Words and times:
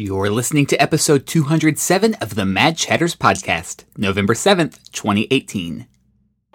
You're 0.00 0.30
listening 0.30 0.64
to 0.68 0.80
episode 0.80 1.26
207 1.26 2.14
of 2.22 2.34
the 2.34 2.46
Mad 2.46 2.78
Chatters 2.78 3.14
podcast, 3.14 3.84
November 3.98 4.32
7th, 4.32 4.90
2018. 4.92 5.86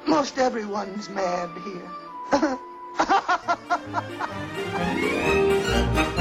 Most 0.08 0.40
everyone's 0.40 1.12
mad 1.12 1.52
here. 1.64 1.92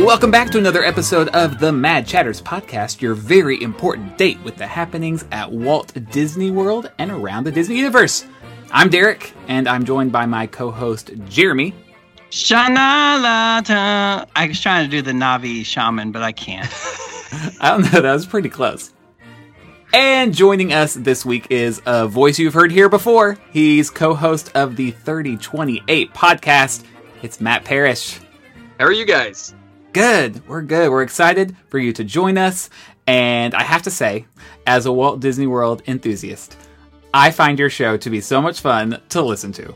Welcome 0.00 0.30
back 0.30 0.50
to 0.52 0.58
another 0.58 0.82
episode 0.82 1.28
of 1.28 1.58
the 1.58 1.72
Mad 1.72 2.06
Chatters 2.06 2.40
podcast, 2.40 3.02
your 3.02 3.12
very 3.12 3.62
important 3.62 4.16
date 4.16 4.40
with 4.42 4.56
the 4.56 4.66
happenings 4.66 5.26
at 5.30 5.52
Walt 5.52 5.92
Disney 6.10 6.50
World 6.50 6.90
and 6.96 7.10
around 7.10 7.44
the 7.44 7.52
Disney 7.52 7.76
universe. 7.76 8.24
I'm 8.72 8.88
Derek, 8.88 9.34
and 9.46 9.68
I'm 9.68 9.84
joined 9.84 10.10
by 10.10 10.24
my 10.24 10.46
co-host 10.46 11.10
Jeremy. 11.26 11.74
Shanalata. 12.30 14.26
I 14.34 14.46
was 14.48 14.58
trying 14.58 14.88
to 14.88 14.90
do 14.90 15.02
the 15.02 15.12
Na'vi 15.12 15.66
shaman, 15.66 16.12
but 16.12 16.22
I 16.22 16.32
can't. 16.32 16.66
I 17.60 17.68
don't 17.68 17.92
know, 17.92 18.00
that 18.00 18.14
was 18.14 18.24
pretty 18.24 18.48
close. 18.48 18.92
And 19.92 20.32
joining 20.34 20.72
us 20.72 20.94
this 20.94 21.26
week 21.26 21.48
is 21.50 21.82
a 21.84 22.08
voice 22.08 22.38
you've 22.38 22.54
heard 22.54 22.72
here 22.72 22.88
before. 22.88 23.36
He's 23.52 23.90
co-host 23.90 24.50
of 24.54 24.76
the 24.76 24.92
3028 24.92 26.14
podcast. 26.14 26.84
It's 27.22 27.38
Matt 27.38 27.64
Parrish. 27.66 28.18
How 28.78 28.86
are 28.86 28.92
you 28.92 29.04
guys? 29.04 29.54
Good. 29.92 30.46
We're 30.46 30.62
good. 30.62 30.90
We're 30.90 31.02
excited 31.02 31.56
for 31.68 31.78
you 31.78 31.92
to 31.94 32.04
join 32.04 32.38
us. 32.38 32.70
And 33.06 33.54
I 33.54 33.62
have 33.62 33.82
to 33.82 33.90
say, 33.90 34.26
as 34.66 34.86
a 34.86 34.92
Walt 34.92 35.20
Disney 35.20 35.48
World 35.48 35.82
enthusiast, 35.86 36.56
I 37.12 37.32
find 37.32 37.58
your 37.58 37.70
show 37.70 37.96
to 37.96 38.10
be 38.10 38.20
so 38.20 38.40
much 38.40 38.60
fun 38.60 39.00
to 39.08 39.22
listen 39.22 39.50
to. 39.52 39.74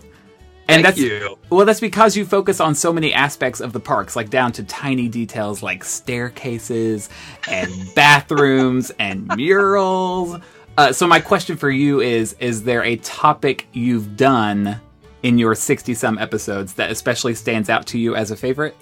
And 0.66 0.82
Thank 0.82 0.84
that's 0.84 0.98
you. 0.98 1.36
well, 1.50 1.66
that's 1.66 1.80
because 1.80 2.16
you 2.16 2.24
focus 2.24 2.60
on 2.60 2.74
so 2.74 2.92
many 2.92 3.12
aspects 3.12 3.60
of 3.60 3.72
the 3.72 3.80
parks, 3.80 4.16
like 4.16 4.30
down 4.30 4.52
to 4.52 4.62
tiny 4.64 5.08
details 5.08 5.62
like 5.62 5.84
staircases 5.84 7.10
and 7.48 7.70
bathrooms 7.94 8.90
and 8.98 9.26
murals. 9.36 10.40
Uh, 10.78 10.92
so 10.92 11.06
my 11.06 11.20
question 11.20 11.56
for 11.56 11.70
you 11.70 12.00
is: 12.00 12.34
Is 12.40 12.62
there 12.62 12.82
a 12.82 12.96
topic 12.96 13.66
you've 13.72 14.16
done 14.16 14.80
in 15.22 15.36
your 15.36 15.54
sixty 15.54 15.92
some 15.92 16.18
episodes 16.18 16.72
that 16.74 16.90
especially 16.90 17.34
stands 17.34 17.68
out 17.68 17.86
to 17.88 17.98
you 17.98 18.16
as 18.16 18.30
a 18.30 18.36
favorite? 18.36 18.74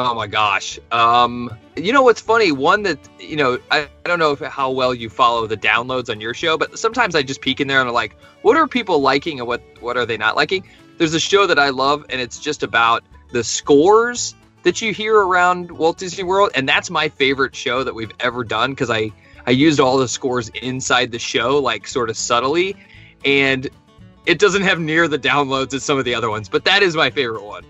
Oh 0.00 0.14
my 0.14 0.28
gosh. 0.28 0.78
Um, 0.92 1.50
you 1.74 1.92
know 1.92 2.02
what's 2.02 2.20
funny? 2.20 2.52
One 2.52 2.84
that 2.84 3.00
you 3.18 3.34
know, 3.34 3.58
I, 3.72 3.80
I 3.80 3.88
don't 4.08 4.20
know 4.20 4.30
if, 4.30 4.38
how 4.38 4.70
well 4.70 4.94
you 4.94 5.10
follow 5.10 5.48
the 5.48 5.56
downloads 5.56 6.08
on 6.08 6.20
your 6.20 6.34
show, 6.34 6.56
but 6.56 6.78
sometimes 6.78 7.16
I 7.16 7.22
just 7.22 7.40
peek 7.40 7.60
in 7.60 7.66
there 7.66 7.80
and 7.80 7.88
I'm 7.88 7.94
like, 7.94 8.16
what 8.42 8.56
are 8.56 8.68
people 8.68 9.00
liking 9.00 9.40
and 9.40 9.48
what 9.48 9.60
what 9.80 9.96
are 9.96 10.06
they 10.06 10.16
not 10.16 10.36
liking? 10.36 10.64
There's 10.98 11.14
a 11.14 11.20
show 11.20 11.48
that 11.48 11.58
I 11.58 11.70
love, 11.70 12.06
and 12.10 12.20
it's 12.20 12.38
just 12.38 12.62
about 12.62 13.02
the 13.32 13.42
scores 13.42 14.36
that 14.62 14.80
you 14.80 14.92
hear 14.92 15.16
around 15.16 15.72
Walt 15.72 15.98
Disney 15.98 16.22
World, 16.22 16.52
and 16.54 16.68
that's 16.68 16.90
my 16.90 17.08
favorite 17.08 17.56
show 17.56 17.82
that 17.82 17.94
we've 17.94 18.12
ever 18.20 18.44
done 18.44 18.70
because 18.70 18.90
I 18.90 19.10
I 19.48 19.50
used 19.50 19.80
all 19.80 19.98
the 19.98 20.06
scores 20.06 20.48
inside 20.50 21.10
the 21.10 21.18
show, 21.18 21.58
like 21.58 21.88
sort 21.88 22.08
of 22.08 22.16
subtly, 22.16 22.76
and 23.24 23.68
it 24.26 24.38
doesn't 24.38 24.62
have 24.62 24.78
near 24.78 25.08
the 25.08 25.18
downloads 25.18 25.74
as 25.74 25.82
some 25.82 25.98
of 25.98 26.04
the 26.04 26.14
other 26.14 26.30
ones, 26.30 26.48
but 26.48 26.64
that 26.66 26.84
is 26.84 26.94
my 26.94 27.10
favorite 27.10 27.42
one. 27.42 27.64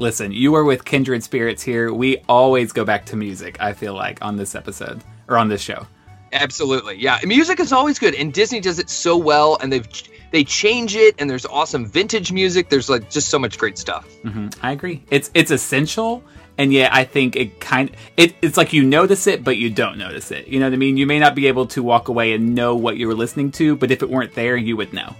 Listen, 0.00 0.32
you 0.32 0.54
are 0.54 0.64
with 0.64 0.86
kindred 0.86 1.22
spirits 1.22 1.62
here. 1.62 1.92
We 1.92 2.22
always 2.26 2.72
go 2.72 2.86
back 2.86 3.04
to 3.06 3.16
music, 3.16 3.58
I 3.60 3.74
feel 3.74 3.92
like, 3.92 4.24
on 4.24 4.34
this 4.38 4.54
episode 4.54 5.04
or 5.28 5.36
on 5.36 5.50
this 5.50 5.60
show. 5.60 5.86
Absolutely, 6.32 6.96
yeah. 6.96 7.18
Music 7.26 7.60
is 7.60 7.70
always 7.70 7.98
good, 7.98 8.14
and 8.14 8.32
Disney 8.32 8.60
does 8.60 8.78
it 8.78 8.88
so 8.88 9.14
well, 9.14 9.58
and 9.60 9.70
they've 9.70 9.86
they 10.30 10.42
change 10.42 10.96
it, 10.96 11.16
and 11.18 11.28
there's 11.28 11.44
awesome 11.44 11.84
vintage 11.84 12.32
music. 12.32 12.70
There's 12.70 12.88
like 12.88 13.10
just 13.10 13.28
so 13.28 13.38
much 13.38 13.58
great 13.58 13.76
stuff. 13.76 14.06
hmm 14.22 14.48
I 14.62 14.72
agree. 14.72 15.04
It's 15.10 15.30
it's 15.34 15.50
essential, 15.50 16.24
and 16.56 16.72
yet 16.72 16.94
I 16.94 17.04
think 17.04 17.36
it 17.36 17.60
kind 17.60 17.90
it 18.16 18.34
it's 18.40 18.56
like 18.56 18.72
you 18.72 18.84
notice 18.84 19.26
it, 19.26 19.44
but 19.44 19.58
you 19.58 19.68
don't 19.68 19.98
notice 19.98 20.30
it. 20.30 20.48
You 20.48 20.60
know 20.60 20.66
what 20.66 20.72
I 20.72 20.76
mean? 20.76 20.96
You 20.96 21.06
may 21.06 21.18
not 21.18 21.34
be 21.34 21.46
able 21.46 21.66
to 21.66 21.82
walk 21.82 22.08
away 22.08 22.32
and 22.32 22.54
know 22.54 22.74
what 22.74 22.96
you 22.96 23.06
were 23.06 23.14
listening 23.14 23.50
to, 23.52 23.76
but 23.76 23.90
if 23.90 24.02
it 24.02 24.08
weren't 24.08 24.34
there, 24.34 24.56
you 24.56 24.78
would 24.78 24.94
know. 24.94 25.14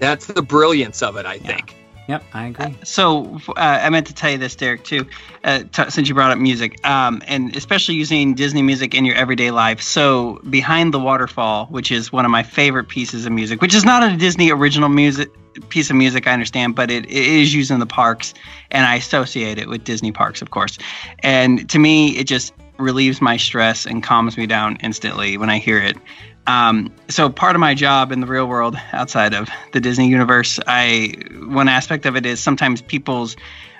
That's 0.00 0.26
the 0.26 0.42
brilliance 0.42 1.02
of 1.02 1.16
it, 1.16 1.24
I 1.24 1.38
think. 1.38 1.74
Yep, 2.08 2.24
I 2.32 2.46
agree. 2.46 2.74
So 2.84 3.38
uh, 3.48 3.52
I 3.56 3.90
meant 3.90 4.06
to 4.06 4.14
tell 4.14 4.30
you 4.30 4.38
this, 4.38 4.56
Derek, 4.56 4.82
too, 4.82 5.06
uh, 5.44 5.64
t- 5.70 5.90
since 5.90 6.08
you 6.08 6.14
brought 6.14 6.30
up 6.30 6.38
music, 6.38 6.84
um, 6.86 7.22
and 7.26 7.54
especially 7.54 7.96
using 7.96 8.34
Disney 8.34 8.62
music 8.62 8.94
in 8.94 9.04
your 9.04 9.14
everyday 9.14 9.50
life. 9.50 9.82
So 9.82 10.40
Behind 10.48 10.94
the 10.94 10.98
Waterfall, 10.98 11.66
which 11.66 11.92
is 11.92 12.10
one 12.10 12.24
of 12.24 12.30
my 12.30 12.42
favorite 12.42 12.88
pieces 12.88 13.26
of 13.26 13.32
music, 13.32 13.60
which 13.60 13.74
is 13.74 13.84
not 13.84 14.02
a 14.02 14.16
Disney 14.16 14.50
original 14.50 14.88
music 14.88 15.30
piece 15.68 15.90
of 15.90 15.96
music, 15.96 16.26
I 16.26 16.32
understand, 16.32 16.74
but 16.74 16.90
it, 16.90 17.04
it 17.04 17.10
is 17.12 17.52
used 17.52 17.70
in 17.70 17.78
the 17.78 17.86
parks, 17.86 18.32
and 18.70 18.86
I 18.86 18.96
associate 18.96 19.58
it 19.58 19.68
with 19.68 19.84
Disney 19.84 20.12
parks, 20.12 20.40
of 20.40 20.50
course. 20.50 20.78
And 21.18 21.68
to 21.68 21.78
me, 21.78 22.16
it 22.16 22.24
just 22.24 22.54
relieves 22.78 23.20
my 23.20 23.36
stress 23.36 23.84
and 23.84 24.02
calms 24.02 24.38
me 24.38 24.46
down 24.46 24.76
instantly 24.82 25.36
when 25.36 25.50
I 25.50 25.58
hear 25.58 25.78
it. 25.78 25.98
Um, 26.46 26.92
so 27.08 27.28
part 27.28 27.56
of 27.56 27.60
my 27.60 27.74
job 27.74 28.10
in 28.10 28.20
the 28.20 28.26
real 28.26 28.46
world 28.46 28.76
outside 28.92 29.34
of 29.34 29.48
the 29.72 29.80
Disney 29.80 30.08
universe, 30.08 30.58
I 30.66 31.14
one 31.46 31.68
aspect 31.68 32.06
of 32.06 32.16
it 32.16 32.24
is 32.24 32.40
sometimes 32.40 32.80
people's 32.80 33.36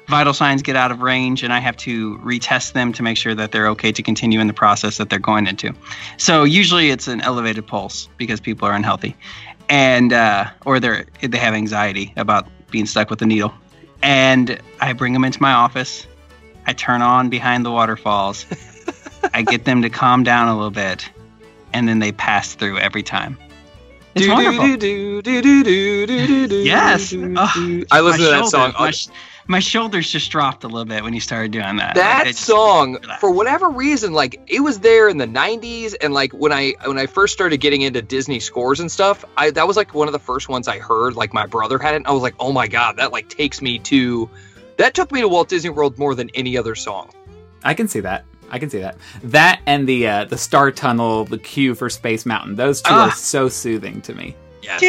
vital 0.06 0.32
signs 0.32 0.62
get 0.62 0.74
out 0.74 0.90
of 0.90 1.00
range 1.00 1.42
and 1.42 1.52
I 1.52 1.60
have 1.60 1.76
to 1.78 2.18
retest 2.18 2.72
them 2.72 2.92
to 2.94 3.02
make 3.02 3.16
sure 3.16 3.34
that 3.34 3.52
they're 3.52 3.68
okay 3.68 3.92
to 3.92 4.02
continue 4.02 4.40
in 4.40 4.46
the 4.46 4.54
process 4.54 4.96
that 4.96 5.10
they're 5.10 5.18
going 5.18 5.46
into. 5.46 5.74
So 6.16 6.44
usually 6.44 6.90
it's 6.90 7.08
an 7.08 7.20
elevated 7.20 7.66
pulse 7.66 8.08
because 8.16 8.40
people 8.40 8.66
are 8.66 8.72
unhealthy 8.72 9.16
and 9.68 10.12
uh, 10.12 10.50
or 10.64 10.80
they're 10.80 11.06
they 11.22 11.38
have 11.38 11.54
anxiety 11.54 12.12
about 12.16 12.48
being 12.70 12.86
stuck 12.86 13.10
with 13.10 13.18
the 13.18 13.26
needle. 13.26 13.52
And 14.02 14.60
I 14.80 14.92
bring 14.92 15.12
them 15.12 15.24
into 15.24 15.42
my 15.42 15.52
office. 15.52 16.06
I 16.66 16.72
turn 16.72 17.02
on 17.02 17.30
behind 17.30 17.64
the 17.64 17.70
waterfalls. 17.70 18.46
I 19.34 19.42
get 19.42 19.64
them 19.64 19.82
to 19.82 19.90
calm 19.90 20.22
down 20.22 20.48
a 20.48 20.54
little 20.54 20.70
bit 20.70 21.08
and 21.72 21.88
then 21.88 21.98
they 21.98 22.12
pass 22.12 22.54
through 22.54 22.78
every 22.78 23.02
time. 23.02 23.36
It's 24.14 24.28
wonderful. 24.28 24.66
Yes. 26.64 27.12
I 27.12 28.00
listened 28.00 28.24
to 28.24 28.30
that 28.30 28.46
song. 28.46 28.72
My, 28.78 28.92
my, 29.46 29.60
shoulders 29.60 30.10
just 30.10 30.30
dropped 30.30 30.64
a 30.64 30.68
little 30.68 30.84
bit 30.84 31.02
when 31.02 31.14
you 31.14 31.20
started 31.20 31.52
doing 31.52 31.76
that. 31.76 31.94
That 31.94 32.34
song, 32.34 32.98
for 33.20 33.30
whatever 33.30 33.68
reason, 33.68 34.12
like 34.12 34.40
it 34.46 34.60
was 34.60 34.80
there 34.80 35.08
in 35.08 35.18
the 35.18 35.26
'90s, 35.26 35.94
and 36.00 36.12
like 36.14 36.32
when 36.32 36.52
I 36.52 36.74
when 36.84 36.98
I 36.98 37.06
first 37.06 37.32
started 37.32 37.58
getting 37.58 37.82
into 37.82 38.02
Disney 38.02 38.40
scores 38.40 38.80
and 38.80 38.90
stuff, 38.90 39.24
I 39.36 39.50
that 39.50 39.66
was 39.66 39.76
like 39.76 39.94
one 39.94 40.08
of 40.08 40.12
the 40.12 40.18
first 40.18 40.48
ones 40.48 40.68
I 40.68 40.78
heard. 40.78 41.14
Like 41.14 41.32
my 41.32 41.46
brother 41.46 41.78
had 41.78 41.94
it, 41.94 41.98
and 41.98 42.06
I 42.06 42.12
was 42.12 42.22
like, 42.22 42.34
oh 42.40 42.52
my 42.52 42.66
god, 42.66 42.96
that 42.96 43.12
like 43.12 43.28
takes 43.28 43.62
me 43.62 43.78
to, 43.80 44.28
that 44.76 44.94
took 44.94 45.12
me 45.12 45.20
to 45.20 45.28
Walt 45.28 45.48
Disney 45.48 45.70
World 45.70 45.98
more 45.98 46.14
than 46.14 46.30
any 46.34 46.56
other 46.56 46.74
song. 46.74 47.10
I 47.64 47.74
can 47.74 47.88
see 47.88 48.00
that. 48.00 48.24
I 48.50 48.58
can 48.58 48.70
see 48.70 48.78
that. 48.80 48.96
That 49.24 49.60
and 49.66 49.86
the 49.88 50.06
uh, 50.06 50.24
the 50.24 50.38
Star 50.38 50.70
Tunnel, 50.70 51.24
the 51.24 51.38
cue 51.38 51.74
for 51.74 51.88
Space 51.90 52.24
Mountain. 52.26 52.56
Those 52.56 52.80
two 52.82 52.92
Ah. 52.92 53.08
are 53.08 53.12
so 53.12 53.48
soothing 53.48 54.00
to 54.02 54.14
me. 54.14 54.34
yes 54.62 54.80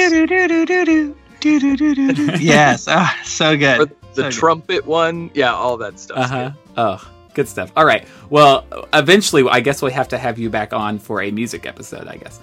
yes, 2.42 2.86
ah, 2.88 3.19
so 3.24 3.52
Or 3.52 3.58
good. 3.58 3.90
the 3.90 3.96
So 4.14 4.24
good. 4.24 4.31
trumpet 4.34 4.86
one 4.86 5.31
yeah 5.34 5.53
all 5.53 5.78
that 5.78 6.00
stuff 6.00 6.18
Uh 6.18 6.28
huh. 6.28 6.52
Oh, 6.78 7.12
good 7.34 7.48
stuff. 7.48 7.72
All 7.75 7.86
right. 7.86 8.08
Well, 8.30 8.66
eventually, 8.94 9.44
I 9.50 9.59
guess 9.59 9.81
we'll 9.81 9.92
have 9.92 10.08
to 10.09 10.18
have 10.18 10.40
you 10.40 10.50
back 10.50 10.74
on 10.74 10.98
for 11.00 11.22
a 11.22 11.31
music 11.31 11.66
episode, 11.66 12.08
I 12.08 12.16
guess. 12.18 12.40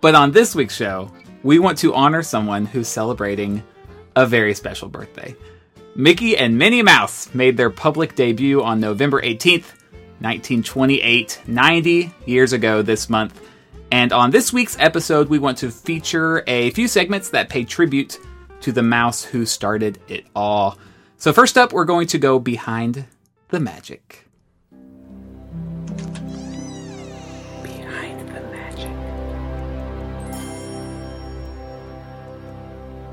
But 0.00 0.14
on 0.14 0.30
this 0.32 0.54
week's 0.54 0.76
show, 0.76 1.10
we 1.42 1.58
want 1.58 1.78
to 1.78 1.94
honor 1.94 2.22
someone 2.22 2.66
who's 2.66 2.88
celebrating 2.88 3.62
a 4.16 4.26
very 4.26 4.54
special 4.54 4.88
birthday. 4.88 5.34
Mickey 5.96 6.36
and 6.36 6.56
Minnie 6.58 6.82
Mouse 6.82 7.32
made 7.34 7.56
their 7.56 7.70
public 7.70 8.14
debut 8.14 8.62
on 8.62 8.78
November 8.78 9.20
18th, 9.22 9.72
1928, 10.20 11.42
90 11.46 12.12
years 12.26 12.52
ago 12.52 12.82
this 12.82 13.08
month. 13.08 13.40
And 13.90 14.12
on 14.12 14.30
this 14.30 14.52
week's 14.52 14.78
episode, 14.78 15.28
we 15.28 15.38
want 15.38 15.58
to 15.58 15.70
feature 15.70 16.44
a 16.46 16.70
few 16.70 16.88
segments 16.88 17.30
that 17.30 17.48
pay 17.48 17.64
tribute 17.64 18.18
to 18.60 18.72
the 18.72 18.82
mouse 18.82 19.24
who 19.24 19.46
started 19.46 19.98
it 20.08 20.26
all. 20.34 20.76
So, 21.16 21.32
first 21.32 21.56
up, 21.56 21.72
we're 21.72 21.84
going 21.84 22.06
to 22.08 22.18
go 22.18 22.38
behind 22.38 23.06
the 23.48 23.60
magic. 23.60 24.26
Behind 27.62 28.28
the 28.28 28.40
magic. 28.52 28.90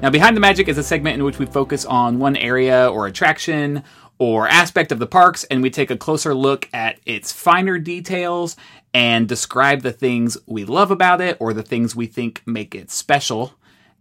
Now, 0.02 0.10
Behind 0.10 0.36
the 0.36 0.42
Magic 0.42 0.68
is 0.68 0.78
a 0.78 0.84
segment 0.84 1.16
in 1.16 1.24
which 1.24 1.40
we 1.40 1.46
focus 1.46 1.86
on 1.86 2.20
one 2.20 2.36
area 2.36 2.90
or 2.90 3.08
attraction 3.08 3.84
or 4.18 4.48
aspect 4.48 4.92
of 4.92 5.00
the 5.00 5.08
parks 5.08 5.44
and 5.46 5.62
we 5.62 5.70
take 5.70 5.92
a 5.92 5.98
closer 5.98 6.34
look 6.34 6.70
at 6.74 7.00
its 7.06 7.32
finer 7.32 7.78
details 7.78 8.56
and 8.94 9.28
describe 9.28 9.82
the 9.82 9.92
things 9.92 10.38
we 10.46 10.64
love 10.64 10.90
about 10.90 11.20
it 11.20 11.36
or 11.40 11.54
the 11.54 11.64
things 11.64 11.96
we 11.96 12.08
think 12.08 12.42
make 12.46 12.74
it 12.74 12.90
special. 12.90 13.54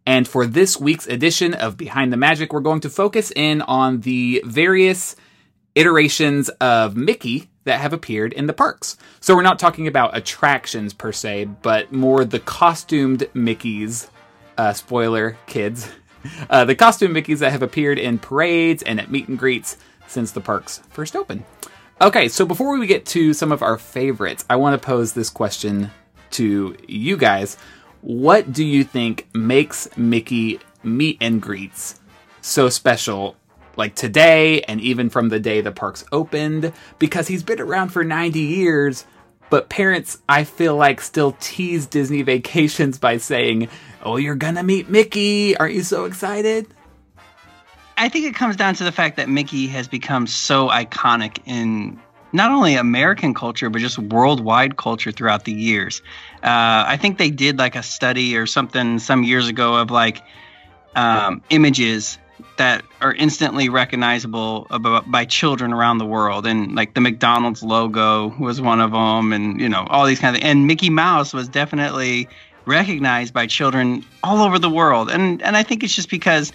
And 0.07 0.29
for 0.29 0.47
this 0.47 0.79
week's 0.79 1.07
edition 1.07 1.55
of 1.55 1.77
Behind 1.77 2.13
the 2.13 2.17
Magic, 2.17 2.53
we're 2.53 2.61
going 2.61 2.81
to 2.81 2.91
focus 2.91 3.33
in 3.35 3.63
on 3.63 4.03
the 4.03 4.43
various 4.45 5.17
iterations 5.75 6.49
of 6.61 6.97
Mickey 6.97 7.49
that 7.65 7.81
have 7.81 7.93
appeared 7.93 8.33
in 8.33 8.47
the 8.47 8.53
parks. 8.53 8.97
So 9.21 9.35
we're 9.35 9.43
not 9.43 9.59
talking 9.59 9.89
about 9.89 10.17
attractions 10.17 10.93
per 10.93 11.11
se, 11.11 11.47
but 11.63 11.93
more 11.93 12.25
the 12.25 12.41
costumed 12.41 13.21
Mickeys. 13.35 14.09
Uh, 14.57 14.73
spoiler, 14.73 15.37
kids. 15.47 15.91
Uh, 16.49 16.65
the 16.65 16.75
costume 16.75 17.13
Mickeys 17.13 17.41
that 17.41 17.53
have 17.53 17.63
appeared 17.63 17.99
in 17.99 18.19
parades 18.19 18.83
and 18.83 18.99
at 18.99 19.11
meet 19.11 19.29
and 19.29 19.39
greets 19.39 19.77
since 20.07 20.33
the 20.33 20.41
parks 20.41 20.83
first 20.91 21.17
opened. 21.17 21.45
Okay, 22.01 22.29
so 22.29 22.45
before 22.45 22.79
we 22.79 22.87
get 22.87 23.07
to 23.07 23.33
some 23.33 23.53
of 23.53 23.63
our 23.63 23.79
favorites, 23.79 24.45
I 24.51 24.57
want 24.57 24.81
to 24.81 24.85
pose 24.85 25.13
this 25.13 25.31
question 25.31 25.91
to 26.33 26.77
you 26.89 27.17
guys. 27.17 27.57
What 28.01 28.53
do 28.53 28.65
you 28.65 28.85
think 28.85 29.29
makes 29.33 29.89
Mickey 29.97 30.61
meet 30.83 31.19
and 31.21 31.41
greets 31.41 32.01
so 32.41 32.69
special 32.69 33.37
like 33.77 33.95
today 33.95 34.61
and 34.63 34.81
even 34.81 35.09
from 35.09 35.29
the 35.29 35.41
day 35.41 35.61
the 35.61 35.73
parks 35.73 36.05
opened 36.13 36.73
because 36.99 37.27
he's 37.27 37.43
been 37.43 37.61
around 37.61 37.89
for 37.89 38.05
90 38.05 38.39
years 38.39 39.07
but 39.51 39.71
parents 39.71 40.19
i 40.29 40.45
feel 40.45 40.77
like 40.77 41.01
still 41.01 41.33
tease 41.41 41.87
disney 41.87 42.23
vacations 42.23 42.99
by 42.99 43.17
saying 43.17 43.69
oh 44.03 44.17
you're 44.17 44.35
gonna 44.35 44.63
meet 44.63 44.91
mickey 44.91 45.57
aren't 45.57 45.75
you 45.75 45.83
so 45.83 46.05
excited 46.05 46.67
I 47.97 48.09
think 48.09 48.27
it 48.27 48.35
comes 48.35 48.57
down 48.57 48.75
to 48.75 48.85
the 48.85 48.93
fact 48.93 49.17
that 49.17 49.29
Mickey 49.29 49.67
has 49.69 49.89
become 49.89 50.27
so 50.27 50.69
iconic 50.69 51.39
in 51.47 52.01
not 52.33 52.51
only 52.51 52.75
American 52.75 53.33
culture, 53.33 53.71
but 53.71 53.81
just 53.81 53.97
worldwide 53.97 54.77
culture 54.77 55.13
throughout 55.13 55.45
the 55.45 55.53
years. 55.53 56.03
Uh, 56.43 56.83
I 56.87 56.97
think 56.97 57.19
they 57.19 57.31
did 57.31 57.59
like 57.59 57.77
a 57.77 57.83
study 57.83 58.37
or 58.37 58.47
something 58.47 58.99
some 58.99 59.23
years 59.23 59.47
ago 59.47 59.77
of 59.77 59.93
like 59.93 60.21
um, 60.97 61.43
images 61.51 62.19
that 62.57 62.83
are 63.01 63.15
instantly 63.15 63.69
recognizable 63.69 64.67
about, 64.71 65.09
by 65.11 65.25
children 65.25 65.73
around 65.73 65.99
the 65.99 66.07
world 66.07 66.47
and 66.47 66.75
like 66.75 66.95
the 66.95 67.01
McDonald's 67.01 67.63
logo 67.63 68.35
was 68.39 68.61
one 68.61 68.81
of 68.81 68.91
them 68.91 69.33
and 69.33 69.61
you 69.61 69.69
know 69.69 69.87
all 69.89 70.07
these 70.07 70.19
kind 70.19 70.37
of 70.37 70.43
and 70.43 70.67
Mickey 70.67 70.91
Mouse 70.91 71.33
was 71.33 71.49
definitely 71.49 72.29
recognized 72.65 73.33
by 73.33 73.47
children 73.47 74.05
all 74.23 74.43
over 74.43 74.59
the 74.59 74.71
world 74.71 75.11
and 75.11 75.43
and 75.43 75.57
I 75.57 75.63
think 75.63 75.83
it's 75.85 75.95
just 75.95 76.11
because 76.11 76.53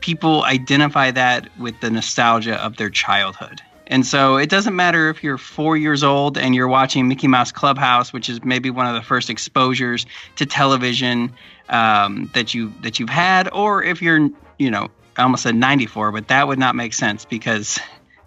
people 0.00 0.44
identify 0.44 1.10
that 1.10 1.48
with 1.58 1.80
the 1.80 1.90
nostalgia 1.90 2.62
of 2.62 2.76
their 2.76 2.90
childhood. 2.90 3.60
And 3.88 4.04
so 4.04 4.36
it 4.36 4.50
doesn't 4.50 4.74
matter 4.74 5.08
if 5.10 5.22
you're 5.22 5.38
four 5.38 5.76
years 5.76 6.02
old 6.02 6.36
and 6.36 6.54
you're 6.54 6.68
watching 6.68 7.06
Mickey 7.06 7.28
Mouse 7.28 7.52
Clubhouse, 7.52 8.12
which 8.12 8.28
is 8.28 8.44
maybe 8.44 8.68
one 8.68 8.86
of 8.86 8.94
the 8.94 9.02
first 9.02 9.30
exposures 9.30 10.06
to 10.36 10.46
television 10.46 11.32
um, 11.68 12.30
that 12.34 12.52
you 12.52 12.72
that 12.82 12.98
you've 12.98 13.08
had, 13.08 13.48
or 13.52 13.82
if 13.82 14.02
you're, 14.02 14.28
you 14.58 14.70
know, 14.70 14.88
I 15.16 15.22
almost 15.22 15.44
said 15.44 15.54
94, 15.54 16.12
but 16.12 16.28
that 16.28 16.48
would 16.48 16.58
not 16.58 16.74
make 16.74 16.94
sense 16.94 17.24
because 17.24 17.78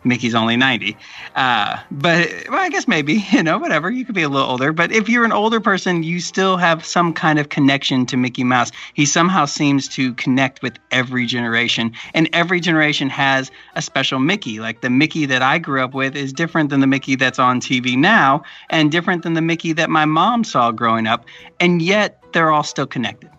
Mickey's 0.04 0.36
only 0.36 0.56
90. 0.56 0.96
Uh, 1.36 1.78
but 1.92 2.30
well, 2.50 2.60
I 2.60 2.70
guess 2.70 2.88
maybe, 2.88 3.26
you 3.32 3.44
know, 3.44 3.58
whatever. 3.58 3.90
You 3.90 4.06
could 4.06 4.16
be 4.16 4.24
a 4.24 4.30
little 4.30 4.50
older. 4.50 4.72
But 4.72 4.92
if 4.92 5.10
you're 5.10 5.26
an 5.26 5.32
older 5.32 5.60
person, 5.60 6.04
you 6.04 6.20
still 6.20 6.58
have 6.58 6.86
some 6.86 7.14
kind 7.14 7.40
of 7.40 7.50
connection 7.50 8.06
to 8.08 8.18
Mickey 8.18 8.44
Mouse. 8.44 8.72
He 8.94 9.06
somehow 9.06 9.46
seems 9.46 9.88
to 9.90 10.14
connect 10.16 10.62
with 10.62 10.78
every 10.92 11.26
generation. 11.26 11.94
And 12.14 12.30
every 12.34 12.60
generation 12.60 13.10
has 13.10 13.52
a 13.76 13.82
special 13.82 14.20
Mickey. 14.20 14.60
Like 14.60 14.82
the 14.82 14.90
Mickey 14.90 15.26
that 15.26 15.42
I 15.42 15.58
grew 15.58 15.84
up 15.84 15.94
with 15.94 16.16
is 16.16 16.34
different 16.34 16.70
than 16.70 16.80
the 16.80 16.88
Mickey 16.88 17.16
that's 17.16 17.40
on 17.40 17.60
TV 17.60 17.98
now 17.98 18.44
and 18.70 18.92
different 18.92 19.24
than 19.24 19.34
the 19.34 19.42
Mickey 19.42 19.74
that 19.74 19.90
my 19.90 20.06
mom 20.06 20.44
saw 20.44 20.72
growing 20.72 21.08
up. 21.08 21.26
And 21.60 21.82
yet 21.82 22.24
they're 22.32 22.52
all 22.52 22.64
still 22.64 22.88
connected. 22.88 23.30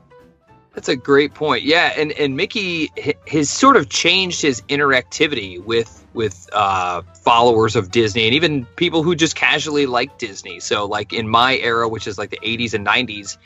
That's 0.74 0.88
a 0.88 0.96
great 0.96 1.34
point. 1.34 1.64
Yeah, 1.64 1.92
and 1.96 2.12
and 2.12 2.36
Mickey 2.36 2.92
has 3.26 3.50
sort 3.50 3.76
of 3.76 3.88
changed 3.88 4.40
his 4.40 4.62
interactivity 4.62 5.62
with 5.62 5.96
with 6.12 6.48
uh, 6.52 7.02
followers 7.22 7.76
of 7.76 7.90
Disney 7.90 8.26
and 8.26 8.34
even 8.34 8.66
people 8.76 9.02
who 9.02 9.14
just 9.14 9.34
casually 9.34 9.86
like 9.86 10.18
Disney. 10.18 10.60
So, 10.60 10.86
like 10.86 11.12
in 11.12 11.28
my 11.28 11.56
era, 11.56 11.88
which 11.88 12.06
is 12.06 12.18
like 12.18 12.30
the 12.30 12.38
'80s 12.38 12.74
and 12.74 12.86
'90s, 12.86 13.36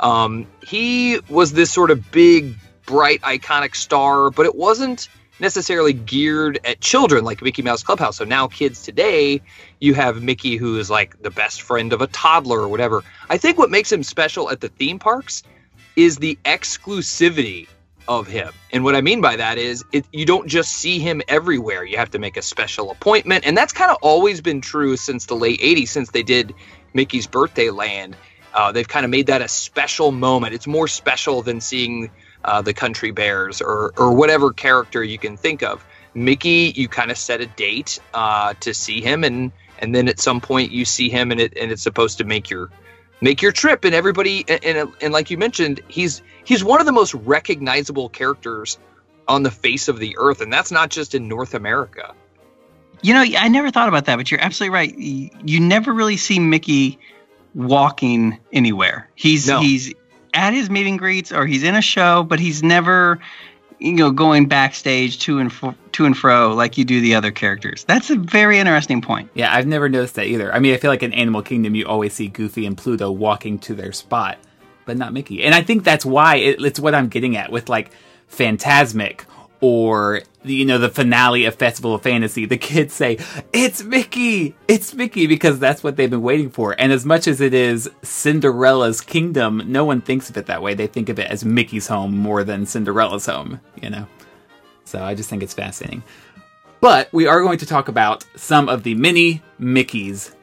um, 0.00 0.46
he 0.66 1.20
was 1.28 1.52
this 1.52 1.70
sort 1.70 1.90
of 1.90 2.10
big, 2.10 2.54
bright, 2.86 3.20
iconic 3.22 3.74
star, 3.74 4.30
but 4.30 4.46
it 4.46 4.54
wasn't 4.54 5.08
necessarily 5.38 5.92
geared 5.92 6.60
at 6.64 6.80
children 6.80 7.24
like 7.24 7.42
Mickey 7.42 7.62
Mouse 7.62 7.82
Clubhouse. 7.82 8.16
So 8.16 8.24
now 8.24 8.46
kids 8.46 8.82
today, 8.82 9.42
you 9.80 9.94
have 9.94 10.22
Mickey 10.22 10.56
who 10.56 10.78
is 10.78 10.90
like 10.90 11.22
the 11.22 11.30
best 11.30 11.62
friend 11.62 11.92
of 11.92 12.00
a 12.00 12.06
toddler 12.06 12.60
or 12.60 12.68
whatever. 12.68 13.02
I 13.28 13.36
think 13.36 13.58
what 13.58 13.70
makes 13.70 13.92
him 13.92 14.02
special 14.02 14.50
at 14.50 14.60
the 14.60 14.68
theme 14.68 14.98
parks 14.98 15.42
is 16.02 16.16
the 16.16 16.38
exclusivity 16.44 17.66
of 18.08 18.26
him. 18.26 18.52
And 18.72 18.82
what 18.82 18.96
I 18.96 19.00
mean 19.00 19.20
by 19.20 19.36
that 19.36 19.58
is 19.58 19.84
it, 19.92 20.04
you 20.12 20.26
don't 20.26 20.48
just 20.48 20.72
see 20.72 20.98
him 20.98 21.22
everywhere. 21.28 21.84
You 21.84 21.96
have 21.98 22.10
to 22.10 22.18
make 22.18 22.36
a 22.36 22.42
special 22.42 22.90
appointment. 22.90 23.46
And 23.46 23.56
that's 23.56 23.72
kind 23.72 23.90
of 23.90 23.98
always 24.02 24.40
been 24.40 24.60
true 24.60 24.96
since 24.96 25.26
the 25.26 25.36
late 25.36 25.60
80s, 25.60 25.88
since 25.88 26.10
they 26.10 26.22
did 26.22 26.54
Mickey's 26.92 27.26
Birthday 27.26 27.70
Land. 27.70 28.16
Uh, 28.52 28.72
they've 28.72 28.88
kind 28.88 29.04
of 29.04 29.10
made 29.10 29.28
that 29.28 29.42
a 29.42 29.48
special 29.48 30.10
moment. 30.10 30.54
It's 30.54 30.66
more 30.66 30.88
special 30.88 31.42
than 31.42 31.60
seeing 31.60 32.10
uh, 32.44 32.62
the 32.62 32.74
Country 32.74 33.12
Bears 33.12 33.60
or, 33.60 33.92
or 33.96 34.12
whatever 34.12 34.52
character 34.52 35.04
you 35.04 35.18
can 35.18 35.36
think 35.36 35.62
of. 35.62 35.84
Mickey, 36.14 36.72
you 36.74 36.88
kind 36.88 37.10
of 37.10 37.18
set 37.18 37.40
a 37.40 37.46
date 37.46 38.00
uh, 38.14 38.54
to 38.60 38.74
see 38.74 39.00
him, 39.00 39.22
and 39.22 39.52
and 39.78 39.94
then 39.94 40.08
at 40.08 40.18
some 40.18 40.40
point 40.40 40.72
you 40.72 40.84
see 40.84 41.08
him, 41.08 41.30
and 41.30 41.40
it 41.40 41.56
and 41.56 41.70
it's 41.70 41.82
supposed 41.82 42.18
to 42.18 42.24
make 42.24 42.50
your 42.50 42.70
make 43.20 43.42
your 43.42 43.52
trip. 43.52 43.84
And 43.84 43.94
everybody 43.94 44.44
and, 44.48 44.64
and, 44.64 44.92
and 45.00 45.12
like 45.12 45.30
you 45.30 45.38
mentioned 45.38 45.80
he's 45.88 46.22
he's 46.44 46.64
one 46.64 46.80
of 46.80 46.86
the 46.86 46.92
most 46.92 47.14
recognizable 47.14 48.08
characters 48.08 48.78
on 49.28 49.42
the 49.42 49.50
face 49.50 49.88
of 49.88 49.98
the 49.98 50.16
earth. 50.18 50.40
And 50.40 50.52
that's 50.52 50.70
not 50.70 50.90
just 50.90 51.14
in 51.14 51.28
north 51.28 51.54
america. 51.54 52.14
You 53.02 53.14
know 53.14 53.24
i 53.38 53.48
never 53.48 53.70
thought 53.70 53.88
about 53.88 54.06
that 54.06 54.16
but 54.16 54.30
you're 54.30 54.40
absolutely 54.40 54.74
right. 54.74 54.96
You 54.98 55.60
never 55.60 55.92
really 55.92 56.16
see 56.16 56.38
mickey 56.38 56.98
walking 57.54 58.38
anywhere. 58.52 59.08
He's 59.14 59.48
no. 59.48 59.60
he's 59.60 59.94
at 60.34 60.52
his 60.52 60.70
meet 60.70 60.86
and 60.86 60.98
greets 60.98 61.32
or 61.32 61.46
he's 61.46 61.64
in 61.64 61.74
a 61.74 61.82
show 61.82 62.22
but 62.22 62.38
he's 62.38 62.62
never 62.62 63.18
you 63.80 63.92
know 63.92 64.12
going 64.12 64.46
backstage 64.46 65.18
to 65.20 65.38
and 65.38 65.52
fro, 65.52 65.74
to 65.92 66.06
and 66.06 66.16
fro 66.16 66.54
like 66.54 66.78
you 66.78 66.84
do 66.84 67.00
the 67.00 67.14
other 67.14 67.30
characters. 67.30 67.84
That's 67.84 68.10
a 68.10 68.16
very 68.16 68.58
interesting 68.58 69.00
point. 69.00 69.30
Yeah, 69.34 69.54
I've 69.54 69.66
never 69.66 69.88
noticed 69.88 70.14
that 70.16 70.26
either. 70.26 70.52
I 70.52 70.58
mean, 70.58 70.74
I 70.74 70.76
feel 70.76 70.90
like 70.90 71.02
in 71.02 71.12
Animal 71.12 71.42
Kingdom 71.42 71.74
you 71.74 71.86
always 71.86 72.12
see 72.12 72.28
Goofy 72.28 72.66
and 72.66 72.76
Pluto 72.76 73.10
walking 73.10 73.58
to 73.60 73.74
their 73.74 73.92
spot, 73.92 74.38
but 74.84 74.96
not 74.96 75.12
Mickey. 75.12 75.42
And 75.44 75.54
I 75.54 75.62
think 75.62 75.84
that's 75.84 76.04
why 76.04 76.36
it, 76.36 76.62
it's 76.62 76.80
what 76.80 76.94
I'm 76.94 77.08
getting 77.08 77.36
at 77.36 77.52
with 77.52 77.68
like 77.68 77.90
Fantasmic 78.30 79.22
or 79.60 80.22
you 80.42 80.64
know 80.64 80.78
the 80.78 80.88
finale 80.88 81.44
of 81.44 81.54
Festival 81.54 81.94
of 81.94 82.02
Fantasy, 82.02 82.46
the 82.46 82.56
kids 82.56 82.94
say, 82.94 83.18
"It's 83.52 83.82
Mickey! 83.82 84.54
It's 84.68 84.94
Mickey!" 84.94 85.26
because 85.26 85.58
that's 85.58 85.84
what 85.84 85.96
they've 85.96 86.10
been 86.10 86.22
waiting 86.22 86.50
for. 86.50 86.74
And 86.78 86.92
as 86.92 87.04
much 87.04 87.28
as 87.28 87.40
it 87.40 87.54
is 87.54 87.90
Cinderella's 88.02 89.00
kingdom, 89.00 89.62
no 89.66 89.84
one 89.84 90.00
thinks 90.00 90.30
of 90.30 90.36
it 90.36 90.46
that 90.46 90.62
way. 90.62 90.74
They 90.74 90.86
think 90.86 91.08
of 91.08 91.18
it 91.18 91.30
as 91.30 91.44
Mickey's 91.44 91.88
home 91.88 92.16
more 92.16 92.42
than 92.42 92.66
Cinderella's 92.66 93.26
home, 93.26 93.60
you 93.82 93.90
know. 93.90 94.06
So 94.90 95.02
I 95.02 95.14
just 95.14 95.30
think 95.30 95.42
it's 95.42 95.54
fascinating. 95.54 96.02
But 96.80 97.12
we 97.12 97.26
are 97.26 97.42
going 97.42 97.58
to 97.58 97.66
talk 97.66 97.88
about 97.88 98.24
some 98.36 98.68
of 98.68 98.82
the 98.82 98.94
many 98.94 99.42
Mickeys, 99.60 100.34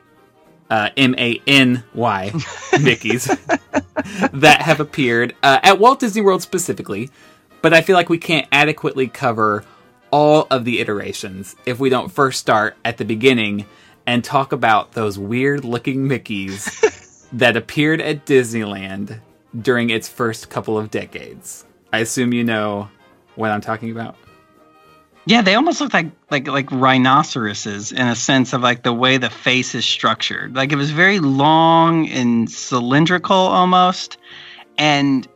uh, 0.70 0.90
M 0.96 1.16
A 1.18 1.42
N 1.48 1.84
Y 1.94 2.30
Mickeys, 2.34 3.28
that 4.34 4.62
have 4.62 4.80
appeared 4.80 5.36
uh, 5.42 5.60
at 5.64 5.80
Walt 5.80 6.00
Disney 6.00 6.22
World 6.22 6.42
specifically 6.42 7.10
but 7.62 7.74
I 7.74 7.82
feel 7.82 7.96
like 7.96 8.10
we 8.10 8.18
can't 8.18 8.48
adequately 8.52 9.08
cover 9.08 9.66
all 10.12 10.48
of 10.50 10.64
the 10.66 10.80
iterations 10.80 11.56
if 11.66 11.80
we 11.80 11.90
don't 11.90 12.10
first 12.10 12.40
start 12.40 12.78
at 12.86 12.98
the 12.98 13.06
beginning 13.06 13.66
and 14.06 14.24
talk 14.24 14.52
about 14.54 14.94
those 14.94 15.20
weird 15.20 15.66
looking 15.66 16.08
Mickeys 16.08 17.28
that 17.34 17.58
appeared 17.58 18.00
at 18.00 18.26
Disneyland 18.26 19.20
during 19.60 19.90
its 19.90 20.08
first 20.08 20.50
couple 20.50 20.78
of 20.78 20.92
decades. 20.92 21.66
I 21.92 22.00
assume 22.00 22.34
you 22.34 22.44
know 22.44 22.90
what 23.36 23.52
I'm 23.52 23.62
talking 23.62 23.92
about. 23.92 24.16
Yeah, 25.28 25.42
they 25.42 25.56
almost 25.56 25.82
look 25.82 25.94
like 25.94 26.10
like 26.32 26.48
like 26.48 26.72
rhinoceroses 26.72 27.92
in 27.92 28.08
a 28.08 28.16
sense 28.16 28.54
of 28.54 28.62
like 28.62 28.84
the 28.84 28.94
way 28.94 29.18
the 29.18 29.30
face 29.30 29.76
is 29.76 29.84
structured. 29.84 30.56
Like 30.56 30.72
it 30.72 30.78
was 30.78 30.92
very 30.92 31.20
long 31.20 32.08
and 32.08 32.50
cylindrical 32.50 33.36
almost. 33.36 34.18
And 34.78 35.28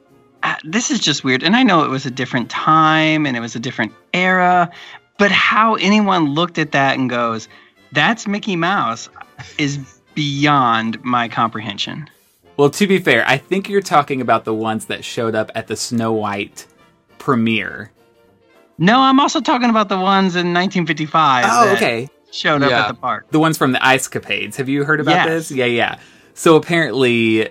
uh, 0.43 0.55
this 0.63 0.91
is 0.91 1.01
just 1.01 1.25
weird. 1.25 1.43
And 1.43 1.57
I 1.57 1.63
know 1.63 1.83
it 1.83 1.89
was 1.89 2.05
a 2.05 2.11
different 2.11 2.49
time 2.49 3.25
and 3.25 3.35
it 3.35 3.41
was 3.41 3.53
a 3.53 3.59
different 3.59 3.91
era, 4.13 4.71
but 5.17 5.29
how 5.29 5.75
anyone 5.75 6.35
looked 6.35 6.57
at 6.57 6.71
that 6.71 6.97
and 6.97 7.09
goes, 7.09 7.49
that's 7.91 8.25
Mickey 8.25 8.55
Mouse 8.55 9.09
is 9.57 9.77
beyond 10.15 11.03
my 11.03 11.27
comprehension. 11.27 12.09
Well, 12.55 12.69
to 12.69 12.87
be 12.87 12.99
fair, 12.99 13.27
I 13.27 13.37
think 13.37 13.67
you're 13.67 13.81
talking 13.81 14.21
about 14.21 14.45
the 14.45 14.53
ones 14.53 14.85
that 14.85 15.03
showed 15.03 15.35
up 15.35 15.51
at 15.53 15.67
the 15.67 15.75
Snow 15.75 16.13
White 16.13 16.65
premiere. 17.17 17.91
No, 18.81 18.99
I'm 18.99 19.19
also 19.19 19.41
talking 19.41 19.69
about 19.69 19.89
the 19.89 19.99
ones 19.99 20.35
in 20.35 20.53
1955. 20.53 21.45
Oh, 21.47 21.73
okay. 21.73 22.09
Showed 22.31 22.63
up 22.63 22.71
at 22.71 22.87
the 22.87 22.95
park. 22.95 23.29
The 23.29 23.39
ones 23.39 23.55
from 23.55 23.73
the 23.73 23.85
Ice 23.85 24.07
Capades. 24.07 24.55
Have 24.55 24.69
you 24.69 24.83
heard 24.85 24.99
about 24.99 25.11
yes. 25.11 25.27
this? 25.27 25.51
Yeah, 25.51 25.65
yeah. 25.65 25.99
So 26.33 26.55
apparently, 26.55 27.49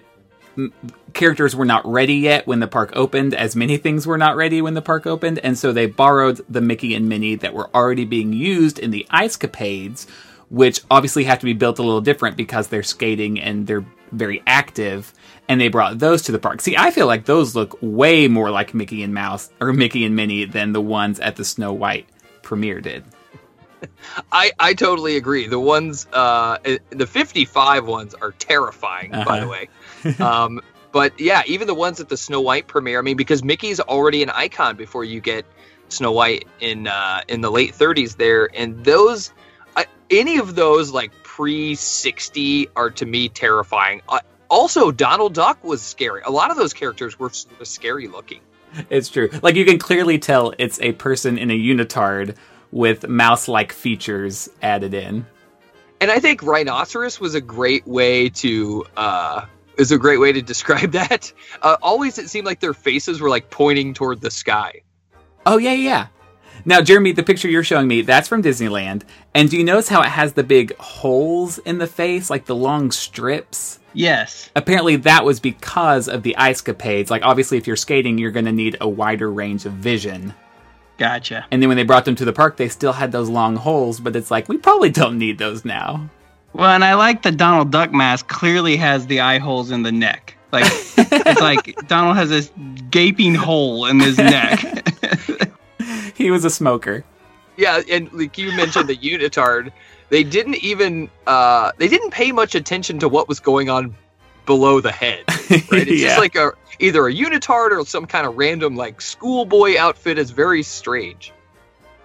characters 1.13 1.55
were 1.55 1.65
not 1.65 1.87
ready 1.87 2.15
yet 2.15 2.49
when 2.49 2.59
the 2.59 2.67
park 2.67 2.91
opened, 2.97 3.35
as 3.35 3.55
many 3.55 3.77
things 3.77 4.09
were 4.09 4.19
not 4.19 4.35
ready 4.35 4.61
when 4.61 4.75
the 4.75 4.83
park 4.83 5.07
opened, 5.07 5.39
and 5.39 5.57
so 5.57 5.73
they 5.73 5.87
borrowed 5.87 6.41
the 6.49 6.61
Mickey 6.61 6.97
and 6.97 7.09
Minnie 7.09 7.37
that 7.37 7.55
were 7.55 7.71
already 7.77 8.05
being 8.05 8.33
used 8.33 8.81
in 8.81 8.91
the 8.91 9.07
Ice 9.11 9.37
Capades, 9.37 10.09
which 10.49 10.81
obviously 10.91 11.23
have 11.25 11.39
to 11.39 11.47
be 11.47 11.53
built 11.53 11.79
a 11.79 11.83
little 11.83 12.01
different 12.01 12.37
because 12.37 12.67
they're 12.67 12.83
skating 12.83 13.39
and 13.39 13.69
they're 13.69 13.87
very 14.11 14.43
active. 14.49 15.15
And 15.51 15.61
they 15.61 15.67
brought 15.67 15.99
those 15.99 16.23
to 16.23 16.33
the 16.33 16.39
park. 16.39 16.61
See, 16.61 16.77
I 16.77 16.93
feel 16.93 17.09
like 17.09 17.25
those 17.25 17.57
look 17.57 17.77
way 17.83 18.29
more 18.29 18.53
like 18.53 18.73
Mickey 18.73 19.03
and 19.03 19.13
Mouse 19.13 19.51
or 19.61 19.73
Mickey 19.73 20.05
and 20.05 20.15
Minnie 20.15 20.45
than 20.45 20.73
the 20.73 20.81
ones 20.81 21.19
at 21.19 21.35
the 21.35 21.45
Snow 21.45 21.73
White 21.73 22.09
premiere 22.41 22.81
did. 22.81 23.03
I, 24.33 24.53
I 24.61 24.75
totally 24.75 25.17
agree. 25.17 25.49
The 25.49 25.59
ones, 25.59 26.07
uh, 26.13 26.59
the 26.91 27.05
55 27.05 27.85
ones 27.85 28.15
are 28.15 28.31
terrifying, 28.31 29.13
uh-huh. 29.13 29.25
by 29.25 29.41
the 29.41 29.49
way. 29.49 29.69
Um, 30.21 30.61
but 30.93 31.19
yeah, 31.19 31.43
even 31.47 31.67
the 31.67 31.75
ones 31.75 31.99
at 31.99 32.09
the 32.09 32.17
Snow 32.17 32.41
White 32.41 32.69
premiere, 32.69 33.01
I 33.01 33.03
mean, 33.03 33.17
because 33.17 33.43
Mickey's 33.43 33.81
already 33.81 34.23
an 34.23 34.31
icon 34.31 34.77
before 34.77 35.03
you 35.03 35.21
get 35.21 35.45
Snow 35.89 36.13
White 36.13 36.47
in 36.61 36.87
uh, 36.87 37.23
in 37.29 37.41
the 37.41 37.51
late 37.51 37.75
30s 37.75 38.17
there, 38.17 38.49
and 38.55 38.85
those, 38.85 39.33
uh, 39.77 39.83
any 40.11 40.39
of 40.39 40.55
those 40.55 40.93
like 40.93 41.13
pre 41.23 41.75
60 41.75 42.69
are 42.77 42.91
to 42.91 43.05
me 43.05 43.29
terrifying. 43.29 44.01
Uh, 44.09 44.21
also, 44.51 44.91
Donald 44.91 45.33
Duck 45.33 45.63
was 45.65 45.81
scary. 45.81 46.23
A 46.25 46.31
lot 46.31 46.51
of 46.51 46.57
those 46.57 46.75
characters 46.75 47.19
were 47.19 47.31
sort 47.31 47.61
of 47.61 47.67
scary 47.67 48.09
looking. 48.09 48.41
It's 48.91 49.09
true. 49.09 49.31
Like 49.43 49.55
you 49.55 49.65
can 49.65 49.79
clearly 49.79 50.19
tell 50.19 50.53
it's 50.59 50.81
a 50.81 50.93
person 50.93 51.39
in 51.39 51.51
a 51.51 51.59
unitard 51.59 52.37
with 52.71 53.09
mouse-like 53.09 53.73
features 53.73 54.49
added 54.63 54.95
in. 54.95 55.27
And 56.01 56.11
I 56.11 56.19
think 56.19 56.43
rhinoceros 56.43 57.21
was 57.21 57.35
a 57.35 57.41
great 57.41 57.87
way 57.87 58.29
to 58.31 58.87
uh, 58.97 59.47
is 59.77 59.93
a 59.93 59.99
great 59.99 60.19
way 60.19 60.33
to 60.33 60.43
describe 60.53 60.93
that. 60.93 61.33
Uh, 61.63 61.77
always, 61.83 62.19
it 62.19 62.29
seemed 62.29 62.47
like 62.47 62.61
their 62.61 62.75
faces 62.75 63.21
were 63.21 63.29
like 63.29 63.51
pointing 63.51 63.95
toward 63.95 64.21
the 64.21 64.31
sky. 64.31 64.83
Oh 65.47 65.59
yeah, 65.59 65.73
yeah. 65.73 66.07
Now, 66.65 66.81
Jeremy, 66.81 67.13
the 67.13 67.23
picture 67.23 67.49
you're 67.49 67.65
showing 67.65 67.89
me, 67.89 68.03
that's 68.03 68.29
from 68.29 68.43
Disneyland. 68.43 69.03
And 69.35 69.51
do 69.51 69.57
you 69.57 69.65
notice 69.65 69.89
how 69.89 70.03
it 70.03 70.09
has 70.09 70.33
the 70.33 70.45
big 70.45 70.77
holes 70.77 71.59
in 71.59 71.79
the 71.79 71.87
face, 71.87 72.31
like 72.31 72.47
the 72.47 72.57
long 72.57 72.91
strips? 72.91 73.79
Yes. 73.93 74.51
Apparently, 74.55 74.97
that 74.97 75.25
was 75.25 75.41
because 75.41 76.09
of 76.09 76.23
the 76.23 76.37
ice 76.37 76.63
capades. 76.63 77.11
Like, 77.11 77.23
obviously, 77.23 77.59
if 77.59 77.67
you're 77.67 77.77
skating, 77.77 78.19
you're 78.19 78.31
going 78.31 78.45
to 78.45 78.53
need 78.53 78.77
a 78.81 78.89
wider 78.89 79.31
range 79.31 79.67
of 79.67 79.73
vision. 79.73 80.35
Gotcha. 80.99 81.47
And 81.51 81.63
then 81.63 81.69
when 81.69 81.77
they 81.77 81.83
brought 81.83 82.05
them 82.05 82.15
to 82.17 82.25
the 82.25 82.33
park, 82.33 82.57
they 82.57 82.69
still 82.69 82.93
had 82.93 83.11
those 83.11 83.29
long 83.29 83.57
holes, 83.57 84.01
but 84.01 84.15
it's 84.15 84.31
like, 84.31 84.49
we 84.49 84.59
probably 84.59 84.91
don't 84.91 85.19
need 85.19 85.39
those 85.39 85.65
now. 85.65 86.09
Well, 86.53 86.71
and 86.71 86.85
I 86.85 86.95
like 86.95 87.23
the 87.23 87.33
Donald 87.33 87.71
Duck 87.71 87.93
mask 87.93 88.29
clearly 88.29 88.77
has 88.77 89.07
the 89.07 89.21
eye 89.21 89.39
holes 89.39 89.71
in 89.71 89.83
the 89.83 89.93
neck. 89.93 90.37
Like, 90.53 90.65
it's 90.67 91.41
like 91.41 91.77
Donald 91.89 92.17
has 92.17 92.29
this 92.29 92.51
gaping 92.91 93.35
hole 93.35 93.87
in 93.87 94.01
his 94.01 94.19
neck. 94.19 94.80
He 96.21 96.31
was 96.31 96.45
a 96.45 96.51
smoker. 96.51 97.05
Yeah, 97.57 97.81
and 97.91 98.13
like 98.13 98.39
you 98.39 98.53
mentioned 98.53 98.89
the 98.89 98.97
unitard, 98.97 99.73
they 100.09 100.23
didn't 100.23 100.57
even 100.57 101.11
uh, 101.27 101.73
they 101.79 101.89
didn't 101.89 102.11
pay 102.11 102.33
much 102.33 102.55
attention 102.55 102.99
to 103.01 103.09
what 103.09 103.29
was 103.29 103.41
going 103.41 103.71
on 103.71 103.97
below 104.47 104.81
the 104.81 104.93
head. 104.93 105.25
Right? 105.73 105.89
It's 105.89 106.01
yeah. 106.01 106.09
just 106.09 106.21
like 106.21 106.37
a 106.37 106.53
either 106.79 107.09
a 107.09 107.13
unitard 107.13 107.73
or 107.73 107.85
some 107.85 108.07
kind 108.07 108.25
of 108.25 108.37
random 108.37 108.77
like 108.77 109.01
schoolboy 109.01 109.77
outfit. 109.77 110.17
Is 110.17 110.31
very 110.31 110.63
strange. 110.63 111.33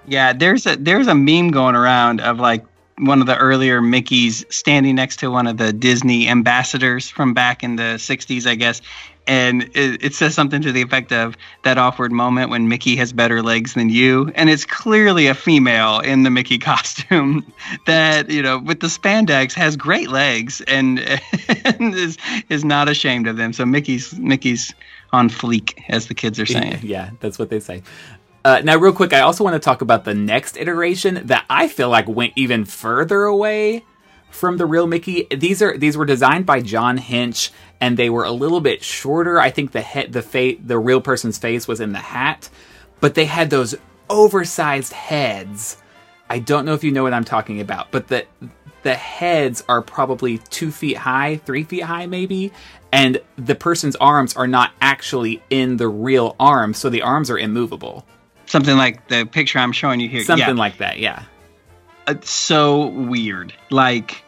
Yeah, 0.08 0.34
there's 0.34 0.66
a 0.66 0.76
there's 0.76 1.06
a 1.06 1.14
meme 1.14 1.52
going 1.52 1.76
around 1.76 2.22
of 2.22 2.40
like 2.40 2.66
one 2.98 3.22
of 3.22 3.28
the 3.28 3.38
earlier 3.38 3.82
Mickey's 3.82 4.46
standing 4.50 4.96
next 4.96 5.18
to 5.18 5.30
one 5.30 5.48
of 5.48 5.58
the 5.58 5.72
Disney 5.74 6.28
ambassadors 6.28 7.10
from 7.10 7.34
back 7.34 7.64
in 7.64 7.76
the 7.76 7.98
60s, 7.98 8.48
I 8.48 8.56
guess. 8.56 8.82
And 9.28 9.64
it, 9.74 10.04
it, 10.04 10.14
says 10.14 10.36
something 10.36 10.62
to 10.62 10.72
the 10.72 10.82
effect 10.82 11.12
of 11.12 11.36
that 11.64 11.78
awkward 11.78 12.12
moment 12.12 12.52
when 12.52 12.68
Mickey 12.68 12.96
has 12.98 13.12
better 13.12 13.42
legs 13.42 13.74
than 13.74 13.90
you. 13.90 14.32
And 14.36 14.50
it's 14.50 14.66
clearly 14.66 15.28
a 15.28 15.34
female 15.34 16.00
in 16.00 16.24
the 16.24 16.30
Mickey 16.30 16.58
costume 16.60 17.52
that, 17.88 18.30
you 18.30 18.44
know, 18.44 18.60
with 18.60 18.82
the 18.82 18.88
spandex 18.88 19.54
has 19.54 19.76
great 19.76 20.10
legs 20.10 20.62
and, 20.68 21.00
and 21.66 21.96
is, 21.96 22.18
is 22.50 22.64
not 22.64 22.88
ashamed 22.88 23.28
of 23.28 23.38
them. 23.38 23.52
So 23.52 23.66
Mickey's 23.66 24.14
Mickey's 24.20 24.74
on 25.12 25.30
fleek, 25.30 25.82
as 25.90 26.08
the 26.08 26.14
kids 26.14 26.40
are 26.40 26.46
saying. 26.46 26.80
Yeah, 26.84 27.12
that's 27.20 27.40
what 27.40 27.50
they 27.50 27.60
say. 27.60 27.82
Uh, 28.44 28.62
now, 28.64 28.78
real 28.78 28.94
quick, 28.94 29.12
I 29.12 29.22
also 29.22 29.44
want 29.44 29.56
to 29.56 29.60
talk 29.60 29.82
about 29.82 30.04
the 30.04 30.14
next 30.14 30.56
iteration 30.58 31.26
that 31.26 31.46
I 31.50 31.68
feel 31.68 31.90
like 31.90 32.08
went 32.08 32.34
even 32.36 32.66
further 32.66 33.24
away 33.24 33.84
from 34.36 34.58
the 34.58 34.66
real 34.66 34.86
Mickey. 34.86 35.28
These 35.32 35.62
are 35.62 35.78
these 35.78 35.98
were 35.98 36.06
designed 36.06 36.46
by 36.46 36.62
John 36.62 37.00
Hench, 37.00 37.52
and 37.82 37.98
they 37.98 38.10
were 38.10 38.26
a 38.26 38.32
little 38.32 38.62
bit 38.62 38.84
shorter. 38.84 39.40
I 39.40 39.50
think 39.50 39.72
the 39.72 39.82
head, 39.82 40.14
the 40.14 40.22
fa- 40.22 40.56
the 40.64 40.78
real 40.78 41.02
person's 41.02 41.38
face 41.38 41.68
was 41.68 41.80
in 41.80 41.94
the 41.94 42.00
hat, 42.00 42.50
but 43.00 43.16
they 43.16 43.26
had 43.26 43.50
those 43.50 43.76
oversized 44.10 44.94
heads. 44.94 45.78
I 46.30 46.40
don't 46.40 46.66
know 46.66 46.74
if 46.74 46.84
you 46.84 46.92
know 46.92 47.04
what 47.04 47.14
I'm 47.14 47.24
talking 47.24 47.62
about, 47.62 47.92
but 47.92 48.08
the 48.08 48.26
the 48.84 48.94
heads 48.94 49.64
are 49.68 49.82
probably 49.82 50.38
two 50.38 50.72
feet 50.72 50.98
high, 50.98 51.38
three 51.38 51.64
feet 51.64 51.84
high, 51.84 52.06
maybe, 52.06 52.52
and 52.92 53.20
the 53.38 53.56
person's 53.56 53.96
arms 53.96 54.36
are 54.36 54.48
not 54.48 54.72
actually 54.82 55.42
in 55.50 55.78
the 55.78 55.88
real 55.88 56.36
arms, 56.40 56.78
so 56.78 56.90
the 56.90 57.02
arms 57.02 57.32
are 57.32 57.40
immovable. 57.40 58.06
Something 58.48 58.78
like 58.78 59.08
the 59.08 59.26
picture 59.26 59.60
I'm 59.60 59.72
showing 59.72 60.00
you 60.00 60.10
here. 60.10 60.24
Something 60.24 60.50
yeah. 60.50 60.54
like 60.54 60.78
that, 60.78 61.00
yeah. 61.00 61.24
It's 62.08 62.30
so 62.30 62.88
weird. 62.88 63.54
Like 63.72 64.24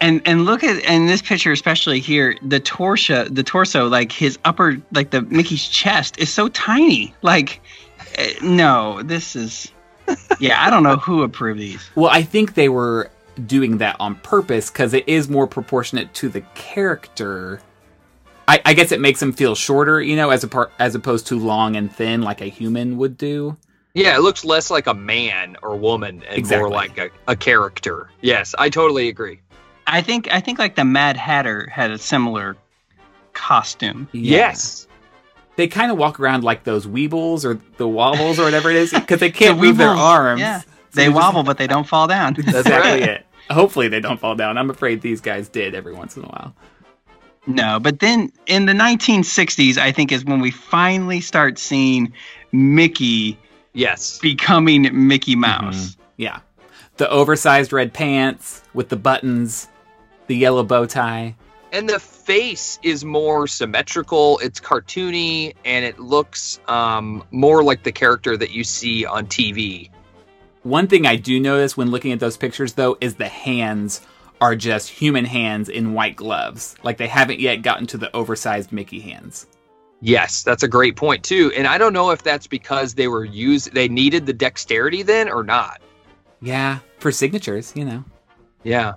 and 0.00 0.22
and 0.26 0.44
look 0.44 0.62
at 0.64 0.82
in 0.84 1.06
this 1.06 1.22
picture 1.22 1.52
especially 1.52 2.00
here 2.00 2.36
the 2.42 2.60
torso 2.60 3.24
the 3.24 3.42
torso 3.42 3.88
like 3.88 4.12
his 4.12 4.38
upper 4.44 4.80
like 4.92 5.10
the 5.10 5.22
Mickey's 5.22 5.66
chest 5.66 6.18
is 6.18 6.32
so 6.32 6.48
tiny. 6.48 7.14
Like 7.22 7.60
eh, 8.14 8.34
no, 8.42 9.02
this 9.02 9.36
is 9.36 9.72
yeah, 10.40 10.64
I 10.64 10.70
don't 10.70 10.82
know 10.82 10.96
who 10.96 11.22
approved 11.22 11.60
these. 11.60 11.90
Well, 11.94 12.10
I 12.10 12.22
think 12.22 12.54
they 12.54 12.68
were 12.68 13.10
doing 13.46 13.78
that 13.78 13.96
on 14.00 14.16
purpose 14.16 14.70
because 14.70 14.94
it 14.94 15.08
is 15.08 15.28
more 15.28 15.46
proportionate 15.46 16.12
to 16.14 16.28
the 16.28 16.40
character 16.54 17.60
I, 18.48 18.62
I 18.64 18.72
guess 18.72 18.92
it 18.92 19.00
makes 19.00 19.20
him 19.20 19.34
feel 19.34 19.54
shorter, 19.54 20.00
you 20.00 20.16
know, 20.16 20.30
as 20.30 20.42
a 20.42 20.48
part 20.48 20.72
as 20.78 20.94
opposed 20.94 21.26
to 21.26 21.38
long 21.38 21.76
and 21.76 21.94
thin 21.94 22.22
like 22.22 22.40
a 22.40 22.46
human 22.46 22.96
would 22.96 23.18
do. 23.18 23.56
Yeah, 23.92 24.16
it 24.16 24.20
looks 24.20 24.44
less 24.44 24.70
like 24.70 24.86
a 24.86 24.94
man 24.94 25.56
or 25.62 25.76
woman 25.76 26.22
and 26.26 26.38
exactly. 26.38 26.62
more 26.62 26.70
like 26.70 26.96
a, 26.96 27.10
a 27.26 27.36
character. 27.36 28.08
Yes, 28.22 28.54
I 28.58 28.70
totally 28.70 29.08
agree. 29.08 29.40
I 29.88 30.02
think 30.02 30.32
I 30.32 30.40
think 30.40 30.58
like 30.58 30.76
the 30.76 30.84
Mad 30.84 31.16
Hatter 31.16 31.66
had 31.66 31.90
a 31.90 31.98
similar 31.98 32.56
costume. 33.32 34.08
Yeah. 34.12 34.36
Yes. 34.36 34.86
They 35.56 35.66
kind 35.66 35.90
of 35.90 35.98
walk 35.98 36.20
around 36.20 36.44
like 36.44 36.64
those 36.64 36.86
weebles 36.86 37.44
or 37.44 37.58
the 37.78 37.88
wobbles 37.88 38.38
or 38.38 38.44
whatever 38.44 38.70
it 38.70 38.76
is 38.76 38.92
because 38.94 39.20
they 39.20 39.30
can't 39.30 39.58
the 39.58 39.66
move 39.66 39.78
their 39.78 39.88
arms. 39.88 40.40
Yeah. 40.40 40.60
So 40.60 40.66
they 40.92 41.08
wobble, 41.08 41.40
just... 41.40 41.46
but 41.46 41.58
they 41.58 41.66
don't 41.66 41.86
fall 41.86 42.06
down. 42.06 42.34
That's 42.38 42.58
exactly 42.58 43.02
it. 43.02 43.26
Hopefully 43.50 43.88
they 43.88 44.00
don't 44.00 44.20
fall 44.20 44.34
down. 44.34 44.58
I'm 44.58 44.70
afraid 44.70 45.00
these 45.00 45.20
guys 45.20 45.48
did 45.48 45.74
every 45.74 45.94
once 45.94 46.16
in 46.16 46.24
a 46.24 46.26
while. 46.26 46.54
No, 47.46 47.80
but 47.80 48.00
then 48.00 48.30
in 48.46 48.66
the 48.66 48.74
1960s, 48.74 49.78
I 49.78 49.90
think 49.90 50.12
is 50.12 50.22
when 50.22 50.40
we 50.40 50.50
finally 50.50 51.20
start 51.20 51.58
seeing 51.58 52.12
Mickey. 52.52 53.38
Yes. 53.72 54.18
Becoming 54.18 55.08
Mickey 55.08 55.34
Mouse. 55.34 55.92
Mm-hmm. 55.92 56.02
Yeah. 56.18 56.40
The 56.98 57.08
oversized 57.08 57.72
red 57.72 57.94
pants 57.94 58.62
with 58.74 58.90
the 58.90 58.96
buttons, 58.96 59.66
the 60.28 60.36
yellow 60.36 60.62
bow 60.62 60.86
tie. 60.86 61.34
And 61.72 61.88
the 61.88 62.00
face 62.00 62.78
is 62.82 63.04
more 63.04 63.46
symmetrical. 63.46 64.38
It's 64.38 64.58
cartoony, 64.58 65.54
and 65.64 65.84
it 65.84 65.98
looks 65.98 66.60
um, 66.66 67.22
more 67.30 67.62
like 67.62 67.82
the 67.82 67.92
character 67.92 68.36
that 68.36 68.52
you 68.52 68.64
see 68.64 69.04
on 69.04 69.26
TV. 69.26 69.90
One 70.62 70.86
thing 70.86 71.06
I 71.06 71.16
do 71.16 71.38
notice 71.38 71.76
when 71.76 71.90
looking 71.90 72.12
at 72.12 72.20
those 72.20 72.36
pictures, 72.36 72.72
though, 72.74 72.96
is 73.00 73.16
the 73.16 73.28
hands 73.28 74.00
are 74.40 74.56
just 74.56 74.88
human 74.88 75.24
hands 75.24 75.68
in 75.68 75.94
white 75.94 76.16
gloves. 76.16 76.76
Like 76.82 76.96
they 76.96 77.06
haven't 77.06 77.40
yet 77.40 77.62
gotten 77.62 77.86
to 77.88 77.98
the 77.98 78.14
oversized 78.14 78.72
Mickey 78.72 79.00
hands. 79.00 79.46
Yes, 80.00 80.42
that's 80.44 80.62
a 80.62 80.68
great 80.68 80.96
point 80.96 81.24
too. 81.24 81.52
And 81.56 81.66
I 81.66 81.76
don't 81.76 81.92
know 81.92 82.10
if 82.10 82.22
that's 82.22 82.46
because 82.46 82.94
they 82.94 83.08
were 83.08 83.24
used 83.24 83.74
they 83.74 83.88
needed 83.88 84.26
the 84.26 84.32
dexterity 84.32 85.02
then 85.02 85.28
or 85.28 85.42
not. 85.42 85.80
Yeah, 86.40 86.78
for 86.98 87.10
signatures, 87.10 87.72
you 87.74 87.84
know. 87.84 88.04
Yeah. 88.62 88.94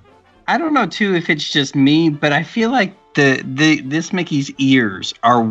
I 0.52 0.58
don't 0.58 0.74
know 0.74 0.86
too 0.86 1.16
if 1.16 1.30
it's 1.30 1.50
just 1.50 1.78
me, 1.78 2.10
but 2.10 2.34
I 2.34 2.44
feel 2.44 2.72
like 2.72 2.94
the 3.14 3.42
the 3.46 3.80
this 3.80 4.12
Mickey's 4.12 4.52
ears 4.58 5.14
are 5.24 5.50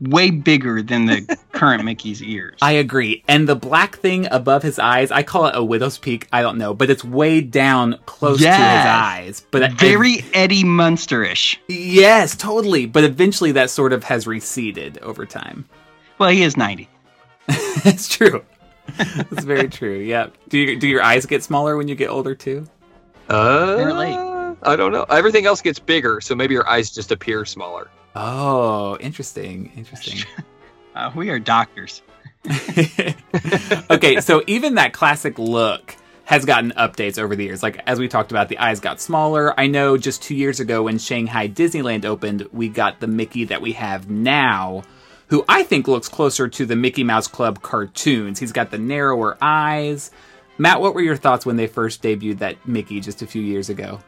way 0.00 0.30
bigger 0.30 0.80
than 0.80 1.04
the 1.04 1.38
current 1.52 1.84
Mickey's 1.84 2.22
ears. 2.22 2.56
I 2.62 2.72
agree. 2.72 3.22
And 3.28 3.46
the 3.46 3.54
black 3.54 3.98
thing 3.98 4.26
above 4.30 4.62
his 4.62 4.78
eyes, 4.78 5.10
I 5.10 5.22
call 5.22 5.48
it 5.48 5.54
a 5.54 5.62
widow's 5.62 5.98
peak. 5.98 6.28
I 6.32 6.40
don't 6.40 6.56
know, 6.56 6.72
but 6.72 6.88
it's 6.88 7.04
way 7.04 7.42
down 7.42 7.98
close 8.06 8.40
yes. 8.40 8.56
to 8.56 8.62
his 8.62 8.86
eyes. 8.86 9.46
But 9.50 9.72
very 9.72 10.20
I, 10.20 10.24
Eddie 10.32 10.64
Munsterish. 10.64 11.58
Yes, 11.68 12.34
totally. 12.34 12.86
But 12.86 13.04
eventually, 13.04 13.52
that 13.52 13.68
sort 13.68 13.92
of 13.92 14.02
has 14.04 14.26
receded 14.26 14.96
over 15.00 15.26
time. 15.26 15.66
Well, 16.16 16.30
he 16.30 16.42
is 16.42 16.56
ninety. 16.56 16.88
That's 17.84 18.08
true. 18.08 18.42
That's 18.96 19.44
very 19.44 19.68
true. 19.68 19.98
Yeah. 19.98 20.28
Do 20.48 20.56
you, 20.58 20.78
do 20.80 20.88
your 20.88 21.02
eyes 21.02 21.26
get 21.26 21.42
smaller 21.42 21.76
when 21.76 21.86
you 21.86 21.94
get 21.94 22.08
older 22.08 22.34
too? 22.34 22.66
Uh, 23.28 23.76
I 24.62 24.76
don't 24.76 24.92
know. 24.92 25.04
Everything 25.04 25.46
else 25.46 25.60
gets 25.60 25.78
bigger, 25.78 26.20
so 26.20 26.34
maybe 26.34 26.54
your 26.54 26.68
eyes 26.68 26.90
just 26.90 27.12
appear 27.12 27.44
smaller. 27.44 27.88
Oh, 28.14 28.96
interesting. 28.98 29.72
Interesting. 29.76 30.24
uh, 30.94 31.10
we 31.14 31.30
are 31.30 31.38
doctors. 31.38 32.02
okay, 33.90 34.20
so 34.20 34.42
even 34.46 34.74
that 34.76 34.92
classic 34.92 35.38
look 35.38 35.94
has 36.24 36.44
gotten 36.44 36.72
updates 36.72 37.18
over 37.18 37.34
the 37.34 37.44
years. 37.44 37.62
Like 37.62 37.80
as 37.86 37.98
we 37.98 38.08
talked 38.08 38.30
about, 38.30 38.48
the 38.48 38.58
eyes 38.58 38.80
got 38.80 39.00
smaller. 39.00 39.58
I 39.58 39.66
know 39.66 39.96
just 39.96 40.22
two 40.22 40.34
years 40.34 40.60
ago 40.60 40.82
when 40.82 40.98
Shanghai 40.98 41.48
Disneyland 41.48 42.04
opened, 42.04 42.46
we 42.52 42.68
got 42.68 43.00
the 43.00 43.06
Mickey 43.06 43.44
that 43.44 43.62
we 43.62 43.72
have 43.72 44.10
now, 44.10 44.82
who 45.28 45.44
I 45.48 45.62
think 45.62 45.88
looks 45.88 46.08
closer 46.08 46.48
to 46.48 46.66
the 46.66 46.76
Mickey 46.76 47.02
Mouse 47.02 47.28
Club 47.28 47.62
cartoons. 47.62 48.38
He's 48.38 48.52
got 48.52 48.70
the 48.70 48.78
narrower 48.78 49.38
eyes. 49.40 50.10
Matt, 50.58 50.80
what 50.80 50.94
were 50.94 51.00
your 51.00 51.16
thoughts 51.16 51.46
when 51.46 51.56
they 51.56 51.66
first 51.66 52.02
debuted 52.02 52.38
that 52.38 52.66
Mickey 52.66 53.00
just 53.00 53.22
a 53.22 53.26
few 53.26 53.42
years 53.42 53.70
ago? 53.70 54.00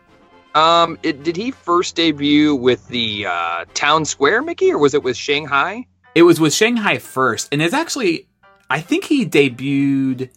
Um, 0.55 0.99
it, 1.03 1.23
did 1.23 1.37
he 1.37 1.51
first 1.51 1.95
debut 1.97 2.55
with 2.55 2.87
the 2.89 3.27
uh, 3.27 3.65
Town 3.75 4.05
Square 4.05 4.43
Mickey, 4.43 4.73
or 4.73 4.79
was 4.79 4.95
it 4.95 5.03
with 5.03 5.17
Shanghai? 5.17 5.87
It 6.15 6.23
was 6.23 6.41
with 6.41 6.53
Shanghai 6.53 6.99
first, 6.99 7.49
and 7.53 7.63
it's 7.63 7.75
actually, 7.75 8.29
I 8.69 8.81
think 8.81 9.05
he 9.05 9.25
debuted 9.25 10.31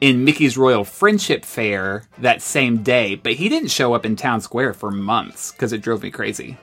in 0.00 0.24
Mickey's 0.24 0.56
Royal 0.56 0.84
Friendship 0.84 1.44
Fair 1.44 2.04
that 2.18 2.40
same 2.40 2.82
day, 2.82 3.14
but 3.16 3.34
he 3.34 3.48
didn't 3.48 3.68
show 3.68 3.92
up 3.92 4.06
in 4.06 4.16
Town 4.16 4.40
Square 4.40 4.74
for 4.74 4.90
months 4.90 5.52
because 5.52 5.72
it 5.72 5.82
drove 5.82 6.02
me 6.02 6.10
crazy. 6.10 6.56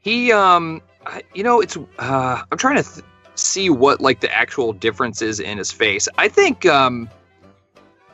He, 0.00 0.30
um, 0.30 0.80
you 1.34 1.42
know, 1.42 1.60
it's. 1.60 1.76
Uh, 1.98 2.42
I'm 2.52 2.58
trying 2.58 2.76
to 2.76 2.82
th- 2.82 3.04
see 3.34 3.70
what 3.70 4.00
like 4.00 4.20
the 4.20 4.32
actual 4.32 4.72
difference 4.72 5.22
is 5.22 5.40
in 5.40 5.58
his 5.58 5.72
face. 5.72 6.08
I 6.18 6.28
think 6.28 6.66
um, 6.66 7.08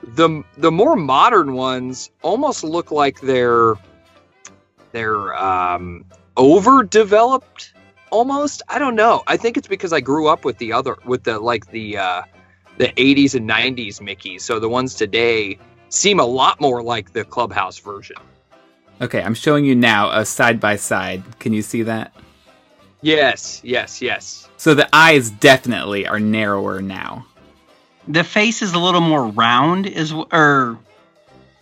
the 0.02 0.42
the 0.56 0.70
more 0.70 0.96
modern 0.96 1.54
ones 1.54 2.10
almost 2.22 2.64
look 2.64 2.90
like 2.90 3.20
they're 3.20 3.74
they're 4.92 5.34
um, 5.36 6.04
overdeveloped. 6.36 7.74
Almost, 8.10 8.62
I 8.68 8.78
don't 8.80 8.96
know. 8.96 9.22
I 9.28 9.36
think 9.36 9.56
it's 9.56 9.68
because 9.68 9.92
I 9.92 10.00
grew 10.00 10.26
up 10.26 10.44
with 10.44 10.58
the 10.58 10.72
other 10.72 10.96
with 11.04 11.22
the 11.24 11.38
like 11.38 11.70
the 11.70 11.96
uh, 11.96 12.22
the 12.76 12.88
80s 12.88 13.34
and 13.34 13.48
90s 13.48 14.00
Mickey. 14.00 14.38
So 14.38 14.58
the 14.58 14.68
ones 14.68 14.94
today 14.94 15.58
seem 15.90 16.18
a 16.18 16.24
lot 16.24 16.60
more 16.60 16.82
like 16.82 17.12
the 17.12 17.24
Clubhouse 17.24 17.78
version. 17.78 18.16
Okay, 19.00 19.22
I'm 19.22 19.34
showing 19.34 19.64
you 19.64 19.74
now 19.76 20.10
a 20.10 20.24
side 20.26 20.58
by 20.60 20.76
side. 20.76 21.22
Can 21.38 21.52
you 21.52 21.62
see 21.62 21.82
that? 21.84 22.12
Yes, 23.00 23.60
yes, 23.64 24.02
yes. 24.02 24.48
So 24.56 24.74
the 24.74 24.88
eyes 24.94 25.30
definitely 25.30 26.06
are 26.06 26.20
narrower 26.20 26.82
now. 26.82 27.24
The 28.08 28.24
face 28.24 28.60
is 28.60 28.72
a 28.74 28.78
little 28.78 29.00
more 29.00 29.26
round, 29.28 29.86
is 29.86 30.10
w- 30.10 30.26
or 30.32 30.78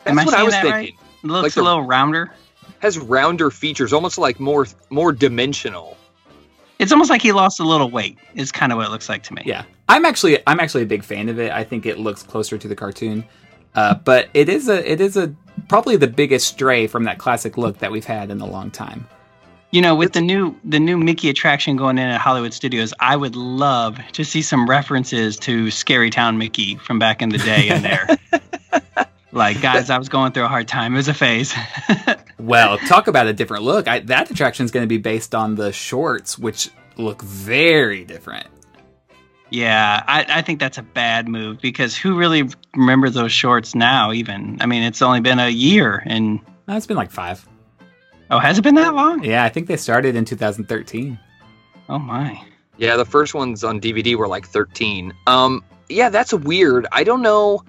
That's 0.05 0.11
Am 0.13 0.19
I 0.19 0.25
what 0.25 0.35
I 0.35 0.37
seeing 0.39 0.45
was 0.47 0.55
that 0.55 0.63
thinking. 0.63 0.97
right? 0.97 1.31
looks 1.31 1.43
Like 1.43 1.53
the- 1.55 1.61
a 1.61 1.65
little 1.65 1.83
rounder. 1.83 2.33
Has 2.81 2.99
rounder 2.99 3.51
features, 3.51 3.93
almost 3.93 4.19
like 4.19 4.39
more 4.39 4.67
more 4.91 5.13
dimensional. 5.13 5.97
It's 6.79 6.93
almost 6.93 7.11
like 7.11 7.23
he 7.23 7.33
lost 7.33 7.59
a 7.59 7.65
little 7.65 7.91
weight. 7.91 8.19
Is 8.35 8.53
kind 8.53 8.73
of 8.73 8.79
what 8.79 8.87
it 8.87 8.91
looks 8.91 9.09
like 9.09 9.23
to 9.25 9.35
me. 9.35 9.43
Yeah, 9.45 9.65
I'm 9.89 10.05
actually 10.05 10.39
I'm 10.47 10.61
actually 10.61 10.85
a 10.85 10.87
big 10.87 11.03
fan 11.03 11.29
of 11.29 11.39
it. 11.39 11.51
I 11.51 11.65
think 11.65 11.87
it 11.87 11.99
looks 11.99 12.23
closer 12.23 12.57
to 12.57 12.69
the 12.69 12.77
cartoon, 12.77 13.25
uh, 13.75 13.95
but 13.95 14.29
it 14.35 14.49
is 14.49 14.69
a 14.69 14.91
it 14.91 15.01
is 15.01 15.17
a 15.17 15.35
probably 15.69 15.97
the 15.97 16.07
biggest 16.07 16.47
stray 16.47 16.87
from 16.87 17.05
that 17.05 17.19
classic 17.19 17.59
look 17.59 17.79
that 17.79 17.91
we've 17.91 18.05
had 18.05 18.31
in 18.31 18.41
a 18.41 18.47
long 18.47 18.71
time. 18.71 19.07
You 19.71 19.83
know, 19.83 19.95
with 19.95 20.13
the 20.13 20.21
new 20.21 20.57
the 20.65 20.81
new 20.81 20.97
Mickey 20.97 21.29
attraction 21.29 21.77
going 21.77 21.99
in 21.99 22.09
at 22.09 22.21
Hollywood 22.21 22.55
Studios, 22.55 22.95
I 23.01 23.17
would 23.17 23.37
love 23.37 23.99
to 24.13 24.25
see 24.25 24.41
some 24.41 24.69
references 24.69 25.37
to 25.39 25.71
Scary 25.71 26.11
Town 26.11 26.39
Mickey 26.39 26.77
from 26.77 26.99
back 26.99 27.21
in 27.21 27.29
the 27.29 27.39
day 27.39 27.69
in 27.69 27.83
there. 27.83 28.07
like, 29.33 29.61
guys, 29.63 29.91
I 29.91 29.99
was 29.99 30.09
going 30.09 30.33
through 30.33 30.45
a 30.45 30.49
hard 30.49 30.69
time. 30.69 30.95
It 30.95 30.97
was 30.99 31.09
a 31.09 31.15
phase. 31.15 31.55
Well, 32.41 32.79
talk 32.79 33.09
about 33.09 33.27
a 33.27 33.33
different 33.33 33.65
look. 33.65 33.89
I, 33.89 33.99
that 33.99 34.31
attraction 34.31 34.65
is 34.65 34.71
going 34.71 34.85
to 34.85 34.89
be 34.89 34.99
based 34.99 35.35
on 35.35 35.57
the 35.57 35.73
shorts, 35.73 36.39
which 36.39 36.71
look 36.97 37.21
very 37.21 38.05
different. 38.05 38.47
yeah, 39.51 40.05
I, 40.07 40.25
I 40.29 40.43
think 40.43 40.61
that's 40.61 40.79
a 40.79 40.83
bad 40.83 41.27
move 41.29 41.61
because 41.61 41.97
who 41.97 42.17
really 42.17 42.49
remembers 42.77 43.15
those 43.15 43.33
shorts 43.33 43.75
now? 43.75 44.13
Even 44.13 44.59
I 44.61 44.67
mean, 44.67 44.85
it's 44.85 45.03
only 45.03 45.21
been 45.21 45.41
a 45.41 45.49
year, 45.49 46.01
and 46.07 46.39
Uh, 46.69 46.75
it's 46.75 46.87
been 46.87 46.97
like 46.97 47.11
five. 47.11 47.45
oh, 48.31 48.39
has 48.39 48.57
it 48.57 48.63
been 48.63 48.77
that 48.77 48.95
long? 48.95 49.25
Yeah, 49.25 49.43
I 49.43 49.49
think 49.49 49.67
they 49.67 49.77
started 49.77 50.15
in 50.15 50.25
2013. 50.25 51.19
Oh 51.89 51.99
my. 51.99 52.41
Yeah, 52.77 52.97
the 52.97 53.05
first 53.05 53.35
ones 53.35 53.65
on 53.65 53.81
DVD 53.81 54.15
were 54.15 54.29
like 54.29 54.47
13. 54.47 55.13
Um, 55.27 55.65
yeah, 55.89 56.09
that's 56.11 56.33
weird. 56.33 56.87
I 56.93 57.03
don't 57.03 57.23
know. 57.23 57.65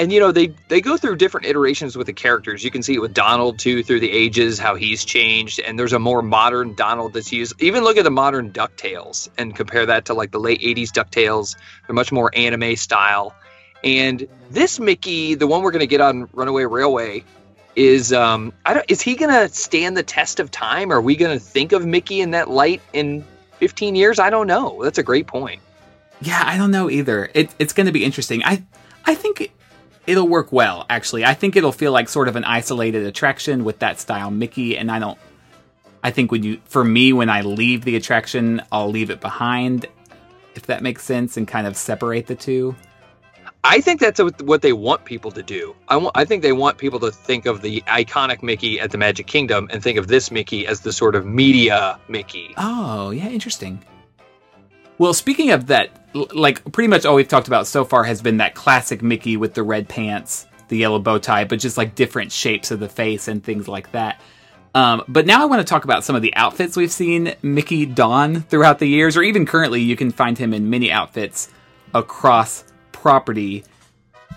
And 0.00 0.10
you 0.10 0.18
know, 0.18 0.32
they 0.32 0.46
they 0.68 0.80
go 0.80 0.96
through 0.96 1.16
different 1.16 1.46
iterations 1.46 1.94
with 1.94 2.06
the 2.06 2.14
characters. 2.14 2.64
You 2.64 2.70
can 2.70 2.82
see 2.82 2.94
it 2.94 3.00
with 3.00 3.12
Donald 3.12 3.58
too 3.58 3.82
through 3.82 4.00
the 4.00 4.10
ages, 4.10 4.58
how 4.58 4.74
he's 4.74 5.04
changed. 5.04 5.60
And 5.60 5.78
there's 5.78 5.92
a 5.92 5.98
more 5.98 6.22
modern 6.22 6.74
Donald 6.74 7.12
that's 7.12 7.30
used. 7.30 7.60
Even 7.60 7.84
look 7.84 7.98
at 7.98 8.04
the 8.04 8.10
modern 8.10 8.50
Ducktales 8.50 9.28
and 9.36 9.54
compare 9.54 9.84
that 9.84 10.06
to 10.06 10.14
like 10.14 10.30
the 10.30 10.40
late 10.40 10.62
80s 10.62 10.88
Ducktales. 10.88 11.54
They're 11.86 11.94
much 11.94 12.12
more 12.12 12.30
anime 12.34 12.76
style. 12.76 13.34
And 13.84 14.26
this 14.50 14.80
Mickey, 14.80 15.34
the 15.34 15.46
one 15.46 15.60
we're 15.60 15.70
gonna 15.70 15.84
get 15.84 16.00
on 16.00 16.30
Runaway 16.32 16.64
Railway, 16.64 17.22
is 17.76 18.10
um 18.10 18.54
I 18.64 18.72
don't 18.72 18.86
is 18.88 19.02
he 19.02 19.16
gonna 19.16 19.50
stand 19.50 19.98
the 19.98 20.02
test 20.02 20.40
of 20.40 20.50
time? 20.50 20.92
Are 20.92 21.02
we 21.02 21.14
gonna 21.14 21.38
think 21.38 21.72
of 21.72 21.84
Mickey 21.84 22.22
in 22.22 22.30
that 22.30 22.48
light 22.48 22.80
in 22.94 23.22
15 23.58 23.96
years? 23.96 24.18
I 24.18 24.30
don't 24.30 24.46
know. 24.46 24.82
That's 24.82 24.96
a 24.96 25.02
great 25.02 25.26
point. 25.26 25.60
Yeah, 26.22 26.42
I 26.42 26.56
don't 26.56 26.70
know 26.70 26.88
either. 26.88 27.30
It, 27.34 27.54
it's 27.58 27.72
going 27.74 27.86
to 27.86 27.92
be 27.92 28.04
interesting. 28.04 28.42
I 28.44 28.62
I 29.06 29.14
think 29.14 29.50
it'll 30.10 30.28
work 30.28 30.52
well. 30.52 30.84
Actually, 30.90 31.24
I 31.24 31.34
think 31.34 31.56
it'll 31.56 31.72
feel 31.72 31.92
like 31.92 32.08
sort 32.08 32.28
of 32.28 32.36
an 32.36 32.44
isolated 32.44 33.06
attraction 33.06 33.64
with 33.64 33.78
that 33.78 34.00
style 34.00 34.30
Mickey. 34.30 34.76
And 34.76 34.90
I 34.90 34.98
don't. 34.98 35.18
I 36.02 36.10
think 36.10 36.32
when 36.32 36.42
you, 36.42 36.60
for 36.64 36.82
me, 36.82 37.12
when 37.12 37.28
I 37.28 37.42
leave 37.42 37.84
the 37.84 37.94
attraction, 37.96 38.62
I'll 38.72 38.90
leave 38.90 39.10
it 39.10 39.20
behind, 39.20 39.86
if 40.54 40.66
that 40.66 40.82
makes 40.82 41.04
sense, 41.04 41.36
and 41.36 41.46
kind 41.46 41.66
of 41.66 41.76
separate 41.76 42.26
the 42.26 42.34
two. 42.34 42.74
I 43.62 43.82
think 43.82 44.00
that's 44.00 44.20
what 44.20 44.40
what 44.42 44.62
they 44.62 44.72
want 44.72 45.04
people 45.04 45.30
to 45.32 45.42
do. 45.42 45.76
I 45.88 45.96
want. 45.98 46.16
I 46.16 46.24
think 46.24 46.42
they 46.42 46.52
want 46.52 46.78
people 46.78 46.98
to 47.00 47.10
think 47.10 47.44
of 47.46 47.60
the 47.60 47.82
iconic 47.82 48.42
Mickey 48.42 48.80
at 48.80 48.90
the 48.90 48.98
Magic 48.98 49.26
Kingdom 49.26 49.68
and 49.70 49.82
think 49.82 49.98
of 49.98 50.08
this 50.08 50.30
Mickey 50.30 50.66
as 50.66 50.80
the 50.80 50.92
sort 50.92 51.14
of 51.14 51.26
media 51.26 51.98
Mickey. 52.08 52.54
Oh, 52.56 53.10
yeah, 53.10 53.28
interesting. 53.28 53.84
Well, 54.96 55.12
speaking 55.12 55.50
of 55.50 55.66
that, 55.66 55.90
like 56.14 56.72
pretty 56.72 56.88
much 56.88 57.04
all 57.04 57.14
we've 57.14 57.28
talked 57.28 57.46
about 57.46 57.66
so 57.66 57.84
far 57.84 58.04
has 58.04 58.22
been 58.22 58.38
that 58.38 58.54
classic 58.54 59.02
Mickey 59.02 59.36
with 59.36 59.54
the 59.54 59.62
red 59.62 59.88
pants, 59.88 60.46
the 60.68 60.76
yellow 60.76 60.98
bow 60.98 61.18
tie, 61.18 61.44
but 61.44 61.58
just 61.58 61.76
like 61.76 61.94
different 61.94 62.32
shapes 62.32 62.70
of 62.70 62.80
the 62.80 62.88
face 62.88 63.28
and 63.28 63.42
things 63.42 63.68
like 63.68 63.92
that. 63.92 64.20
Um, 64.74 65.02
but 65.08 65.26
now 65.26 65.42
I 65.42 65.46
want 65.46 65.60
to 65.60 65.68
talk 65.68 65.84
about 65.84 66.04
some 66.04 66.14
of 66.14 66.22
the 66.22 66.34
outfits 66.34 66.76
we've 66.76 66.92
seen 66.92 67.34
Mickey 67.42 67.86
don 67.86 68.42
throughout 68.42 68.78
the 68.78 68.86
years, 68.86 69.16
or 69.16 69.22
even 69.22 69.44
currently, 69.44 69.80
you 69.80 69.96
can 69.96 70.10
find 70.12 70.38
him 70.38 70.54
in 70.54 70.70
many 70.70 70.92
outfits 70.92 71.48
across 71.92 72.64
property. 72.92 73.64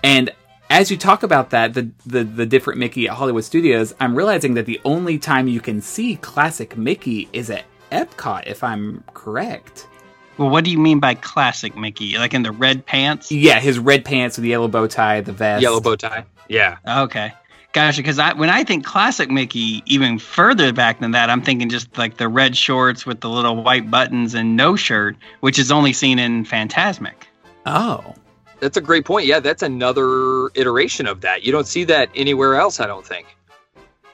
And 0.02 0.30
as 0.70 0.90
you 0.90 0.96
talk 0.96 1.22
about 1.22 1.50
that, 1.50 1.74
the, 1.74 1.90
the 2.04 2.24
the 2.24 2.46
different 2.46 2.80
Mickey 2.80 3.06
at 3.08 3.14
Hollywood 3.14 3.44
Studios, 3.44 3.94
I'm 4.00 4.16
realizing 4.16 4.54
that 4.54 4.66
the 4.66 4.80
only 4.84 5.18
time 5.18 5.46
you 5.46 5.60
can 5.60 5.80
see 5.80 6.16
classic 6.16 6.76
Mickey 6.76 7.28
is 7.32 7.48
at 7.50 7.64
Epcot, 7.92 8.44
if 8.46 8.64
I'm 8.64 9.04
correct. 9.14 9.86
Well, 10.36 10.50
what 10.50 10.64
do 10.64 10.70
you 10.70 10.78
mean 10.78 10.98
by 11.00 11.14
classic 11.14 11.76
Mickey? 11.76 12.18
Like 12.18 12.34
in 12.34 12.42
the 12.42 12.52
red 12.52 12.84
pants? 12.84 13.30
Yeah, 13.30 13.60
his 13.60 13.78
red 13.78 14.04
pants 14.04 14.36
with 14.36 14.42
the 14.42 14.50
yellow 14.50 14.68
bow 14.68 14.86
tie, 14.86 15.20
the 15.20 15.32
vest. 15.32 15.62
Yellow 15.62 15.80
bow 15.80 15.96
tie. 15.96 16.24
Yeah. 16.48 16.78
Okay. 16.86 17.32
Gotcha. 17.72 17.98
Because 17.98 18.18
I, 18.18 18.32
when 18.34 18.50
I 18.50 18.62
think 18.62 18.84
classic 18.84 19.30
Mickey, 19.30 19.82
even 19.86 20.18
further 20.18 20.72
back 20.72 21.00
than 21.00 21.10
that, 21.12 21.28
I'm 21.30 21.42
thinking 21.42 21.68
just 21.68 21.96
like 21.98 22.18
the 22.18 22.28
red 22.28 22.56
shorts 22.56 23.04
with 23.04 23.20
the 23.20 23.28
little 23.28 23.62
white 23.62 23.90
buttons 23.90 24.34
and 24.34 24.56
no 24.56 24.76
shirt, 24.76 25.16
which 25.40 25.58
is 25.58 25.72
only 25.72 25.92
seen 25.92 26.18
in 26.18 26.44
Fantasmic. 26.44 27.14
Oh, 27.66 28.14
That's 28.60 28.76
a 28.76 28.80
great 28.80 29.04
point. 29.04 29.26
Yeah, 29.26 29.40
that's 29.40 29.62
another 29.62 30.50
iteration 30.54 31.06
of 31.06 31.20
that. 31.22 31.42
You 31.42 31.50
don't 31.50 31.66
see 31.66 31.82
that 31.84 32.10
anywhere 32.14 32.54
else, 32.56 32.78
I 32.78 32.86
don't 32.86 33.04
think. 33.06 33.26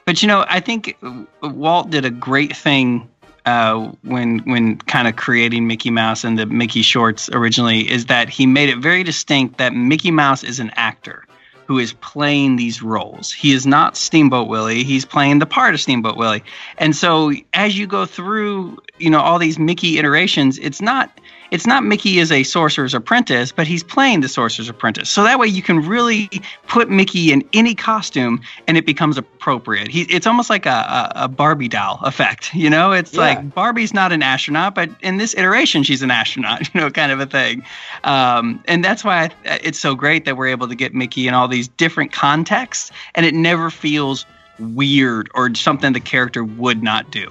But 0.05 0.21
you 0.23 0.27
know, 0.27 0.45
I 0.47 0.59
think 0.59 0.97
Walt 1.43 1.91
did 1.91 2.05
a 2.05 2.09
great 2.09 2.55
thing 2.57 3.07
uh, 3.45 3.91
when 4.03 4.39
when 4.39 4.77
kind 4.77 5.07
of 5.07 5.15
creating 5.15 5.67
Mickey 5.67 5.89
Mouse 5.89 6.23
and 6.23 6.37
the 6.37 6.45
Mickey 6.45 6.81
shorts 6.81 7.29
originally 7.29 7.89
is 7.89 8.07
that 8.07 8.29
he 8.29 8.45
made 8.45 8.69
it 8.69 8.77
very 8.77 9.03
distinct 9.03 9.57
that 9.57 9.73
Mickey 9.73 10.11
Mouse 10.11 10.43
is 10.43 10.59
an 10.59 10.71
actor 10.75 11.25
who 11.65 11.79
is 11.79 11.93
playing 11.93 12.57
these 12.57 12.83
roles. 12.83 13.31
He 13.31 13.53
is 13.53 13.65
not 13.65 13.95
Steamboat 13.95 14.49
Willie. 14.49 14.83
He's 14.83 15.05
playing 15.05 15.39
the 15.39 15.45
part 15.45 15.73
of 15.73 15.79
Steamboat 15.79 16.17
Willie. 16.17 16.43
And 16.77 16.95
so 16.95 17.31
as 17.53 17.77
you 17.77 17.87
go 17.87 18.05
through, 18.05 18.77
you 18.99 19.09
know, 19.09 19.21
all 19.21 19.39
these 19.39 19.57
Mickey 19.57 19.97
iterations, 19.97 20.57
it's 20.57 20.81
not 20.81 21.09
it's 21.51 21.67
not 21.67 21.83
Mickey 21.83 22.19
as 22.21 22.31
a 22.31 22.43
sorcerer's 22.43 22.93
apprentice, 22.93 23.51
but 23.51 23.67
he's 23.67 23.83
playing 23.83 24.21
the 24.21 24.29
sorcerer's 24.29 24.69
apprentice. 24.69 25.09
So 25.09 25.23
that 25.23 25.37
way 25.37 25.47
you 25.47 25.61
can 25.61 25.85
really 25.85 26.29
put 26.67 26.89
Mickey 26.89 27.31
in 27.33 27.43
any 27.51 27.75
costume 27.75 28.39
and 28.67 28.77
it 28.77 28.85
becomes 28.85 29.17
appropriate. 29.17 29.89
He, 29.89 30.03
it's 30.03 30.25
almost 30.25 30.49
like 30.49 30.65
a, 30.65 31.11
a, 31.15 31.27
Barbie 31.27 31.67
doll 31.67 31.99
effect, 32.03 32.53
you 32.55 32.69
know? 32.69 32.93
It's 32.93 33.13
Yeah. 33.13 33.19
like 33.19 33.53
Barbie's 33.53 33.93
not 33.93 34.13
an 34.13 34.23
astronaut, 34.23 34.75
but 34.75 34.89
in 35.01 35.17
this 35.17 35.35
iteration, 35.35 35.83
she's 35.83 36.01
an 36.01 36.09
astronaut, 36.09 36.61
you 36.73 36.79
know, 36.79 36.89
kind 36.89 37.11
of 37.11 37.19
a 37.19 37.25
thing. 37.25 37.63
Um, 38.05 38.63
and 38.69 38.83
that's 38.83 39.03
why 39.03 39.29
I, 39.45 39.59
it's 39.61 39.79
so 39.79 39.93
great 39.93 40.23
that 40.25 40.37
we're 40.37 40.47
able 40.47 40.69
to 40.69 40.75
get 40.75 40.93
Mickey 40.93 41.27
in 41.27 41.33
all 41.33 41.49
these 41.49 41.67
different 41.67 42.13
contexts 42.13 42.91
and 43.15 43.25
it 43.25 43.33
never 43.35 43.69
feels 43.69 44.25
weird 44.57 45.29
or 45.35 45.53
something 45.55 45.91
the 45.91 45.99
character 45.99 46.43
would 46.45 46.81
not 46.81 47.11
do. 47.11 47.29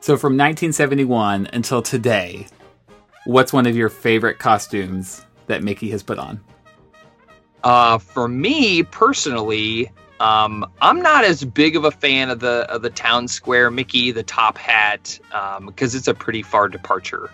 so 0.00 0.16
from 0.16 0.34
1971 0.34 1.48
until 1.52 1.82
today, 1.82 2.46
what's 3.24 3.52
one 3.52 3.66
of 3.66 3.76
your 3.76 3.88
favorite 3.88 4.38
costumes 4.38 5.24
that 5.46 5.62
Mickey 5.62 5.90
has 5.90 6.02
put 6.02 6.18
on? 6.18 6.40
Uh, 7.62 7.98
for 7.98 8.26
me 8.26 8.82
personally, 8.82 9.90
um, 10.20 10.70
I'm 10.80 11.00
not 11.00 11.24
as 11.24 11.44
big 11.44 11.76
of 11.76 11.84
a 11.84 11.90
fan 11.90 12.30
of 12.30 12.40
the 12.40 12.66
of 12.70 12.82
the 12.82 12.90
town 12.90 13.28
square 13.28 13.70
Mickey, 13.70 14.10
the 14.10 14.22
top 14.22 14.56
hat, 14.58 15.18
because 15.28 15.94
um, 15.94 15.98
it's 15.98 16.08
a 16.08 16.14
pretty 16.14 16.42
far 16.42 16.68
departure. 16.68 17.30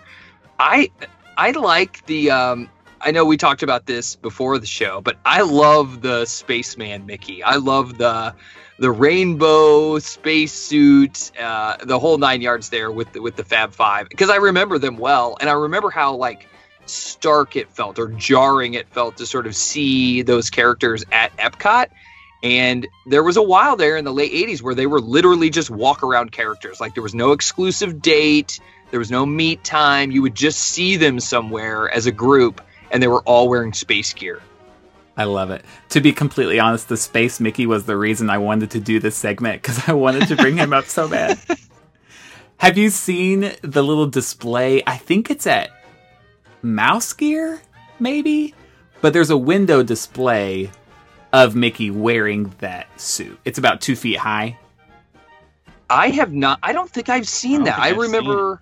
I 0.59 0.91
I 1.37 1.51
like 1.51 2.05
the. 2.05 2.31
Um, 2.31 2.69
I 3.01 3.11
know 3.11 3.23
we 3.23 3.37
talked 3.37 3.63
about 3.63 3.85
this 3.85 4.15
before 4.15 4.59
the 4.59 4.67
show, 4.67 4.99
but 4.99 5.17
I 5.23 5.41
love 5.41 6.01
the 6.01 6.25
spaceman 6.25 7.05
Mickey. 7.05 7.41
I 7.41 7.55
love 7.55 7.97
the 7.97 8.35
the 8.79 8.89
rainbow 8.89 9.99
spacesuit, 9.99 11.31
uh, 11.37 11.77
the 11.83 11.99
whole 11.99 12.17
nine 12.17 12.41
yards 12.41 12.69
there 12.69 12.89
with 12.91 13.11
the, 13.13 13.21
with 13.21 13.35
the 13.35 13.43
Fab 13.43 13.73
Five 13.73 14.09
because 14.09 14.29
I 14.29 14.37
remember 14.37 14.79
them 14.79 14.97
well, 14.97 15.37
and 15.39 15.49
I 15.49 15.53
remember 15.53 15.89
how 15.89 16.15
like 16.15 16.47
stark 16.85 17.55
it 17.55 17.69
felt 17.71 17.99
or 17.99 18.07
jarring 18.07 18.73
it 18.73 18.87
felt 18.89 19.17
to 19.17 19.25
sort 19.25 19.47
of 19.47 19.55
see 19.55 20.21
those 20.21 20.49
characters 20.49 21.03
at 21.11 21.35
Epcot. 21.37 21.87
And 22.41 22.87
there 23.05 23.21
was 23.21 23.35
a 23.35 23.43
while 23.43 23.75
there 23.75 23.97
in 23.97 24.05
the 24.05 24.13
late 24.13 24.31
80s 24.31 24.61
where 24.61 24.73
they 24.73 24.87
were 24.87 25.01
literally 25.01 25.49
just 25.49 25.69
walk 25.69 26.03
around 26.03 26.31
characters. 26.31 26.79
Like 26.79 26.93
there 26.93 27.03
was 27.03 27.13
no 27.13 27.33
exclusive 27.33 28.01
date, 28.01 28.59
there 28.91 28.99
was 28.99 29.11
no 29.11 29.25
meet 29.25 29.63
time. 29.63 30.11
You 30.11 30.21
would 30.21 30.35
just 30.35 30.59
see 30.59 30.95
them 30.95 31.19
somewhere 31.19 31.89
as 31.89 32.05
a 32.05 32.11
group, 32.11 32.61
and 32.91 33.03
they 33.03 33.07
were 33.07 33.21
all 33.21 33.49
wearing 33.49 33.73
space 33.73 34.13
gear. 34.13 34.41
I 35.19 35.25
love 35.25 35.51
it. 35.51 35.65
To 35.89 35.99
be 35.99 36.13
completely 36.13 36.61
honest, 36.61 36.87
the 36.87 36.95
Space 36.95 37.41
Mickey 37.41 37.65
was 37.65 37.85
the 37.85 37.97
reason 37.97 38.29
I 38.29 38.37
wanted 38.37 38.71
to 38.71 38.79
do 38.79 39.01
this 39.01 39.17
segment 39.17 39.61
because 39.61 39.89
I 39.89 39.91
wanted 39.91 40.29
to 40.29 40.37
bring 40.37 40.55
him 40.55 40.71
up 40.71 40.85
so 40.85 41.09
bad. 41.09 41.37
Have 42.57 42.77
you 42.77 42.89
seen 42.89 43.51
the 43.61 43.83
little 43.83 44.07
display? 44.07 44.81
I 44.87 44.95
think 44.95 45.29
it's 45.29 45.45
at 45.45 45.71
Mouse 46.61 47.11
Gear, 47.11 47.61
maybe? 47.99 48.55
But 49.01 49.11
there's 49.11 49.29
a 49.29 49.35
window 49.35 49.83
display 49.83 50.71
of 51.33 51.53
Mickey 51.53 51.91
wearing 51.91 52.55
that 52.59 52.87
suit. 52.97 53.37
It's 53.43 53.59
about 53.59 53.81
two 53.81 53.97
feet 53.97 54.19
high. 54.19 54.57
I 55.89 56.11
have 56.11 56.31
not. 56.31 56.59
I 56.63 56.71
don't 56.71 56.89
think 56.89 57.09
I've 57.09 57.27
seen 57.27 57.63
I 57.63 57.65
that. 57.65 57.79
I 57.79 57.89
remember 57.89 58.61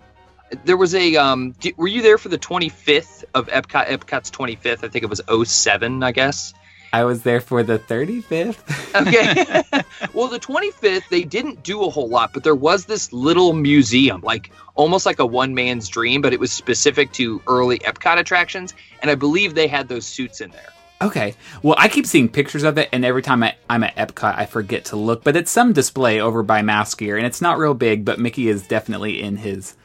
there 0.66 0.78
was 0.78 0.96
a. 0.96 1.16
Um, 1.16 1.56
were 1.76 1.88
you 1.88 2.02
there 2.02 2.18
for 2.18 2.30
the 2.30 2.38
25th 2.38 3.24
of 3.34 3.48
Epcot? 3.48 3.88
Epcot's 3.88 4.32
25th. 4.32 4.84
I 4.84 4.88
think 4.88 5.04
it 5.04 5.10
was 5.10 5.22
07, 5.50 6.04
I 6.04 6.12
guess. 6.12 6.54
I 6.94 7.04
was 7.04 7.24
there 7.24 7.42
for 7.42 7.64
the 7.64 7.80
35th. 7.80 9.06
okay. 9.08 9.84
well, 10.14 10.28
the 10.28 10.40
25th, 10.40 11.10
they 11.10 11.24
didn't 11.24 11.64
do 11.64 11.84
a 11.84 11.90
whole 11.90 12.08
lot, 12.08 12.32
but 12.34 12.44
there 12.44 12.56
was 12.56 12.86
this 12.86 13.12
little 13.12 13.54
museum, 13.54 14.22
like 14.22 14.52
almost 14.76 15.06
like 15.06 15.20
a 15.20 15.26
one 15.26 15.54
man's 15.54 15.90
dream, 15.90 16.22
but 16.22 16.34
it 16.34 16.40
was 16.40 16.52
specific 16.52 17.12
to 17.14 17.42
early 17.48 17.80
Epcot 17.80 18.18
attractions. 18.18 18.74
And 19.02 19.12
I 19.12 19.16
believe 19.16 19.54
they 19.54 19.68
had 19.68 19.90
those 19.90 20.06
suits 20.06 20.40
in 20.40 20.52
there. 20.52 20.70
Okay. 21.00 21.36
Well, 21.62 21.76
I 21.78 21.90
keep 21.90 22.08
seeing 22.08 22.30
pictures 22.30 22.64
of 22.64 22.78
it, 22.78 22.90
and 22.92 23.06
every 23.06 23.22
time 23.22 23.44
I, 23.44 23.56
am 23.70 23.84
at 23.84 23.96
Epcot, 23.96 24.36
I 24.36 24.46
forget 24.46 24.86
to 24.86 24.96
look. 24.96 25.24
But 25.24 25.36
it's 25.36 25.52
some 25.52 25.74
display 25.74 26.20
over 26.20 26.42
by 26.42 26.64
Mouse 26.64 26.96
Gear, 26.96 27.18
and 27.18 27.28
it's 27.28 27.42
not 27.42 27.60
real 27.60 27.76
big, 27.76 28.04
but 28.04 28.20
Mickey 28.20 28.48
is 28.48 28.68
definitely 28.68 29.22
in 29.22 29.38
his 29.38 29.76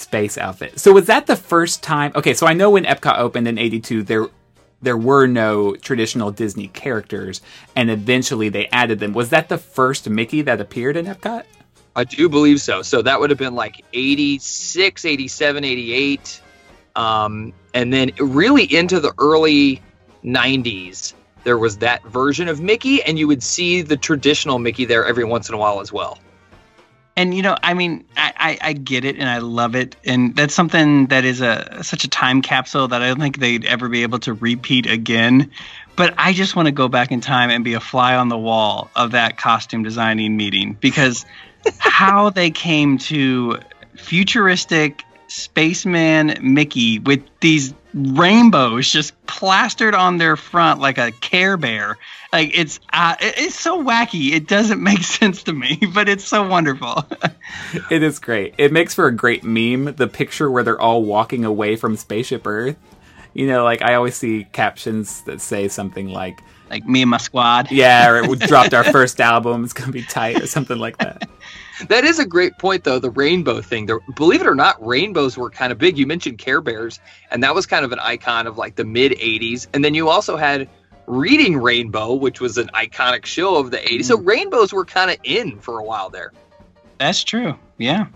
space 0.00 0.38
outfit. 0.38 0.80
So 0.80 0.92
was 0.92 1.06
that 1.06 1.26
the 1.26 1.36
first 1.36 1.82
time? 1.82 2.12
Okay, 2.14 2.34
so 2.34 2.46
I 2.46 2.52
know 2.52 2.70
when 2.70 2.84
Epcot 2.84 3.18
opened 3.18 3.46
in 3.46 3.58
'82, 3.58 4.02
there 4.02 4.26
there 4.82 4.96
were 4.96 5.26
no 5.26 5.76
traditional 5.76 6.30
Disney 6.30 6.68
characters, 6.68 7.40
and 7.76 7.90
eventually 7.90 8.48
they 8.48 8.66
added 8.66 8.98
them. 8.98 9.12
Was 9.12 9.30
that 9.30 9.48
the 9.48 9.58
first 9.58 10.08
Mickey 10.08 10.42
that 10.42 10.60
appeared 10.60 10.96
in 10.96 11.06
Epcot? 11.06 11.44
I 11.94 12.04
do 12.04 12.28
believe 12.28 12.60
so. 12.60 12.82
So 12.82 13.02
that 13.02 13.20
would 13.20 13.30
have 13.30 13.38
been 13.38 13.54
like 13.54 13.84
86, 13.92 15.04
87, 15.04 15.64
88. 15.64 16.40
Um, 16.96 17.52
and 17.74 17.92
then 17.92 18.12
really 18.18 18.64
into 18.64 19.00
the 19.00 19.12
early 19.18 19.82
90s, 20.24 21.14
there 21.44 21.58
was 21.58 21.78
that 21.78 22.02
version 22.04 22.48
of 22.48 22.60
Mickey, 22.60 23.02
and 23.02 23.18
you 23.18 23.26
would 23.26 23.42
see 23.42 23.82
the 23.82 23.96
traditional 23.96 24.58
Mickey 24.58 24.84
there 24.84 25.04
every 25.04 25.24
once 25.24 25.48
in 25.48 25.54
a 25.54 25.58
while 25.58 25.80
as 25.80 25.92
well. 25.92 26.18
And 27.20 27.34
you 27.34 27.42
know, 27.42 27.54
I 27.62 27.74
mean, 27.74 28.06
I, 28.16 28.32
I, 28.34 28.68
I, 28.68 28.72
get 28.72 29.04
it 29.04 29.18
and 29.18 29.28
I 29.28 29.38
love 29.40 29.76
it, 29.76 29.94
and 30.06 30.34
that's 30.34 30.54
something 30.54 31.04
that 31.08 31.26
is 31.26 31.42
a 31.42 31.84
such 31.84 32.04
a 32.04 32.08
time 32.08 32.40
capsule 32.40 32.88
that 32.88 33.02
I 33.02 33.08
don't 33.08 33.20
think 33.20 33.36
they'd 33.36 33.66
ever 33.66 33.90
be 33.90 34.04
able 34.04 34.20
to 34.20 34.32
repeat 34.32 34.86
again. 34.86 35.50
But 35.96 36.14
I 36.16 36.32
just 36.32 36.56
want 36.56 36.64
to 36.64 36.72
go 36.72 36.88
back 36.88 37.12
in 37.12 37.20
time 37.20 37.50
and 37.50 37.62
be 37.62 37.74
a 37.74 37.80
fly 37.80 38.14
on 38.16 38.30
the 38.30 38.38
wall 38.38 38.90
of 38.96 39.10
that 39.10 39.36
costume 39.36 39.82
designing 39.82 40.34
meeting 40.38 40.78
because 40.80 41.26
how 41.76 42.30
they 42.30 42.50
came 42.50 42.96
to 42.96 43.58
futuristic 43.96 45.04
spaceman 45.28 46.38
Mickey 46.40 47.00
with 47.00 47.22
these 47.40 47.74
rainbows 47.92 48.90
just 48.90 49.12
plastered 49.26 49.94
on 49.94 50.16
their 50.16 50.36
front 50.36 50.80
like 50.80 50.96
a 50.96 51.12
Care 51.12 51.58
Bear. 51.58 51.98
Like 52.32 52.56
it's 52.56 52.78
uh, 52.92 53.16
it's 53.20 53.58
so 53.58 53.82
wacky. 53.82 54.32
It 54.32 54.46
doesn't 54.46 54.82
make 54.82 55.02
sense 55.02 55.42
to 55.44 55.52
me, 55.52 55.80
but 55.92 56.08
it's 56.08 56.24
so 56.24 56.46
wonderful. 56.46 57.04
it 57.90 58.02
is 58.02 58.18
great. 58.18 58.54
It 58.58 58.72
makes 58.72 58.94
for 58.94 59.06
a 59.06 59.14
great 59.14 59.42
meme. 59.42 59.94
The 59.96 60.08
picture 60.08 60.50
where 60.50 60.62
they're 60.62 60.80
all 60.80 61.02
walking 61.02 61.44
away 61.44 61.76
from 61.76 61.96
Spaceship 61.96 62.46
Earth. 62.46 62.76
You 63.34 63.46
know, 63.46 63.64
like 63.64 63.82
I 63.82 63.94
always 63.94 64.16
see 64.16 64.44
captions 64.52 65.22
that 65.22 65.40
say 65.40 65.68
something 65.68 66.08
like 66.08 66.40
like 66.68 66.86
me 66.86 67.02
and 67.02 67.10
my 67.10 67.18
squad. 67.18 67.70
Yeah, 67.70 68.08
or 68.08 68.28
we 68.28 68.36
dropped 68.36 68.74
our 68.74 68.84
first 68.84 69.20
album. 69.20 69.64
It's 69.64 69.72
gonna 69.72 69.92
be 69.92 70.02
tight 70.02 70.40
or 70.40 70.46
something 70.46 70.78
like 70.78 70.98
that. 70.98 71.28
That 71.88 72.04
is 72.04 72.18
a 72.18 72.26
great 72.26 72.58
point, 72.58 72.84
though. 72.84 72.98
The 72.98 73.10
rainbow 73.10 73.62
thing. 73.62 73.86
The, 73.86 74.00
believe 74.14 74.40
it 74.40 74.46
or 74.46 74.54
not, 74.54 74.84
rainbows 74.84 75.38
were 75.38 75.50
kind 75.50 75.72
of 75.72 75.78
big. 75.78 75.96
You 75.96 76.06
mentioned 76.06 76.38
Care 76.38 76.60
Bears, 76.60 77.00
and 77.30 77.42
that 77.42 77.54
was 77.54 77.66
kind 77.66 77.84
of 77.84 77.92
an 77.92 77.98
icon 78.00 78.46
of 78.46 78.58
like 78.58 78.76
the 78.76 78.84
mid 78.84 79.12
'80s. 79.12 79.66
And 79.72 79.84
then 79.84 79.94
you 79.94 80.08
also 80.08 80.36
had 80.36 80.68
Reading 81.10 81.56
Rainbow, 81.56 82.14
which 82.14 82.40
was 82.40 82.56
an 82.56 82.68
iconic 82.68 83.26
show 83.26 83.56
of 83.56 83.70
the 83.70 83.78
'80s. 83.78 83.98
Mm. 83.98 84.04
So 84.04 84.18
rainbows 84.18 84.72
were 84.72 84.84
kind 84.84 85.10
of 85.10 85.16
in 85.24 85.58
for 85.58 85.78
a 85.78 85.84
while 85.84 86.08
there. 86.08 86.32
That's 86.98 87.24
true. 87.24 87.56
Yeah, 87.78 88.06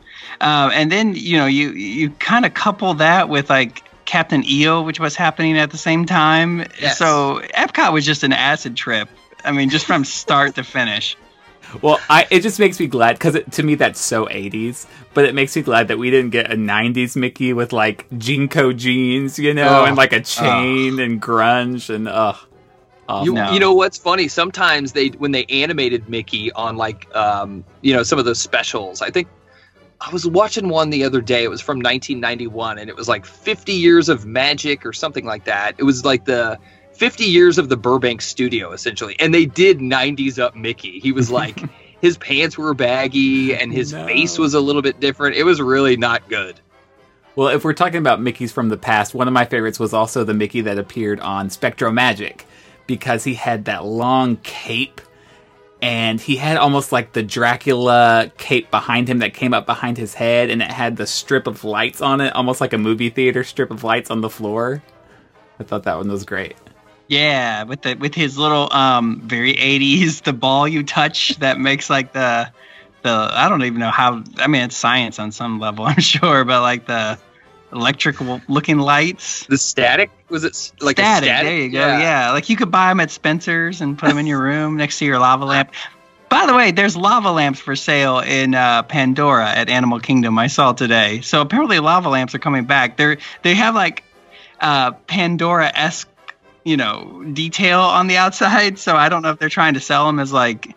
uh, 0.40 0.70
and 0.72 0.92
then 0.92 1.14
you 1.14 1.38
know 1.38 1.46
you 1.46 1.70
you 1.70 2.10
kind 2.10 2.44
of 2.44 2.54
couple 2.54 2.94
that 2.94 3.28
with 3.28 3.50
like 3.50 3.82
Captain 4.04 4.44
EO, 4.44 4.82
which 4.82 5.00
was 5.00 5.16
happening 5.16 5.58
at 5.58 5.70
the 5.70 5.78
same 5.78 6.06
time. 6.06 6.60
Yes. 6.80 6.98
So 6.98 7.40
Epcot 7.54 7.92
was 7.92 8.04
just 8.04 8.22
an 8.22 8.32
acid 8.32 8.76
trip. 8.76 9.08
I 9.44 9.52
mean, 9.52 9.70
just 9.70 9.86
from 9.86 10.04
start 10.04 10.54
to 10.54 10.64
finish. 10.64 11.16
Well, 11.82 11.98
I 12.08 12.26
it 12.30 12.40
just 12.40 12.60
makes 12.60 12.78
me 12.78 12.86
glad 12.86 13.14
because 13.14 13.36
to 13.50 13.62
me 13.62 13.74
that's 13.74 14.00
so 14.00 14.26
80s, 14.26 14.86
but 15.14 15.24
it 15.24 15.34
makes 15.34 15.56
me 15.56 15.62
glad 15.62 15.88
that 15.88 15.98
we 15.98 16.10
didn't 16.10 16.30
get 16.30 16.52
a 16.52 16.54
90s 16.54 17.16
Mickey 17.16 17.52
with 17.52 17.72
like 17.72 18.08
JNCO 18.10 18.76
jeans, 18.76 19.38
you 19.38 19.52
know, 19.54 19.80
oh, 19.80 19.84
and 19.84 19.96
like 19.96 20.12
a 20.12 20.20
chain 20.20 21.00
oh. 21.00 21.02
and 21.02 21.20
grunge 21.20 21.92
and 21.92 22.06
ugh. 22.06 22.36
Oh, 23.08 23.24
you, 23.24 23.34
no. 23.34 23.52
you 23.52 23.60
know 23.60 23.74
what's 23.74 23.98
funny? 23.98 24.28
Sometimes 24.28 24.92
they 24.92 25.08
when 25.08 25.32
they 25.32 25.44
animated 25.46 26.08
Mickey 26.08 26.50
on 26.52 26.76
like 26.76 27.14
um, 27.14 27.64
you 27.82 27.92
know 27.92 28.02
some 28.02 28.18
of 28.18 28.24
those 28.24 28.40
specials. 28.40 29.02
I 29.02 29.10
think 29.10 29.28
I 30.00 30.10
was 30.10 30.26
watching 30.26 30.68
one 30.68 30.90
the 30.90 31.04
other 31.04 31.20
day. 31.20 31.44
It 31.44 31.50
was 31.50 31.60
from 31.60 31.78
1991, 31.78 32.78
and 32.78 32.90
it 32.90 32.96
was 32.96 33.08
like 33.08 33.24
50 33.24 33.72
years 33.72 34.08
of 34.08 34.26
magic 34.26 34.84
or 34.84 34.92
something 34.92 35.24
like 35.24 35.44
that. 35.44 35.74
It 35.78 35.84
was 35.84 36.04
like 36.04 36.24
the 36.24 36.58
50 36.92 37.24
years 37.24 37.58
of 37.58 37.68
the 37.68 37.76
Burbank 37.76 38.22
studio, 38.22 38.72
essentially. 38.72 39.16
And 39.18 39.34
they 39.34 39.46
did 39.46 39.78
90s 39.78 40.38
up 40.38 40.54
Mickey. 40.54 41.00
He 41.00 41.12
was 41.12 41.30
like, 41.30 41.60
his 42.00 42.18
pants 42.18 42.58
were 42.58 42.74
baggy 42.74 43.54
and 43.54 43.72
his 43.72 43.92
no. 43.92 44.06
face 44.06 44.38
was 44.38 44.54
a 44.54 44.60
little 44.60 44.82
bit 44.82 45.00
different. 45.00 45.36
It 45.36 45.44
was 45.44 45.60
really 45.60 45.96
not 45.96 46.28
good. 46.28 46.60
Well, 47.36 47.48
if 47.48 47.64
we're 47.64 47.72
talking 47.72 47.98
about 47.98 48.20
Mickeys 48.20 48.52
from 48.52 48.68
the 48.68 48.76
past, 48.76 49.12
one 49.12 49.26
of 49.26 49.34
my 49.34 49.44
favorites 49.44 49.80
was 49.80 49.92
also 49.92 50.22
the 50.22 50.34
Mickey 50.34 50.60
that 50.60 50.78
appeared 50.78 51.18
on 51.18 51.48
SpectroMagic 51.48 52.42
because 52.86 53.24
he 53.24 53.34
had 53.34 53.66
that 53.66 53.84
long 53.84 54.36
cape 54.36 55.00
and 55.84 56.18
he 56.18 56.36
had 56.36 56.56
almost 56.56 56.92
like 56.92 57.12
the 57.12 57.22
Dracula 57.22 58.32
cape 58.38 58.70
behind 58.70 59.06
him 59.06 59.18
that 59.18 59.34
came 59.34 59.52
up 59.52 59.66
behind 59.66 59.98
his 59.98 60.14
head, 60.14 60.48
and 60.48 60.62
it 60.62 60.70
had 60.70 60.96
the 60.96 61.06
strip 61.06 61.46
of 61.46 61.62
lights 61.62 62.00
on 62.00 62.22
it, 62.22 62.34
almost 62.34 62.62
like 62.62 62.72
a 62.72 62.78
movie 62.78 63.10
theater 63.10 63.44
strip 63.44 63.70
of 63.70 63.84
lights 63.84 64.10
on 64.10 64.22
the 64.22 64.30
floor. 64.30 64.82
I 65.60 65.64
thought 65.64 65.82
that 65.82 65.98
one 65.98 66.10
was 66.10 66.24
great. 66.24 66.56
Yeah, 67.06 67.64
with 67.64 67.82
the 67.82 67.96
with 67.96 68.14
his 68.14 68.38
little 68.38 68.72
um 68.72 69.20
very 69.24 69.54
80s 69.54 70.22
the 70.22 70.32
ball 70.32 70.66
you 70.66 70.84
touch 70.84 71.36
that 71.40 71.60
makes 71.60 71.90
like 71.90 72.14
the 72.14 72.50
the 73.02 73.10
I 73.10 73.50
don't 73.50 73.62
even 73.64 73.78
know 73.78 73.90
how 73.90 74.24
I 74.38 74.46
mean 74.46 74.62
it's 74.62 74.76
science 74.76 75.18
on 75.18 75.32
some 75.32 75.60
level 75.60 75.84
I'm 75.86 76.00
sure 76.00 76.46
but 76.46 76.62
like 76.62 76.86
the 76.86 77.18
electrical 77.74 78.40
looking 78.48 78.78
lights. 78.78 79.46
The 79.46 79.58
static 79.58 80.10
was 80.28 80.44
it 80.44 80.72
like 80.80 80.96
static? 80.96 81.26
static? 81.26 81.46
There 81.46 81.58
you 81.58 81.70
go. 81.70 81.86
Yeah. 81.86 81.98
yeah. 82.00 82.30
like 82.32 82.48
you 82.48 82.56
could 82.56 82.70
buy 82.70 82.88
them 82.88 83.00
at 83.00 83.10
Spencer's 83.10 83.80
and 83.80 83.98
put 83.98 84.08
them 84.08 84.18
in 84.18 84.26
your 84.26 84.40
room 84.42 84.76
next 84.76 84.98
to 84.98 85.04
your 85.04 85.18
lava 85.18 85.44
lamp. 85.44 85.72
By 86.28 86.46
the 86.46 86.54
way, 86.54 86.72
there's 86.72 86.96
lava 86.96 87.30
lamps 87.30 87.60
for 87.60 87.76
sale 87.76 88.18
in 88.18 88.54
uh, 88.54 88.82
Pandora 88.82 89.48
at 89.48 89.68
Animal 89.68 90.00
Kingdom. 90.00 90.38
I 90.38 90.48
saw 90.48 90.72
today. 90.72 91.20
So 91.20 91.40
apparently, 91.40 91.78
lava 91.78 92.08
lamps 92.08 92.34
are 92.34 92.40
coming 92.40 92.64
back. 92.64 92.96
They're 92.96 93.18
they 93.42 93.54
have 93.54 93.74
like 93.74 94.02
uh, 94.60 94.92
Pandora 94.92 95.70
esque, 95.72 96.08
you 96.64 96.76
know, 96.76 97.24
detail 97.32 97.80
on 97.80 98.06
the 98.06 98.16
outside. 98.16 98.78
So 98.78 98.96
I 98.96 99.08
don't 99.08 99.22
know 99.22 99.30
if 99.30 99.38
they're 99.38 99.48
trying 99.48 99.74
to 99.74 99.80
sell 99.80 100.06
them 100.06 100.18
as 100.18 100.32
like 100.32 100.74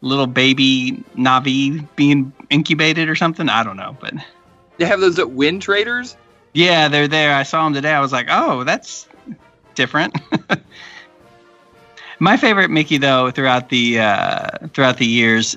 little 0.00 0.26
baby 0.26 1.02
Na'vi 1.16 1.86
being 1.96 2.32
incubated 2.50 3.08
or 3.08 3.14
something. 3.14 3.48
I 3.48 3.62
don't 3.62 3.76
know, 3.76 3.96
but 3.98 4.14
they 4.78 4.86
have 4.86 5.00
those 5.00 5.18
at 5.18 5.26
Windtraders. 5.26 6.16
Yeah, 6.52 6.88
they're 6.88 7.08
there. 7.08 7.34
I 7.34 7.42
saw 7.42 7.64
them 7.64 7.74
today. 7.74 7.92
I 7.92 8.00
was 8.00 8.12
like, 8.12 8.28
oh, 8.30 8.64
that's 8.64 9.08
different. 9.74 10.16
My 12.18 12.36
favorite 12.36 12.70
Mickey 12.70 12.98
though 12.98 13.30
throughout 13.30 13.68
the 13.68 14.00
uh, 14.00 14.68
throughout 14.74 14.96
the 14.96 15.06
years, 15.06 15.56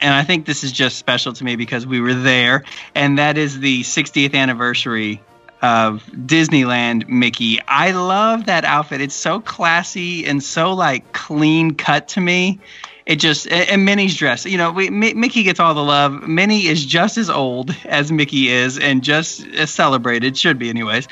and 0.00 0.14
I 0.14 0.24
think 0.24 0.46
this 0.46 0.64
is 0.64 0.72
just 0.72 0.96
special 0.96 1.34
to 1.34 1.44
me 1.44 1.56
because 1.56 1.86
we 1.86 2.00
were 2.00 2.14
there, 2.14 2.64
and 2.94 3.18
that 3.18 3.36
is 3.36 3.60
the 3.60 3.82
60th 3.82 4.34
anniversary 4.34 5.20
of 5.60 6.04
Disneyland 6.12 7.08
Mickey. 7.08 7.60
I 7.68 7.90
love 7.90 8.46
that 8.46 8.64
outfit. 8.64 9.00
It's 9.02 9.14
so 9.14 9.40
classy 9.40 10.24
and 10.26 10.42
so 10.42 10.72
like 10.72 11.12
clean 11.12 11.74
cut 11.74 12.08
to 12.08 12.20
me. 12.20 12.60
It 13.06 13.16
just 13.16 13.46
and 13.46 13.84
Minnie's 13.84 14.16
dress. 14.16 14.44
You 14.44 14.58
know, 14.58 14.72
we, 14.72 14.90
Mickey 14.90 15.44
gets 15.44 15.60
all 15.60 15.74
the 15.74 15.82
love. 15.82 16.26
Minnie 16.26 16.66
is 16.66 16.84
just 16.84 17.16
as 17.16 17.30
old 17.30 17.74
as 17.84 18.10
Mickey 18.10 18.48
is, 18.48 18.78
and 18.78 19.02
just 19.02 19.46
as 19.48 19.70
celebrated. 19.70 20.36
Should 20.36 20.58
be, 20.58 20.68
anyways. 20.68 21.06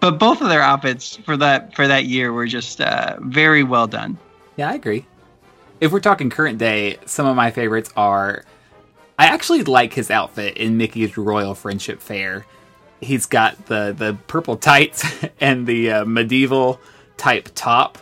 But 0.00 0.18
both 0.18 0.42
of 0.42 0.48
their 0.48 0.60
outfits 0.60 1.16
for 1.16 1.38
that 1.38 1.74
for 1.74 1.88
that 1.88 2.04
year 2.04 2.32
were 2.32 2.46
just 2.46 2.82
uh, 2.82 3.16
very 3.20 3.62
well 3.62 3.86
done. 3.86 4.18
Yeah, 4.56 4.68
I 4.68 4.74
agree. 4.74 5.06
If 5.80 5.92
we're 5.92 6.00
talking 6.00 6.28
current 6.28 6.58
day, 6.58 6.98
some 7.06 7.26
of 7.26 7.36
my 7.36 7.50
favorites 7.50 7.90
are. 7.96 8.44
I 9.18 9.26
actually 9.26 9.64
like 9.64 9.94
his 9.94 10.10
outfit 10.10 10.58
in 10.58 10.76
Mickey's 10.76 11.16
Royal 11.16 11.54
Friendship 11.54 12.00
Fair. 12.00 12.44
He's 13.00 13.24
got 13.24 13.64
the 13.66 13.94
the 13.96 14.18
purple 14.26 14.56
tights 14.56 15.04
and 15.40 15.66
the 15.66 15.90
uh, 15.90 16.04
medieval 16.04 16.80
type 17.16 17.48
top 17.54 17.96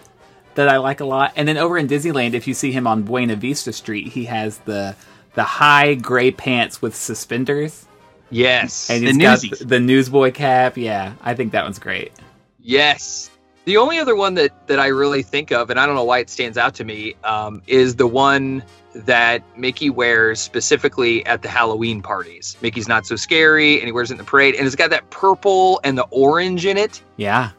that 0.59 0.69
I 0.69 0.79
like 0.79 0.99
a 0.99 1.05
lot. 1.05 1.33
And 1.37 1.47
then 1.47 1.57
over 1.57 1.79
in 1.79 1.87
Disneyland, 1.87 2.35
if 2.35 2.49
you 2.49 2.55
see 2.55 2.73
him 2.73 2.89
on 2.89 3.03
Buena 3.03 3.37
Vista 3.37 3.73
Street, 3.73 4.09
he 4.09 4.25
has 4.25 4.59
the 4.59 4.97
the 5.35 5.45
high 5.45 5.95
gray 5.95 6.33
pants 6.33 6.83
with 6.83 6.97
suspenders. 6.97 7.87
Yes, 8.31 8.91
and 8.91 9.05
he's 9.05 9.17
the 9.17 9.23
got 9.23 9.41
the, 9.41 9.65
the 9.65 9.81
newsboy 9.81 10.33
cap. 10.33 10.77
Yeah, 10.77 11.15
I 11.23 11.35
think 11.35 11.53
that 11.53 11.63
one's 11.63 11.79
great. 11.79 12.13
Yes, 12.61 13.31
the 13.67 13.77
only 13.77 14.01
other 14.01 14.17
one 14.17 14.35
that 14.35 14.67
that 14.67 14.81
I 14.81 14.89
really 14.89 15.23
think 15.23 15.53
of, 15.53 15.71
and 15.71 15.79
I 15.79 15.87
don't 15.87 15.95
know 15.95 16.03
why 16.03 16.19
it 16.19 16.29
stands 16.29 16.59
out 16.59 16.75
to 16.75 16.85
me, 16.85 17.15
um, 17.23 17.63
is 17.69 17.95
the 17.95 18.09
one 18.09 18.65
that 18.95 19.45
Mickey 19.57 19.91
wears 19.91 20.41
specifically 20.41 21.25
at 21.25 21.43
the 21.43 21.49
Halloween 21.49 22.03
parties. 22.03 22.57
Mickey's 22.61 22.89
not 22.89 23.07
so 23.07 23.15
scary, 23.15 23.79
and 23.79 23.87
he 23.87 23.93
wears 23.93 24.11
it 24.11 24.15
in 24.15 24.19
the 24.19 24.25
parade, 24.25 24.57
and 24.57 24.67
it's 24.67 24.75
got 24.75 24.91
that 24.91 25.09
purple 25.11 25.81
and 25.85 25.97
the 25.97 26.07
orange 26.11 26.67
in 26.67 26.77
it. 26.77 27.01
Yeah. 27.17 27.51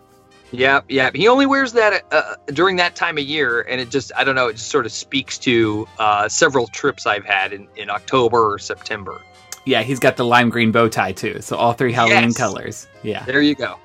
Yeah, 0.52 0.82
yeah. 0.90 1.12
He 1.14 1.28
only 1.28 1.46
wears 1.46 1.74
that 1.74 2.04
uh, 2.12 2.36
during 2.48 2.78
that 2.78 2.96
time 2.96 3.18
of 3.18 3.24
year, 3.24 3.62
and 3.62 3.80
it 3.80 3.90
just—I 3.90 4.24
don't 4.24 4.36
know—it 4.36 4.54
just 4.54 4.70
sort 4.70 4.86
of 4.86 4.92
speaks 4.92 5.38
to 5.40 5.88
uh, 6.00 6.28
several 6.28 6.68
trips 6.68 7.06
I've 7.06 7.26
had 7.26 7.54
in, 7.54 7.68
in 7.76 7.90
October 7.90 8.54
or 8.54 8.60
September. 8.60 9.22
Yeah, 9.66 9.84
he's 9.84 10.00
got 10.00 10.18
the 10.18 10.26
lime 10.26 10.50
green 10.50 10.72
bow 10.72 10.90
tie 10.90 11.12
too, 11.12 11.42
so 11.42 11.56
all 11.56 11.74
three 11.74 11.94
Halloween 11.94 12.24
yes. 12.24 12.38
colors. 12.38 12.88
Yeah, 13.04 13.24
there 13.26 13.42
you 13.42 13.54
go. 13.54 13.78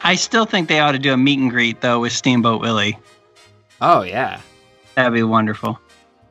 I 0.00 0.16
still 0.16 0.44
think 0.44 0.68
they 0.68 0.80
ought 0.80 0.92
to 0.92 0.98
do 0.98 1.12
a 1.12 1.16
meet 1.16 1.38
and 1.38 1.50
greet 1.50 1.80
though 1.80 2.00
with 2.00 2.12
Steamboat 2.12 2.60
Willie. 2.60 2.98
Oh 3.80 4.02
yeah, 4.02 4.40
that'd 4.96 5.12
be 5.12 5.22
wonderful. 5.22 5.78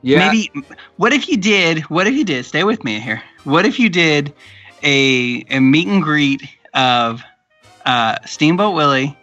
Yeah. 0.02 0.32
Maybe. 0.32 0.52
What 0.98 1.14
if 1.14 1.30
you 1.30 1.38
did? 1.38 1.80
What 1.84 2.08
if 2.08 2.14
you 2.14 2.24
did? 2.24 2.46
Stay 2.46 2.64
with 2.64 2.84
me 2.84 3.00
here. 3.00 3.24
What 3.46 3.66
if 3.66 3.80
you 3.80 3.90
did 3.90 4.34
a 4.84 5.46
a 5.50 5.60
meet 5.60 5.88
and 5.88 6.04
greet 6.04 6.44
of 6.74 7.24
uh, 7.86 8.18
Steamboat 8.26 8.76
Willie? 8.76 9.18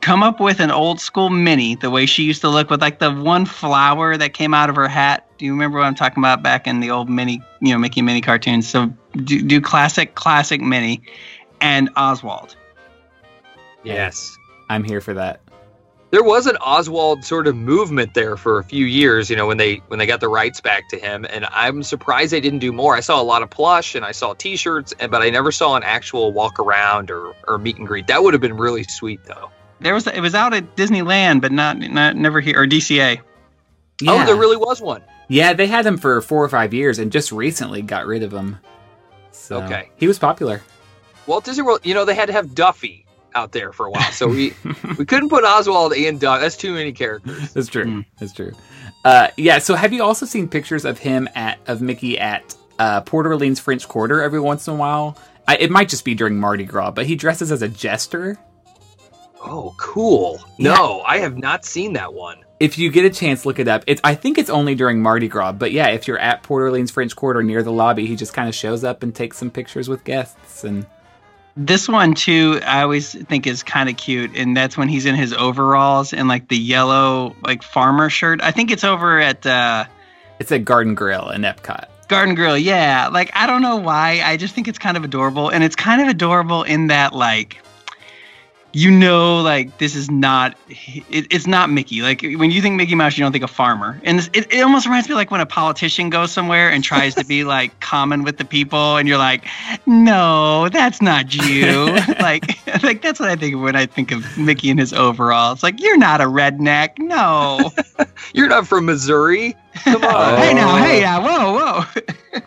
Come 0.00 0.22
up 0.22 0.40
with 0.40 0.60
an 0.60 0.70
old 0.70 1.00
school 1.00 1.30
Minnie, 1.30 1.74
the 1.74 1.90
way 1.90 2.06
she 2.06 2.22
used 2.22 2.40
to 2.42 2.48
look 2.48 2.70
with 2.70 2.80
like 2.80 2.98
the 2.98 3.12
one 3.12 3.44
flower 3.46 4.16
that 4.16 4.34
came 4.34 4.54
out 4.54 4.70
of 4.70 4.76
her 4.76 4.88
hat. 4.88 5.26
Do 5.38 5.44
you 5.44 5.52
remember 5.52 5.78
what 5.78 5.86
I'm 5.86 5.94
talking 5.94 6.22
about 6.22 6.42
back 6.42 6.66
in 6.66 6.80
the 6.80 6.90
old 6.90 7.08
Minnie, 7.08 7.42
you 7.60 7.72
know, 7.72 7.78
Mickey 7.78 8.02
Minnie 8.02 8.20
cartoons? 8.20 8.68
So 8.68 8.92
do, 9.16 9.42
do 9.42 9.60
classic, 9.60 10.14
classic 10.14 10.60
Minnie 10.60 11.02
and 11.60 11.90
Oswald. 11.96 12.56
Yes. 13.82 14.36
I'm 14.68 14.84
here 14.84 15.00
for 15.00 15.14
that. 15.14 15.40
There 16.10 16.22
was 16.22 16.46
an 16.46 16.56
Oswald 16.58 17.24
sort 17.24 17.48
of 17.48 17.56
movement 17.56 18.14
there 18.14 18.36
for 18.36 18.60
a 18.60 18.64
few 18.64 18.86
years, 18.86 19.28
you 19.28 19.34
know, 19.34 19.48
when 19.48 19.56
they 19.56 19.82
when 19.88 19.98
they 19.98 20.06
got 20.06 20.20
the 20.20 20.28
rights 20.28 20.60
back 20.60 20.88
to 20.90 20.98
him, 20.98 21.26
and 21.28 21.44
I'm 21.46 21.82
surprised 21.82 22.32
they 22.32 22.40
didn't 22.40 22.60
do 22.60 22.70
more. 22.70 22.94
I 22.94 23.00
saw 23.00 23.20
a 23.20 23.24
lot 23.24 23.42
of 23.42 23.50
plush 23.50 23.96
and 23.96 24.04
I 24.04 24.12
saw 24.12 24.32
T-shirts, 24.32 24.94
and 25.00 25.10
but 25.10 25.22
I 25.22 25.30
never 25.30 25.50
saw 25.50 25.74
an 25.74 25.82
actual 25.82 26.32
walk 26.32 26.60
around 26.60 27.10
or, 27.10 27.34
or 27.48 27.58
meet 27.58 27.78
and 27.78 27.86
greet. 27.86 28.06
That 28.06 28.22
would 28.22 28.32
have 28.32 28.40
been 28.40 28.56
really 28.56 28.84
sweet, 28.84 29.24
though. 29.24 29.50
There 29.84 29.92
was 29.92 30.06
it 30.06 30.20
was 30.20 30.34
out 30.34 30.54
at 30.54 30.76
Disneyland, 30.76 31.42
but 31.42 31.52
not 31.52 31.78
not 31.78 32.16
never 32.16 32.40
here 32.40 32.58
or 32.58 32.66
DCA. 32.66 33.20
Yeah. 34.00 34.10
Oh, 34.10 34.24
there 34.24 34.34
really 34.34 34.56
was 34.56 34.80
one. 34.80 35.02
Yeah, 35.28 35.52
they 35.52 35.66
had 35.66 35.84
him 35.84 35.98
for 35.98 36.22
four 36.22 36.42
or 36.42 36.48
five 36.48 36.72
years, 36.72 36.98
and 36.98 37.12
just 37.12 37.30
recently 37.30 37.82
got 37.82 38.06
rid 38.06 38.22
of 38.22 38.32
him. 38.32 38.58
So, 39.30 39.62
okay, 39.62 39.90
he 39.96 40.08
was 40.08 40.18
popular. 40.18 40.62
Walt 41.26 41.44
Disney 41.44 41.64
World, 41.64 41.80
you 41.84 41.92
know, 41.92 42.06
they 42.06 42.14
had 42.14 42.26
to 42.26 42.32
have 42.32 42.54
Duffy 42.54 43.04
out 43.34 43.52
there 43.52 43.74
for 43.74 43.84
a 43.86 43.90
while. 43.90 44.10
So 44.10 44.26
we 44.26 44.54
we 44.98 45.04
couldn't 45.04 45.28
put 45.28 45.44
Oswald 45.44 45.92
and 45.92 46.18
Doug. 46.18 46.40
That's 46.40 46.56
too 46.56 46.72
many 46.72 46.92
characters. 46.92 47.52
That's 47.52 47.68
true. 47.68 47.84
Mm. 47.84 48.06
That's 48.18 48.32
true. 48.32 48.52
Uh, 49.04 49.28
yeah. 49.36 49.58
So 49.58 49.74
have 49.74 49.92
you 49.92 50.02
also 50.02 50.24
seen 50.24 50.48
pictures 50.48 50.86
of 50.86 50.98
him 50.98 51.28
at 51.34 51.58
of 51.66 51.82
Mickey 51.82 52.18
at 52.18 52.54
uh, 52.78 53.02
Port 53.02 53.26
Orleans 53.26 53.60
French 53.60 53.86
Quarter 53.86 54.22
every 54.22 54.40
once 54.40 54.66
in 54.66 54.72
a 54.72 54.76
while? 54.76 55.18
I, 55.46 55.56
it 55.56 55.70
might 55.70 55.90
just 55.90 56.06
be 56.06 56.14
during 56.14 56.40
Mardi 56.40 56.64
Gras, 56.64 56.92
but 56.92 57.04
he 57.04 57.16
dresses 57.16 57.52
as 57.52 57.60
a 57.60 57.68
jester. 57.68 58.38
Oh, 59.44 59.74
cool! 59.78 60.40
Yeah. 60.58 60.74
No, 60.74 61.02
I 61.02 61.18
have 61.18 61.36
not 61.36 61.64
seen 61.64 61.92
that 61.92 62.14
one. 62.14 62.38
If 62.60 62.78
you 62.78 62.90
get 62.90 63.04
a 63.04 63.10
chance, 63.10 63.44
look 63.44 63.58
it 63.58 63.68
up. 63.68 63.84
It's 63.86 64.00
I 64.02 64.14
think 64.14 64.38
it's 64.38 64.48
only 64.48 64.74
during 64.74 65.02
Mardi 65.02 65.28
Gras, 65.28 65.52
but 65.52 65.70
yeah, 65.72 65.88
if 65.88 66.08
you're 66.08 66.18
at 66.18 66.42
Port 66.42 66.62
Orleans 66.62 66.90
French 66.90 67.14
Quarter 67.14 67.42
near 67.42 67.62
the 67.62 67.72
lobby, 67.72 68.06
he 68.06 68.16
just 68.16 68.32
kind 68.32 68.48
of 68.48 68.54
shows 68.54 68.84
up 68.84 69.02
and 69.02 69.14
takes 69.14 69.36
some 69.36 69.50
pictures 69.50 69.88
with 69.88 70.04
guests 70.04 70.64
and 70.64 70.86
this 71.56 71.88
one 71.88 72.14
too, 72.14 72.58
I 72.66 72.82
always 72.82 73.12
think 73.26 73.46
is 73.46 73.62
kind 73.62 73.88
of 73.88 73.96
cute, 73.96 74.32
and 74.34 74.56
that's 74.56 74.76
when 74.76 74.88
he's 74.88 75.06
in 75.06 75.14
his 75.14 75.32
overalls 75.32 76.12
and 76.12 76.26
like 76.26 76.48
the 76.48 76.56
yellow 76.56 77.36
like 77.42 77.62
farmer 77.62 78.10
shirt. 78.10 78.42
I 78.42 78.50
think 78.50 78.70
it's 78.70 78.82
over 78.84 79.20
at. 79.20 79.46
uh 79.46 79.84
It's 80.40 80.50
at 80.50 80.64
Garden 80.64 80.94
Grill 80.94 81.30
in 81.30 81.42
Epcot. 81.42 81.86
Garden 82.08 82.34
Grill, 82.34 82.58
yeah. 82.58 83.08
Like 83.08 83.30
I 83.34 83.46
don't 83.46 83.62
know 83.62 83.76
why, 83.76 84.20
I 84.24 84.36
just 84.36 84.54
think 84.54 84.66
it's 84.68 84.78
kind 84.80 84.96
of 84.96 85.04
adorable, 85.04 85.48
and 85.48 85.62
it's 85.62 85.76
kind 85.76 86.02
of 86.02 86.08
adorable 86.08 86.64
in 86.64 86.88
that 86.88 87.12
like 87.12 87.58
you 88.74 88.90
know, 88.90 89.40
like 89.40 89.78
this 89.78 89.94
is 89.94 90.10
not, 90.10 90.56
it, 90.68 91.28
it's 91.30 91.46
not 91.46 91.70
Mickey. 91.70 92.02
Like 92.02 92.22
when 92.22 92.50
you 92.50 92.60
think 92.60 92.74
Mickey 92.74 92.96
Mouse, 92.96 93.16
you 93.16 93.22
don't 93.22 93.30
think 93.30 93.44
a 93.44 93.48
farmer. 93.48 94.00
And 94.02 94.18
this, 94.18 94.28
it, 94.32 94.52
it 94.52 94.62
almost 94.62 94.84
reminds 94.84 95.08
me 95.08 95.14
like 95.14 95.30
when 95.30 95.40
a 95.40 95.46
politician 95.46 96.10
goes 96.10 96.32
somewhere 96.32 96.70
and 96.70 96.82
tries 96.82 97.14
to 97.14 97.24
be 97.24 97.44
like 97.44 97.78
common 97.78 98.24
with 98.24 98.36
the 98.36 98.44
people, 98.44 98.96
and 98.96 99.08
you're 99.08 99.18
like, 99.18 99.46
no, 99.86 100.68
that's 100.70 101.00
not 101.00 101.32
you. 101.32 101.86
like, 102.20 102.58
like 102.82 103.00
that's 103.00 103.20
what 103.20 103.30
I 103.30 103.36
think 103.36 103.54
of 103.54 103.60
when 103.60 103.76
I 103.76 103.86
think 103.86 104.10
of 104.10 104.36
Mickey 104.36 104.70
in 104.70 104.78
his 104.78 104.92
overall. 104.92 105.52
It's 105.52 105.62
like 105.62 105.80
you're 105.80 105.96
not 105.96 106.20
a 106.20 106.24
redneck. 106.24 106.98
No, 106.98 107.70
you're 108.34 108.48
not 108.48 108.66
from 108.66 108.86
Missouri. 108.86 109.56
Come 109.84 110.02
on. 110.02 110.38
hey 110.38 110.52
now, 110.52 110.76
hey 110.76 111.00
now, 111.00 111.22
whoa, 111.22 111.52
whoa. 111.52 112.42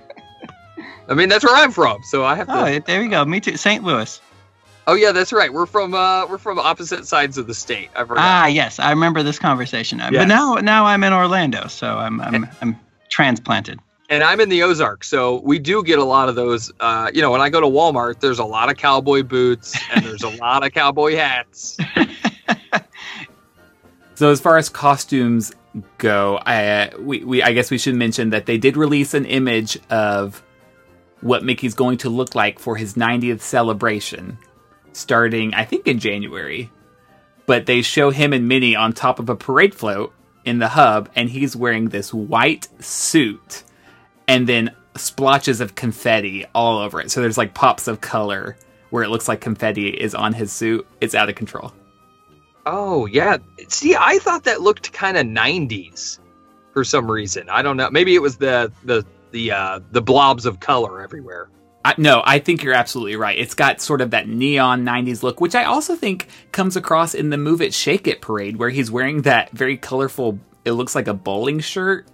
I 1.08 1.14
mean, 1.14 1.30
that's 1.30 1.46
where 1.46 1.56
I'm 1.56 1.72
from, 1.72 2.04
so 2.04 2.26
I 2.26 2.36
have 2.36 2.50
oh, 2.50 2.66
to. 2.66 2.76
Oh, 2.76 2.80
there 2.80 3.02
you 3.02 3.10
go. 3.10 3.24
Me 3.24 3.40
too. 3.40 3.56
St. 3.56 3.82
Louis. 3.82 4.20
Oh 4.88 4.96
yeah, 4.96 5.12
that's 5.12 5.34
right. 5.34 5.52
We're 5.52 5.66
from 5.66 5.94
uh, 5.94 6.26
we're 6.28 6.38
from 6.38 6.58
opposite 6.58 7.06
sides 7.06 7.38
of 7.38 7.46
the 7.46 7.54
state. 7.54 7.90
I 7.94 8.06
forgot. 8.06 8.24
Ah, 8.24 8.48
yes, 8.48 8.80
I 8.80 8.90
remember 8.90 9.22
this 9.22 9.38
conversation. 9.38 10.00
Yes. 10.00 10.12
But 10.14 10.28
now 10.30 10.56
now 10.56 10.86
I'm 10.86 11.04
in 11.04 11.12
Orlando, 11.12 11.68
so 11.68 11.98
I'm 11.98 12.22
I'm 12.22 12.36
and, 12.36 12.50
I'm 12.62 12.80
transplanted. 13.10 13.80
And 14.10 14.24
I'm 14.24 14.40
in 14.40 14.48
the 14.48 14.64
Ozarks, 14.64 15.10
so 15.10 15.42
we 15.42 15.60
do 15.60 15.84
get 15.84 16.00
a 16.00 16.06
lot 16.06 16.30
of 16.30 16.36
those. 16.36 16.72
Uh, 16.80 17.12
you 17.14 17.22
know, 17.22 17.32
when 17.32 17.42
I 17.42 17.50
go 17.50 17.60
to 17.60 17.68
Walmart, 17.68 18.22
there's 18.22 18.40
a 18.40 18.46
lot 18.46 18.70
of 18.70 18.78
cowboy 18.78 19.24
boots 19.24 19.78
and 19.94 20.06
there's 20.06 20.24
a 20.24 20.30
lot 20.30 20.66
of 20.66 20.72
cowboy 20.72 21.18
hats. 21.18 21.78
so 24.16 24.30
as 24.30 24.40
far 24.40 24.56
as 24.56 24.70
costumes 24.70 25.52
go, 25.98 26.40
I 26.46 26.66
uh, 26.66 26.90
we, 26.98 27.26
we 27.26 27.44
I 27.44 27.52
guess 27.52 27.70
we 27.70 27.78
should 27.78 27.96
mention 27.96 28.30
that 28.30 28.46
they 28.46 28.58
did 28.58 28.78
release 28.78 29.14
an 29.14 29.26
image 29.26 29.78
of 29.90 30.42
what 31.20 31.44
Mickey's 31.44 31.74
going 31.74 31.98
to 31.98 32.10
look 32.10 32.36
like 32.36 32.58
for 32.58 32.78
his 32.78 32.94
90th 32.94 33.42
celebration 33.42 34.38
starting, 34.98 35.54
I 35.54 35.66
think, 35.66 35.88
in 35.88 36.00
January. 36.00 36.72
But 37.46 37.66
they 37.66 37.82
show 37.82 38.10
him 38.10 38.34
and 38.34 38.48
Minnie 38.48 38.76
on 38.76 38.94
top 38.94 39.20
of 39.20 39.30
a 39.30 39.36
parade 39.36 39.74
float 39.74 40.14
in 40.44 40.60
the 40.60 40.70
hub, 40.70 41.10
and 41.16 41.30
he's 41.30 41.56
wearing 41.56 41.90
this 41.90 42.14
white 42.14 42.68
suit 42.84 43.64
and 44.28 44.48
then 44.48 44.72
splotches 44.96 45.62
of 45.62 45.76
confetti 45.76 46.46
all 46.54 46.80
over 46.80 47.00
it. 47.00 47.12
So 47.12 47.22
there's 47.22 47.38
like 47.38 47.54
pops 47.54 47.88
of 47.88 48.02
color 48.02 48.58
where 48.90 49.04
it 49.04 49.10
looks 49.10 49.28
like 49.28 49.42
confetti 49.42 49.90
is 49.90 50.16
on 50.16 50.34
his 50.34 50.52
suit. 50.52 50.88
It's 51.02 51.16
out 51.16 51.30
of 51.30 51.36
control. 51.36 51.74
Oh, 52.66 53.06
yeah. 53.06 53.38
See, 53.70 53.96
I 53.96 54.20
thought 54.20 54.44
that 54.44 54.62
looked 54.62 54.92
kind 54.92 55.18
of 55.18 55.26
90s 55.26 56.20
for 56.74 56.84
some 56.84 57.10
reason. 57.10 57.50
I 57.50 57.62
don't 57.62 57.78
know. 57.78 57.90
Maybe 57.90 58.14
it 58.14 58.22
was 58.22 58.38
the 58.38 58.72
the 58.84 59.06
the 59.32 59.52
uh 59.52 59.80
the 59.92 60.02
blobs 60.02 60.46
of 60.46 60.60
color 60.60 61.02
everywhere. 61.02 61.50
I, 61.88 61.94
no, 61.98 62.22
I 62.26 62.40
think 62.40 62.64
you're 62.64 62.74
absolutely 62.74 63.16
right. 63.16 63.40
It's 63.40 63.54
got 63.54 63.80
sort 63.80 64.02
of 64.02 64.12
that 64.12 64.28
neon 64.28 64.84
90s 64.84 65.24
look, 65.24 65.40
which 65.40 65.56
I 65.56 65.64
also 65.64 65.96
think 65.96 66.28
comes 66.52 66.76
across 66.76 67.14
in 67.14 67.30
the 67.30 67.38
Move 67.38 67.62
It 67.62 67.74
Shake 67.74 68.08
It 68.08 68.20
parade, 68.20 68.58
where 68.58 68.70
he's 68.70 68.92
wearing 68.92 69.22
that 69.22 69.52
very 69.52 69.78
colorful, 69.78 70.38
it 70.66 70.74
looks 70.74 70.96
like 70.96 71.08
a 71.08 71.14
bowling 71.14 71.62
shirt. 71.62 72.06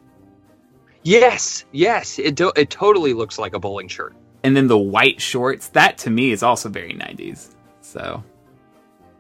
Yes, 1.02 1.66
yes, 1.72 2.20
it, 2.20 2.36
do- 2.36 2.54
it 2.56 2.70
totally 2.70 3.14
looks 3.14 3.40
like 3.40 3.56
a 3.56 3.60
bowling 3.60 3.88
shirt. 3.88 4.16
And 4.44 4.56
then 4.56 4.68
the 4.68 4.78
white 4.78 5.20
shorts, 5.20 5.70
that 5.70 5.98
to 6.00 6.12
me 6.12 6.32
is 6.32 6.44
also 6.44 6.70
very 6.70 6.94
90s. 6.94 7.56
So. 7.82 8.24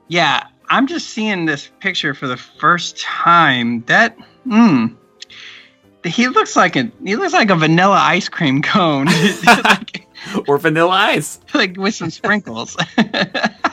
Yeah, 0.07 0.45
I'm 0.69 0.85
just 0.85 1.09
seeing 1.09 1.45
this 1.45 1.71
picture 1.79 2.13
for 2.13 2.27
the 2.27 2.37
first 2.37 2.99
time. 2.99 3.81
That, 3.87 4.15
hmm. 4.43 4.85
He 6.05 6.27
looks 6.27 6.55
like 6.55 6.75
a 6.75 6.91
he 7.03 7.15
looks 7.15 7.33
like 7.33 7.49
a 7.49 7.55
vanilla 7.55 7.97
ice 7.97 8.27
cream 8.27 8.61
cone, 8.61 9.05
like, 9.45 10.05
or 10.47 10.57
vanilla 10.57 10.89
ice. 10.91 11.39
like 11.53 11.77
with 11.77 11.95
some 11.95 12.09
sprinkles. 12.09 12.75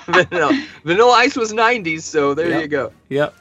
vanilla, 0.06 0.66
vanilla 0.84 1.12
ice 1.12 1.36
was 1.36 1.52
90s, 1.52 2.02
so 2.02 2.34
there 2.34 2.48
Yep. 2.50 2.62
you 2.62 2.68
go. 2.68 2.92
Yep. 3.08 3.34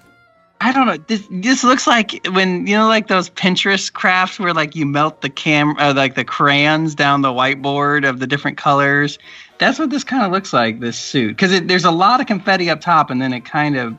I 0.61 0.73
don't 0.73 0.87
know. 0.87 0.97
This 1.07 1.25
this 1.31 1.63
looks 1.63 1.87
like 1.87 2.19
when 2.31 2.67
you 2.67 2.75
know, 2.75 2.87
like 2.89 3.07
those 3.07 3.29
Pinterest 3.29 3.93
crafts 3.93 4.39
where 4.39 4.53
like 4.53 4.75
you 4.75 4.85
melt 4.85 5.21
the 5.21 5.29
cam, 5.29 5.77
uh, 5.77 5.93
like 5.95 6.15
the 6.15 6.25
crayons 6.25 6.95
down 6.95 7.21
the 7.21 7.29
whiteboard 7.29 8.07
of 8.07 8.19
the 8.19 8.27
different 8.27 8.57
colors. 8.57 9.17
That's 9.57 9.79
what 9.79 9.89
this 9.89 10.03
kind 10.03 10.23
of 10.23 10.31
looks 10.33 10.51
like. 10.51 10.81
This 10.81 10.97
suit, 10.97 11.29
because 11.29 11.61
there's 11.61 11.85
a 11.85 11.91
lot 11.91 12.19
of 12.19 12.27
confetti 12.27 12.69
up 12.69 12.81
top, 12.81 13.09
and 13.09 13.21
then 13.21 13.31
it 13.31 13.45
kind 13.45 13.77
of 13.77 13.95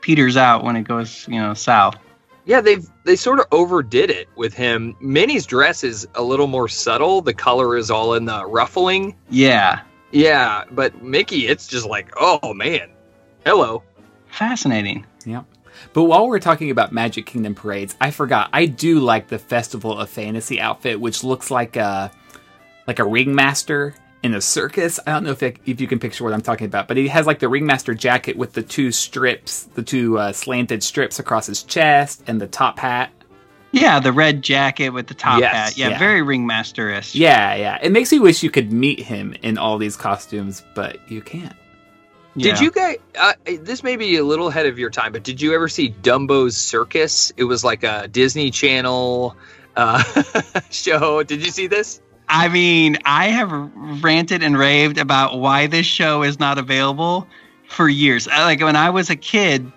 peters 0.00 0.36
out 0.36 0.62
when 0.62 0.76
it 0.76 0.84
goes, 0.84 1.26
you 1.26 1.40
know, 1.40 1.54
south. 1.54 1.96
Yeah, 2.46 2.60
they've 2.60 2.88
they 3.04 3.16
sort 3.16 3.40
of 3.40 3.46
overdid 3.52 4.08
it 4.10 4.28
with 4.36 4.54
him. 4.54 4.96
Minnie's 5.00 5.44
dress 5.46 5.82
is 5.84 6.06
a 6.14 6.22
little 6.22 6.46
more 6.46 6.68
subtle. 6.68 7.20
The 7.20 7.34
color 7.34 7.76
is 7.76 7.90
all 7.90 8.14
in 8.14 8.24
the 8.24 8.46
ruffling. 8.46 9.16
Yeah, 9.28 9.80
Yeah, 10.12 10.64
but 10.70 11.02
Mickey, 11.02 11.48
it's 11.48 11.66
just 11.66 11.86
like, 11.86 12.12
oh 12.18 12.54
man, 12.54 12.90
hello. 13.44 13.82
fascinating. 14.28 15.04
Yeah. 15.24 15.42
But 15.92 16.04
while 16.04 16.26
we're 16.28 16.38
talking 16.40 16.70
about 16.70 16.92
Magic 16.92 17.26
Kingdom 17.26 17.54
parades, 17.54 17.96
I 18.00 18.10
forgot 18.10 18.48
I 18.52 18.66
do 18.66 19.00
like 19.00 19.28
the 19.28 19.38
Festival 19.38 19.98
of 19.98 20.08
Fantasy 20.08 20.60
outfit, 20.60 21.00
which 21.00 21.22
looks 21.24 21.50
like 21.50 21.76
a 21.76 22.10
like 22.86 22.98
a 23.00 23.04
ringmaster 23.04 23.92
in 24.26 24.34
a 24.34 24.40
circus. 24.40 25.00
I 25.06 25.12
don't 25.12 25.24
know 25.24 25.30
if 25.30 25.42
it, 25.42 25.56
if 25.64 25.80
you 25.80 25.86
can 25.86 25.98
picture 25.98 26.24
what 26.24 26.32
I'm 26.34 26.42
talking 26.42 26.66
about, 26.66 26.88
but 26.88 26.96
he 26.96 27.08
has 27.08 27.26
like 27.26 27.38
the 27.38 27.48
ringmaster 27.48 27.94
jacket 27.94 28.36
with 28.36 28.52
the 28.52 28.62
two 28.62 28.92
strips, 28.92 29.64
the 29.74 29.82
two 29.82 30.18
uh, 30.18 30.32
slanted 30.32 30.82
strips 30.82 31.18
across 31.18 31.46
his 31.46 31.62
chest, 31.62 32.22
and 32.26 32.40
the 32.40 32.46
top 32.46 32.78
hat. 32.78 33.10
Yeah, 33.72 34.00
the 34.00 34.12
red 34.12 34.42
jacket 34.42 34.90
with 34.90 35.06
the 35.06 35.14
top 35.14 35.40
Yes, 35.40 35.52
hat. 35.54 35.76
Yeah, 35.78 35.88
yeah. 35.90 35.98
very 35.98 36.22
ringmaster-ish. 36.22 37.14
Yeah, 37.14 37.54
yeah. 37.54 37.78
It 37.82 37.92
makes 37.92 38.10
me 38.10 38.18
wish 38.18 38.42
you 38.42 38.50
could 38.50 38.72
meet 38.72 39.00
him 39.00 39.34
in 39.42 39.58
all 39.58 39.78
these 39.78 39.96
costumes, 39.96 40.64
but 40.74 40.98
you 41.10 41.22
can't. 41.22 41.54
Did 42.36 42.60
you 42.60 42.70
guys? 42.70 42.96
Uh, 43.18 43.32
this 43.46 43.82
may 43.82 43.96
be 43.96 44.16
a 44.16 44.24
little 44.24 44.48
ahead 44.48 44.66
of 44.66 44.78
your 44.78 44.90
time, 44.90 45.12
but 45.12 45.22
did 45.22 45.40
you 45.40 45.54
ever 45.54 45.68
see 45.68 45.90
Dumbo's 45.90 46.54
Circus? 46.56 47.32
It 47.36 47.44
was 47.44 47.64
like 47.64 47.82
a 47.82 48.08
Disney 48.08 48.50
Channel 48.50 49.34
uh, 49.74 50.02
show. 50.70 51.22
Did 51.22 51.44
you 51.44 51.50
see 51.50 51.66
this? 51.66 52.02
I 52.28 52.48
mean, 52.48 52.98
I 53.04 53.28
have 53.28 53.50
ranted 54.02 54.42
and 54.42 54.58
raved 54.58 54.98
about 54.98 55.38
why 55.38 55.66
this 55.66 55.86
show 55.86 56.22
is 56.22 56.38
not 56.40 56.58
available 56.58 57.26
for 57.68 57.88
years. 57.88 58.26
Like 58.26 58.60
when 58.60 58.76
I 58.76 58.90
was 58.90 59.10
a 59.10 59.16
kid, 59.16 59.70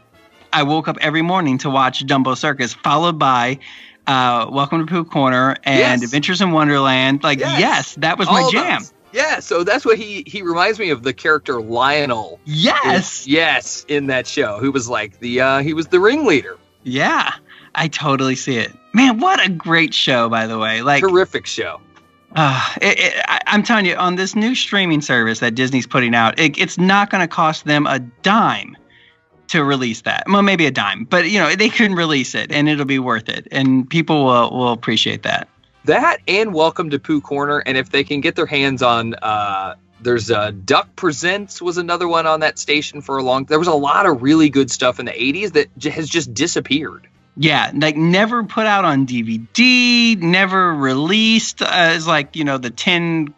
I 0.51 0.63
woke 0.63 0.87
up 0.87 0.97
every 1.01 1.21
morning 1.21 1.57
to 1.59 1.69
watch 1.69 2.05
Dumbo 2.05 2.35
Circus, 2.35 2.73
followed 2.73 3.19
by 3.19 3.59
uh, 4.07 4.47
Welcome 4.51 4.85
to 4.85 4.91
Pooh 4.91 5.05
Corner 5.05 5.55
and 5.63 5.79
Yes. 5.79 6.03
Adventures 6.03 6.41
in 6.41 6.51
Wonderland. 6.51 7.23
Like, 7.23 7.39
Yes. 7.39 7.59
yes, 7.59 7.95
that 7.95 8.17
was 8.17 8.27
All 8.27 8.41
my 8.41 8.49
jam. 8.51 8.79
those. 8.81 8.93
Yeah, 9.11 9.39
so 9.39 9.63
that's 9.63 9.85
what 9.85 9.97
he 9.97 10.23
he 10.27 10.43
reminds 10.43 10.77
me 10.77 10.91
of 10.91 11.01
the 11.01 11.13
character 11.13 11.61
Lionel. 11.61 12.39
Yes, 12.45 13.25
Yes, 13.27 13.83
in 13.87 14.05
that 14.07 14.27
show, 14.27 14.59
who 14.59 14.71
was 14.71 14.87
like 14.87 15.19
the 15.19 15.41
uh, 15.41 15.59
he 15.63 15.73
was 15.73 15.87
the 15.87 15.99
ringleader. 15.99 16.57
yeah, 16.83 17.33
I 17.73 17.87
totally 17.87 18.35
see 18.35 18.57
it. 18.57 18.71
Man, 18.93 19.19
what 19.19 19.43
a 19.43 19.49
great 19.49 19.93
show, 19.95 20.29
by 20.29 20.45
the 20.47 20.57
way. 20.59 20.81
Like, 20.83 21.01
Terrific 21.01 21.45
show. 21.47 21.81
Uh, 22.35 22.75
it, 22.81 22.99
it, 22.99 23.23
I, 23.27 23.39
I'm 23.47 23.63
telling 23.63 23.85
you, 23.85 23.95
on 23.95 24.15
this 24.15 24.35
new 24.35 24.53
streaming 24.53 25.01
service 25.01 25.39
that 25.39 25.55
Disney's 25.55 25.87
putting 25.87 26.13
out, 26.13 26.39
it, 26.39 26.57
it's 26.57 26.77
not 26.77 27.09
going 27.09 27.21
to 27.21 27.27
cost 27.27 27.65
them 27.65 27.87
a 27.87 27.99
dime 27.99 28.77
to 29.47 29.63
release 29.63 30.01
that. 30.01 30.23
Well, 30.27 30.43
maybe 30.43 30.65
a 30.65 30.71
dime, 30.71 31.05
but 31.05 31.29
you 31.29 31.39
know 31.39 31.55
they 31.55 31.69
can 31.69 31.93
release 31.95 32.35
it, 32.35 32.51
and 32.51 32.69
it'll 32.69 32.85
be 32.85 32.99
worth 32.99 33.29
it, 33.29 33.47
and 33.51 33.89
people 33.89 34.25
will 34.25 34.51
will 34.51 34.71
appreciate 34.71 35.23
that. 35.23 35.47
That 35.85 36.19
and 36.27 36.53
Welcome 36.53 36.91
to 36.91 36.99
Pooh 36.99 37.19
Corner, 37.21 37.59
and 37.59 37.77
if 37.77 37.89
they 37.89 38.03
can 38.03 38.21
get 38.21 38.35
their 38.35 38.45
hands 38.45 38.83
on, 38.83 39.15
uh, 39.15 39.75
there's 40.01 40.29
uh, 40.29 40.51
Duck 40.65 40.95
Presents 40.95 41.61
was 41.61 41.77
another 41.77 42.07
one 42.07 42.27
on 42.27 42.41
that 42.41 42.59
station 42.59 43.01
for 43.01 43.17
a 43.17 43.23
long. 43.23 43.45
There 43.45 43.59
was 43.59 43.67
a 43.67 43.73
lot 43.73 44.05
of 44.05 44.21
really 44.21 44.49
good 44.49 44.69
stuff 44.69 44.99
in 44.99 45.07
the 45.07 45.11
'80s 45.13 45.53
that 45.53 45.75
j- 45.79 45.89
has 45.89 46.07
just 46.07 46.31
disappeared. 46.33 47.08
Yeah, 47.37 47.71
like 47.73 47.95
never 47.95 48.43
put 48.43 48.65
out 48.65 48.85
on 48.85 49.07
DVD, 49.07 50.17
never 50.19 50.73
released 50.73 51.61
uh, 51.61 51.67
as 51.69 52.05
like 52.05 52.35
you 52.35 52.43
know 52.43 52.57
the 52.57 52.69
tin, 52.69 53.33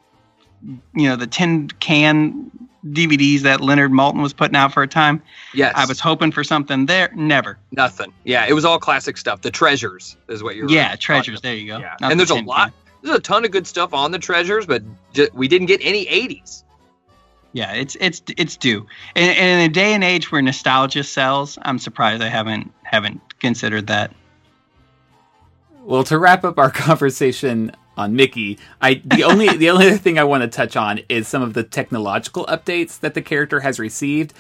you 0.96 1.10
know 1.10 1.16
the 1.16 1.28
tin 1.28 1.68
can 1.68 2.52
DVDs 2.86 3.42
that 3.42 3.62
Leonard 3.62 3.92
Maltin 3.92 4.22
was 4.22 4.34
putting 4.34 4.56
out 4.56 4.74
for 4.74 4.82
a 4.82 4.88
time. 4.88 5.22
Yes, 5.54 5.74
I 5.76 5.86
was 5.86 6.00
hoping 6.00 6.32
for 6.32 6.44
something 6.44 6.86
there, 6.88 7.12
never. 7.16 7.60
nothing. 7.72 8.14
Yeah, 8.24 8.46
it 8.48 8.54
was 8.54 8.66
all 8.66 8.80
classic 8.80 9.18
stuff. 9.18 9.42
The 9.42 9.52
treasures 9.52 10.18
is 10.28 10.42
what 10.42 10.56
you're. 10.56 10.70
Yeah, 10.70 10.96
treasures. 10.96 11.42
There 11.42 11.54
you 11.54 11.68
go. 11.68 11.78
Yeah, 11.78 11.96
Not 12.00 12.12
and 12.12 12.20
the 12.20 12.26
there's 12.26 12.42
a 12.42 12.44
lot. 12.44 12.72
can. 12.72 12.74
There's 13.04 13.18
a 13.18 13.22
ton 13.22 13.46
of 13.46 13.52
good 13.52 13.68
stuff 13.68 13.94
on 13.94 14.12
the 14.12 14.20
treasures, 14.20 14.66
but 14.66 14.84
we 15.34 15.48
didn't 15.48 15.68
get 15.68 15.82
any 15.84 16.06
'80s. 16.06 16.64
Yeah, 17.54 17.74
it's 17.74 17.98
it's 18.00 18.22
it's 18.38 18.58
due. 18.58 18.88
And, 19.16 19.38
and 19.38 19.62
in 19.62 19.70
a 19.70 19.74
day 19.74 19.94
and 19.94 20.04
age 20.04 20.32
where 20.32 20.42
nostalgia 20.42 21.04
sells, 21.04 21.58
I'm 21.62 21.80
surprised 21.80 22.22
I 22.22 22.30
haven't 22.30 22.72
haven't 22.84 23.22
considered 23.42 23.88
that. 23.88 24.14
Well, 25.84 26.04
to 26.06 26.18
wrap 26.18 26.46
up 26.46 26.58
our 26.58 26.72
conversation 26.72 27.76
on 27.98 28.16
Mickey, 28.16 28.60
I 28.82 29.02
the 29.04 29.24
only 29.30 29.50
the 29.58 29.70
only 29.70 29.88
other 29.88 29.98
thing 29.98 30.18
I 30.18 30.24
want 30.24 30.44
to 30.44 30.48
touch 30.48 30.76
on 30.76 31.02
is 31.10 31.28
some 31.28 31.42
of 31.42 31.54
the 31.54 31.64
technological 31.64 32.46
updates 32.46 33.00
that 33.02 33.14
the 33.14 33.22
character 33.22 33.60
has 33.60 33.80
received. 33.80 34.34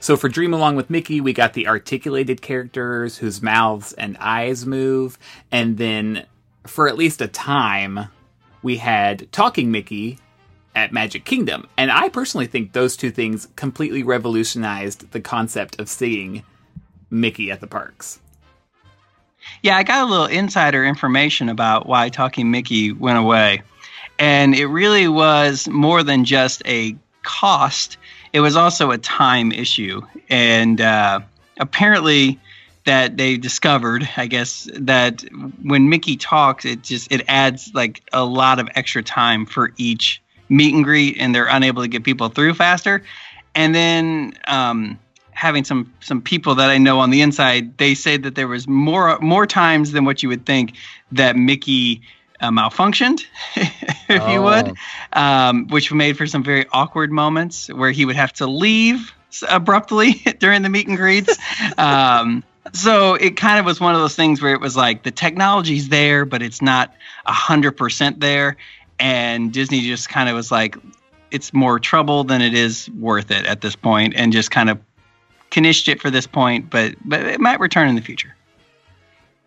So 0.00 0.16
for 0.16 0.28
Dream 0.28 0.52
Along 0.52 0.76
with 0.76 0.90
Mickey, 0.90 1.20
we 1.20 1.32
got 1.32 1.54
the 1.54 1.68
articulated 1.68 2.42
characters 2.42 3.18
whose 3.18 3.42
mouths 3.42 3.92
and 3.94 4.16
eyes 4.18 4.66
move, 4.66 5.18
and 5.50 5.78
then 5.78 6.26
for 6.66 6.88
at 6.88 6.98
least 6.98 7.22
a 7.22 7.28
time, 7.28 8.08
we 8.62 8.76
had 8.76 9.30
Talking 9.32 9.70
Mickey 9.70 10.18
at 10.74 10.92
Magic 10.92 11.24
Kingdom. 11.24 11.68
And 11.78 11.90
I 11.90 12.08
personally 12.10 12.46
think 12.46 12.72
those 12.72 12.96
two 12.96 13.10
things 13.10 13.48
completely 13.56 14.02
revolutionized 14.02 15.12
the 15.12 15.20
concept 15.20 15.80
of 15.80 15.88
seeing 15.88 16.42
Mickey 17.08 17.50
at 17.50 17.60
the 17.60 17.66
parks. 17.66 18.20
Yeah, 19.62 19.76
I 19.76 19.82
got 19.82 20.06
a 20.06 20.10
little 20.10 20.26
insider 20.26 20.84
information 20.84 21.48
about 21.48 21.86
why 21.86 22.08
Talking 22.08 22.50
Mickey 22.50 22.92
went 22.92 23.18
away. 23.18 23.62
And 24.18 24.54
it 24.54 24.66
really 24.66 25.08
was 25.08 25.68
more 25.68 26.02
than 26.02 26.24
just 26.24 26.62
a 26.66 26.96
cost, 27.22 27.98
it 28.32 28.40
was 28.40 28.56
also 28.56 28.90
a 28.90 28.98
time 28.98 29.52
issue. 29.52 30.02
And 30.28 30.80
uh, 30.80 31.20
apparently, 31.58 32.38
that 32.86 33.16
they 33.16 33.36
discovered, 33.36 34.08
I 34.16 34.26
guess, 34.26 34.68
that 34.72 35.22
when 35.62 35.88
Mickey 35.88 36.16
talks, 36.16 36.64
it 36.64 36.82
just 36.82 37.10
it 37.12 37.24
adds 37.28 37.72
like 37.74 38.02
a 38.12 38.24
lot 38.24 38.58
of 38.58 38.68
extra 38.74 39.02
time 39.02 39.44
for 39.44 39.72
each 39.76 40.22
meet 40.48 40.72
and 40.72 40.84
greet, 40.84 41.16
and 41.18 41.34
they're 41.34 41.48
unable 41.48 41.82
to 41.82 41.88
get 41.88 42.04
people 42.04 42.28
through 42.28 42.54
faster. 42.54 43.02
And 43.54 43.74
then 43.74 44.34
um, 44.46 44.98
having 45.36 45.64
some 45.64 45.92
some 46.00 46.22
people 46.22 46.54
that 46.56 46.70
I 46.70 46.78
know 46.78 46.98
on 46.98 47.10
the 47.10 47.20
inside, 47.20 47.76
they 47.76 47.94
say 47.94 48.16
that 48.16 48.34
there 48.34 48.48
was 48.48 48.66
more 48.66 49.18
more 49.20 49.46
times 49.46 49.92
than 49.92 50.04
what 50.04 50.22
you 50.22 50.30
would 50.30 50.46
think 50.46 50.74
that 51.12 51.36
Mickey 51.36 52.00
uh, 52.40 52.50
malfunctioned, 52.50 53.24
if 53.54 54.28
you 54.28 54.42
would, 54.42 54.74
um, 55.12 55.68
which 55.68 55.92
made 55.92 56.16
for 56.16 56.26
some 56.26 56.42
very 56.42 56.66
awkward 56.72 57.12
moments 57.12 57.68
where 57.68 57.90
he 57.90 58.04
would 58.06 58.16
have 58.16 58.32
to 58.32 58.46
leave 58.46 59.12
abruptly 59.48 60.12
during 60.38 60.62
the 60.62 60.70
meet 60.70 60.88
and 60.88 60.96
greets. 60.96 61.38
um, 61.78 62.42
so 62.72 63.14
it 63.14 63.36
kind 63.36 63.60
of 63.60 63.66
was 63.66 63.78
one 63.78 63.94
of 63.94 64.00
those 64.00 64.16
things 64.16 64.40
where 64.40 64.54
it 64.54 64.60
was 64.60 64.74
like 64.74 65.02
the 65.02 65.10
technology's 65.10 65.90
there, 65.90 66.24
but 66.24 66.42
it's 66.42 66.62
not 66.62 66.94
a 67.26 67.32
hundred 67.32 67.72
percent 67.72 68.20
there, 68.20 68.56
and 68.98 69.52
Disney 69.52 69.82
just 69.82 70.08
kind 70.08 70.30
of 70.30 70.34
was 70.34 70.50
like, 70.50 70.76
it's 71.30 71.52
more 71.52 71.78
trouble 71.78 72.24
than 72.24 72.40
it 72.40 72.54
is 72.54 72.88
worth 72.90 73.30
it 73.30 73.44
at 73.44 73.60
this 73.60 73.76
point, 73.76 74.14
and 74.16 74.32
just 74.32 74.50
kind 74.50 74.70
of 74.70 74.78
conditioned 75.50 75.96
it 75.96 76.00
for 76.00 76.10
this 76.10 76.26
point, 76.26 76.70
but 76.70 76.94
but 77.04 77.22
it 77.22 77.40
might 77.40 77.60
return 77.60 77.88
in 77.88 77.94
the 77.94 78.02
future. 78.02 78.34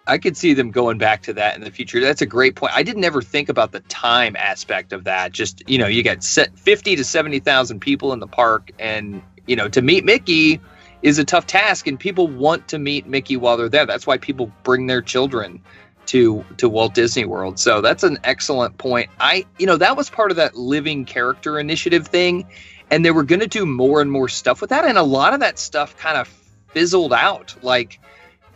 I 0.08 0.18
could 0.18 0.36
see 0.36 0.54
them 0.54 0.72
going 0.72 0.98
back 0.98 1.22
to 1.24 1.34
that 1.34 1.56
in 1.56 1.64
the 1.64 1.70
future. 1.70 2.00
That's 2.00 2.22
a 2.22 2.26
great 2.26 2.56
point. 2.56 2.74
I 2.76 2.82
didn't 2.82 3.04
ever 3.04 3.22
think 3.22 3.48
about 3.48 3.72
the 3.72 3.82
time 3.82 4.36
aspect 4.36 4.92
of 4.92 5.04
that. 5.04 5.32
Just 5.32 5.68
you 5.70 5.78
know, 5.78 5.88
you 5.88 6.04
got 6.04 6.24
set 6.24 6.58
fifty 6.58 6.96
to 6.96 7.04
seventy 7.04 7.40
thousand 7.40 7.80
people 7.80 8.12
in 8.12 8.20
the 8.20 8.28
park, 8.28 8.72
and 8.80 9.22
you 9.46 9.56
know, 9.56 9.70
to 9.70 9.82
meet 9.82 10.04
Mickey 10.04 10.60
is 11.02 11.20
a 11.20 11.24
tough 11.24 11.48
task, 11.48 11.88
and 11.88 12.00
people 12.00 12.28
want 12.28 12.68
to 12.70 12.80
meet 12.80 13.08
Mickey 13.08 13.38
while 13.38 13.56
they're 13.56 13.70
there. 13.70 13.86
That's 13.86 14.08
why 14.08 14.18
people 14.18 14.52
bring 14.64 14.88
their 14.88 15.02
children 15.02 15.62
to 16.08 16.44
to 16.58 16.68
Walt 16.68 16.96
Disney 16.96 17.26
World. 17.26 17.60
So 17.60 17.82
that's 17.82 18.04
an 18.04 18.18
excellent 18.24 18.80
point. 18.80 19.12
I 19.20 19.46
you 19.60 19.68
know 19.68 19.78
that 19.78 19.96
was 19.96 20.10
part 20.10 20.32
of 20.32 20.38
that 20.38 20.56
living 20.56 21.06
character 21.06 21.60
initiative 21.60 22.08
thing, 22.08 22.48
and 22.92 23.06
they 23.06 23.12
were 23.12 23.24
going 23.24 23.40
to 23.40 23.48
do 23.48 23.66
more 23.66 24.02
and 24.02 24.12
more 24.12 24.30
stuff 24.30 24.62
with 24.62 24.70
that, 24.72 24.86
and 24.86 24.98
a 24.98 25.04
lot 25.04 25.34
of 25.34 25.40
that 25.42 25.60
stuff 25.60 25.98
kind 25.98 26.18
of 26.18 26.28
fizzled 26.70 27.14
out, 27.14 27.56
like 27.62 28.00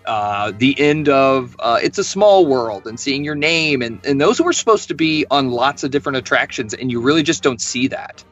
uh, 0.05 0.51
the 0.57 0.79
end 0.79 1.09
of 1.09 1.55
uh, 1.59 1.79
It's 1.81 1.97
a 1.97 2.03
Small 2.03 2.45
World 2.45 2.87
and 2.87 2.99
seeing 2.99 3.23
your 3.23 3.35
name. 3.35 3.81
And, 3.81 4.05
and 4.05 4.19
those 4.19 4.41
were 4.41 4.53
supposed 4.53 4.87
to 4.89 4.95
be 4.95 5.25
on 5.31 5.51
lots 5.51 5.83
of 5.83 5.91
different 5.91 6.17
attractions, 6.17 6.73
and 6.73 6.91
you 6.91 7.01
really 7.01 7.23
just 7.23 7.43
don't 7.43 7.61
see 7.61 7.87
that. 7.87 8.23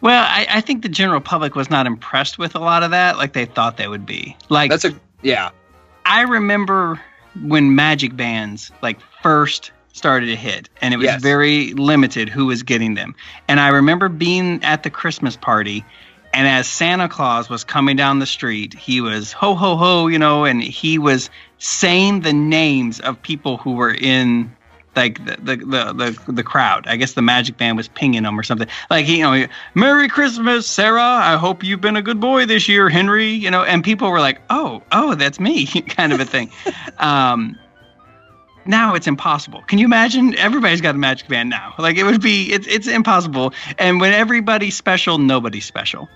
Well, 0.00 0.22
I, 0.22 0.46
I 0.50 0.60
think 0.60 0.82
the 0.82 0.88
general 0.88 1.20
public 1.20 1.54
was 1.54 1.70
not 1.70 1.86
impressed 1.86 2.38
with 2.38 2.54
a 2.54 2.58
lot 2.58 2.82
of 2.82 2.90
that, 2.90 3.16
like 3.16 3.32
they 3.32 3.46
thought 3.46 3.78
they 3.78 3.88
would 3.88 4.04
be. 4.04 4.36
Like 4.50 4.70
That's 4.70 4.84
a 4.84 4.94
yeah. 5.22 5.50
I 6.04 6.22
remember 6.22 7.00
when 7.42 7.74
magic 7.74 8.14
bands 8.14 8.70
like 8.82 9.00
first 9.22 9.72
started 9.94 10.26
to 10.26 10.36
hit 10.36 10.68
and 10.82 10.92
it 10.92 10.98
was 10.98 11.06
Yes. 11.06 11.22
very 11.22 11.72
limited 11.74 12.28
who 12.28 12.46
was 12.46 12.62
getting 12.62 12.94
them. 12.94 13.14
And 13.48 13.60
I 13.60 13.68
remember 13.68 14.08
being 14.10 14.62
at 14.62 14.82
the 14.82 14.90
Christmas 14.90 15.36
party 15.36 15.84
and 16.34 16.48
as 16.48 16.66
Santa 16.66 17.08
Claus 17.08 17.48
was 17.48 17.62
coming 17.62 17.94
down 17.94 18.18
the 18.18 18.26
street, 18.26 18.74
he 18.74 19.00
was 19.00 19.32
ho 19.32 19.54
ho 19.54 19.76
ho, 19.76 20.08
you 20.08 20.18
know, 20.18 20.44
and 20.44 20.60
he 20.62 20.98
was 20.98 21.30
saying 21.58 22.20
the 22.22 22.32
names 22.32 22.98
of 22.98 23.22
people 23.22 23.56
who 23.56 23.74
were 23.76 23.94
in 23.94 24.52
like 24.96 25.24
the 25.24 25.36
the 25.40 25.56
the 25.56 25.92
the, 25.92 26.32
the 26.32 26.42
crowd. 26.42 26.88
I 26.88 26.96
guess 26.96 27.12
the 27.12 27.22
magic 27.22 27.56
band 27.56 27.76
was 27.76 27.86
pinging 27.86 28.24
them 28.24 28.38
or 28.38 28.42
something. 28.42 28.66
Like 28.90 29.06
you 29.06 29.22
know, 29.22 29.46
Merry 29.74 30.08
Christmas, 30.08 30.66
Sarah. 30.66 31.00
I 31.00 31.36
hope 31.36 31.62
you've 31.62 31.80
been 31.80 31.96
a 31.96 32.02
good 32.02 32.18
boy 32.20 32.46
this 32.46 32.68
year, 32.68 32.88
Henry. 32.88 33.28
You 33.28 33.52
know, 33.52 33.62
and 33.62 33.84
people 33.84 34.10
were 34.10 34.20
like, 34.20 34.40
"Oh, 34.50 34.82
oh, 34.90 35.14
that's 35.14 35.38
me," 35.38 35.66
kind 35.66 36.12
of 36.12 36.18
a 36.18 36.24
thing. 36.24 36.50
um, 36.98 37.56
now 38.66 38.94
it's 38.94 39.06
impossible. 39.06 39.62
Can 39.62 39.78
you 39.78 39.84
imagine? 39.84 40.36
Everybody's 40.38 40.80
got 40.80 40.94
a 40.94 40.98
magic 40.98 41.28
band 41.28 41.50
now. 41.50 41.74
Like 41.78 41.96
it 41.96 42.04
would 42.04 42.20
be, 42.20 42.52
it's 42.52 42.66
it's 42.66 42.88
impossible. 42.88 43.52
And 43.78 44.00
when 44.00 44.12
everybody's 44.12 44.76
special, 44.76 45.18
nobody's 45.18 45.64
special. 45.64 46.08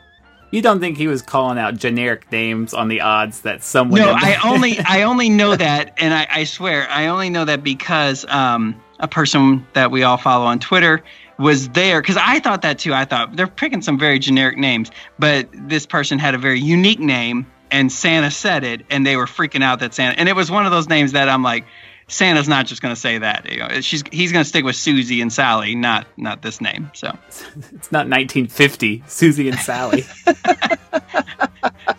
You 0.50 0.62
don't 0.62 0.80
think 0.80 0.96
he 0.96 1.06
was 1.06 1.20
calling 1.20 1.58
out 1.58 1.76
generic 1.76 2.32
names 2.32 2.72
on 2.72 2.88
the 2.88 3.02
odds 3.02 3.42
that 3.42 3.62
someone? 3.62 4.00
No, 4.00 4.14
I 4.16 4.38
only 4.44 4.78
I 4.86 5.02
only 5.02 5.28
know 5.28 5.54
that, 5.54 5.94
and 5.98 6.14
I, 6.14 6.26
I 6.30 6.44
swear 6.44 6.88
I 6.88 7.08
only 7.08 7.28
know 7.28 7.44
that 7.44 7.62
because 7.62 8.24
um, 8.26 8.80
a 8.98 9.08
person 9.08 9.66
that 9.74 9.90
we 9.90 10.02
all 10.02 10.16
follow 10.16 10.46
on 10.46 10.58
Twitter 10.58 11.02
was 11.38 11.68
there 11.70 12.00
because 12.00 12.16
I 12.16 12.40
thought 12.40 12.62
that 12.62 12.78
too. 12.78 12.94
I 12.94 13.04
thought 13.04 13.36
they're 13.36 13.46
picking 13.46 13.82
some 13.82 13.98
very 13.98 14.18
generic 14.18 14.56
names, 14.56 14.90
but 15.18 15.48
this 15.52 15.84
person 15.84 16.18
had 16.18 16.34
a 16.34 16.38
very 16.38 16.60
unique 16.60 17.00
name, 17.00 17.46
and 17.70 17.92
Santa 17.92 18.30
said 18.30 18.64
it, 18.64 18.86
and 18.90 19.06
they 19.06 19.16
were 19.16 19.26
freaking 19.26 19.62
out 19.62 19.80
that 19.80 19.92
Santa, 19.92 20.18
and 20.18 20.30
it 20.30 20.36
was 20.36 20.50
one 20.50 20.64
of 20.64 20.72
those 20.72 20.88
names 20.88 21.12
that 21.12 21.28
I'm 21.28 21.42
like. 21.42 21.64
Santa's 22.08 22.48
not 22.48 22.66
just 22.66 22.80
going 22.80 22.94
to 22.94 23.00
say 23.00 23.18
that. 23.18 23.50
You 23.50 23.58
know, 23.58 23.80
she's 23.82 24.02
he's 24.10 24.32
going 24.32 24.42
to 24.42 24.48
stick 24.48 24.64
with 24.64 24.76
Susie 24.76 25.20
and 25.20 25.32
Sally, 25.32 25.74
not 25.74 26.06
not 26.16 26.42
this 26.42 26.60
name. 26.60 26.90
So 26.94 27.08
it's 27.72 27.92
not 27.92 28.08
1950. 28.08 29.04
Susie 29.06 29.48
and 29.50 29.58
Sally. 29.58 30.04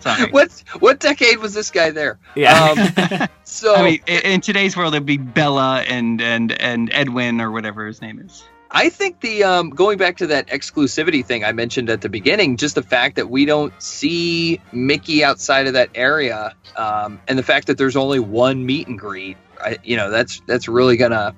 sorry. 0.00 0.26
What 0.32 0.50
what 0.80 0.98
decade 0.98 1.38
was 1.38 1.54
this 1.54 1.70
guy 1.70 1.90
there? 1.90 2.18
Yeah. 2.34 2.74
Um, 3.20 3.28
so 3.44 3.74
I 3.76 3.82
mean, 3.82 4.00
in, 4.06 4.20
in 4.20 4.40
today's 4.40 4.76
world, 4.76 4.94
it'd 4.94 5.06
be 5.06 5.16
Bella 5.16 5.82
and 5.82 6.20
and 6.20 6.52
and 6.52 6.90
Edwin 6.92 7.40
or 7.40 7.50
whatever 7.50 7.86
his 7.86 8.02
name 8.02 8.18
is. 8.18 8.42
I 8.72 8.88
think 8.88 9.20
the 9.20 9.44
um, 9.44 9.70
going 9.70 9.98
back 9.98 10.16
to 10.18 10.28
that 10.28 10.46
exclusivity 10.48 11.24
thing 11.24 11.44
I 11.44 11.52
mentioned 11.52 11.90
at 11.90 12.02
the 12.02 12.08
beginning, 12.08 12.56
just 12.56 12.76
the 12.76 12.82
fact 12.82 13.16
that 13.16 13.28
we 13.28 13.44
don't 13.44 13.72
see 13.82 14.60
Mickey 14.72 15.24
outside 15.24 15.66
of 15.66 15.72
that 15.72 15.90
area, 15.94 16.54
um, 16.76 17.20
and 17.26 17.36
the 17.36 17.42
fact 17.42 17.66
that 17.66 17.78
there's 17.78 17.96
only 17.96 18.20
one 18.20 18.64
meet 18.64 18.86
and 18.86 18.96
greet, 18.98 19.36
I, 19.62 19.78
you 19.84 19.96
know, 19.96 20.10
that's 20.10 20.40
that's 20.46 20.68
really 20.68 20.96
gonna, 20.96 21.34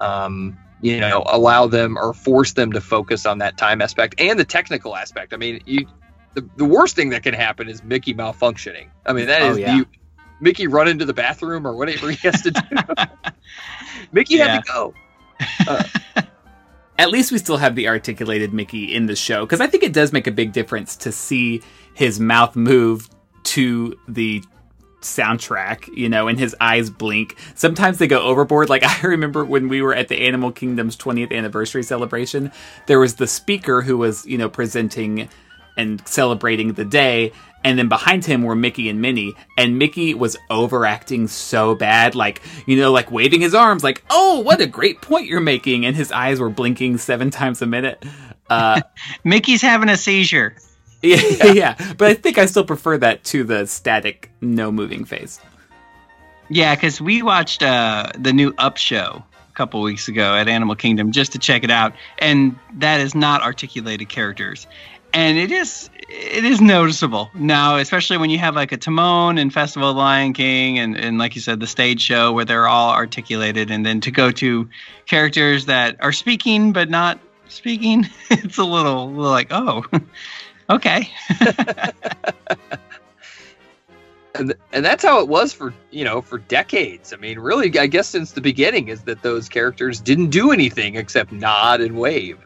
um, 0.00 0.56
you 0.80 1.00
know, 1.00 1.24
allow 1.26 1.66
them 1.66 1.96
or 1.98 2.12
force 2.14 2.52
them 2.52 2.72
to 2.72 2.80
focus 2.80 3.26
on 3.26 3.38
that 3.38 3.56
time 3.56 3.82
aspect 3.82 4.14
and 4.20 4.38
the 4.38 4.44
technical 4.44 4.94
aspect. 4.96 5.32
I 5.34 5.36
mean, 5.36 5.60
you, 5.66 5.86
the, 6.34 6.48
the 6.56 6.64
worst 6.64 6.94
thing 6.96 7.10
that 7.10 7.22
can 7.22 7.34
happen 7.34 7.68
is 7.68 7.82
Mickey 7.82 8.14
malfunctioning. 8.14 8.88
I 9.06 9.12
mean, 9.12 9.26
that 9.26 9.42
is 9.42 9.56
Oh, 9.56 9.58
yeah. 9.60 9.78
the 9.78 9.86
Mickey 10.40 10.66
run 10.68 10.86
into 10.86 11.04
the 11.04 11.12
bathroom 11.14 11.66
or 11.66 11.74
whatever 11.74 12.10
he 12.10 12.16
has 12.28 12.42
to 12.42 12.50
do. 12.52 12.60
Mickey 14.12 14.34
Yeah. 14.36 14.46
had 14.54 14.64
to 14.64 14.72
go. 14.72 14.94
At 16.98 17.10
least 17.10 17.30
we 17.30 17.38
still 17.38 17.56
have 17.58 17.76
the 17.76 17.86
articulated 17.86 18.52
Mickey 18.52 18.92
in 18.94 19.06
the 19.06 19.14
show 19.14 19.46
because 19.46 19.60
I 19.60 19.68
think 19.68 19.84
it 19.84 19.92
does 19.92 20.12
make 20.12 20.26
a 20.26 20.32
big 20.32 20.52
difference 20.52 20.96
to 20.96 21.12
see 21.12 21.62
his 21.94 22.18
mouth 22.18 22.56
move 22.56 23.08
to 23.44 23.96
the 24.08 24.42
soundtrack, 25.00 25.94
you 25.96 26.08
know, 26.08 26.28
and 26.28 26.38
his 26.38 26.56
eyes 26.60 26.90
blink. 26.90 27.36
Sometimes 27.54 27.98
they 27.98 28.06
go 28.06 28.20
overboard. 28.20 28.68
Like 28.68 28.82
I 29.04 29.06
remember 29.06 29.44
when 29.44 29.68
we 29.68 29.82
were 29.82 29.94
at 29.94 30.08
the 30.08 30.26
Animal 30.26 30.52
Kingdom's 30.52 30.96
20th 30.96 31.32
anniversary 31.32 31.82
celebration, 31.82 32.52
there 32.86 32.98
was 33.00 33.16
the 33.16 33.26
speaker 33.26 33.82
who 33.82 33.98
was, 33.98 34.26
you 34.26 34.38
know, 34.38 34.48
presenting 34.48 35.28
and 35.76 36.06
celebrating 36.06 36.74
the 36.74 36.84
day. 36.84 37.32
And 37.64 37.78
then 37.78 37.88
behind 37.88 38.24
him 38.24 38.42
were 38.42 38.54
Mickey 38.54 38.88
and 38.88 39.02
Minnie, 39.02 39.34
and 39.56 39.78
Mickey 39.78 40.14
was 40.14 40.36
overacting 40.48 41.26
so 41.26 41.74
bad, 41.74 42.14
like, 42.14 42.40
you 42.66 42.76
know, 42.76 42.92
like 42.92 43.10
waving 43.10 43.40
his 43.40 43.52
arms, 43.52 43.82
like, 43.82 44.04
oh, 44.10 44.40
what 44.40 44.60
a 44.60 44.66
great 44.66 45.02
point 45.02 45.26
you're 45.26 45.40
making. 45.40 45.84
And 45.84 45.96
his 45.96 46.12
eyes 46.12 46.38
were 46.38 46.50
blinking 46.50 46.98
seven 46.98 47.30
times 47.30 47.60
a 47.60 47.66
minute. 47.66 48.04
Uh, 48.48 48.80
Mickey's 49.24 49.60
having 49.60 49.88
a 49.88 49.96
seizure. 49.96 50.54
yeah, 51.02 51.52
yeah, 51.52 51.94
but 51.96 52.08
I 52.08 52.14
think 52.14 52.38
I 52.38 52.46
still 52.46 52.64
prefer 52.64 52.98
that 52.98 53.22
to 53.24 53.44
the 53.44 53.66
static, 53.66 54.30
no 54.40 54.72
moving 54.72 55.04
face. 55.04 55.40
Yeah, 56.50 56.74
because 56.74 57.00
we 57.00 57.22
watched 57.22 57.62
uh, 57.62 58.10
the 58.18 58.32
new 58.32 58.52
Up 58.58 58.78
show 58.78 59.22
a 59.48 59.54
couple 59.54 59.80
weeks 59.82 60.08
ago 60.08 60.34
at 60.34 60.48
Animal 60.48 60.74
Kingdom 60.74 61.12
just 61.12 61.32
to 61.32 61.38
check 61.38 61.62
it 61.62 61.70
out, 61.70 61.92
and 62.18 62.58
that 62.74 63.00
is 63.00 63.14
not 63.14 63.42
articulated 63.42 64.08
characters, 64.08 64.66
and 65.12 65.38
it 65.38 65.52
is 65.52 65.88
it 66.08 66.44
is 66.44 66.60
noticeable. 66.60 67.30
Now, 67.34 67.76
especially 67.76 68.16
when 68.16 68.30
you 68.30 68.38
have 68.38 68.56
like 68.56 68.72
a 68.72 68.76
Timon 68.76 69.38
and 69.38 69.52
Festival 69.52 69.90
of 69.90 69.96
Lion 69.96 70.32
King, 70.32 70.78
and 70.78 70.96
and 70.96 71.18
like 71.18 71.34
you 71.34 71.40
said, 71.40 71.60
the 71.60 71.66
stage 71.66 72.00
show 72.00 72.32
where 72.32 72.44
they're 72.44 72.66
all 72.66 72.90
articulated, 72.90 73.70
and 73.70 73.84
then 73.84 74.00
to 74.00 74.10
go 74.10 74.30
to 74.32 74.68
characters 75.06 75.66
that 75.66 75.96
are 76.00 76.12
speaking 76.12 76.72
but 76.72 76.88
not 76.88 77.20
speaking, 77.48 78.06
it's 78.30 78.58
a 78.58 78.64
little, 78.64 79.10
little 79.10 79.30
like 79.30 79.48
oh, 79.50 79.84
okay. 80.70 81.10
and 84.34 84.54
and 84.72 84.84
that's 84.84 85.04
how 85.04 85.20
it 85.20 85.28
was 85.28 85.52
for 85.52 85.74
you 85.90 86.04
know 86.04 86.20
for 86.20 86.38
decades. 86.38 87.12
I 87.12 87.16
mean, 87.16 87.38
really, 87.38 87.76
I 87.78 87.86
guess 87.86 88.08
since 88.08 88.32
the 88.32 88.40
beginning 88.40 88.88
is 88.88 89.02
that 89.02 89.22
those 89.22 89.48
characters 89.48 90.00
didn't 90.00 90.30
do 90.30 90.52
anything 90.52 90.96
except 90.96 91.32
nod 91.32 91.80
and 91.80 91.98
wave. 91.98 92.38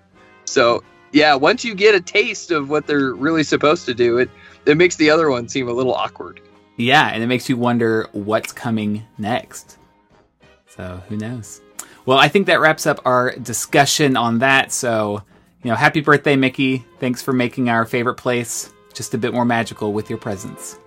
So 0.45 0.83
yeah, 1.13 1.35
once 1.35 1.65
you 1.65 1.75
get 1.75 1.95
a 1.95 2.01
taste 2.01 2.51
of 2.51 2.71
what 2.71 2.87
they're 2.87 3.15
really 3.15 3.45
supposed 3.45 3.87
to 3.87 3.95
do, 3.95 4.19
it 4.19 4.31
it 4.67 4.77
makes 4.77 4.97
the 4.97 5.11
other 5.11 5.31
one 5.31 5.49
seem 5.49 5.69
a 5.69 5.73
little 5.73 5.95
awkward. 5.95 6.41
Yeah, 6.77 7.09
and 7.09 7.23
it 7.23 7.27
makes 7.27 7.49
you 7.49 7.57
wonder 7.57 8.09
what's 8.13 8.53
coming 8.53 9.05
next. 9.19 9.79
So 10.69 11.03
who 11.09 11.17
knows? 11.17 11.61
Well, 12.07 12.19
I 12.19 12.29
think 12.29 12.47
that 12.47 12.61
wraps 12.61 12.87
up 12.87 13.01
our 13.05 13.37
discussion 13.37 14.17
on 14.17 14.41
that. 14.41 14.73
So, 14.73 15.23
you 15.63 15.71
know, 15.71 15.77
happy 15.77 16.01
birthday, 16.01 16.37
Mickey. 16.37 16.85
Thanks 16.99 17.23
for 17.23 17.33
making 17.33 17.69
our 17.69 17.85
favorite 17.85 18.17
place 18.17 18.73
just 18.93 19.15
a 19.15 19.19
bit 19.19 19.33
more 19.33 19.45
magical 19.45 19.93
with 19.93 20.11
your 20.11 20.19
presence. 20.19 20.79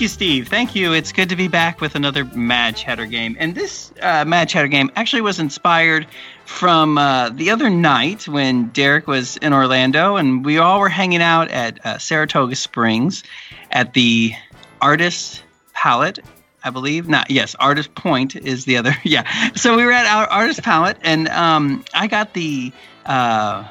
Thank 0.00 0.08
you, 0.12 0.14
Steve. 0.14 0.48
Thank 0.48 0.74
you. 0.74 0.94
It's 0.94 1.12
good 1.12 1.28
to 1.28 1.36
be 1.36 1.46
back 1.46 1.82
with 1.82 1.94
another 1.94 2.24
Mad 2.24 2.74
Chatter 2.74 3.04
game. 3.04 3.36
And 3.38 3.54
this 3.54 3.92
uh, 4.00 4.24
Mad 4.24 4.48
Chatter 4.48 4.66
game 4.66 4.90
actually 4.96 5.20
was 5.20 5.38
inspired 5.38 6.06
from 6.46 6.96
uh, 6.96 7.28
the 7.28 7.50
other 7.50 7.68
night 7.68 8.26
when 8.26 8.68
Derek 8.68 9.06
was 9.06 9.36
in 9.36 9.52
Orlando 9.52 10.16
and 10.16 10.42
we 10.42 10.56
all 10.56 10.80
were 10.80 10.88
hanging 10.88 11.20
out 11.20 11.50
at 11.50 11.84
uh, 11.84 11.98
Saratoga 11.98 12.56
Springs 12.56 13.24
at 13.72 13.92
the 13.92 14.32
Artist 14.80 15.42
Palette 15.74 16.20
I 16.64 16.70
believe. 16.70 17.06
Not 17.06 17.30
yes, 17.30 17.54
Artist 17.56 17.94
Point 17.94 18.36
is 18.36 18.64
the 18.64 18.78
other. 18.78 18.94
Yeah. 19.04 19.50
So 19.52 19.76
we 19.76 19.84
were 19.84 19.92
at 19.92 20.06
our 20.06 20.26
Artist 20.26 20.62
Palette, 20.62 20.96
and 21.02 21.28
um, 21.28 21.84
I 21.92 22.06
got 22.06 22.32
the 22.32 22.72
uh, 23.04 23.68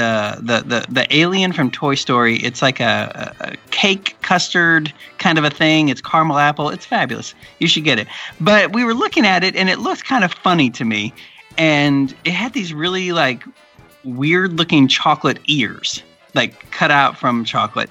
the 0.00 0.36
the 0.40 0.62
the 0.62 0.86
the 0.92 1.16
alien 1.16 1.52
from 1.52 1.70
Toy 1.70 1.94
Story. 1.94 2.36
It's 2.36 2.62
like 2.62 2.80
a, 2.80 3.34
a, 3.40 3.56
cake 3.70 4.16
custard 4.22 4.92
kind 5.18 5.38
of 5.38 5.44
a 5.44 5.50
thing. 5.50 5.88
It's 5.88 6.00
caramel 6.00 6.38
apple. 6.38 6.70
It's 6.70 6.86
fabulous. 6.86 7.34
You 7.58 7.68
should 7.68 7.84
get 7.84 7.98
it. 7.98 8.08
But 8.40 8.72
we 8.72 8.84
were 8.84 8.94
looking 8.94 9.26
at 9.26 9.44
it, 9.44 9.54
and 9.56 9.68
it 9.68 9.78
looked 9.78 10.04
kind 10.04 10.24
of 10.24 10.32
funny 10.32 10.70
to 10.70 10.84
me, 10.84 11.12
and 11.58 12.14
it 12.24 12.32
had 12.32 12.52
these 12.52 12.72
really 12.72 13.12
like 13.12 13.44
weird 14.04 14.54
looking 14.54 14.88
chocolate 14.88 15.38
ears, 15.46 16.02
like 16.34 16.70
cut 16.70 16.90
out 16.90 17.18
from 17.18 17.44
chocolate, 17.44 17.90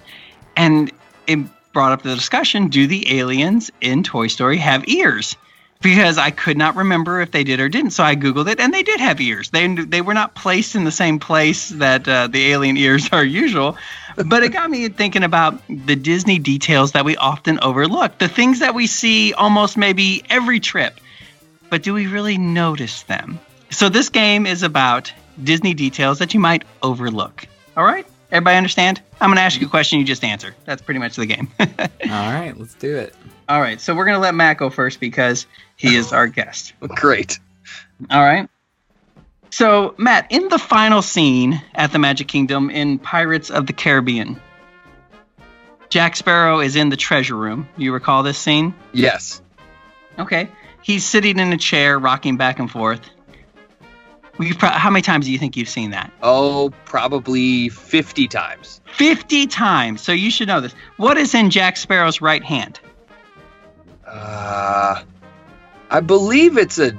and 0.56 0.92
it 1.28 1.40
brought 1.74 1.92
up 1.92 2.02
the 2.02 2.16
discussion 2.16 2.68
do 2.68 2.88
the 2.88 3.20
aliens 3.20 3.72
in 3.82 4.04
Toy 4.04 4.28
Story 4.28 4.58
have 4.58 4.88
ears? 4.88 5.36
Because 5.82 6.18
I 6.18 6.32
could 6.32 6.58
not 6.58 6.76
remember 6.76 7.22
if 7.22 7.32
they 7.32 7.46
did 7.46 7.62
or 7.62 7.70
didn't. 7.70 7.92
So 7.92 8.04
I 8.04 8.14
Googled 8.14 8.50
it 8.50 8.60
and 8.60 8.74
they 8.74 8.84
did 8.84 9.00
have 9.00 9.22
ears. 9.22 9.50
They, 9.52 9.66
they 9.74 10.02
were 10.02 10.14
not 10.14 10.36
placed 10.36 10.76
in 10.76 10.84
the 10.84 10.92
same 10.92 11.20
place 11.20 11.70
that 11.70 12.06
uh, 12.06 12.28
the 12.28 12.48
alien 12.52 12.76
ears 12.76 13.08
are 13.14 13.24
usual. 13.24 13.78
But 14.26 14.44
it 14.44 14.50
got 14.50 14.70
me 14.70 14.90
thinking 14.90 15.24
about 15.24 15.62
the 15.70 15.96
Disney 15.96 16.38
details 16.38 16.92
that 16.92 17.06
we 17.06 17.16
often 17.16 17.60
overlook, 17.62 18.18
the 18.18 18.28
things 18.28 18.60
that 18.60 18.76
we 18.76 18.88
see 18.88 19.34
almost 19.34 19.78
maybe 19.78 20.22
every 20.30 20.60
trip. 20.60 21.00
But 21.70 21.84
do 21.84 21.94
we 21.94 22.08
really 22.08 22.38
notice 22.38 23.04
them? 23.04 23.40
So 23.70 23.88
this 23.88 24.10
game 24.10 24.46
is 24.46 24.64
about 24.64 25.14
Disney 25.42 25.74
details 25.74 26.20
that 26.20 26.34
you 26.34 26.42
might 26.42 26.66
overlook. 26.84 27.48
All 27.78 27.86
right? 27.86 28.06
Everybody 28.32 28.58
understand? 28.58 29.02
I'm 29.20 29.30
going 29.30 29.38
to 29.38 29.42
ask 29.42 29.60
you 29.60 29.68
a 29.68 29.70
question, 29.70 30.00
you 30.00 30.06
just 30.06 30.24
answer. 30.24 30.56
That's 30.66 30.82
pretty 30.82 31.00
much 31.00 31.16
the 31.16 31.26
game. 31.26 31.50
All 31.60 31.68
right, 32.08 32.54
let's 32.56 32.76
do 32.76 32.96
it. 32.96 33.16
All 33.48 33.60
right, 33.60 33.82
so 33.82 33.96
we're 33.96 34.06
going 34.06 34.16
to 34.16 34.22
let 34.22 34.36
Matt 34.36 34.58
go 34.58 34.70
first 34.70 35.00
because 35.00 35.48
he 35.76 35.96
is 35.96 36.14
our 36.14 36.28
guest. 36.28 36.74
Great. 36.88 37.40
All 38.12 38.22
right. 38.22 38.48
So, 39.50 39.96
Matt, 39.98 40.28
in 40.30 40.48
the 40.50 40.60
final 40.60 41.02
scene 41.02 41.62
at 41.74 41.92
the 41.92 41.98
Magic 41.98 42.28
Kingdom 42.28 42.70
in 42.70 43.00
Pirates 43.00 43.50
of 43.50 43.66
the 43.66 43.74
Caribbean, 43.74 44.40
Jack 45.90 46.16
Sparrow 46.16 46.60
is 46.60 46.76
in 46.76 46.90
the 46.90 46.98
treasure 46.98 47.36
room. 47.36 47.68
You 47.76 47.94
recall 47.94 48.22
this 48.22 48.38
scene? 48.38 48.76
Yes. 48.94 49.42
Okay. 50.20 50.50
He's 50.84 51.04
sitting 51.04 51.40
in 51.40 51.52
a 51.52 51.58
chair, 51.58 51.98
rocking 51.98 52.38
back 52.38 52.60
and 52.60 52.70
forth. 52.70 53.02
Pro- 54.58 54.70
how 54.70 54.90
many 54.90 55.02
times 55.02 55.26
do 55.26 55.32
you 55.32 55.38
think 55.38 55.58
you've 55.58 55.70
seen 55.70 55.92
that? 55.92 56.12
Oh, 56.24 56.72
probably 56.86 57.70
50 57.70 58.28
times. 58.30 58.80
50 58.96 59.48
times. 59.48 60.02
So 60.02 60.14
you 60.14 60.32
should 60.32 60.48
know 60.48 60.62
this. 60.62 60.74
What 60.98 61.18
is 61.18 61.36
in 61.36 61.50
Jack 61.50 61.76
Sparrow's 61.76 62.22
right 62.22 62.44
hand? 62.44 62.80
Uh, 64.06 65.04
I 65.90 66.00
believe 66.00 66.58
it's 66.58 66.80
a. 66.80 66.94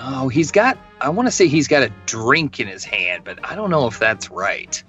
Oh, 0.00 0.28
he's 0.28 0.52
got. 0.52 0.78
I 1.00 1.10
want 1.10 1.26
to 1.26 1.32
say 1.32 1.48
he's 1.48 1.68
got 1.68 1.82
a 1.82 1.92
drink 2.06 2.60
in 2.60 2.68
his 2.68 2.84
hand, 2.84 3.24
but 3.24 3.38
I 3.44 3.54
don't 3.54 3.70
know 3.70 3.86
if 3.86 3.98
that's 3.98 4.30
right. 4.30 4.82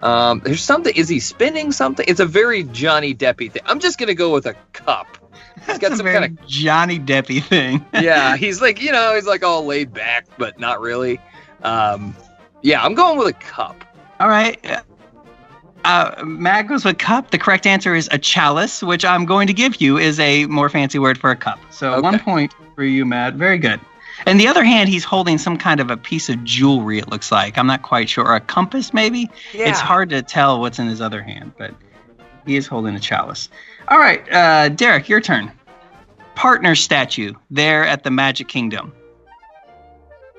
Um, 0.00 0.40
there's 0.44 0.62
something. 0.62 0.94
Is 0.94 1.08
he 1.08 1.20
spinning 1.20 1.72
something? 1.72 2.04
It's 2.08 2.20
a 2.20 2.26
very 2.26 2.64
Johnny 2.64 3.14
Deppy 3.14 3.50
thing. 3.50 3.62
I'm 3.66 3.80
just 3.80 3.98
gonna 3.98 4.14
go 4.14 4.32
with 4.32 4.46
a 4.46 4.54
cup. 4.72 5.06
He's 5.66 5.78
got 5.78 5.96
some 5.96 6.06
kind 6.06 6.24
of 6.24 6.46
Johnny 6.46 6.98
Deppy 6.98 7.42
thing. 7.42 7.84
Yeah, 7.94 8.36
he's 8.36 8.60
like 8.60 8.80
you 8.80 8.92
know 8.92 9.14
he's 9.14 9.26
like 9.26 9.42
all 9.44 9.64
laid 9.66 9.92
back, 9.92 10.26
but 10.38 10.58
not 10.58 10.80
really. 10.80 11.20
Um, 11.62 12.16
yeah, 12.62 12.82
I'm 12.84 12.94
going 12.94 13.18
with 13.18 13.28
a 13.28 13.32
cup. 13.34 13.84
All 14.18 14.28
right. 14.28 14.58
Uh, 15.84 16.22
Matt 16.24 16.66
goes 16.68 16.84
with 16.84 16.98
cup. 16.98 17.30
The 17.30 17.38
correct 17.38 17.66
answer 17.66 17.94
is 17.94 18.08
a 18.12 18.18
chalice, 18.18 18.82
which 18.82 19.04
I'm 19.04 19.24
going 19.24 19.46
to 19.46 19.54
give 19.54 19.80
you 19.80 19.96
is 19.96 20.20
a 20.20 20.44
more 20.46 20.68
fancy 20.68 20.98
word 20.98 21.16
for 21.18 21.30
a 21.30 21.36
cup. 21.36 21.58
So 21.70 21.92
Okay. 21.94 22.00
one 22.02 22.18
point 22.18 22.54
for 22.74 22.84
you, 22.84 23.06
Matt. 23.06 23.34
Very 23.34 23.56
good. 23.58 23.80
In 24.26 24.36
the 24.36 24.46
other 24.46 24.62
hand, 24.64 24.90
he's 24.90 25.04
holding 25.04 25.38
some 25.38 25.56
kind 25.56 25.80
of 25.80 25.90
a 25.90 25.96
piece 25.96 26.28
of 26.28 26.44
jewelry. 26.44 26.98
It 26.98 27.08
looks 27.08 27.32
like 27.32 27.56
I'm 27.56 27.66
not 27.66 27.80
quite 27.80 28.10
sure, 28.10 28.26
or 28.26 28.34
a 28.36 28.40
compass 28.40 28.92
maybe. 28.92 29.30
Yeah. 29.54 29.70
It's 29.70 29.80
hard 29.80 30.10
to 30.10 30.20
tell 30.20 30.60
what's 30.60 30.78
in 30.78 30.86
his 30.86 31.00
other 31.00 31.22
hand, 31.22 31.52
but 31.56 31.74
he 32.44 32.56
is 32.56 32.66
holding 32.66 32.94
a 32.94 33.00
chalice. 33.00 33.48
All 33.90 33.98
right, 33.98 34.22
uh, 34.32 34.68
Derek, 34.68 35.08
your 35.08 35.20
turn. 35.20 35.50
Partner 36.36 36.76
statue 36.76 37.34
there 37.50 37.84
at 37.84 38.04
the 38.04 38.10
Magic 38.10 38.46
Kingdom. 38.46 38.92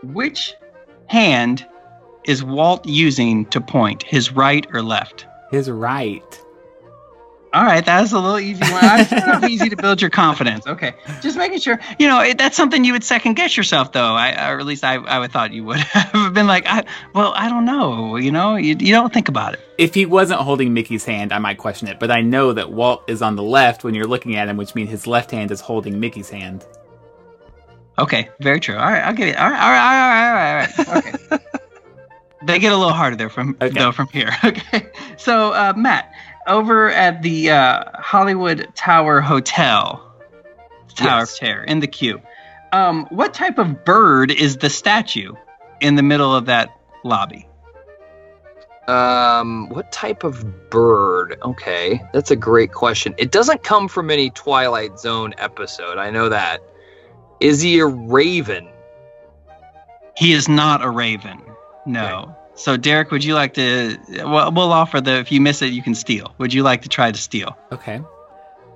Which 0.03 0.53
hand 1.07 1.67
is 2.23 2.43
Walt 2.43 2.85
using 2.85 3.45
to 3.47 3.59
point, 3.59 4.03
his 4.03 4.31
right 4.31 4.65
or 4.73 4.81
left? 4.81 5.25
His 5.51 5.69
right. 5.69 6.41
All 7.53 7.63
right, 7.65 7.85
that 7.85 7.99
was 7.99 8.13
a 8.13 8.19
little 8.19 8.39
easy 8.39 8.61
one. 8.61 8.81
I 8.81 9.01
it's 9.11 9.47
easy 9.49 9.69
to 9.69 9.75
build 9.75 9.99
your 9.99 10.09
confidence. 10.09 10.65
Okay, 10.65 10.93
just 11.21 11.37
making 11.37 11.59
sure. 11.59 11.79
You 11.99 12.07
know, 12.07 12.21
it, 12.21 12.37
that's 12.37 12.55
something 12.55 12.85
you 12.85 12.93
would 12.93 13.03
second 13.03 13.33
guess 13.33 13.57
yourself, 13.57 13.91
though. 13.91 14.13
I, 14.15 14.51
or 14.51 14.59
at 14.59 14.65
least 14.65 14.85
I, 14.85 14.93
I 14.95 15.19
would 15.19 15.33
thought 15.33 15.51
you 15.51 15.65
would 15.65 15.79
have 15.79 16.33
been 16.33 16.47
like, 16.47 16.65
I, 16.65 16.85
well, 17.13 17.33
I 17.35 17.49
don't 17.49 17.65
know. 17.65 18.15
You 18.15 18.31
know, 18.31 18.55
you, 18.55 18.77
you 18.79 18.93
don't 18.93 19.11
think 19.13 19.27
about 19.27 19.53
it. 19.53 19.59
If 19.77 19.93
he 19.93 20.05
wasn't 20.05 20.39
holding 20.39 20.73
Mickey's 20.73 21.03
hand, 21.03 21.33
I 21.33 21.39
might 21.39 21.57
question 21.57 21.89
it, 21.89 21.99
but 21.99 22.09
I 22.09 22.21
know 22.21 22.53
that 22.53 22.71
Walt 22.71 23.03
is 23.09 23.21
on 23.21 23.35
the 23.35 23.43
left 23.43 23.83
when 23.83 23.95
you're 23.95 24.07
looking 24.07 24.37
at 24.37 24.47
him, 24.47 24.55
which 24.55 24.73
means 24.73 24.89
his 24.89 25.05
left 25.05 25.29
hand 25.29 25.51
is 25.51 25.59
holding 25.59 25.99
Mickey's 25.99 26.29
hand. 26.29 26.65
Okay, 27.99 28.29
very 28.39 28.61
true. 28.61 28.75
All 28.77 28.89
right, 28.89 29.01
I'll 29.03 29.13
give 29.13 29.27
it. 29.27 29.37
All 29.37 29.49
right, 29.49 29.61
all 29.61 29.71
right, 29.71 29.89
all 29.89 30.09
right, 30.09 30.29
all 30.29 30.55
right, 30.55 30.87
all 30.87 30.95
right. 30.95 31.33
Okay. 31.33 31.45
they 32.45 32.59
get 32.59 32.71
a 32.71 32.77
little 32.77 32.93
harder 32.93 33.15
there 33.17 33.29
from 33.29 33.57
Okay. 33.61 33.77
though 33.77 33.91
from 33.91 34.07
here. 34.07 34.29
Okay, 34.45 34.87
so 35.17 35.51
uh, 35.53 35.73
Matt, 35.75 36.11
over 36.47 36.89
at 36.89 37.21
the 37.21 37.51
uh, 37.51 37.83
Hollywood 37.95 38.67
Tower 38.75 39.21
Hotel, 39.21 40.01
Tower 40.95 41.19
Yes. 41.19 41.33
of 41.33 41.37
Terror 41.39 41.63
in 41.63 41.79
the 41.79 41.87
queue, 41.87 42.21
um, 42.71 43.05
what 43.09 43.33
type 43.33 43.57
of 43.57 43.83
bird 43.85 44.31
is 44.31 44.57
the 44.57 44.69
statue 44.69 45.33
in 45.81 45.95
the 45.95 46.03
middle 46.03 46.33
of 46.35 46.45
that 46.45 46.69
lobby? 47.03 47.47
Um, 48.87 49.69
what 49.69 49.91
type 49.91 50.23
of 50.23 50.69
bird? 50.69 51.37
Okay, 51.43 52.01
that's 52.13 52.31
a 52.31 52.35
great 52.35 52.73
question. 52.73 53.13
It 53.17 53.31
doesn't 53.31 53.63
come 53.63 53.87
from 53.87 54.09
any 54.09 54.31
Twilight 54.31 54.99
Zone 54.99 55.33
episode. 55.37 55.97
I 55.97 56.09
know 56.09 56.29
that. 56.29 56.61
Is 57.39 57.61
he 57.61 57.79
a 57.79 57.85
raven? 57.85 58.67
He 60.17 60.33
is 60.33 60.49
not 60.49 60.83
a 60.83 60.89
raven. 60.89 61.41
No. 61.85 62.35
So 62.61 62.77
Derek, 62.77 63.09
would 63.09 63.23
you 63.23 63.33
like 63.33 63.55
to? 63.55 63.97
Well, 64.09 64.51
we'll 64.51 64.71
offer 64.71 65.01
the. 65.01 65.17
If 65.17 65.31
you 65.31 65.41
miss 65.41 65.63
it, 65.63 65.71
you 65.71 65.81
can 65.81 65.95
steal. 65.95 66.33
Would 66.37 66.53
you 66.53 66.61
like 66.61 66.83
to 66.83 66.89
try 66.89 67.11
to 67.11 67.17
steal? 67.17 67.57
Okay. 67.71 68.01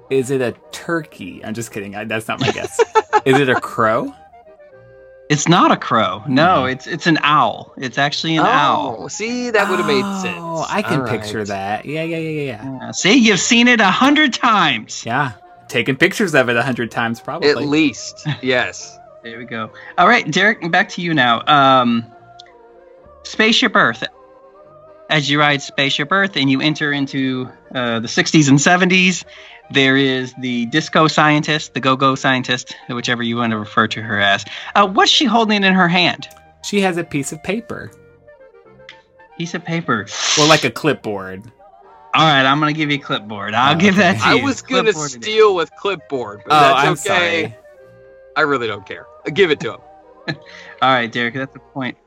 Is 0.10 0.32
it 0.32 0.42
a 0.42 0.56
turkey? 0.72 1.46
I'm 1.46 1.54
just 1.54 1.72
kidding. 1.72 1.96
I, 1.96 2.04
that's 2.06 2.28
not 2.28 2.40
my 2.40 2.52
guess. 2.52 2.80
is 3.26 3.40
it 3.40 3.48
a 3.48 3.60
crow? 3.62 4.14
It's 5.30 5.48
not 5.48 5.72
a 5.72 5.78
crow. 5.78 6.24
No, 6.28 6.66
it's 6.66 6.88
it's 6.88 7.06
an 7.08 7.20
owl. 7.22 7.74
It's 7.78 7.98
actually 7.98 8.38
an 8.38 8.46
owl. 8.46 8.98
oh, 9.00 9.08
see, 9.08 9.50
that 9.52 9.70
would 9.70 9.80
have 9.80 9.88
made 9.88 10.04
sense. 10.22 10.38
Oh, 10.40 10.66
I 10.68 10.82
can 10.82 11.02
All 11.02 11.08
picture 11.08 11.40
right. 11.40 11.48
that. 11.48 11.86
Yeah, 11.86 12.04
yeah, 12.04 12.18
yeah, 12.18 12.30
yeah, 12.30 12.42
yeah. 12.42 12.80
Yeah, 12.82 12.92
see, 12.92 13.14
you've 13.14 13.40
seen 13.40 13.68
it 13.68 13.82
a 13.82 13.86
hundred 13.86 14.34
times. 14.34 15.06
Yeah. 15.06 15.34
Taken 15.68 15.96
pictures 15.96 16.36
of 16.36 16.50
it 16.50 16.56
a 16.56 16.62
hundred 16.64 16.92
times, 16.92 17.20
probably. 17.20 17.50
At 17.50 17.58
least, 17.58 18.28
yes. 18.42 19.00
There 19.24 19.40
we 19.40 19.46
go. 19.46 19.72
All 19.98 20.08
right, 20.08 20.30
Derek, 20.30 20.70
back 20.70 20.88
to 20.90 21.02
you 21.02 21.12
now. 21.16 21.42
Um, 21.48 22.06
Spaceship 23.26 23.76
Earth. 23.76 24.04
As 25.10 25.30
you 25.30 25.40
ride 25.40 25.62
Spaceship 25.62 26.12
Earth 26.12 26.36
and 26.36 26.50
you 26.50 26.62
enter 26.62 26.92
into 26.92 27.48
uh, 27.74 28.00
the 28.00 28.08
60s 28.08 28.50
and 28.50 28.58
70s, 28.58 29.24
there 29.72 29.98
is 29.98 30.34
the 30.40 30.66
disco 30.68 31.08
scientist, 31.08 31.74
the 31.74 31.80
go-go 31.80 32.16
scientist, 32.16 32.76
whichever 32.90 33.22
you 33.22 33.38
want 33.38 33.52
to 33.52 33.58
refer 33.60 33.88
to 33.88 34.02
her 34.02 34.20
as. 34.20 34.46
Uh, 34.76 34.88
what's 34.88 35.12
she 35.12 35.26
holding 35.26 35.64
in 35.64 35.74
her 35.74 35.88
hand? 35.88 36.28
She 36.64 36.82
has 36.82 36.98
a 36.98 37.04
piece 37.04 37.32
of 37.32 37.44
paper. 37.44 37.92
Piece 39.38 39.54
of 39.54 39.64
paper. 39.64 40.08
Well, 40.38 40.48
like 40.48 40.64
a 40.64 40.72
clipboard. 40.72 41.52
All 42.16 42.24
right, 42.24 42.46
I'm 42.46 42.60
gonna 42.60 42.72
give 42.74 42.90
you 42.90 42.98
a 42.98 43.02
clipboard. 43.02 43.54
I'll 43.54 43.76
Oh, 43.76 43.80
give 43.80 43.98
that 43.98 44.14
to 44.22 44.30
you. 44.38 44.42
I 44.42 44.44
was 44.44 44.62
gonna 44.62 44.84
Clipboard 44.94 45.12
steal 45.12 45.54
with 45.54 45.70
clipboard, 45.76 46.42
but 46.46 46.54
Oh, 46.54 46.60
that's 46.60 46.80
I'm 46.86 46.92
okay. 46.94 47.42
sorry. 47.44 47.58
I 48.38 48.42
really 48.42 48.68
don't 48.68 48.86
care. 48.88 49.06
Give 49.34 49.52
it 49.52 49.60
to 49.62 49.74
him. 49.74 49.80
All 50.82 50.94
right, 50.94 51.12
Derek, 51.12 51.34
that's 51.34 51.52
the 51.54 51.60
point. 51.60 51.98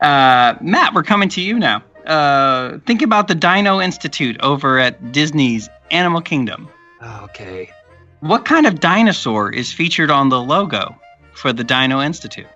Uh, 0.00 0.54
Matt, 0.60 0.94
we're 0.94 1.02
coming 1.02 1.28
to 1.30 1.40
you 1.40 1.58
now. 1.58 1.82
Uh, 2.06 2.78
think 2.86 3.02
about 3.02 3.28
the 3.28 3.34
Dino 3.34 3.80
Institute 3.80 4.36
over 4.40 4.78
at 4.78 5.12
Disney's 5.12 5.68
Animal 5.90 6.20
Kingdom. 6.20 6.68
Okay. 7.02 7.70
What 8.20 8.44
kind 8.44 8.66
of 8.66 8.80
dinosaur 8.80 9.50
is 9.50 9.72
featured 9.72 10.10
on 10.10 10.28
the 10.28 10.40
logo 10.40 10.96
for 11.32 11.52
the 11.52 11.64
Dino 11.64 12.00
Institute? 12.00 12.46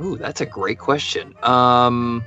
Ooh, 0.00 0.16
that's 0.16 0.40
a 0.40 0.46
great 0.46 0.78
question. 0.78 1.34
Um, 1.42 2.24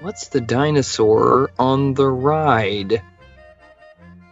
what's 0.00 0.28
the 0.28 0.40
dinosaur 0.40 1.50
on 1.58 1.94
the 1.94 2.06
ride? 2.06 3.02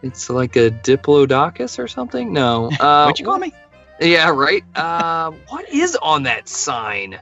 It's 0.03 0.31
like 0.31 0.57
a 0.57 0.71
diplodocus 0.71 1.79
or 1.79 1.89
something. 1.89 2.33
No. 2.33 2.71
Uh, 2.81 3.05
what 3.05 3.19
you 3.19 3.25
call 3.25 3.39
me? 3.39 3.53
Yeah, 4.01 4.31
right. 4.31 4.65
Uh, 4.75 5.33
what 5.49 5.69
is 5.69 5.97
on 5.97 6.23
that 6.23 6.49
sign? 6.49 7.21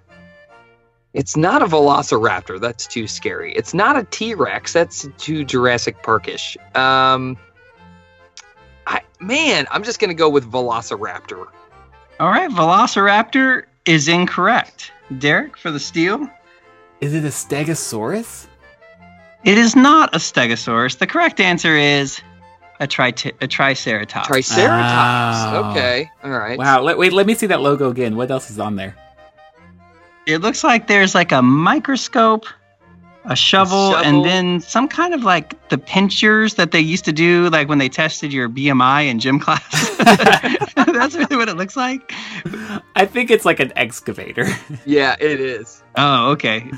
It's 1.15 1.37
not 1.37 1.63
a 1.63 1.67
Velociraptor. 1.67 2.61
That's 2.61 2.87
too 2.87 3.07
scary. 3.07 3.53
It's 3.55 3.73
not 3.75 3.97
a 3.97 4.05
T 4.05 4.35
Rex. 4.35 4.73
That's 4.73 5.09
too 5.19 5.45
Jurassic 5.45 6.03
Parkish. 6.03 6.57
Um, 6.75 7.37
I 8.87 9.01
man, 9.21 9.67
I'm 9.71 9.83
just 9.83 10.01
gonna 10.01 10.15
go 10.15 10.29
with 10.29 10.51
Velociraptor. 10.51 11.47
All 12.21 12.29
right, 12.29 12.51
Velociraptor 12.51 13.65
is 13.87 14.09
incorrect. 14.09 14.93
Derek 15.19 15.57
for 15.57 15.71
the 15.71 15.81
steal. 15.81 16.29
Is 17.01 17.15
it 17.15 17.25
a 17.25 17.29
stegosaurus? 17.29 18.47
It 19.45 19.57
is 19.57 19.77
not 19.77 20.15
a 20.15 20.19
Stegosaurus. 20.19 20.99
The 20.99 21.07
correct 21.07 21.41
answer 21.41 21.77
is 21.77 22.21
a, 22.81 22.87
tri- 22.87 23.15
a 23.41 23.47
Triceratops. 23.47 24.27
Triceratops. 24.27 25.39
Oh. 25.39 25.71
Okay. 25.71 26.11
All 26.25 26.31
right. 26.31 26.59
Wow. 26.59 26.83
Let, 26.83 26.99
wait, 26.99 27.13
let 27.13 27.27
me 27.27 27.35
see 27.35 27.47
that 27.47 27.61
logo 27.61 27.89
again. 27.89 28.17
What 28.17 28.31
else 28.31 28.51
is 28.51 28.59
on 28.59 28.77
there? 28.77 28.97
It 30.29 30.43
looks 30.43 30.63
like 30.63 30.87
there's 30.87 31.15
like 31.15 31.33
a 31.33 31.43
microscope 31.43 32.47
a 33.25 33.37
shovel, 33.37 33.93
shovel. 33.93 34.07
and 34.07 34.25
then 34.25 34.61
some 34.61 34.89
kind 34.89 35.13
of 35.13 35.23
like 35.23 35.69
the 35.69 35.77
pinchers 35.77 36.55
that 36.55 36.71
they 36.71 36.81
used 36.81 37.05
to 37.05 37.13
do, 37.13 37.51
like 37.51 37.69
when 37.69 37.79
they 37.79 37.89
tested 37.89 38.33
your 38.33 38.49
BMI 38.49 39.09
in 39.09 39.19
gym 39.19 39.39
class. 39.39 39.97
That's 40.75 41.15
really 41.15 41.37
what 41.37 41.49
it 41.49 41.57
looks 41.57 41.77
like. 41.77 42.13
I 42.97 43.05
think 43.05 43.31
it's 43.31 43.45
like 43.45 43.61
an 43.61 43.73
excavator. 43.77 44.47
Yeah, 44.87 45.17
it 45.21 45.41
is. 45.41 45.83
Oh, 45.97 46.31
okay. 46.31 46.71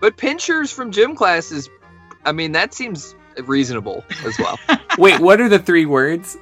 But 0.00 0.16
pinchers 0.16 0.72
from 0.72 0.92
gym 0.92 1.14
classes, 1.14 1.68
I 2.24 2.32
mean, 2.32 2.52
that 2.52 2.72
seems 2.72 3.14
reasonable 3.44 4.04
as 4.24 4.38
well. 4.38 4.58
Wait, 4.98 5.20
what 5.20 5.40
are 5.40 5.48
the 5.48 5.58
three 5.58 5.84
words? 5.84 6.38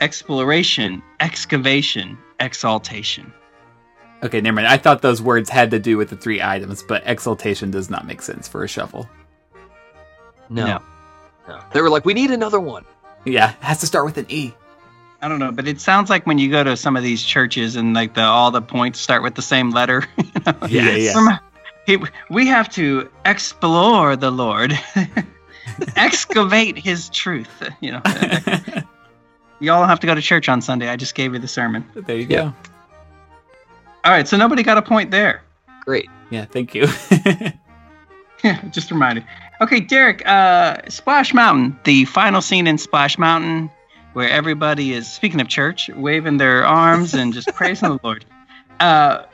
Exploration, 0.00 1.02
excavation, 1.18 2.16
exaltation. 2.38 3.32
Okay, 4.22 4.40
never 4.40 4.56
mind. 4.56 4.66
I 4.68 4.76
thought 4.76 5.00
those 5.02 5.22
words 5.22 5.48
had 5.48 5.70
to 5.70 5.78
do 5.78 5.96
with 5.96 6.10
the 6.10 6.16
three 6.16 6.42
items, 6.42 6.82
but 6.82 7.02
exaltation 7.06 7.70
does 7.70 7.88
not 7.88 8.06
make 8.06 8.20
sense 8.22 8.46
for 8.48 8.62
a 8.64 8.68
shovel. 8.68 9.08
No. 10.48 10.66
No. 10.66 10.82
No. 11.48 11.60
They 11.72 11.80
were 11.80 11.88
like, 11.90 12.04
we 12.04 12.12
need 12.14 12.30
another 12.30 12.60
one. 12.60 12.84
Yeah, 13.24 13.50
it 13.52 13.56
has 13.62 13.80
to 13.80 13.86
start 13.86 14.04
with 14.04 14.18
an 14.18 14.26
E. 14.28 14.52
I 15.22 15.28
don't 15.28 15.38
know, 15.38 15.52
but 15.52 15.68
it 15.68 15.80
sounds 15.80 16.08
like 16.10 16.26
when 16.26 16.38
you 16.38 16.50
go 16.50 16.64
to 16.64 16.76
some 16.76 16.96
of 16.96 17.02
these 17.02 17.22
churches 17.22 17.76
and 17.76 17.92
like 17.94 18.14
the 18.14 18.22
all 18.22 18.50
the 18.50 18.62
points 18.62 18.98
start 19.00 19.22
with 19.22 19.34
the 19.34 19.42
same 19.42 19.70
letter. 19.70 20.06
you 20.16 20.24
know? 20.46 20.54
Yeah, 20.68 20.90
yeah. 20.96 21.14
Rem- 21.26 21.38
he- 21.86 21.98
we 22.30 22.46
have 22.46 22.68
to 22.70 23.10
explore 23.26 24.16
the 24.16 24.30
Lord, 24.30 24.78
excavate 25.96 26.78
His 26.78 27.08
truth. 27.10 27.62
You 27.80 27.92
know, 27.92 28.02
you 29.60 29.72
all 29.72 29.84
have 29.86 30.00
to 30.00 30.06
go 30.06 30.14
to 30.14 30.20
church 30.22 30.48
on 30.48 30.60
Sunday. 30.62 30.88
I 30.88 30.96
just 30.96 31.14
gave 31.14 31.32
you 31.34 31.38
the 31.38 31.48
sermon. 31.48 31.84
there 31.94 32.16
you 32.16 32.26
Yeah. 32.28 32.52
go. 32.62 32.69
All 34.04 34.12
right, 34.12 34.26
so 34.26 34.36
nobody 34.36 34.62
got 34.62 34.78
a 34.78 34.82
point 34.82 35.10
there. 35.10 35.42
Great. 35.84 36.08
Yeah, 36.30 36.44
thank 36.44 36.74
you. 36.74 36.86
Yeah, 38.44 38.62
just 38.70 38.90
reminded. 38.90 39.24
Okay, 39.60 39.80
Derek, 39.80 40.26
uh, 40.26 40.78
Splash 40.88 41.34
Mountain, 41.34 41.78
the 41.84 42.04
final 42.06 42.40
scene 42.40 42.66
in 42.66 42.78
Splash 42.78 43.18
Mountain, 43.18 43.70
where 44.14 44.28
everybody 44.28 44.92
is 44.92 45.10
speaking 45.10 45.40
of 45.40 45.48
church, 45.48 45.90
waving 45.90 46.38
their 46.38 46.64
arms 46.64 47.14
and 47.14 47.32
just 47.32 47.48
praising 47.54 47.90
the 47.90 47.98
Lord. 48.04 48.24
Uh, 48.80 49.24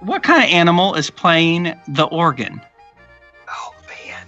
what 0.00 0.22
kind 0.22 0.42
of 0.42 0.50
animal 0.50 0.94
is 0.94 1.10
playing 1.10 1.78
the 1.88 2.04
organ? 2.04 2.60
Oh, 3.48 3.74
man. 3.88 4.26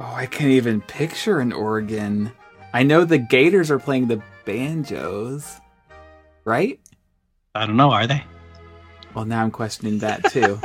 oh, 0.00 0.12
I 0.14 0.26
can't 0.26 0.50
even 0.50 0.80
picture 0.80 1.38
an 1.38 1.52
organ. 1.52 2.32
I 2.72 2.82
know 2.82 3.04
the 3.04 3.18
Gators 3.18 3.70
are 3.70 3.78
playing 3.78 4.08
the 4.08 4.20
banjos, 4.44 5.60
right? 6.44 6.80
I 7.54 7.66
don't 7.66 7.76
know. 7.76 7.92
Are 7.92 8.06
they? 8.06 8.24
Well, 9.14 9.24
now 9.24 9.42
I'm 9.42 9.50
questioning 9.50 9.98
that 9.98 10.30
too. 10.30 10.60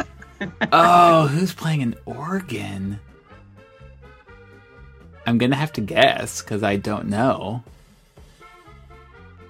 oh, 0.72 1.28
who's 1.28 1.54
playing 1.54 1.84
an 1.84 1.95
organ? 2.06 3.00
I'm 5.26 5.38
gonna 5.38 5.56
have 5.56 5.74
to 5.74 5.82
guess 5.82 6.41
because 6.41 6.64
I 6.64 6.78
don't 6.78 7.08
know. 7.10 7.64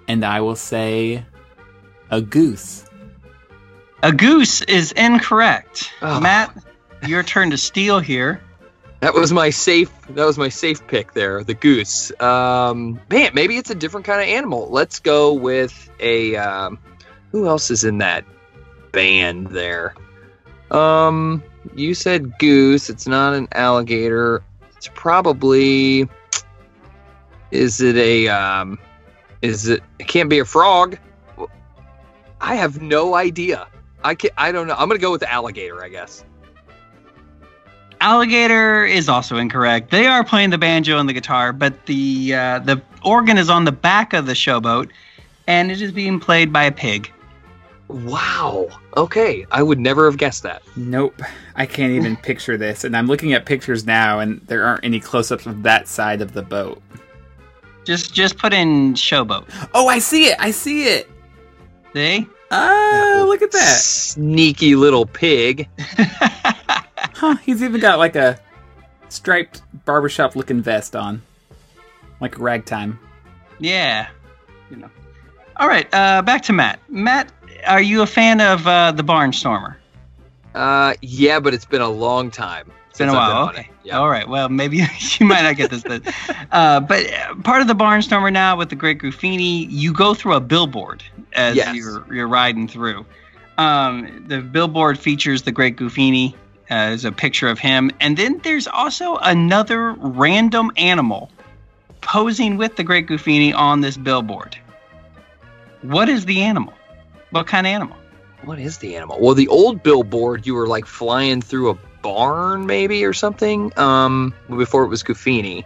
And 0.07 0.25
I 0.25 0.41
will 0.41 0.55
say 0.55 1.23
a 2.09 2.21
goose. 2.21 2.85
A 4.03 4.11
goose 4.11 4.61
is 4.63 4.91
incorrect. 4.91 5.91
Oh. 6.01 6.19
Matt, 6.19 6.55
your 7.07 7.23
turn 7.23 7.51
to 7.51 7.57
steal 7.57 7.99
here. 7.99 8.41
That 9.01 9.13
was 9.13 9.31
my 9.31 9.49
safe. 9.49 9.89
That 10.09 10.25
was 10.25 10.37
my 10.37 10.49
safe 10.49 10.85
pick 10.87 11.13
there, 11.13 11.43
the 11.43 11.53
goose. 11.53 12.11
Um, 12.19 12.99
man, 13.09 13.31
maybe 13.33 13.55
it's 13.55 13.69
a 13.69 13.75
different 13.75 14.05
kind 14.05 14.21
of 14.21 14.27
animal. 14.27 14.67
Let's 14.69 14.99
go 14.99 15.33
with 15.33 15.89
a. 15.99 16.35
Um, 16.35 16.79
who 17.31 17.47
else 17.47 17.69
is 17.69 17.83
in 17.83 17.99
that 17.99 18.25
band 18.91 19.47
there? 19.47 19.95
Um, 20.71 21.43
you 21.75 21.93
said 21.93 22.37
goose. 22.39 22.89
It's 22.89 23.07
not 23.07 23.33
an 23.33 23.47
alligator. 23.53 24.43
It's 24.75 24.89
probably. 24.93 26.07
Is 27.51 27.81
it 27.81 27.95
a? 27.95 28.27
Um, 28.27 28.79
is 29.41 29.67
it? 29.67 29.83
It 29.99 30.07
can't 30.07 30.29
be 30.29 30.39
a 30.39 30.45
frog. 30.45 30.97
I 32.41 32.55
have 32.55 32.81
no 32.81 33.15
idea. 33.15 33.67
I 34.03 34.15
can 34.15 34.29
I 34.37 34.51
don't 34.51 34.67
know. 34.67 34.75
I'm 34.77 34.87
gonna 34.87 34.99
go 34.99 35.11
with 35.11 35.21
the 35.21 35.31
alligator. 35.31 35.83
I 35.83 35.89
guess. 35.89 36.23
Alligator 38.01 38.85
is 38.85 39.09
also 39.09 39.35
incorrect. 39.35 39.91
They 39.91 40.05
are 40.05 40.23
playing 40.23 40.51
the 40.51 40.57
banjo 40.57 40.99
and 40.99 41.09
the 41.09 41.13
guitar, 41.13 41.51
but 41.51 41.85
the 41.85 42.33
uh, 42.33 42.59
the 42.59 42.81
organ 43.03 43.37
is 43.37 43.49
on 43.49 43.65
the 43.65 43.73
back 43.73 44.13
of 44.13 44.25
the 44.25 44.33
showboat, 44.33 44.89
and 45.47 45.69
it 45.69 45.81
is 45.81 45.91
being 45.91 46.19
played 46.19 46.53
by 46.53 46.63
a 46.63 46.71
pig. 46.71 47.11
Wow. 47.89 48.69
Okay, 48.95 49.45
I 49.51 49.63
would 49.63 49.79
never 49.79 50.05
have 50.09 50.17
guessed 50.17 50.43
that. 50.43 50.61
Nope, 50.75 51.21
I 51.55 51.65
can't 51.65 51.91
even 51.93 52.15
picture 52.23 52.55
this. 52.55 52.83
And 52.83 52.95
I'm 52.95 53.07
looking 53.07 53.33
at 53.33 53.45
pictures 53.45 53.85
now, 53.85 54.19
and 54.19 54.39
there 54.47 54.63
aren't 54.63 54.85
any 54.85 54.99
close-ups 54.99 55.45
of 55.45 55.63
that 55.63 55.87
side 55.87 56.21
of 56.21 56.33
the 56.33 56.41
boat. 56.43 56.81
Just 57.85 58.13
just 58.13 58.37
put 58.37 58.53
in 58.53 58.93
showboat. 58.93 59.45
Oh, 59.73 59.87
I 59.87 59.99
see 59.99 60.25
it! 60.27 60.35
I 60.39 60.51
see 60.51 60.83
it! 60.83 61.09
See? 61.93 62.27
Oh, 62.51 63.25
look 63.27 63.41
at 63.41 63.51
that! 63.51 63.77
Sneaky 63.79 64.75
little 64.75 65.05
pig. 65.05 65.67
Huh? 67.15 67.35
He's 67.43 67.61
even 67.63 67.81
got 67.81 67.99
like 67.99 68.15
a 68.15 68.39
striped 69.09 69.61
barbershop-looking 69.83 70.61
vest 70.61 70.95
on, 70.95 71.21
like 72.21 72.39
ragtime. 72.39 72.97
yeah. 73.59 74.07
You 74.71 74.77
know. 74.77 74.89
All 75.57 75.67
right. 75.67 75.87
Uh, 75.93 76.21
back 76.21 76.43
to 76.43 76.53
Matt. 76.53 76.79
Matt, 76.87 77.29
are 77.67 77.81
you 77.81 78.01
a 78.01 78.07
fan 78.07 78.41
of 78.41 78.65
uh, 78.67 78.91
the 78.91 79.03
Barnstormer? 79.03 79.75
Uh, 80.55 80.93
yeah, 81.01 81.39
but 81.39 81.53
it's 81.53 81.65
been 81.65 81.81
a 81.81 81.89
long 81.89 82.31
time. 82.31 82.71
It's 82.89 82.97
been 82.97 83.09
a 83.09 83.13
while. 83.13 83.43
on 83.43 83.49
okay. 83.51 83.69
Yeah. 83.83 83.99
All 83.99 84.09
right. 84.09 84.27
Well, 84.27 84.49
maybe 84.49 84.77
you 85.19 85.25
might 85.25 85.43
not 85.43 85.55
get 85.55 85.69
this, 85.69 85.83
but 85.83 86.01
uh, 86.51 86.79
but 86.79 87.11
uh, 87.13 87.35
part 87.43 87.61
of 87.61 87.67
the 87.67 87.75
Barnstormer 87.75 88.31
now 88.31 88.57
with 88.57 88.69
the 88.69 88.75
Great 88.75 88.99
Goofini, 88.99 89.67
you 89.69 89.93
go 89.93 90.13
through 90.13 90.33
a 90.33 90.39
billboard 90.41 91.03
as 91.33 91.55
Yes. 91.55 91.75
you're 91.75 92.13
you're 92.13 92.27
riding 92.27 92.67
through. 92.67 93.05
Um, 93.57 94.25
the 94.27 94.41
billboard 94.41 94.97
features 94.97 95.41
the 95.43 95.51
Great 95.51 95.75
Goofini 95.77 96.33
uh, 96.33 96.35
as 96.69 97.05
a 97.05 97.11
picture 97.11 97.47
of 97.47 97.59
him, 97.59 97.91
and 97.99 98.17
then 98.17 98.39
there's 98.43 98.67
also 98.67 99.17
another 99.17 99.91
random 99.93 100.71
animal 100.77 101.29
posing 102.01 102.57
with 102.57 102.75
the 102.75 102.83
Great 102.83 103.07
Goofini 103.07 103.53
on 103.53 103.81
this 103.81 103.97
billboard. 103.97 104.57
What 105.81 106.09
is 106.09 106.25
the 106.25 106.41
animal? 106.41 106.73
What 107.31 107.47
kind 107.47 107.67
of 107.67 107.71
animal? 107.71 107.97
What 108.43 108.59
is 108.59 108.77
the 108.77 108.95
animal? 108.95 109.17
Well, 109.19 109.35
the 109.35 109.47
old 109.49 109.83
billboard, 109.83 110.47
you 110.47 110.55
were 110.55 110.67
like 110.67 110.85
flying 110.85 111.41
through 111.41 111.69
a 111.71 111.77
barn, 112.01 112.65
maybe 112.65 113.03
or 113.03 113.13
something. 113.13 113.77
Um, 113.77 114.33
before 114.49 114.83
it 114.83 114.87
was 114.87 115.03
Goofini. 115.03 115.63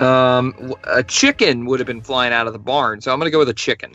Um, 0.00 0.52
w- 0.52 0.74
a 0.84 1.02
chicken 1.02 1.66
would 1.66 1.80
have 1.80 1.86
been 1.86 2.02
flying 2.02 2.32
out 2.32 2.46
of 2.46 2.52
the 2.52 2.58
barn, 2.58 3.00
so 3.00 3.12
I'm 3.12 3.18
gonna 3.18 3.30
go 3.30 3.38
with 3.38 3.48
a 3.48 3.54
chicken. 3.54 3.94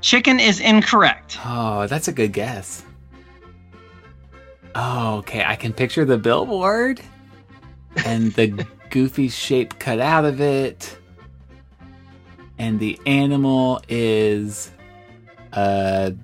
Chicken 0.00 0.38
is 0.38 0.60
incorrect. 0.60 1.38
Oh, 1.44 1.86
that's 1.86 2.08
a 2.08 2.12
good 2.12 2.32
guess. 2.32 2.84
Oh, 4.74 5.16
okay. 5.18 5.44
I 5.44 5.56
can 5.56 5.72
picture 5.72 6.04
the 6.04 6.18
billboard 6.18 7.00
and 8.04 8.32
the 8.34 8.66
goofy 8.90 9.28
shape 9.28 9.78
cut 9.78 9.98
out 9.98 10.24
of 10.24 10.40
it. 10.40 10.98
And 12.58 12.78
the 12.78 12.98
animal 13.06 13.80
is 13.88 14.70
a 15.52 16.14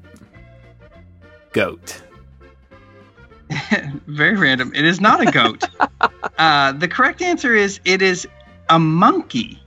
goat. 1.53 2.03
Very 4.07 4.37
random. 4.37 4.73
It 4.75 4.85
is 4.85 5.01
not 5.01 5.21
a 5.27 5.31
goat. 5.31 5.65
uh, 6.39 6.73
the 6.73 6.89
correct 6.89 7.23
answer 7.23 7.55
is 7.55 7.81
it 7.85 8.03
is 8.03 8.27
a 8.69 8.79
monkey. 8.79 9.61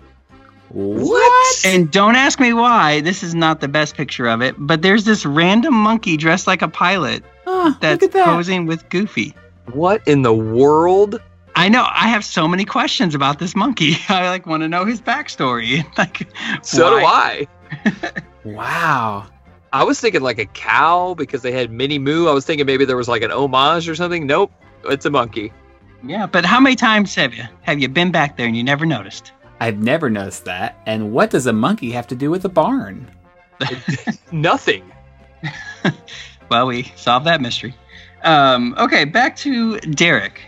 What? 0.70 1.66
And 1.66 1.90
don't 1.92 2.16
ask 2.16 2.40
me 2.40 2.52
why. 2.54 3.00
This 3.02 3.24
is 3.24 3.34
not 3.34 3.62
the 3.62 3.68
best 3.70 3.96
picture 3.96 4.28
of 4.28 4.42
it, 4.42 4.56
but 4.58 4.82
there's 4.82 5.06
this 5.06 5.26
random 5.26 5.74
monkey 5.74 6.18
dressed 6.18 6.46
like 6.48 6.62
a 6.62 6.68
pilot 6.68 7.24
Oh, 7.46 7.78
that's 7.80 8.06
that. 8.08 8.26
posing 8.26 8.66
with 8.66 8.88
Goofy. 8.90 9.34
What 9.72 10.06
in 10.08 10.24
the 10.24 10.34
world? 10.34 11.22
I 11.56 11.70
know. 11.70 11.88
I 11.90 12.10
have 12.10 12.26
so 12.26 12.48
many 12.48 12.66
questions 12.66 13.16
about 13.16 13.40
this 13.40 13.56
monkey. 13.56 13.96
I 14.10 14.30
like 14.30 14.46
want 14.46 14.62
to 14.64 14.68
know 14.68 14.84
his 14.86 15.00
backstory. 15.02 15.86
like, 15.98 16.28
So 16.64 17.00
do? 17.00 17.06
I. 17.06 17.48
Wow. 18.44 19.26
I 19.78 19.84
was 19.84 20.00
thinking 20.00 20.22
like 20.22 20.40
a 20.40 20.46
cow 20.46 21.14
because 21.14 21.44
they 21.44 21.52
had 21.52 21.72
Minnie 21.72 22.00
Moo. 22.00 22.28
I 22.28 22.34
was 22.34 22.46
thinking 22.46 22.66
maybe 22.66 22.84
there 22.84 22.98
was 22.98 23.08
like 23.08 23.22
an 23.22 23.32
homage 23.32 23.88
or 23.88 23.94
something. 23.94 24.26
Nope, 24.26 24.52
it's 24.86 25.06
a 25.06 25.12
monkey. 25.12 25.54
Yeah, 26.04 26.26
but 26.26 26.46
how 26.46 26.60
many 26.60 26.76
times 26.76 27.14
have 27.16 27.34
you 27.34 27.44
have 27.62 27.80
you 27.80 27.88
been 27.88 28.12
back 28.12 28.38
there 28.38 28.48
and 28.48 28.58
you 28.58 28.64
never 28.64 28.86
noticed? 28.86 29.34
I've 29.60 29.78
never 29.78 30.10
noticed 30.10 30.46
that. 30.46 30.82
And 30.86 31.12
what 31.12 31.30
does 31.30 31.46
a 31.46 31.54
monkey 31.54 31.92
have 31.92 32.08
to 32.08 32.16
do 32.16 32.32
with 32.32 32.46
a 32.46 32.50
barn? 32.50 33.10
Nothing. 34.32 34.92
Well, 36.50 36.68
we 36.68 36.84
solved 36.96 37.26
that 37.26 37.42
mystery. 37.42 37.76
Um, 38.24 38.76
okay, 38.78 39.04
back 39.06 39.36
to 39.38 39.80
Derek. 39.80 40.42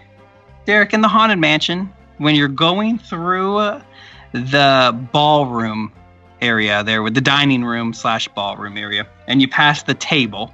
Derek, 0.66 0.94
in 0.94 1.02
the 1.02 1.08
Haunted 1.08 1.40
Mansion, 1.40 1.92
when 2.18 2.36
you're 2.36 2.48
going 2.48 3.00
through 3.00 3.58
uh, 3.58 3.82
the 4.32 4.98
ballroom 5.12 5.92
area 6.42 6.84
there, 6.84 7.02
with 7.04 7.14
the 7.14 7.22
dining 7.22 7.64
room 7.64 7.94
slash 7.94 8.28
ballroom 8.30 8.78
area, 8.78 9.08
and 9.28 9.42
you 9.42 9.48
pass 9.48 9.84
the 9.84 9.94
table, 9.94 10.54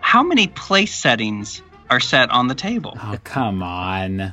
how 0.00 0.22
many 0.22 0.46
place 0.48 0.94
settings 0.94 1.62
are 1.90 2.00
set 2.00 2.30
on 2.30 2.46
the 2.48 2.54
table. 2.54 2.96
Oh, 3.02 3.18
come 3.24 3.62
on. 3.62 4.32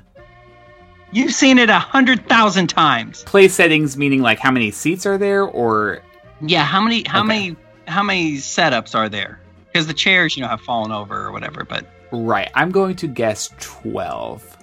You've 1.12 1.34
seen 1.34 1.58
it 1.58 1.70
a 1.70 1.80
hundred 1.80 2.30
thousand 2.30 2.68
times. 2.68 3.24
Place 3.24 3.56
settings 3.56 3.98
meaning 3.98 4.22
like 4.22 4.40
how 4.40 4.52
many 4.52 4.72
seats 4.72 5.06
are 5.06 5.18
there, 5.18 5.44
or 5.44 6.02
Yeah, 6.42 6.64
how 6.64 6.82
many 6.82 7.04
how 7.08 7.20
Okay. 7.22 7.28
many 7.28 7.56
how 7.88 8.04
many 8.04 8.34
setups 8.34 8.94
are 8.96 9.10
there? 9.10 9.40
Because 9.68 9.88
the 9.88 9.94
chairs, 9.94 10.38
you 10.38 10.44
know, 10.44 10.50
have 10.50 10.62
fallen 10.62 10.92
over 10.92 11.26
or 11.26 11.32
whatever. 11.32 11.64
But 11.64 11.86
right? 12.12 12.50
I'm 12.54 12.72
going 12.72 12.96
to 12.98 13.08
guess 13.08 13.50
twelve. 13.60 14.56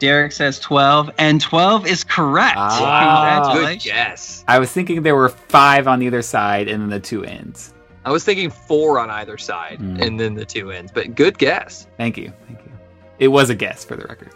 Derek 0.00 0.32
says 0.32 0.58
twelve, 0.58 1.10
and 1.18 1.40
twelve 1.40 1.86
is 1.86 2.04
correct. 2.04 2.56
Ah. 2.58 3.40
Good 3.52 3.52
Congratulations. 3.60 3.84
guess. 3.84 4.44
I 4.48 4.58
was 4.58 4.70
thinking 4.72 5.02
there 5.02 5.14
were 5.16 5.28
five 5.28 5.86
on 5.88 6.02
either 6.02 6.20
side 6.22 6.68
and 6.68 6.82
then 6.82 6.90
the 6.90 7.00
two 7.00 7.24
ends. 7.24 7.72
I 8.04 8.10
was 8.10 8.22
thinking 8.24 8.50
four 8.50 8.98
on 9.00 9.08
either 9.08 9.38
side, 9.38 9.78
Hmm. 9.78 9.96
and 10.02 10.20
then 10.20 10.34
the 10.34 10.44
two 10.44 10.70
ends. 10.72 10.92
But 10.92 11.14
good 11.14 11.38
guess. 11.38 11.86
Thank 11.96 12.18
you, 12.18 12.32
thank 12.46 12.58
you. 12.64 12.72
It 13.18 13.28
was 13.28 13.48
a 13.50 13.54
guess 13.54 13.84
for 13.84 13.96
the 13.96 14.04
record. 14.06 14.30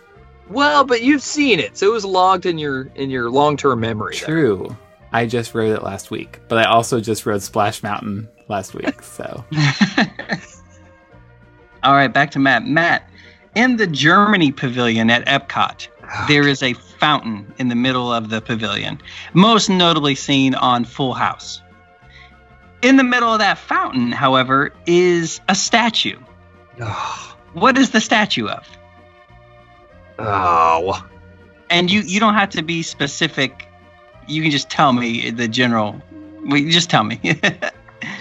Well, 0.48 0.84
but 0.84 1.02
you've 1.02 1.20
seen 1.22 1.58
it, 1.60 1.76
so 1.76 1.88
it 1.88 1.92
was 1.92 2.04
logged 2.06 2.46
in 2.46 2.56
your 2.56 2.88
in 2.94 3.10
your 3.10 3.28
long 3.30 3.56
term 3.58 3.80
memory. 3.80 4.16
there. 4.16 4.26
True. 4.28 4.76
I 5.12 5.26
just 5.26 5.54
wrote 5.54 5.70
it 5.74 5.82
last 5.82 6.10
week, 6.10 6.38
but 6.48 6.58
I 6.58 6.64
also 6.64 7.00
just 7.00 7.26
wrote 7.26 7.42
Splash 7.42 7.82
Mountain 7.82 8.28
last 8.48 8.74
week. 8.74 9.02
So 9.02 9.44
All 11.82 11.92
right, 11.92 12.08
back 12.08 12.30
to 12.32 12.38
Matt. 12.38 12.64
Matt, 12.66 13.08
in 13.54 13.76
the 13.76 13.86
Germany 13.86 14.52
pavilion 14.52 15.10
at 15.10 15.26
Epcot, 15.26 15.88
there 16.28 16.46
is 16.46 16.62
a 16.62 16.72
fountain 16.74 17.52
in 17.58 17.68
the 17.68 17.74
middle 17.74 18.12
of 18.12 18.30
the 18.30 18.40
pavilion, 18.40 19.00
most 19.34 19.68
notably 19.68 20.14
seen 20.14 20.54
on 20.54 20.84
Full 20.84 21.14
House. 21.14 21.60
In 22.82 22.96
the 22.96 23.04
middle 23.04 23.32
of 23.32 23.40
that 23.40 23.58
fountain, 23.58 24.12
however, 24.12 24.72
is 24.86 25.40
a 25.48 25.54
statue. 25.54 26.18
Oh, 26.80 27.36
What 27.54 27.76
is 27.76 27.90
the 27.90 28.00
statue 28.00 28.46
of? 28.46 28.66
oh. 30.18 31.04
And 31.70 31.90
you 31.90 32.00
you 32.00 32.18
don't 32.20 32.34
have 32.34 32.48
to 32.50 32.62
be 32.62 32.82
specific. 32.82 33.66
You 34.26 34.40
can 34.42 34.50
just 34.50 34.70
tell 34.70 34.92
me 34.92 35.30
the 35.30 35.48
general. 35.48 36.00
Well, 36.46 36.62
just 36.68 36.90
tell 36.90 37.04
me. 37.04 37.20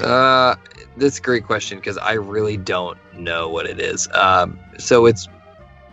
Uh, 0.02 0.56
that's 0.98 1.20
a 1.20 1.22
great 1.22 1.46
question 1.46 1.80
because 1.80 1.98
I 1.98 2.14
really 2.14 2.58
don't 2.58 2.98
know 3.14 3.50
what 3.50 3.68
it 3.68 3.80
is. 3.80 4.08
Um, 4.14 4.60
so 4.78 5.06
it's 5.06 5.28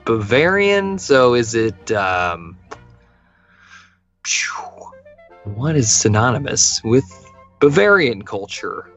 Bavarian. 0.04 0.98
So 0.98 1.34
is 1.34 1.54
it? 1.54 1.92
Um, 1.92 2.56
what 5.44 5.76
is 5.76 5.92
synonymous 5.92 6.82
with 6.84 7.04
Bavarian 7.60 8.22
culture? 8.22 8.90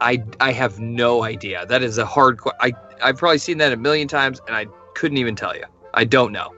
I 0.00 0.22
I 0.40 0.52
have 0.52 0.78
no 0.78 1.24
idea. 1.24 1.66
That 1.66 1.82
is 1.82 1.98
a 1.98 2.06
hard. 2.06 2.40
que- 2.40 2.52
I 2.60 2.72
I've 3.02 3.16
probably 3.16 3.38
seen 3.38 3.58
that 3.58 3.72
a 3.72 3.76
million 3.76 4.08
times, 4.08 4.40
and 4.46 4.56
I 4.56 4.66
couldn't 4.94 5.18
even 5.18 5.34
tell 5.34 5.56
you. 5.56 5.64
I 5.94 6.04
don't 6.04 6.32
know. 6.32 6.54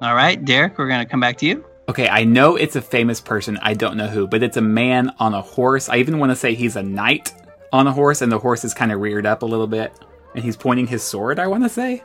All 0.00 0.14
right, 0.14 0.42
Derek, 0.44 0.78
we're 0.78 0.88
gonna 0.88 1.06
come 1.06 1.20
back 1.20 1.38
to 1.38 1.46
you. 1.46 1.64
Okay, 1.88 2.08
I 2.08 2.24
know 2.24 2.56
it's 2.56 2.76
a 2.76 2.82
famous 2.82 3.20
person. 3.20 3.58
I 3.62 3.74
don't 3.74 3.96
know 3.96 4.06
who, 4.06 4.26
but 4.26 4.42
it's 4.42 4.56
a 4.56 4.62
man 4.62 5.12
on 5.18 5.34
a 5.34 5.42
horse. 5.42 5.88
I 5.88 5.96
even 5.96 6.18
want 6.18 6.30
to 6.30 6.36
say 6.36 6.54
he's 6.54 6.76
a 6.76 6.82
knight 6.82 7.32
on 7.72 7.86
a 7.86 7.92
horse, 7.92 8.22
and 8.22 8.30
the 8.30 8.38
horse 8.38 8.64
is 8.64 8.74
kind 8.74 8.92
of 8.92 9.00
reared 9.00 9.26
up 9.26 9.42
a 9.42 9.46
little 9.46 9.66
bit, 9.66 9.92
and 10.34 10.44
he's 10.44 10.56
pointing 10.56 10.86
his 10.86 11.02
sword. 11.02 11.38
I 11.38 11.46
want 11.46 11.62
to 11.64 11.68
say, 11.68 12.02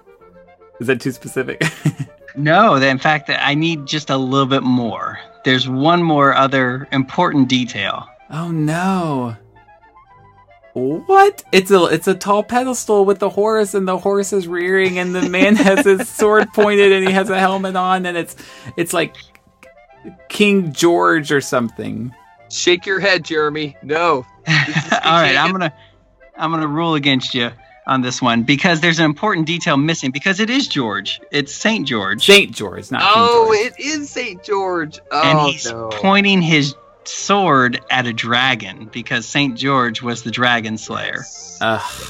is 0.80 0.88
that 0.88 1.02
too 1.02 1.12
specific? 1.12 1.64
No, 2.40 2.76
in 2.76 3.00
fact, 3.00 3.32
I 3.32 3.56
need 3.56 3.88
just 3.88 4.12
a 4.12 4.18
little 4.18 4.46
bit 4.46 4.62
more. 4.62 5.20
There's 5.44 5.68
one 5.68 6.04
more 6.04 6.36
other 6.36 6.88
important 6.92 7.50
detail. 7.50 8.08
oh 8.30 8.52
no! 8.52 9.36
What? 10.74 11.44
It's 11.52 11.72
a 11.72 11.86
it's 11.86 12.08
a 12.08 12.14
tall 12.14 12.44
pedestal 12.44 13.06
with 13.06 13.18
the 13.18 13.30
horse, 13.32 13.74
and 13.74 13.88
the 13.88 13.98
horse 13.98 14.34
is 14.34 14.48
rearing, 14.48 15.00
and 15.00 15.16
the 15.16 15.28
man 15.28 15.56
has 15.68 15.84
his 15.84 16.08
sword 16.08 16.54
pointed, 16.54 16.92
and 16.92 17.08
he 17.08 17.12
has 17.12 17.32
a 17.32 17.40
helmet 17.40 17.76
on, 17.76 18.06
and 18.06 18.16
it's 18.16 18.36
it's 18.76 18.94
like 18.94 19.16
King 20.30 20.72
George 20.72 21.32
or 21.32 21.42
something. 21.42 22.14
Shake 22.52 22.86
your 22.86 23.00
head, 23.00 23.26
Jeremy. 23.26 23.76
No. 23.82 24.28
All 25.04 25.22
right, 25.22 25.36
I'm 25.38 25.52
gonna 25.52 25.74
I'm 26.38 26.52
gonna 26.52 26.68
rule 26.68 26.96
against 26.96 27.34
you 27.34 27.52
on 27.86 28.02
this 28.02 28.22
one 28.22 28.44
because 28.44 28.82
there's 28.82 29.00
an 29.00 29.06
important 29.06 29.46
detail 29.48 29.78
missing 29.78 30.12
because 30.12 30.40
it 30.40 30.50
is 30.50 30.68
George. 30.68 31.20
It's 31.32 31.54
Saint 31.54 31.88
George, 31.88 32.26
Saint 32.26 32.54
George, 32.56 32.92
not 32.92 33.02
Oh, 33.04 33.46
George. 33.48 33.60
it 33.60 33.80
is 33.80 34.10
Saint 34.10 34.44
George. 34.44 35.00
Oh 35.12 35.22
and 35.24 35.40
he's 35.52 35.70
no. 35.72 35.90
pointing 35.92 36.42
his 36.42 36.76
sword 37.06 37.80
at 37.90 38.06
a 38.06 38.14
dragon 38.14 38.90
because 38.92 39.26
Saint 39.26 39.58
George 39.58 40.02
was 40.02 40.24
the 40.24 40.32
dragon 40.32 40.78
slayer. 40.78 41.24
Ugh. 41.62 42.08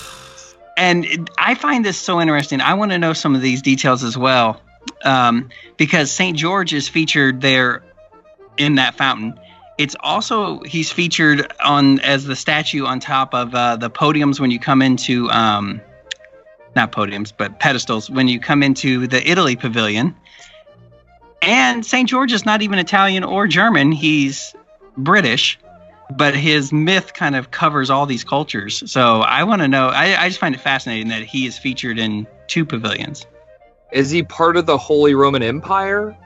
and 0.75 1.05
it- 1.05 1.29
I 1.37 1.55
find 1.55 1.85
this 1.85 1.97
so 1.97 2.19
interesting. 2.21 2.61
I 2.61 2.73
want 2.75 2.91
to 2.91 2.97
know 2.99 3.13
some 3.13 3.35
of 3.35 3.41
these 3.41 3.61
details 3.61 4.03
as 4.03 4.17
well, 4.17 4.59
um, 5.03 5.49
because 5.77 6.11
Saint 6.11 6.37
George 6.37 6.73
is 6.73 6.87
featured 6.89 7.41
there 7.41 7.83
in 8.57 8.75
that 8.75 8.95
fountain. 8.95 9.39
It's 9.77 9.95
also 9.99 10.59
he's 10.61 10.91
featured 10.91 11.51
on 11.63 11.99
as 11.99 12.25
the 12.25 12.35
statue 12.35 12.85
on 12.85 12.99
top 12.99 13.33
of 13.33 13.53
uh, 13.53 13.75
the 13.75 13.89
podiums 13.89 14.39
when 14.39 14.49
you 14.49 14.59
come 14.59 14.81
into 14.81 15.29
um, 15.29 15.81
not 16.75 16.91
podiums 16.91 17.31
but 17.35 17.59
pedestals 17.59 18.09
when 18.09 18.27
you 18.27 18.39
come 18.39 18.63
into 18.63 19.07
the 19.07 19.29
Italy 19.29 19.55
pavilion. 19.55 20.15
And 21.41 21.85
Saint 21.85 22.09
George 22.09 22.33
is 22.33 22.45
not 22.45 22.63
even 22.63 22.79
Italian 22.79 23.23
or 23.23 23.47
German; 23.47 23.91
he's 23.91 24.55
British 24.97 25.59
but 26.09 26.35
his 26.35 26.71
myth 26.71 27.13
kind 27.13 27.35
of 27.35 27.51
covers 27.51 27.89
all 27.89 28.05
these 28.05 28.23
cultures. 28.23 28.89
So 28.89 29.21
I 29.21 29.43
want 29.43 29.61
to 29.61 29.67
know. 29.67 29.87
I, 29.87 30.23
I 30.23 30.27
just 30.29 30.39
find 30.39 30.55
it 30.55 30.61
fascinating 30.61 31.09
that 31.09 31.23
he 31.23 31.45
is 31.45 31.57
featured 31.57 31.99
in 31.99 32.27
two 32.47 32.65
pavilions. 32.65 33.25
Is 33.91 34.09
he 34.09 34.23
part 34.23 34.57
of 34.57 34.65
the 34.65 34.77
Holy 34.77 35.13
Roman 35.13 35.43
Empire? 35.43 36.17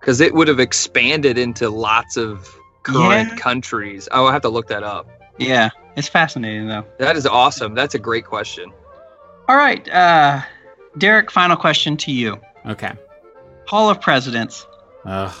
Because 0.00 0.20
it 0.20 0.34
would 0.34 0.48
have 0.48 0.60
expanded 0.60 1.38
into 1.38 1.68
lots 1.68 2.16
of 2.16 2.57
current 2.82 3.30
Yeah. 3.30 3.36
countries. 3.36 4.08
Oh, 4.12 4.26
I'll 4.26 4.32
have 4.32 4.42
to 4.42 4.48
look 4.48 4.68
that 4.68 4.82
up. 4.82 5.06
Yeah, 5.38 5.70
it's 5.96 6.08
fascinating 6.08 6.66
though. 6.68 6.84
That 6.98 7.16
is 7.16 7.26
awesome. 7.26 7.74
That's 7.74 7.94
a 7.94 7.98
great 7.98 8.24
question. 8.24 8.72
All 9.48 9.56
right, 9.56 9.88
uh, 9.88 10.40
Derek. 10.98 11.30
Final 11.30 11.56
question 11.56 11.96
to 11.98 12.12
you: 12.12 12.40
Okay. 12.66 12.92
Hall 13.66 13.88
of 13.90 14.00
Presidents. 14.00 14.66
Ugh. 15.04 15.34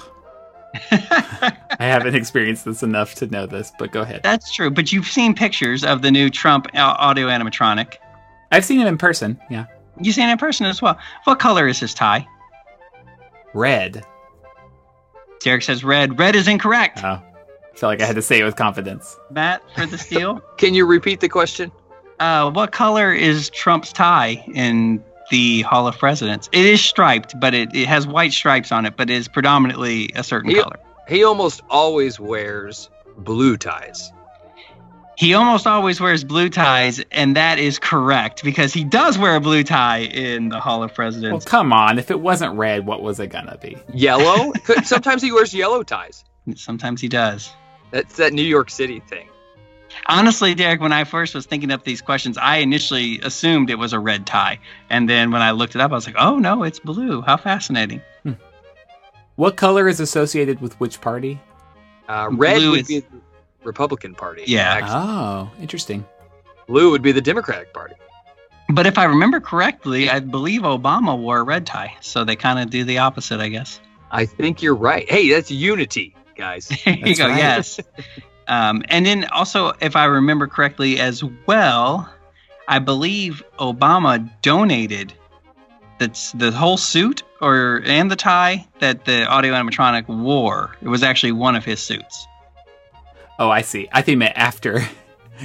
I 0.90 1.52
haven't 1.80 2.14
experienced 2.14 2.64
this 2.66 2.82
enough 2.82 3.14
to 3.16 3.26
know 3.26 3.46
this, 3.46 3.72
but 3.78 3.90
go 3.90 4.02
ahead. 4.02 4.20
That's 4.22 4.52
true, 4.52 4.70
but 4.70 4.92
you've 4.92 5.06
seen 5.06 5.34
pictures 5.34 5.82
of 5.82 6.02
the 6.02 6.10
new 6.10 6.28
Trump 6.30 6.66
audio 6.74 7.26
animatronic. 7.28 7.94
I've 8.52 8.64
seen 8.64 8.78
him 8.80 8.86
in 8.86 8.98
person. 8.98 9.38
Yeah. 9.50 9.64
You've 10.00 10.14
seen 10.14 10.28
it 10.28 10.32
in 10.32 10.38
person 10.38 10.66
as 10.66 10.80
well. 10.80 10.98
What 11.24 11.38
color 11.38 11.66
is 11.66 11.80
his 11.80 11.94
tie? 11.94 12.26
Red. 13.54 14.04
Derek 15.40 15.62
says 15.62 15.82
red. 15.84 16.18
Red 16.18 16.36
is 16.36 16.48
incorrect. 16.48 17.00
Oh. 17.02 17.20
Felt 17.78 17.92
like 17.92 18.02
I 18.02 18.06
had 18.06 18.16
to 18.16 18.22
say 18.22 18.40
it 18.40 18.44
with 18.44 18.56
confidence. 18.56 19.16
Matt 19.30 19.62
for 19.76 19.86
the 19.86 19.98
steal. 19.98 20.40
Can 20.56 20.74
you 20.74 20.84
repeat 20.84 21.20
the 21.20 21.28
question? 21.28 21.70
Uh, 22.18 22.50
what 22.50 22.72
color 22.72 23.12
is 23.12 23.50
Trump's 23.50 23.92
tie 23.92 24.44
in 24.52 25.02
the 25.30 25.62
Hall 25.62 25.86
of 25.86 25.96
Presidents? 25.96 26.48
It 26.50 26.64
is 26.66 26.80
striped, 26.84 27.38
but 27.38 27.54
it, 27.54 27.74
it 27.76 27.86
has 27.86 28.06
white 28.06 28.32
stripes 28.32 28.72
on 28.72 28.84
it, 28.84 28.96
but 28.96 29.08
it 29.10 29.14
is 29.14 29.28
predominantly 29.28 30.10
a 30.16 30.24
certain 30.24 30.50
He- 30.50 30.60
color. 30.60 30.78
He 31.06 31.22
almost 31.24 31.62
always 31.70 32.18
wears 32.18 32.90
blue 33.16 33.56
ties. 33.56 34.12
He 35.16 35.34
almost 35.34 35.66
always 35.66 36.00
wears 36.00 36.22
blue 36.22 36.48
ties, 36.48 37.00
and 37.10 37.34
that 37.36 37.58
is 37.58 37.78
correct 37.78 38.44
because 38.44 38.72
he 38.72 38.84
does 38.84 39.18
wear 39.18 39.34
a 39.36 39.40
blue 39.40 39.64
tie 39.64 39.98
in 40.02 40.48
the 40.48 40.60
Hall 40.60 40.82
of 40.82 40.92
Presidents. 40.94 41.22
Well, 41.24 41.30
Presidents. 41.38 41.50
come 41.50 41.72
on. 41.72 41.98
If 41.98 42.10
it 42.10 42.20
wasn't 42.20 42.54
red, 42.56 42.86
what 42.86 43.02
was 43.02 43.18
it 43.20 43.28
gonna 43.28 43.58
be? 43.60 43.76
Yellow? 43.94 44.52
Sometimes 44.84 45.22
he 45.22 45.32
wears 45.32 45.52
yellow 45.54 45.82
ties. 45.82 46.24
Sometimes 46.54 47.00
he 47.00 47.08
does. 47.08 47.50
That's 47.90 48.16
that 48.16 48.32
New 48.32 48.42
York 48.42 48.70
City 48.70 49.00
thing. 49.00 49.28
Honestly, 50.06 50.54
Derek, 50.54 50.80
when 50.80 50.92
I 50.92 51.04
first 51.04 51.34
was 51.34 51.46
thinking 51.46 51.70
up 51.70 51.84
these 51.84 52.00
questions, 52.02 52.38
I 52.38 52.56
initially 52.58 53.20
assumed 53.20 53.70
it 53.70 53.78
was 53.78 53.92
a 53.92 53.98
red 53.98 54.26
tie. 54.26 54.58
And 54.90 55.08
then 55.08 55.30
when 55.30 55.42
I 55.42 55.50
looked 55.52 55.74
it 55.74 55.80
up, 55.80 55.90
I 55.90 55.94
was 55.94 56.06
like, 56.06 56.16
oh, 56.18 56.38
no, 56.38 56.62
it's 56.62 56.78
blue. 56.78 57.20
How 57.22 57.36
fascinating. 57.36 58.02
What 59.36 59.56
color 59.56 59.88
is 59.88 60.00
associated 60.00 60.60
with 60.60 60.78
which 60.80 61.00
party? 61.00 61.40
Uh, 62.08 62.28
red 62.32 62.56
Blue 62.56 62.70
would 62.72 62.80
is- 62.80 62.88
be 62.88 63.00
the 63.00 63.06
Republican 63.64 64.14
Party. 64.14 64.42
Yeah. 64.46 64.72
actually. 64.72 64.94
Oh, 64.94 65.50
interesting. 65.60 66.04
Blue 66.66 66.90
would 66.90 67.02
be 67.02 67.12
the 67.12 67.20
Democratic 67.20 67.72
Party. 67.72 67.94
But 68.70 68.86
if 68.86 68.98
I 68.98 69.04
remember 69.04 69.40
correctly, 69.40 70.10
I 70.10 70.20
believe 70.20 70.62
Obama 70.62 71.16
wore 71.18 71.38
a 71.38 71.42
red 71.42 71.66
tie. 71.66 71.94
So 72.00 72.24
they 72.24 72.36
kind 72.36 72.58
of 72.58 72.68
do 72.68 72.84
the 72.84 72.98
opposite, 72.98 73.40
I 73.40 73.48
guess. 73.48 73.80
I 74.10 74.26
think 74.26 74.60
you're 74.62 74.74
right. 74.74 75.08
Hey, 75.10 75.30
that's 75.30 75.50
unity, 75.50 76.14
guys. 76.38 76.68
There 76.84 76.94
you 76.96 77.16
go. 77.16 77.28
right. 77.28 77.36
Yes. 77.38 77.80
um, 78.46 78.82
and 78.88 79.04
then 79.04 79.24
also, 79.26 79.72
if 79.80 79.96
I 79.96 80.04
remember 80.06 80.46
correctly 80.46 80.98
as 81.00 81.22
well, 81.46 82.08
I 82.66 82.78
believe 82.78 83.42
Obama 83.58 84.30
donated 84.42 85.12
that's 85.98 86.32
the 86.32 86.52
whole 86.52 86.76
suit 86.76 87.22
or 87.40 87.82
and 87.84 88.10
the 88.10 88.16
tie 88.16 88.66
that 88.78 89.04
the 89.04 89.26
audio 89.26 89.52
animatronic 89.52 90.06
wore. 90.08 90.76
It 90.80 90.88
was 90.88 91.02
actually 91.02 91.32
one 91.32 91.56
of 91.56 91.64
his 91.64 91.80
suits. 91.80 92.26
Oh, 93.38 93.50
I 93.50 93.62
see. 93.62 93.88
I 93.92 94.02
think 94.02 94.18
meant 94.18 94.36
after 94.36 94.80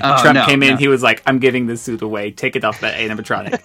Oh, 0.02 0.18
Trump 0.22 0.36
no, 0.36 0.46
came 0.46 0.64
in, 0.64 0.72
no. 0.72 0.78
he 0.78 0.88
was 0.88 1.04
like, 1.04 1.22
"I'm 1.28 1.38
giving 1.40 1.68
this 1.68 1.82
suit 1.82 2.02
away. 2.02 2.32
Take 2.32 2.56
it 2.56 2.64
off 2.64 2.82
that 2.82 2.96
animatronic." 2.98 3.62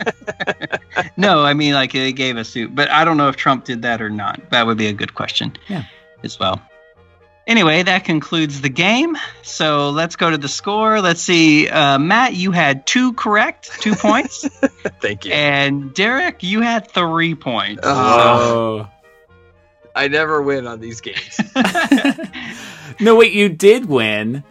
no, 1.17 1.43
I 1.43 1.55
mean 1.55 1.73
like 1.75 1.93
they 1.93 2.13
gave 2.13 2.37
a 2.37 2.45
suit, 2.45 2.75
but 2.75 2.91
I 2.91 3.05
don't 3.05 3.17
know 3.17 3.29
if 3.29 3.37
Trump 3.37 3.65
did 3.65 3.83
that 3.83 4.03
or 4.03 4.11
not. 4.11 4.41
That 4.51 4.67
would 4.67 4.77
be 4.79 4.87
a 4.89 4.93
good 4.93 5.15
question. 5.15 5.55
Yeah. 5.69 5.85
As 6.23 6.39
well. 6.39 6.61
Anyway, 7.49 7.83
that 7.83 8.05
concludes 8.05 8.61
the 8.61 8.69
game. 8.69 9.17
So 9.43 9.89
let's 9.89 10.17
go 10.17 10.29
to 10.31 10.37
the 10.37 10.49
score. 10.49 11.01
Let's 11.01 11.23
see. 11.23 11.67
Uh, 11.67 11.99
Matt, 11.99 12.35
you 12.35 12.53
had 12.53 12.87
two 12.87 13.15
correct, 13.15 13.71
two 13.81 13.95
points, 13.97 14.47
Thank 15.01 15.25
you. 15.25 15.33
and 15.33 15.95
Derek, 15.95 16.43
you 16.43 16.61
had 16.61 16.91
three 16.91 17.35
points. 17.35 17.81
Oh, 17.85 18.87
oh. 18.87 18.89
I 19.97 20.09
never 20.09 20.43
win 20.43 20.67
on 20.67 20.79
these 20.79 21.01
games. 21.01 21.41
no, 23.01 23.17
wait, 23.17 23.33
you 23.33 23.49
did 23.49 23.87
win 23.87 24.45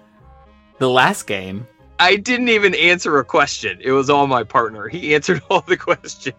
the 0.80 0.90
last 0.90 1.28
game. 1.28 1.68
I 2.00 2.16
didn't 2.16 2.50
even 2.50 2.74
answer 2.74 3.20
a 3.20 3.24
question. 3.24 3.80
It 3.80 3.92
was 3.92 4.10
all 4.10 4.26
my 4.26 4.44
partner. 4.44 4.88
He 4.88 5.14
answered 5.14 5.44
all 5.50 5.62
the 5.62 5.78
questions. 5.78 6.36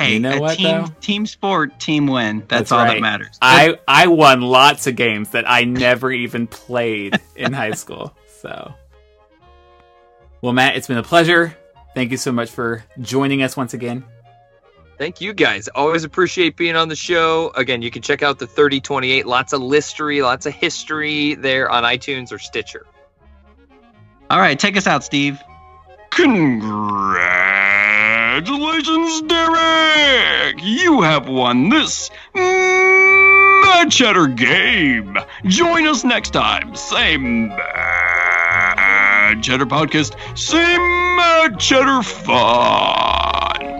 Hey, 0.00 0.14
You 0.14 0.20
know 0.20 0.32
a 0.36 0.40
what, 0.40 0.56
team 0.56 0.64
though? 0.66 0.86
team 1.00 1.26
sport, 1.26 1.78
team 1.80 2.06
win. 2.06 2.40
That's, 2.40 2.48
That's 2.70 2.72
all 2.72 2.78
right. 2.78 2.94
that 2.94 3.00
matters. 3.00 3.38
I 3.42 3.78
I 3.88 4.06
won 4.08 4.40
lots 4.42 4.86
of 4.86 4.96
games 4.96 5.30
that 5.30 5.48
I 5.48 5.64
never 5.64 6.10
even 6.12 6.46
played 6.46 7.18
in 7.36 7.52
high 7.52 7.70
school. 7.74 8.14
So, 8.40 8.72
well, 10.42 10.52
Matt, 10.52 10.76
it's 10.76 10.86
been 10.88 10.98
a 10.98 11.02
pleasure. 11.02 11.56
Thank 11.94 12.10
you 12.10 12.16
so 12.16 12.32
much 12.32 12.50
for 12.50 12.84
joining 13.00 13.42
us 13.42 13.56
once 13.56 13.72
again. 13.74 14.04
Thank 14.98 15.20
you 15.20 15.32
guys. 15.32 15.66
Always 15.68 16.04
appreciate 16.04 16.56
being 16.56 16.76
on 16.76 16.88
the 16.88 16.94
show. 16.96 17.50
Again, 17.56 17.82
you 17.82 17.90
can 17.90 18.00
check 18.02 18.22
out 18.22 18.38
the 18.38 18.46
3028. 18.46 19.26
Lots 19.26 19.52
of 19.52 19.60
listery, 19.60 20.22
lots 20.22 20.46
of 20.46 20.52
history 20.54 21.34
there 21.34 21.68
on 21.70 21.82
iTunes 21.82 22.30
or 22.30 22.38
Stitcher. 22.38 22.86
All 24.30 24.38
right, 24.38 24.58
take 24.58 24.76
us 24.76 24.86
out, 24.86 25.02
Steve. 25.02 25.38
Congratulations, 28.34 29.22
Derek! 29.22 30.60
You 30.60 31.02
have 31.02 31.28
won 31.28 31.68
this 31.68 32.10
Mad 32.34 33.92
Chatter 33.92 34.26
game. 34.26 35.16
Join 35.44 35.86
us 35.86 36.02
next 36.02 36.30
time. 36.30 36.74
Same 36.74 37.46
Mad 37.50 39.40
Chatter 39.40 39.66
podcast, 39.66 40.16
same 40.36 40.80
Mad 41.16 41.60
Chatter 41.60 42.02
fun. 42.02 43.73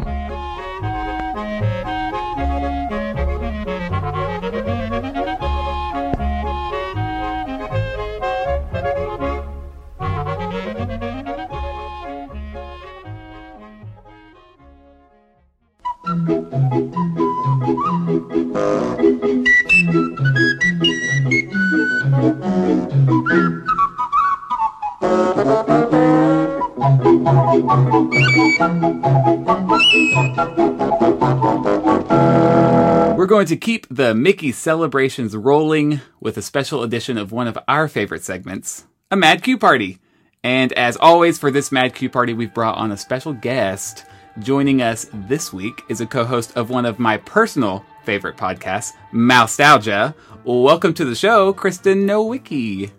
We're 33.16 33.26
going 33.26 33.46
to 33.46 33.56
keep 33.56 33.88
the 33.90 34.14
Mickey 34.14 34.52
celebrations 34.52 35.34
rolling 35.34 36.00
with 36.20 36.36
a 36.36 36.42
special 36.42 36.84
edition 36.84 37.18
of 37.18 37.32
one 37.32 37.48
of 37.48 37.58
our 37.66 37.88
favorite 37.88 38.22
segments, 38.22 38.84
a 39.10 39.16
Mad 39.16 39.42
Q 39.42 39.58
Party. 39.58 39.98
And 40.44 40.72
as 40.74 40.96
always, 40.96 41.40
for 41.40 41.50
this 41.50 41.72
Mad 41.72 41.96
Q 41.96 42.08
Party, 42.10 42.32
we've 42.32 42.54
brought 42.54 42.78
on 42.78 42.92
a 42.92 42.96
special 42.96 43.32
guest. 43.32 44.04
Joining 44.38 44.80
us 44.80 45.08
this 45.12 45.52
week 45.52 45.82
is 45.88 46.00
a 46.00 46.06
co 46.06 46.24
host 46.24 46.56
of 46.56 46.70
one 46.70 46.86
of 46.86 47.00
my 47.00 47.16
personal 47.16 47.84
favorite 48.04 48.36
podcasts, 48.36 48.92
Mousetalgia. 49.12 50.14
Welcome 50.44 50.94
to 50.94 51.04
the 51.04 51.16
show, 51.16 51.52
Kristen 51.52 52.06
Nowicki. 52.06 52.92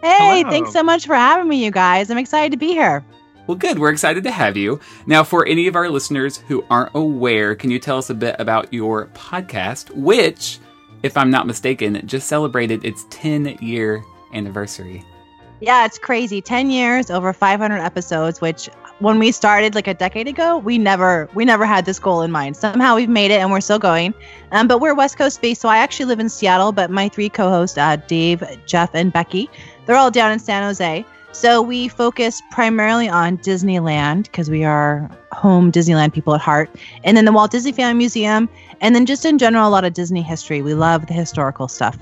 Hey, 0.00 0.40
Hello. 0.40 0.50
thanks 0.50 0.72
so 0.72 0.82
much 0.82 1.04
for 1.04 1.16
having 1.16 1.50
me, 1.50 1.62
you 1.62 1.70
guys. 1.70 2.10
I'm 2.10 2.16
excited 2.16 2.52
to 2.52 2.58
be 2.58 2.68
here. 2.68 3.04
Well, 3.46 3.56
good. 3.56 3.78
We're 3.78 3.90
excited 3.90 4.22
to 4.24 4.30
have 4.30 4.56
you. 4.56 4.78
Now, 5.06 5.24
for 5.24 5.46
any 5.46 5.66
of 5.66 5.74
our 5.74 5.88
listeners 5.88 6.36
who 6.36 6.64
aren't 6.70 6.94
aware, 6.94 7.54
can 7.54 7.70
you 7.70 7.78
tell 7.78 7.98
us 7.98 8.08
a 8.08 8.14
bit 8.14 8.36
about 8.38 8.72
your 8.72 9.06
podcast, 9.08 9.90
which, 9.96 10.58
if 11.02 11.16
I'm 11.16 11.30
not 11.30 11.46
mistaken, 11.46 12.06
just 12.06 12.28
celebrated 12.28 12.84
its 12.84 13.04
10 13.10 13.58
year 13.60 14.04
anniversary? 14.32 15.04
Yeah, 15.60 15.84
it's 15.84 15.98
crazy. 15.98 16.40
10 16.40 16.70
years, 16.70 17.10
over 17.10 17.32
500 17.32 17.78
episodes, 17.78 18.40
which 18.40 18.68
when 18.98 19.18
we 19.18 19.32
started 19.32 19.74
like 19.74 19.88
a 19.88 19.94
decade 19.94 20.28
ago, 20.28 20.58
we 20.58 20.78
never 20.78 21.28
we 21.34 21.44
never 21.44 21.66
had 21.66 21.84
this 21.84 21.98
goal 21.98 22.22
in 22.22 22.30
mind. 22.30 22.56
Somehow 22.56 22.94
we've 22.94 23.08
made 23.08 23.32
it 23.32 23.40
and 23.40 23.50
we're 23.50 23.60
still 23.60 23.78
going. 23.78 24.14
Um, 24.52 24.68
but 24.68 24.80
we're 24.80 24.94
West 24.94 25.18
Coast 25.18 25.42
based, 25.42 25.60
so 25.60 25.68
I 25.68 25.78
actually 25.78 26.06
live 26.06 26.20
in 26.20 26.28
Seattle, 26.28 26.70
but 26.70 26.90
my 26.90 27.08
three 27.08 27.28
co-hosts, 27.28 27.76
uh, 27.78 27.96
Dave, 27.96 28.44
Jeff, 28.66 28.94
and 28.94 29.12
Becky, 29.12 29.50
they're 29.86 29.96
all 29.96 30.10
down 30.10 30.30
in 30.30 30.38
San 30.38 30.62
Jose. 30.62 31.04
So 31.32 31.62
we 31.62 31.88
focus 31.88 32.42
primarily 32.50 33.08
on 33.08 33.38
Disneyland 33.38 34.24
because 34.24 34.50
we 34.50 34.64
are 34.64 35.10
home 35.32 35.72
Disneyland 35.72 36.12
people 36.12 36.34
at 36.34 36.42
heart, 36.42 36.70
and 37.04 37.16
then 37.16 37.24
the 37.24 37.32
Walt 37.32 37.50
Disney 37.50 37.72
Family 37.72 37.98
Museum, 37.98 38.48
and 38.82 38.94
then 38.94 39.06
just 39.06 39.24
in 39.24 39.38
general 39.38 39.66
a 39.66 39.70
lot 39.70 39.84
of 39.84 39.94
Disney 39.94 40.20
history. 40.20 40.60
We 40.60 40.74
love 40.74 41.06
the 41.06 41.14
historical 41.14 41.68
stuff. 41.68 41.98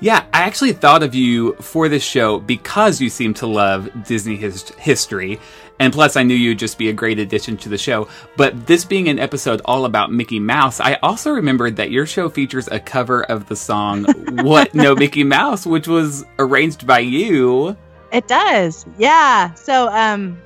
Yeah, 0.00 0.24
I 0.32 0.40
actually 0.40 0.72
thought 0.72 1.02
of 1.02 1.14
you 1.14 1.54
for 1.54 1.88
this 1.88 2.02
show 2.02 2.40
because 2.40 3.00
you 3.00 3.08
seem 3.08 3.34
to 3.34 3.46
love 3.46 3.88
Disney 4.04 4.36
his- 4.36 4.70
history. 4.70 5.38
And 5.78 5.92
plus, 5.92 6.16
I 6.16 6.22
knew 6.24 6.34
you'd 6.34 6.58
just 6.58 6.76
be 6.76 6.88
a 6.88 6.92
great 6.92 7.18
addition 7.18 7.56
to 7.58 7.68
the 7.68 7.78
show. 7.78 8.08
But 8.36 8.66
this 8.66 8.84
being 8.84 9.08
an 9.08 9.18
episode 9.18 9.62
all 9.64 9.84
about 9.84 10.12
Mickey 10.12 10.40
Mouse, 10.40 10.80
I 10.80 10.94
also 11.02 11.30
remembered 11.30 11.76
that 11.76 11.90
your 11.90 12.04
show 12.04 12.28
features 12.28 12.68
a 12.68 12.80
cover 12.80 13.22
of 13.22 13.48
the 13.48 13.56
song 13.56 14.04
What 14.42 14.74
No 14.74 14.94
Mickey 14.94 15.24
Mouse, 15.24 15.66
which 15.66 15.86
was 15.86 16.24
arranged 16.38 16.86
by 16.86 16.98
you. 16.98 17.76
It 18.12 18.28
does. 18.28 18.86
Yeah. 18.98 19.54
So 19.54 19.88
um 19.88 20.38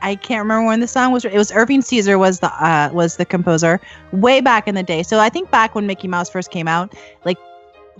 I 0.00 0.16
can't 0.16 0.40
remember 0.42 0.66
when 0.66 0.80
the 0.80 0.88
song 0.88 1.12
was 1.12 1.24
it 1.24 1.34
was 1.34 1.52
Irving 1.52 1.82
Caesar 1.82 2.18
was 2.18 2.40
the 2.40 2.52
uh 2.52 2.90
was 2.92 3.16
the 3.16 3.24
composer 3.24 3.80
way 4.12 4.40
back 4.40 4.66
in 4.66 4.74
the 4.74 4.82
day. 4.82 5.02
So 5.02 5.18
I 5.18 5.28
think 5.28 5.50
back 5.50 5.74
when 5.74 5.86
Mickey 5.86 6.08
Mouse 6.08 6.30
first 6.30 6.50
came 6.50 6.68
out, 6.68 6.94
like 7.24 7.38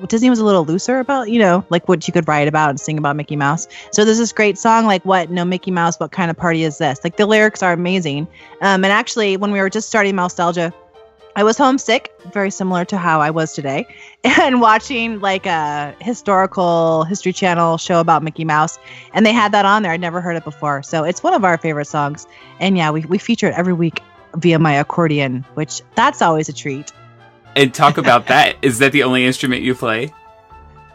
Disney 0.08 0.30
was 0.30 0.38
a 0.38 0.44
little 0.44 0.64
looser 0.64 0.98
about, 1.00 1.28
you 1.28 1.38
know, 1.38 1.64
like 1.68 1.86
what 1.86 2.08
you 2.08 2.12
could 2.12 2.26
write 2.26 2.48
about 2.48 2.70
and 2.70 2.80
sing 2.80 2.96
about 2.96 3.14
Mickey 3.14 3.36
Mouse. 3.36 3.68
So 3.92 4.04
there's 4.04 4.18
this 4.18 4.32
great 4.32 4.56
song 4.58 4.86
like 4.86 5.04
what 5.04 5.30
no 5.30 5.44
Mickey 5.44 5.70
Mouse, 5.70 6.00
what 6.00 6.10
kind 6.12 6.30
of 6.30 6.36
party 6.36 6.64
is 6.64 6.78
this? 6.78 7.00
Like 7.04 7.16
the 7.16 7.26
lyrics 7.26 7.62
are 7.62 7.72
amazing. 7.72 8.26
Um 8.62 8.84
and 8.84 8.86
actually 8.86 9.36
when 9.36 9.52
we 9.52 9.60
were 9.60 9.70
just 9.70 9.88
starting 9.88 10.14
Mousetalgia, 10.14 10.72
I 11.34 11.44
was 11.44 11.56
homesick, 11.56 12.12
very 12.32 12.50
similar 12.50 12.84
to 12.84 12.98
how 12.98 13.20
I 13.20 13.30
was 13.30 13.54
today, 13.54 13.86
and 14.24 14.60
watching 14.60 15.20
like 15.20 15.46
a 15.46 15.96
historical 16.00 17.04
History 17.04 17.32
Channel 17.32 17.78
show 17.78 18.00
about 18.00 18.22
Mickey 18.22 18.44
Mouse, 18.44 18.78
and 19.14 19.24
they 19.24 19.32
had 19.32 19.52
that 19.52 19.64
on 19.64 19.82
there. 19.82 19.92
I'd 19.92 20.00
never 20.00 20.20
heard 20.20 20.36
it 20.36 20.44
before, 20.44 20.82
so 20.82 21.04
it's 21.04 21.22
one 21.22 21.32
of 21.32 21.44
our 21.44 21.56
favorite 21.56 21.86
songs. 21.86 22.26
And 22.60 22.76
yeah, 22.76 22.90
we 22.90 23.02
we 23.06 23.16
feature 23.16 23.48
it 23.48 23.54
every 23.56 23.72
week 23.72 24.02
via 24.36 24.58
my 24.58 24.74
accordion, 24.74 25.44
which 25.54 25.80
that's 25.94 26.20
always 26.20 26.50
a 26.50 26.52
treat. 26.52 26.92
And 27.56 27.72
talk 27.72 27.96
about 27.96 28.26
that. 28.26 28.56
Is 28.62 28.78
that 28.80 28.92
the 28.92 29.02
only 29.02 29.24
instrument 29.24 29.62
you 29.62 29.74
play? 29.74 30.12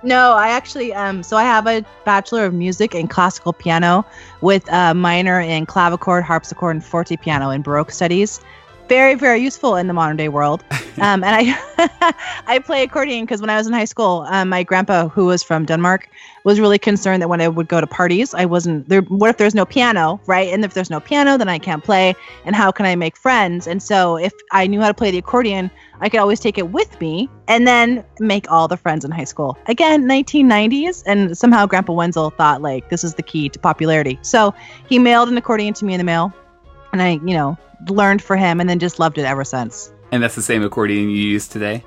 No, 0.03 0.33
I 0.33 0.49
actually 0.49 0.93
um 0.93 1.23
so 1.23 1.35
I 1.35 1.43
have 1.43 1.65
a 1.65 1.83
bachelor 2.05 2.45
of 2.45 2.53
music 2.53 2.93
in 2.93 3.07
classical 3.07 3.53
piano 3.53 4.05
with 4.41 4.71
a 4.71 4.93
minor 4.93 5.39
in 5.41 5.65
clavichord, 5.65 6.21
harpsichord, 6.21 6.75
and 6.75 6.85
forte 6.85 7.17
piano 7.17 7.49
in 7.49 7.63
Baroque 7.63 7.89
studies. 7.89 8.39
Very, 8.87 9.15
very 9.15 9.39
useful 9.39 9.75
in 9.75 9.87
the 9.87 9.93
modern 9.93 10.17
day 10.17 10.29
world. 10.29 10.63
Um, 10.99 11.23
and 11.23 11.35
I 11.35 12.13
I 12.47 12.57
play 12.57 12.81
accordion 12.81 13.23
because 13.23 13.39
when 13.39 13.51
I 13.51 13.57
was 13.57 13.67
in 13.67 13.73
high 13.73 13.85
school, 13.85 14.25
um, 14.29 14.49
my 14.49 14.63
grandpa, 14.63 15.07
who 15.09 15.25
was 15.25 15.43
from 15.43 15.63
Denmark, 15.63 16.09
was 16.43 16.59
really 16.59 16.79
concerned 16.79 17.21
that 17.21 17.27
when 17.27 17.39
I 17.39 17.47
would 17.47 17.67
go 17.67 17.79
to 17.79 17.85
parties, 17.85 18.33
I 18.33 18.45
wasn't 18.45 18.89
there. 18.89 19.01
What 19.01 19.29
if 19.29 19.37
there's 19.37 19.53
no 19.53 19.63
piano, 19.63 20.19
right? 20.25 20.51
And 20.51 20.65
if 20.65 20.73
there's 20.73 20.89
no 20.89 20.99
piano, 20.99 21.37
then 21.37 21.49
I 21.49 21.59
can't 21.59 21.83
play. 21.83 22.15
And 22.45 22.55
how 22.55 22.71
can 22.71 22.87
I 22.87 22.95
make 22.95 23.15
friends? 23.15 23.67
And 23.67 23.83
so 23.83 24.17
if 24.17 24.33
I 24.51 24.65
knew 24.65 24.81
how 24.81 24.87
to 24.87 24.93
play 24.95 25.11
the 25.11 25.19
accordion, 25.19 25.69
I 26.01 26.09
could 26.09 26.19
always 26.19 26.39
take 26.39 26.57
it 26.57 26.71
with 26.71 26.99
me 26.99 27.29
and 27.47 27.67
then 27.67 28.03
make 28.19 28.49
all 28.51 28.67
the 28.67 28.77
friends 28.77 29.05
in 29.05 29.11
high 29.11 29.25
school. 29.25 29.55
Again, 29.67 30.05
1990s, 30.05 31.03
and 31.05 31.37
somehow 31.37 31.67
Grandpa 31.67 31.93
Wenzel 31.93 32.31
thought 32.31 32.63
like 32.63 32.89
this 32.89 33.03
is 33.03 33.13
the 33.13 33.23
key 33.23 33.49
to 33.49 33.59
popularity. 33.59 34.17
So 34.23 34.51
he 34.89 34.97
mailed 34.97 35.29
an 35.29 35.37
accordion 35.37 35.75
to 35.75 35.85
me 35.85 35.93
in 35.93 35.99
the 35.99 36.03
mail, 36.03 36.33
and 36.93 37.01
I, 37.01 37.11
you 37.11 37.33
know, 37.33 37.57
learned 37.89 38.21
for 38.21 38.35
him 38.35 38.59
and 38.59 38.69
then 38.69 38.79
just 38.79 38.99
loved 38.99 39.17
it 39.17 39.25
ever 39.25 39.43
since. 39.43 39.91
And 40.11 40.23
that's 40.23 40.35
the 40.35 40.41
same 40.41 40.63
accordion 40.63 41.09
you 41.09 41.17
use 41.17 41.47
today? 41.47 41.83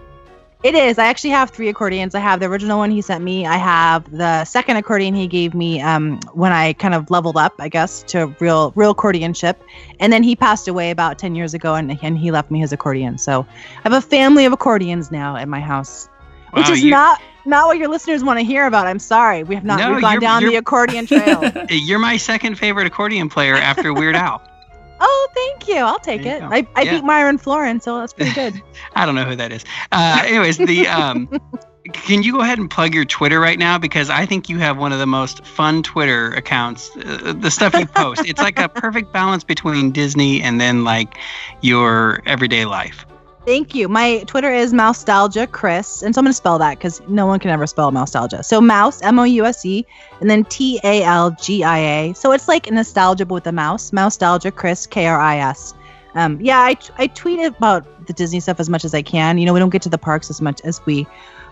It 0.63 0.75
is. 0.75 0.99
I 0.99 1.07
actually 1.07 1.31
have 1.31 1.49
three 1.49 1.71
accordions. 1.71 2.15
I 2.15 2.19
have 2.19 2.39
the 2.41 2.45
original 2.47 2.77
one 2.77 2.91
he 2.91 3.01
sent 3.01 3.25
me. 3.25 3.47
I 3.47 3.57
have 3.57 4.11
the 4.15 4.45
second 4.45 4.77
accordion 4.77 5.15
he 5.15 5.27
gave 5.27 5.55
me 5.55 5.81
um, 5.81 6.21
when 6.35 6.53
I 6.53 6.75
kind 6.75 6.93
of 6.93 7.11
leveled 7.11 7.39
up, 7.39 7.55
I 7.59 7.71
guess, 7.71 8.03
to 8.09 8.27
real 8.41 8.71
real 8.77 8.95
accordionship. 8.95 9.57
And 10.01 10.13
then 10.13 10.23
he 10.23 10.37
passed 10.37 10.69
away 10.69 10.91
about 10.91 11.19
ten 11.19 11.35
years 11.35 11.55
ago, 11.55 11.77
and, 11.77 11.99
and 12.03 12.19
he 12.19 12.31
left 12.31 12.51
me 12.51 12.61
his 12.61 12.73
accordion. 12.75 13.17
So 13.17 13.47
I 13.79 13.81
have 13.85 13.95
a 13.95 14.03
family 14.03 14.45
of 14.45 14.53
accordions 14.53 15.11
now 15.11 15.35
at 15.35 15.49
my 15.49 15.61
house. 15.61 16.11
which 16.53 16.69
is 16.69 16.85
you- 16.85 16.91
not 16.91 17.23
not 17.47 17.67
what 17.69 17.79
your 17.79 17.89
listeners 17.89 18.23
want 18.23 18.39
to 18.39 18.45
hear 18.45 18.67
about. 18.67 18.87
I'm 18.87 18.99
sorry, 18.99 19.45
we 19.45 19.55
have 19.55 19.65
not 19.65 19.79
No, 19.79 19.93
we've 19.93 20.03
gone 20.03 20.21
down 20.21 20.45
the 20.45 20.57
accordion 20.57 21.07
trail. 21.07 21.43
You're 21.71 21.99
my 21.99 22.19
second 22.19 22.57
favorite 22.59 22.87
accordion 22.87 23.31
player 23.31 23.55
after 23.55 23.95
Weird 23.95 24.15
Al. 24.15 24.43
Oh, 25.01 25.29
thank 25.35 25.69
you. 25.69 25.77
I'll 25.77 25.99
take 25.99 26.23
There 26.25 26.37
it. 26.37 26.43
I, 26.43 26.67
I 26.77 26.83
Yeah. 26.83 26.97
beat 26.97 27.05
Myron 27.05 27.39
Floren, 27.39 27.81
so 27.83 27.99
that's 27.99 28.13
pretty 28.13 28.33
good. 28.33 28.61
I 28.95 29.07
don't 29.07 29.15
know 29.15 29.25
who 29.25 29.37
that 29.37 29.53
is. 29.53 29.65
Uh, 29.93 30.23
anyways, 30.27 30.59
the 30.59 30.87
um, 30.89 31.29
can 31.93 32.23
you 32.23 32.33
go 32.33 32.41
ahead 32.41 32.59
and 32.59 32.71
plug 32.71 32.95
your 32.95 33.05
Twitter 33.05 33.41
right 33.41 33.59
now 33.59 33.79
because 33.79 34.11
I 34.11 34.27
think 34.27 34.49
you 34.49 34.59
have 34.59 34.77
one 34.77 34.93
of 34.93 34.99
the 34.99 35.07
most 35.07 35.45
fun 35.45 35.83
Twitter 35.83 36.33
accounts. 36.35 36.91
Uh, 36.97 37.35
the 37.37 37.51
stuff 37.51 37.75
you 37.75 37.87
post, 37.87 38.23
it's 38.27 38.43
like 38.43 38.59
a 38.59 38.69
perfect 38.75 39.13
balance 39.13 39.43
between 39.45 39.91
Disney 39.91 40.43
and 40.43 40.61
then 40.61 40.85
like 40.85 41.17
your 41.63 42.23
everyday 42.27 42.67
life. 42.67 43.07
Thank 43.51 43.75
you. 43.75 43.89
My 43.89 44.23
Twitter 44.29 44.53
is 44.53 44.73
Mousetalgia 44.73 45.51
Kris, 45.51 46.05
and 46.05 46.15
so 46.15 46.21
I'm 46.21 46.25
gonna 46.25 46.33
spell 46.33 46.57
that 46.61 46.79
because 46.79 47.03
no 47.09 47.27
one 47.27 47.41
can 47.41 47.51
ever 47.51 47.67
spell 47.67 47.91
Mousetalgia. 47.91 48.45
So 48.45 48.61
Mouse 48.61 49.03
M 49.03 49.19
O 49.19 49.25
U 49.25 49.45
S 49.45 49.67
E, 49.67 49.85
and 50.21 50.31
then 50.31 50.45
T 50.45 50.79
A 50.85 51.03
L 51.03 51.33
G 51.33 51.65
I 51.65 51.79
A. 51.79 52.15
So 52.15 52.31
it's 52.31 52.47
like 52.47 52.71
nostalgia 52.71 53.25
with 53.25 53.49
a 53.49 53.53
mouse. 53.53 53.91
Mousetalgia 53.91 54.55
Kris 54.55 54.87
K 54.87 55.07
R 55.07 55.19
I 55.19 55.39
S. 55.39 55.75
Um, 56.15 56.41
yeah, 56.41 56.61
I, 56.61 56.77
I 56.99 57.09
tweet 57.09 57.45
about 57.45 58.07
the 58.07 58.13
Disney 58.13 58.39
stuff 58.39 58.61
as 58.61 58.71
much 58.71 58.85
as 58.85 58.95
I 58.95 59.03
can. 59.03 59.37
You 59.37 59.47
know, 59.47 59.53
we 59.53 59.59
don't 59.59 59.71
get 59.71 59.83
to 59.83 59.89
the 59.89 59.99
parks 59.99 60.31
as 60.31 60.41
much 60.41 60.61
as 60.61 60.81
we 60.87 61.05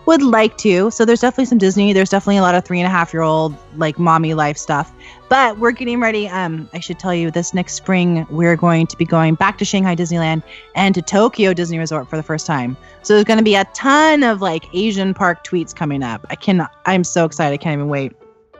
would 0.06 0.22
like 0.22 0.56
to. 0.58 0.92
So 0.92 1.04
there's 1.04 1.20
definitely 1.20 1.46
some 1.46 1.58
Disney. 1.58 1.92
There's 1.92 2.10
definitely 2.10 2.36
a 2.36 2.42
lot 2.42 2.54
of 2.54 2.64
three 2.64 2.78
and 2.78 2.86
a 2.86 2.90
half 2.90 3.12
year 3.12 3.22
old 3.22 3.56
like 3.76 3.98
mommy 3.98 4.34
life 4.34 4.56
stuff. 4.56 4.92
But 5.28 5.58
we're 5.58 5.72
getting 5.72 6.00
ready. 6.00 6.26
Um, 6.28 6.70
I 6.72 6.80
should 6.80 6.98
tell 6.98 7.14
you 7.14 7.30
this 7.30 7.52
next 7.52 7.74
spring 7.74 8.26
we're 8.30 8.56
going 8.56 8.86
to 8.86 8.96
be 8.96 9.04
going 9.04 9.34
back 9.34 9.58
to 9.58 9.64
Shanghai 9.64 9.94
Disneyland 9.94 10.42
and 10.74 10.94
to 10.94 11.02
Tokyo 11.02 11.52
Disney 11.52 11.78
Resort 11.78 12.08
for 12.08 12.16
the 12.16 12.22
first 12.22 12.46
time. 12.46 12.76
So 13.02 13.12
there's 13.14 13.24
going 13.24 13.38
to 13.38 13.44
be 13.44 13.54
a 13.54 13.64
ton 13.74 14.22
of 14.22 14.40
like 14.40 14.64
Asian 14.74 15.12
park 15.12 15.44
tweets 15.44 15.74
coming 15.74 16.02
up. 16.02 16.24
I 16.30 16.34
can 16.34 16.66
I'm 16.86 17.04
so 17.04 17.24
excited. 17.26 17.52
I 17.52 17.58
can't 17.58 17.74
even 17.74 17.88
wait. 17.88 18.12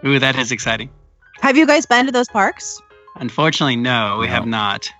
Ooh, 0.04 0.18
that 0.18 0.36
is 0.36 0.52
exciting. 0.52 0.90
Have 1.40 1.56
you 1.56 1.66
guys 1.66 1.86
been 1.86 2.04
to 2.06 2.12
those 2.12 2.28
parks? 2.28 2.80
Unfortunately, 3.16 3.76
no, 3.76 4.18
we 4.20 4.26
No. 4.26 4.32
have 4.32 4.46
not. 4.46 4.90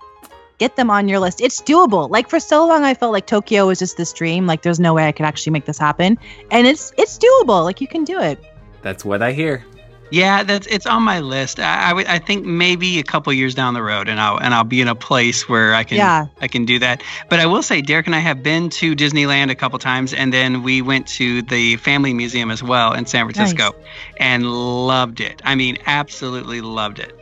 Get 0.57 0.75
them 0.75 0.89
on 0.89 1.07
your 1.07 1.19
list. 1.19 1.39
It's 1.39 1.61
doable. 1.61 2.09
Like 2.09 2.29
for 2.29 2.39
so 2.39 2.65
long 2.67 2.83
I 2.83 2.93
felt 2.95 3.13
like 3.13 3.27
Tokyo 3.27 3.67
was 3.67 3.79
just 3.79 3.95
this 3.95 4.11
dream. 4.11 4.45
Like 4.47 4.63
there's 4.63 4.79
no 4.79 4.93
way 4.93 5.07
I 5.07 5.11
could 5.11 5.25
actually 5.25 5.51
make 5.53 5.65
this 5.65 5.77
happen. 5.77 6.17
And 6.49 6.65
it's 6.65 6.91
it's 6.97 7.17
doable. 7.19 7.63
Like 7.63 7.79
you 7.79 7.87
can 7.87 8.03
do 8.03 8.19
it. 8.19 8.43
That's 8.81 9.05
what 9.05 9.21
I 9.21 9.33
hear. 9.33 9.63
Yeah, 10.11 10.43
that's 10.43 10.65
it's 10.67 10.85
on 10.85 11.03
my 11.03 11.19
list. 11.19 11.59
I, 11.59 11.91
I, 12.07 12.19
think 12.19 12.45
maybe 12.45 12.99
a 12.99 13.03
couple 13.03 13.31
years 13.31 13.53
down 13.53 13.75
the 13.75 13.83
road, 13.83 14.09
and 14.09 14.19
I'll 14.19 14.37
and 14.37 14.53
I'll 14.53 14.63
be 14.63 14.81
in 14.81 14.87
a 14.87 14.95
place 14.95 15.47
where 15.47 15.75
I 15.75 15.83
can 15.83 15.97
Yeah. 15.97 16.27
I 16.41 16.47
can 16.47 16.65
do 16.65 16.79
that. 16.79 17.03
But 17.29 17.39
I 17.39 17.45
will 17.45 17.61
say, 17.61 17.81
Derek 17.81 18.07
and 18.07 18.15
I 18.15 18.19
have 18.19 18.41
been 18.41 18.69
to 18.71 18.95
Disneyland 18.95 19.51
a 19.51 19.55
couple 19.55 19.77
times, 19.77 20.13
and 20.13 20.33
then 20.33 20.63
we 20.63 20.81
went 20.81 21.07
to 21.09 21.43
the 21.43 21.77
Family 21.77 22.13
Museum 22.13 22.49
as 22.49 22.63
well 22.63 22.93
in 22.93 23.05
San 23.05 23.25
Francisco, 23.25 23.75
and 24.17 24.45
loved 24.51 25.21
it. 25.21 25.41
I 25.45 25.55
mean, 25.55 25.77
absolutely 25.85 26.61
loved 26.61 26.99
it. 26.99 27.15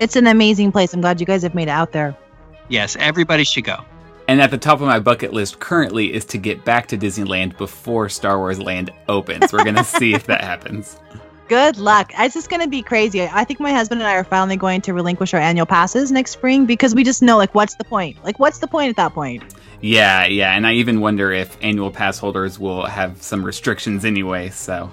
It's 0.00 0.16
an 0.16 0.26
amazing 0.26 0.72
place. 0.72 0.92
I'm 0.92 1.00
glad 1.00 1.20
you 1.20 1.26
guys 1.26 1.42
have 1.42 1.54
made 1.54 1.68
it 1.68 1.70
out 1.70 1.92
there. 1.92 2.16
Yes, 2.68 2.96
everybody 2.96 3.44
should 3.44 3.64
go. 3.64 3.84
And 4.26 4.40
at 4.40 4.50
the 4.50 4.58
top 4.58 4.80
of 4.80 4.86
my 4.86 5.00
bucket 5.00 5.32
list 5.32 5.60
currently 5.60 6.12
is 6.12 6.24
to 6.26 6.38
get 6.38 6.64
back 6.64 6.88
to 6.88 6.98
Disneyland 6.98 7.58
before 7.58 8.08
Star 8.08 8.38
Wars 8.38 8.60
Land 8.60 8.90
opens. 9.08 9.52
We're 9.52 9.64
going 9.64 9.74
to 9.76 9.84
see 9.84 10.14
if 10.14 10.26
that 10.26 10.40
happens. 10.40 10.98
Good 11.48 11.76
luck. 11.76 12.10
It's 12.18 12.34
just 12.34 12.48
going 12.48 12.62
to 12.62 12.68
be 12.68 12.80
crazy. 12.82 13.22
I 13.22 13.44
think 13.44 13.60
my 13.60 13.70
husband 13.72 14.00
and 14.00 14.08
I 14.08 14.14
are 14.14 14.24
finally 14.24 14.56
going 14.56 14.80
to 14.82 14.94
relinquish 14.94 15.34
our 15.34 15.40
annual 15.40 15.66
passes 15.66 16.10
next 16.10 16.30
spring 16.32 16.64
because 16.64 16.94
we 16.94 17.04
just 17.04 17.22
know, 17.22 17.36
like, 17.36 17.54
what's 17.54 17.74
the 17.74 17.84
point? 17.84 18.16
Like, 18.24 18.38
what's 18.38 18.58
the 18.58 18.66
point 18.66 18.88
at 18.88 18.96
that 18.96 19.12
point? 19.12 19.42
Yeah, 19.82 20.24
yeah. 20.24 20.56
And 20.56 20.66
I 20.66 20.72
even 20.74 21.00
wonder 21.00 21.32
if 21.32 21.58
annual 21.62 21.90
pass 21.90 22.18
holders 22.18 22.58
will 22.58 22.86
have 22.86 23.20
some 23.22 23.44
restrictions 23.44 24.06
anyway. 24.06 24.48
So, 24.48 24.90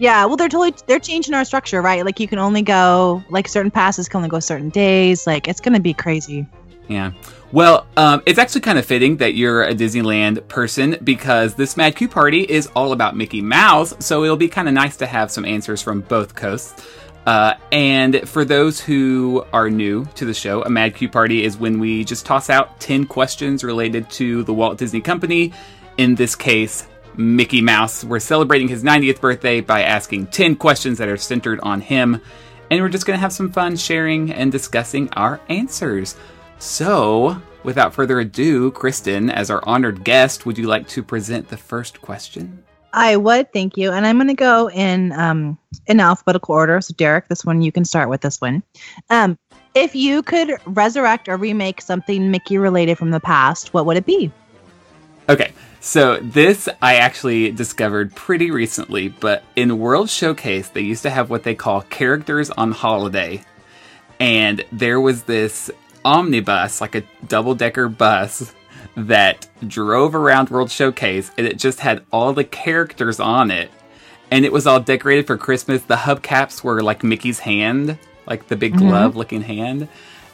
Yeah, 0.00 0.24
well, 0.24 0.36
they're 0.36 0.48
totally 0.48 0.74
they're 0.88 0.98
changing 0.98 1.34
our 1.34 1.44
structure, 1.44 1.80
right? 1.80 2.04
Like, 2.04 2.18
you 2.18 2.26
can 2.26 2.40
only 2.40 2.62
go 2.62 3.22
like 3.30 3.46
certain 3.46 3.70
passes 3.70 4.08
can 4.08 4.18
only 4.18 4.28
go 4.28 4.40
certain 4.40 4.70
days. 4.70 5.24
Like, 5.24 5.46
it's 5.46 5.60
going 5.60 5.74
to 5.74 5.80
be 5.80 5.94
crazy. 5.94 6.46
yeah. 6.88 7.12
Well, 7.52 7.86
um, 7.98 8.22
it's 8.24 8.38
actually 8.38 8.62
kind 8.62 8.78
of 8.78 8.86
fitting 8.86 9.18
that 9.18 9.34
you're 9.34 9.62
a 9.62 9.74
Disneyland 9.74 10.48
person 10.48 10.96
because 11.04 11.54
this 11.54 11.76
Mad 11.76 11.94
Q 11.94 12.08
party 12.08 12.44
is 12.44 12.66
all 12.74 12.92
about 12.92 13.14
Mickey 13.14 13.42
Mouse. 13.42 13.94
So 13.98 14.24
it'll 14.24 14.38
be 14.38 14.48
kind 14.48 14.68
of 14.68 14.74
nice 14.74 14.96
to 14.96 15.06
have 15.06 15.30
some 15.30 15.44
answers 15.44 15.82
from 15.82 16.00
both 16.00 16.34
coasts. 16.34 16.86
Uh, 17.26 17.52
and 17.70 18.26
for 18.26 18.46
those 18.46 18.80
who 18.80 19.44
are 19.52 19.68
new 19.68 20.06
to 20.14 20.24
the 20.24 20.32
show, 20.32 20.62
a 20.62 20.70
Mad 20.70 20.94
Q 20.96 21.10
party 21.10 21.44
is 21.44 21.58
when 21.58 21.78
we 21.78 22.04
just 22.04 22.24
toss 22.24 22.48
out 22.48 22.80
10 22.80 23.04
questions 23.04 23.62
related 23.62 24.08
to 24.12 24.44
the 24.44 24.54
Walt 24.54 24.78
Disney 24.78 25.02
Company. 25.02 25.52
In 25.98 26.14
this 26.14 26.34
case, 26.34 26.88
Mickey 27.18 27.60
Mouse. 27.60 28.02
We're 28.02 28.18
celebrating 28.18 28.68
his 28.68 28.82
90th 28.82 29.20
birthday 29.20 29.60
by 29.60 29.82
asking 29.82 30.28
10 30.28 30.56
questions 30.56 30.96
that 30.96 31.08
are 31.08 31.18
centered 31.18 31.60
on 31.60 31.82
him. 31.82 32.18
And 32.70 32.80
we're 32.80 32.88
just 32.88 33.04
going 33.04 33.18
to 33.18 33.20
have 33.20 33.34
some 33.34 33.52
fun 33.52 33.76
sharing 33.76 34.32
and 34.32 34.50
discussing 34.50 35.10
our 35.10 35.38
answers. 35.50 36.16
So, 36.62 37.42
without 37.64 37.92
further 37.92 38.20
ado, 38.20 38.70
Kristen, 38.70 39.30
as 39.30 39.50
our 39.50 39.60
honored 39.68 40.04
guest, 40.04 40.46
would 40.46 40.56
you 40.56 40.68
like 40.68 40.86
to 40.90 41.02
present 41.02 41.48
the 41.48 41.56
first 41.56 42.00
question? 42.00 42.62
I 42.92 43.16
would, 43.16 43.52
thank 43.52 43.76
you. 43.76 43.90
And 43.90 44.06
I'm 44.06 44.16
going 44.16 44.28
to 44.28 44.34
go 44.34 44.70
in 44.70 45.10
um 45.10 45.58
in 45.88 45.98
alphabetical 45.98 46.54
order. 46.54 46.80
So, 46.80 46.94
Derek, 46.96 47.26
this 47.26 47.44
one 47.44 47.62
you 47.62 47.72
can 47.72 47.84
start 47.84 48.08
with 48.08 48.20
this 48.20 48.40
one. 48.40 48.62
Um, 49.10 49.36
if 49.74 49.96
you 49.96 50.22
could 50.22 50.52
resurrect 50.64 51.28
or 51.28 51.36
remake 51.36 51.80
something 51.80 52.30
Mickey 52.30 52.58
related 52.58 52.96
from 52.96 53.10
the 53.10 53.18
past, 53.18 53.74
what 53.74 53.84
would 53.86 53.96
it 53.96 54.06
be? 54.06 54.30
Okay, 55.28 55.52
so 55.80 56.18
this 56.18 56.68
I 56.80 56.94
actually 56.94 57.50
discovered 57.50 58.14
pretty 58.14 58.52
recently, 58.52 59.08
but 59.08 59.42
in 59.56 59.80
World 59.80 60.10
Showcase, 60.10 60.68
they 60.68 60.82
used 60.82 61.02
to 61.02 61.10
have 61.10 61.28
what 61.28 61.42
they 61.42 61.56
call 61.56 61.82
characters 61.82 62.50
on 62.50 62.70
holiday. 62.70 63.42
And 64.20 64.64
there 64.70 65.00
was 65.00 65.24
this 65.24 65.68
omnibus, 66.04 66.80
like 66.80 66.94
a 66.94 67.02
double 67.26 67.54
decker 67.54 67.88
bus, 67.88 68.54
that 68.96 69.48
drove 69.66 70.14
around 70.14 70.50
World 70.50 70.70
Showcase, 70.70 71.30
and 71.38 71.46
it 71.46 71.58
just 71.58 71.80
had 71.80 72.04
all 72.12 72.32
the 72.32 72.44
characters 72.44 73.20
on 73.20 73.50
it. 73.50 73.70
And 74.30 74.44
it 74.44 74.52
was 74.52 74.66
all 74.66 74.80
decorated 74.80 75.26
for 75.26 75.36
Christmas. 75.36 75.82
The 75.82 75.96
hubcaps 75.96 76.64
were 76.64 76.82
like 76.82 77.02
Mickey's 77.02 77.40
hand, 77.40 77.98
like 78.26 78.48
the 78.48 78.56
big 78.56 78.74
mm-hmm. 78.74 78.88
glove 78.88 79.16
looking 79.16 79.42
hand. 79.42 79.88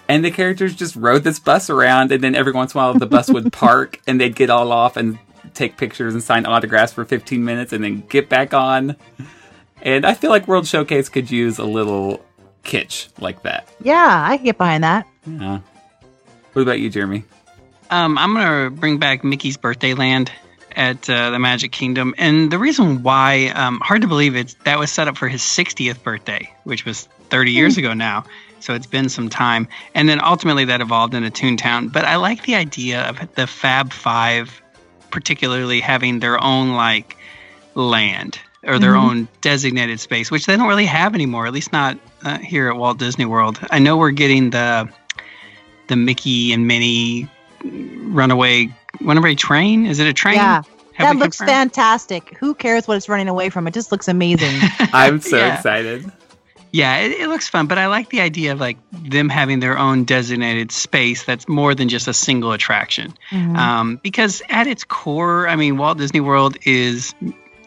And 0.09 0.25
the 0.25 0.31
characters 0.31 0.75
just 0.75 0.97
rode 0.97 1.25
this 1.25 1.39
bus 1.39 1.69
around, 1.69 2.13
and 2.13 2.23
then 2.23 2.35
every 2.35 2.53
once 2.53 2.75
in 2.75 2.81
a 2.81 2.83
while 2.83 2.95
the 2.95 3.07
bus 3.07 3.29
would 3.29 3.53
park, 3.53 4.01
and 4.07 4.21
they'd 4.21 4.35
get 4.35 4.51
all 4.51 4.73
off 4.73 4.97
and 4.97 5.19
take 5.55 5.77
pictures 5.77 6.15
and 6.15 6.23
sign 6.23 6.47
autographs 6.47 6.93
for 6.93 7.05
15 7.05 7.45
minutes, 7.45 7.73
and 7.73 7.85
then 7.85 8.03
get 8.09 8.29
back 8.29 8.55
on. 8.55 8.97
And 9.83 10.07
I 10.07 10.15
feel 10.15 10.31
like 10.31 10.49
World 10.49 10.67
Showcase 10.67 11.09
could 11.09 11.31
use 11.31 11.59
a 11.59 11.65
little 11.65 12.25
kitsch 12.65 13.09
like 13.21 13.43
that. 13.43 13.69
Yeah, 13.83 14.25
I 14.29 14.37
can 14.37 14.47
get 14.47 14.59
behind 14.59 14.85
that. 14.85 15.07
Yeah. 15.29 15.61
What 16.53 16.63
about 16.63 16.81
you, 16.81 16.91
Jeremy? 16.91 17.25
Um, 17.91 18.19
I'm 18.19 18.35
gonna 18.35 18.71
bring 18.71 18.99
back 18.99 19.25
Mickey's 19.25 19.57
Birthday 19.57 19.95
Land 19.95 20.31
at 20.77 21.09
uh, 21.11 21.31
the 21.31 21.39
Magic 21.39 21.73
Kingdom, 21.73 22.15
and 22.19 22.51
the 22.51 22.59
reason 22.59 23.03
why, 23.03 23.47
um, 23.55 23.81
hard 23.81 24.03
to 24.03 24.09
believe, 24.09 24.37
it's 24.37 24.55
that 24.65 24.79
was 24.79 24.91
set 24.93 25.09
up 25.09 25.17
for 25.17 25.29
his 25.29 25.41
60th 25.43 26.03
birthday, 26.03 26.53
which 26.65 26.85
was 26.85 27.09
30 27.31 27.53
years 27.53 27.77
ago 27.79 27.95
now. 27.95 28.25
So 28.61 28.75
it's 28.75 28.87
been 28.87 29.09
some 29.09 29.29
time, 29.29 29.69
and 29.95 30.09
then 30.09 30.21
ultimately 30.23 30.67
that 30.67 30.81
evolved 30.81 31.15
into 31.15 31.31
Toontown. 31.31 31.93
But 31.93 32.05
I 32.05 32.17
like 32.17 32.43
the 32.45 32.57
idea 32.57 33.03
of 33.09 33.35
the 33.35 33.47
Fab 33.47 33.93
Five, 33.93 34.61
particularly 35.11 35.81
having 35.81 36.19
their 36.21 36.43
own 36.43 36.73
like 36.73 37.17
land 37.75 38.39
or 38.65 38.79
their 38.81 38.93
Mhm. 38.95 39.03
own 39.03 39.29
designated 39.41 40.01
space, 40.01 40.31
which 40.31 40.47
they 40.47 40.57
don't 40.57 40.67
really 40.69 40.87
have 40.87 41.15
anymore. 41.15 41.47
At 41.47 41.53
least 41.53 41.73
not 41.73 41.97
uh, 42.25 42.39
here 42.39 42.69
at 42.69 42.77
Walt 42.77 42.99
Disney 42.99 43.25
World. 43.25 43.61
I 43.71 43.79
know 43.79 43.97
we're 43.97 44.11
getting 44.11 44.51
the 44.51 44.89
the 45.89 45.97
Mickey 45.97 46.53
and 46.53 46.67
Minnie 46.67 47.29
runaway 47.65 48.69
runaway 49.01 49.35
train. 49.35 49.87
Is 49.87 49.99
it 49.99 50.07
a 50.07 50.13
train? 50.13 50.37
Yeah, 50.37 50.63
Have 50.95 51.09
that 51.09 51.17
looks 51.17 51.39
confirmed? 51.39 51.57
fantastic. 51.75 52.37
Who 52.39 52.55
cares 52.55 52.89
what 52.89 52.97
it's 52.97 53.09
running 53.09 53.29
away 53.29 53.51
from? 53.51 53.67
It 53.67 53.75
just 53.75 53.93
looks 53.93 54.09
amazing. 54.09 54.55
I'm 54.93 55.21
so 55.21 55.37
Yeah. 55.37 55.55
excited. 55.57 56.11
Yeah, 56.71 56.97
it, 56.99 57.13
it 57.13 57.29
looks 57.29 57.49
fun, 57.49 57.67
but 57.67 57.79
I 57.79 57.87
like 57.87 58.11
the 58.11 58.21
idea 58.21 58.53
of 58.53 58.61
like 58.61 58.77
them 58.93 59.31
having 59.31 59.61
their 59.61 59.79
own 59.79 60.05
designated 60.05 60.71
space 60.71 61.25
that's 61.25 61.49
more 61.49 61.75
than 61.75 61.89
just 61.89 62.09
a 62.09 62.13
single 62.13 62.53
attraction. 62.53 63.15
Mhm. 63.31 63.57
Um, 63.57 63.97
because 64.03 64.43
at 64.51 64.67
its 64.67 64.85
core, 64.85 65.49
I 65.49 65.57
mean, 65.57 65.79
Walt 65.79 65.97
Disney 65.97 66.21
World 66.21 66.59
is 66.67 67.15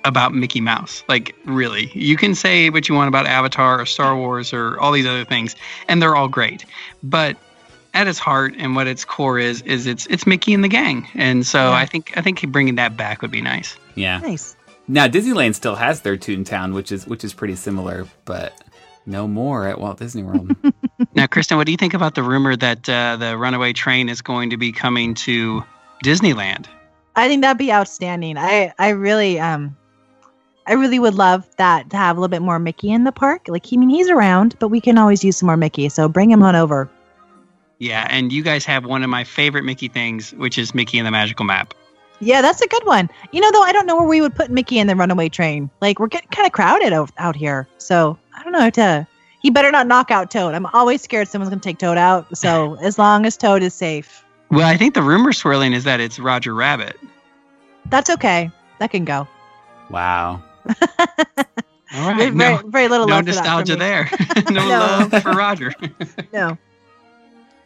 about 0.03 0.33
Mickey 0.35 0.61
Mouse. 0.61 1.03
Like, 1.07 1.35
really, 1.45 1.91
you 1.95 2.15
can 2.15 2.35
say 2.35 2.69
what 2.69 2.89
you 2.89 2.93
want 2.95 3.07
about 3.07 3.25
Avatar 3.25 3.81
or 3.81 3.85
Star 3.87 4.15
Wars 4.15 4.53
or 4.53 4.79
all 4.79 4.91
these 4.91 5.07
other 5.07 5.25
things, 5.25 5.55
and 5.87 5.99
they're 5.99 6.15
all 6.15 6.27
great. 6.27 6.65
But 7.01 7.37
at 7.93 8.07
its 8.07 8.19
heart 8.19 8.53
and 8.57 8.75
what 8.75 8.87
its 8.87 9.05
core 9.05 9.39
is, 9.39 9.61
is 9.61 9.87
it's 9.87 10.05
it's 10.07 10.25
Mickey 10.25 10.53
and 10.53 10.63
the 10.63 10.69
gang. 10.69 11.07
And 11.13 11.45
so 11.45 11.59
Yeah. 11.69 11.71
I 11.73 11.85
think 11.85 12.13
I 12.17 12.21
think 12.21 12.41
bringing 12.51 12.75
that 12.75 12.95
back 12.97 13.21
would 13.21 13.31
be 13.31 13.41
nice. 13.41 13.75
Yeah. 13.95 14.19
nice. 14.19 14.55
Now 14.87 15.07
Disneyland 15.07 15.55
still 15.55 15.75
has 15.75 16.01
their 16.01 16.17
Toontown, 16.17 16.73
which 16.73 16.91
is 16.91 17.07
which 17.07 17.23
is 17.23 17.33
pretty 17.33 17.55
similar, 17.55 18.07
but 18.25 18.53
no 19.05 19.27
more 19.27 19.67
at 19.67 19.79
Walt 19.79 19.99
Disney 19.99 20.23
World. 20.23 20.55
Now, 21.13 21.27
Kristen, 21.27 21.57
what 21.57 21.65
do 21.65 21.71
you 21.71 21.77
think 21.77 21.93
about 21.93 22.15
the 22.15 22.23
rumor 22.23 22.55
that 22.55 22.87
uh, 22.87 23.17
the 23.17 23.37
runaway 23.37 23.73
train 23.73 24.07
is 24.07 24.21
going 24.21 24.51
to 24.51 24.57
be 24.57 24.71
coming 24.71 25.13
to 25.15 25.63
Disneyland? 26.05 26.67
I 27.15 27.27
think 27.27 27.41
that'd 27.41 27.57
be 27.57 27.71
outstanding. 27.71 28.37
I 28.37 28.73
I 28.79 28.89
really 28.89 29.39
um 29.39 29.75
I 30.65 30.73
really 30.73 30.99
would 30.99 31.15
love 31.15 31.45
that 31.57 31.89
to 31.89 31.97
have 31.97 32.15
a 32.15 32.19
little 32.19 32.31
bit 32.31 32.41
more 32.41 32.59
Mickey 32.59 32.91
in 32.91 33.03
the 33.03 33.11
park. 33.11 33.47
Like, 33.47 33.65
I 33.73 33.75
mean, 33.75 33.89
he's 33.89 34.09
around, 34.09 34.55
but 34.59 34.69
we 34.69 34.79
can 34.79 34.97
always 34.97 35.23
use 35.23 35.37
some 35.37 35.47
more 35.47 35.57
Mickey. 35.57 35.89
So 35.89 36.07
bring 36.07 36.31
him 36.31 36.43
on 36.43 36.55
over. 36.55 36.89
Yeah, 37.81 38.05
and 38.11 38.31
you 38.31 38.43
guys 38.43 38.63
have 38.65 38.85
one 38.85 39.03
of 39.03 39.09
my 39.09 39.23
favorite 39.23 39.63
Mickey 39.63 39.87
things, 39.87 40.33
which 40.33 40.59
is 40.59 40.75
Mickey 40.75 40.99
and 40.99 41.07
the 41.07 41.11
Magical 41.11 41.45
Map. 41.45 41.73
Yeah, 42.19 42.43
that's 42.43 42.61
a 42.61 42.67
good 42.67 42.85
one. 42.85 43.09
You 43.31 43.41
know, 43.41 43.51
though, 43.51 43.63
I 43.63 43.71
don't 43.71 43.87
know 43.87 43.95
where 43.97 44.07
we 44.07 44.21
would 44.21 44.35
put 44.35 44.51
Mickey 44.51 44.77
in 44.77 44.85
the 44.85 44.95
Runaway 44.95 45.29
Train. 45.29 45.67
Like, 45.81 45.99
we're 45.99 46.05
getting 46.05 46.29
kind 46.29 46.45
of 46.45 46.51
crowded 46.51 46.93
out, 46.93 47.09
out 47.17 47.35
here. 47.35 47.67
So 47.79 48.19
I 48.35 48.43
don't 48.43 48.51
know 48.53 48.59
how 48.61 48.69
to. 48.69 49.07
He 49.41 49.49
better 49.49 49.71
not 49.71 49.87
knock 49.87 50.11
out 50.11 50.29
Toad. 50.29 50.53
I'm 50.53 50.67
always 50.67 51.01
scared 51.01 51.27
someone's 51.27 51.49
going 51.49 51.59
to 51.59 51.67
take 51.67 51.79
Toad 51.79 51.97
out. 51.97 52.37
So 52.37 52.75
as 52.83 52.99
long 52.99 53.25
as 53.25 53.35
Toad 53.35 53.63
is 53.63 53.73
safe, 53.73 54.23
Well, 54.51 54.67
I 54.67 54.77
think 54.77 54.93
the 54.93 55.01
rumor 55.01 55.33
swirling 55.33 55.73
is 55.73 55.83
that 55.85 55.99
it's 55.99 56.19
Roger 56.19 56.53
Rabbit. 56.53 56.99
that's 57.87 58.11
okay. 58.11 58.51
That 58.77 58.91
can 58.91 59.03
go. 59.05 59.27
Wow. 59.89 60.43
All 61.93 62.07
right, 62.07 62.15
Very, 62.17 62.29
no, 62.31 62.57
very, 62.57 62.69
very 62.69 62.87
little 62.87 63.07
no 63.07 63.15
love 63.15 63.25
for 63.25 63.31
that 63.31 63.37
for 63.43 63.43
nostalgia 63.43 63.75
there. 63.75 64.09
no, 64.51 64.69
No. 64.69 64.79
love 65.09 65.23
for 65.23 65.31
Roger. 65.31 65.73
No. 66.31 66.57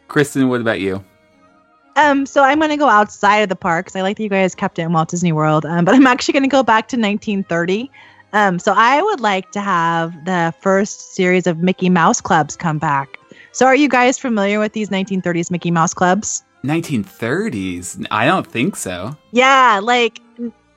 Kristen, 0.08 0.48
what 0.48 0.60
about 0.60 0.80
you? 0.80 1.04
Um, 1.96 2.26
so 2.26 2.42
I'm 2.42 2.60
gonna 2.60 2.76
go 2.76 2.88
outside 2.88 3.38
of 3.38 3.48
the 3.48 3.56
park 3.56 3.86
'cause 3.86 3.96
I 3.96 4.02
like 4.02 4.18
that 4.18 4.22
you 4.22 4.28
guys 4.28 4.54
kept 4.54 4.78
it 4.78 4.82
in 4.82 4.92
Walt 4.92 5.08
Disney 5.08 5.32
World. 5.32 5.64
Um, 5.64 5.84
but 5.84 5.94
I'm 5.96 6.06
actually 6.06 6.34
gonna 6.34 6.48
go 6.48 6.62
back 6.62 6.88
to 6.88 6.96
1930. 6.96 7.90
Um, 8.32 8.58
so 8.58 8.74
I 8.76 9.00
would 9.00 9.20
like 9.20 9.50
to 9.52 9.60
have 9.60 10.12
the 10.26 10.52
first 10.60 11.14
series 11.14 11.46
of 11.46 11.58
Mickey 11.58 11.88
Mouse 11.88 12.20
clubs 12.20 12.54
come 12.56 12.78
back. 12.78 13.18
So 13.52 13.64
are 13.64 13.74
you 13.76 13.88
guys 13.88 14.18
familiar 14.18 14.58
with 14.60 14.74
these 14.74 14.90
1930s 14.90 15.50
Mickey 15.50 15.70
Mouse 15.70 15.94
clubs? 15.94 16.44
1930s? 16.64 18.06
I 18.10 18.26
don't 18.26 18.46
think 18.46 18.76
so. 18.76 19.16
Yeah, 19.32 19.80
like 19.82 20.20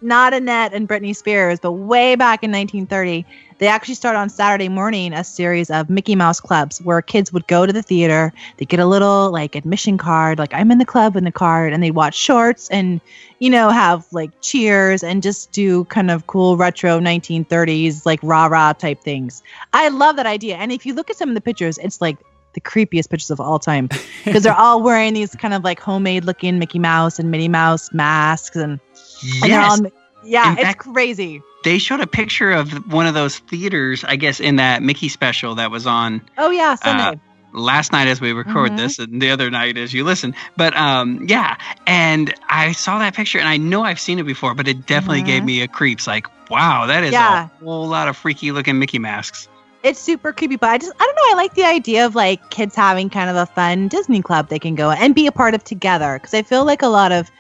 not 0.02 0.34
Annette 0.34 0.74
and 0.74 0.88
Britney 0.88 1.16
Spears, 1.16 1.60
but 1.60 1.74
way 1.74 2.16
back 2.16 2.44
in 2.44 2.52
1930, 2.52 3.26
they 3.58 3.68
actually 3.68 3.96
started 3.96 4.20
on 4.20 4.30
Saturday 4.30 4.70
morning 4.70 5.12
a 5.14 5.24
series 5.24 5.70
of 5.70 5.90
Mickey 5.90 6.16
Mouse 6.16 6.40
clubs 6.40 6.82
where 6.82 7.02
kids 7.02 7.34
would 7.34 7.46
go 7.48 7.66
to 7.66 7.74
the 7.74 7.82
theater, 7.82 8.32
they 8.58 8.66
get 8.66 8.80
a 8.80 8.86
little 8.86 9.32
like 9.32 9.56
admission 9.56 9.98
card, 9.98 10.40
like 10.40 10.54
I'm 10.54 10.72
in 10.72 10.78
the 10.78 10.86
club 10.86 11.16
in 11.16 11.26
the 11.26 11.32
card, 11.32 11.74
and 11.74 11.84
they 11.84 11.92
watch 11.92 12.16
shorts 12.16 12.70
and 12.70 13.02
you 13.40 13.50
know 13.50 13.70
have 13.70 14.06
like 14.12 14.32
cheers 14.42 15.04
and 15.04 15.22
just 15.22 15.52
do 15.52 15.84
kind 15.86 16.10
of 16.10 16.28
cool 16.28 16.56
retro 16.58 17.00
1930s 17.00 18.06
like 18.06 18.20
rah 18.24 18.46
rah 18.46 18.74
type 18.74 19.02
things. 19.02 19.44
I 19.74 19.90
love 19.90 20.16
that 20.16 20.26
idea, 20.26 20.56
and 20.56 20.72
if 20.72 20.86
you 20.86 20.94
look 20.94 21.10
at 21.10 21.18
some 21.18 21.30
of 21.30 21.36
the 21.36 21.42
pictures, 21.42 21.78
it's 21.78 22.00
like 22.00 22.18
the 22.54 22.62
creepiest 22.62 23.10
pictures 23.10 23.30
of 23.30 23.40
all 23.40 23.60
time 23.60 23.90
because 24.26 24.44
they're 24.44 24.56
all 24.56 24.82
wearing 24.82 25.14
these 25.14 25.36
kind 25.36 25.54
of 25.54 25.64
like 25.64 25.80
homemade 25.80 26.26
looking 26.26 26.58
Mickey 26.60 26.80
Mouse 26.80 27.20
and 27.20 27.30
Minnie 27.30 27.48
Mouse 27.48 27.94
masks 27.94 28.56
and, 28.56 28.80
yes, 29.22 29.82
yeah, 30.24 30.52
In 30.52 30.58
it's 30.58 30.68
fact- 30.68 30.80
crazy. 30.80 31.42
they 31.64 31.78
showed 31.80 32.00
a 32.02 32.08
picture 32.08 32.52
of 32.52 32.72
one 32.92 33.08
of 33.08 33.14
those 33.14 33.38
theaters, 33.40 34.04
I 34.04 34.16
guess, 34.16 34.40
in 34.40 34.58
that 34.58 34.82
Mickey 34.84 35.10
special 35.10 35.56
that 35.56 35.72
was 35.72 35.86
on 35.88 36.22
Oh 36.38 36.50
yeah, 36.52 36.76
Sunday. 36.76 37.20
last 37.54 37.92
night 37.92 38.08
as 38.08 38.22
we 38.22 38.32
record 38.32 38.72
Mhm. 38.74 38.78
this 38.78 39.00
and 39.00 39.22
the 39.22 39.32
other 39.32 39.50
night 39.50 39.76
as 39.76 39.92
you 39.92 40.04
listen 40.04 40.36
but 40.56 40.78
um 40.78 41.26
yeah 41.28 41.56
and 41.88 42.32
i 42.48 42.72
saw 42.74 43.00
that 43.00 43.16
picture 43.16 43.40
and 43.40 43.48
i 43.50 43.58
know 43.58 43.82
i've 43.82 44.00
seen 44.00 44.20
it 44.20 44.24
before 44.24 44.54
but 44.54 44.68
it 44.68 44.86
definitely 44.86 45.24
gave 45.24 45.42
Mhm. 45.42 45.46
me 45.48 45.62
a 45.64 45.68
creeps 45.68 46.06
like 46.06 46.28
wow 46.52 46.86
that 46.86 47.04
is 47.04 47.12
Yeah. 47.12 47.48
a 47.62 47.64
whole 47.66 47.88
lot 47.88 48.08
of 48.08 48.16
freaky 48.16 48.52
looking 48.52 48.78
mickey 48.78 49.00
masks 49.00 49.48
it's 49.82 49.98
super 50.00 50.32
creepy, 50.34 50.58
but 50.58 50.70
I 50.70 50.78
just 50.78 50.92
I 51.00 51.04
don't 51.06 51.16
know. 51.16 51.22
I 51.32 51.34
like 51.38 51.54
the 51.56 51.64
idea 51.64 52.06
of 52.06 52.14
like 52.14 52.50
kids 52.52 52.76
having 52.76 53.10
kind 53.10 53.30
of 53.32 53.38
a 53.38 53.46
fun 53.46 53.88
Disney 53.88 54.22
club 54.22 54.50
they 54.50 54.60
can 54.60 54.76
go 54.76 54.92
and 54.92 55.16
be 55.16 55.26
a 55.26 55.32
part 55.32 55.54
of 55.56 55.64
together 55.64 56.20
because 56.20 56.34
I 56.36 56.42
feel 56.44 56.66
like 56.66 56.82
a 56.84 56.88
lot 56.90 57.12
of 57.14 57.32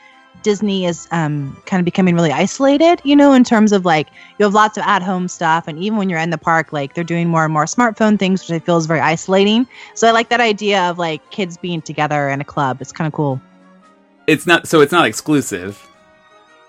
Disney 0.42 0.86
is 0.86 1.08
um 1.12 1.62
kind 1.66 1.82
of 1.82 1.86
becoming 1.86 2.16
really 2.16 2.32
isolated, 2.32 3.02
you 3.04 3.16
know, 3.16 3.34
in 3.34 3.44
terms 3.44 3.72
of 3.72 3.86
like 3.86 4.08
you 4.38 4.46
have 4.46 4.54
lots 4.54 4.78
of 4.78 4.84
at 4.86 5.02
home 5.02 5.28
stuff 5.28 5.68
and 5.68 5.78
even 5.80 5.98
when 5.98 6.10
you're 6.10 6.20
in 6.20 6.30
the 6.30 6.38
park, 6.38 6.72
like 6.72 6.94
they're 6.94 7.04
doing 7.04 7.28
more 7.28 7.44
and 7.44 7.54
more 7.54 7.66
smartphone 7.66 8.18
things, 8.18 8.42
which 8.42 8.52
I 8.62 8.64
feel 8.64 8.78
is 8.78 8.86
very 8.86 9.02
isolating. 9.02 9.68
So 9.96 10.08
I 10.08 10.12
like 10.12 10.30
that 10.30 10.40
idea 10.40 10.90
of 10.90 10.98
like 10.98 11.30
kids 11.32 11.58
being 11.58 11.82
together 11.82 12.30
in 12.30 12.40
a 12.40 12.46
club. 12.46 12.82
It's 12.82 12.92
kind 12.92 13.08
of 13.08 13.14
cool. 13.14 13.42
It's 14.28 14.48
not 14.48 14.68
so 14.68 14.82
it's 14.82 14.92
not 14.92 15.06
exclusive. 15.06 15.86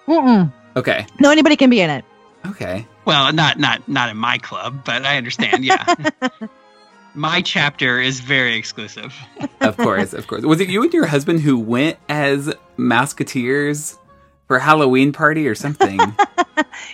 Mm-mm. 0.07 0.53
Okay. 0.77 1.07
No, 1.21 1.31
anybody 1.31 1.57
can 1.57 1.71
be 1.71 1.81
in 1.81 1.91
it. 1.91 2.05
Okay. 2.47 2.87
well 3.05 3.33
not 3.33 3.59
not 3.59 3.87
not 3.89 4.09
in 4.09 4.17
my 4.17 4.39
club 4.39 4.85
but 4.85 5.05
i 5.05 5.17
understand 5.17 5.65
yeah 5.65 5.95
my 7.15 7.43
chapter 7.43 8.01
is 8.01 8.21
very 8.21 8.55
exclusive 8.55 9.15
Of 9.61 9.77
course, 9.77 10.13
of 10.13 10.27
course. 10.27 10.43
Was 10.43 10.61
it 10.61 10.69
you 10.69 10.83
and 10.83 10.93
your 10.93 11.07
husband 11.07 11.41
who 11.41 11.59
went 11.59 11.99
as 12.09 12.53
Mouseketeers 12.79 13.99
for 14.47 14.59
Halloween 14.59 15.13
party 15.13 15.47
or 15.47 15.55
something? 15.55 15.99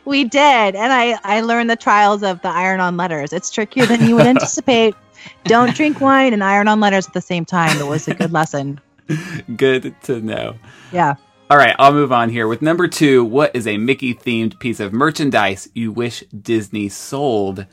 We 0.04 0.24
did, 0.24 0.74
and 0.76 0.92
I 0.92 1.18
I 1.24 1.40
learned 1.40 1.68
the 1.68 1.76
trials 1.76 2.22
of 2.22 2.40
the 2.42 2.48
iron-on 2.48 2.96
letters. 2.96 3.32
It's 3.32 3.50
trickier 3.50 3.86
than 3.86 4.06
you 4.06 4.16
would 4.16 4.26
anticipate. 4.26 4.94
Don't 5.44 5.74
drink 5.74 6.00
wine 6.00 6.32
and 6.32 6.44
iron 6.44 6.68
on 6.68 6.80
letters 6.80 7.06
at 7.06 7.12
the 7.12 7.20
same 7.20 7.44
time. 7.44 7.76
It 7.78 7.86
was 7.86 8.06
a 8.06 8.14
good 8.14 8.32
lesson. 8.32 8.80
Good 9.56 9.94
to 10.02 10.20
know. 10.20 10.54
Yeah. 10.92 11.16
All 11.50 11.56
right, 11.56 11.74
I'll 11.78 11.92
move 11.92 12.12
on 12.12 12.30
here 12.30 12.48
with 12.48 12.62
number 12.62 12.88
two. 12.88 13.24
What 13.24 13.54
is 13.54 13.66
a 13.66 13.78
Mickey 13.78 14.14
themed 14.14 14.58
piece 14.58 14.80
of 14.80 14.92
merchandise 14.92 15.68
you 15.74 15.92
wish 15.92 16.24
Disney 16.30 16.88
sold? 16.88 17.66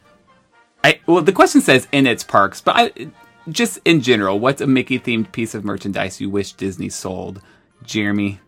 I 0.83 0.99
well, 1.05 1.21
the 1.21 1.31
question 1.31 1.61
says 1.61 1.87
in 1.91 2.07
its 2.07 2.23
parks, 2.23 2.61
but 2.61 2.75
I 2.75 3.11
just 3.49 3.79
in 3.85 4.01
general, 4.01 4.39
what's 4.39 4.61
a 4.61 4.67
Mickey 4.67 4.99
themed 4.99 5.31
piece 5.31 5.55
of 5.55 5.63
merchandise 5.63 6.19
you 6.19 6.29
wish 6.29 6.53
Disney 6.53 6.89
sold? 6.89 7.41
Jeremy. 7.83 8.39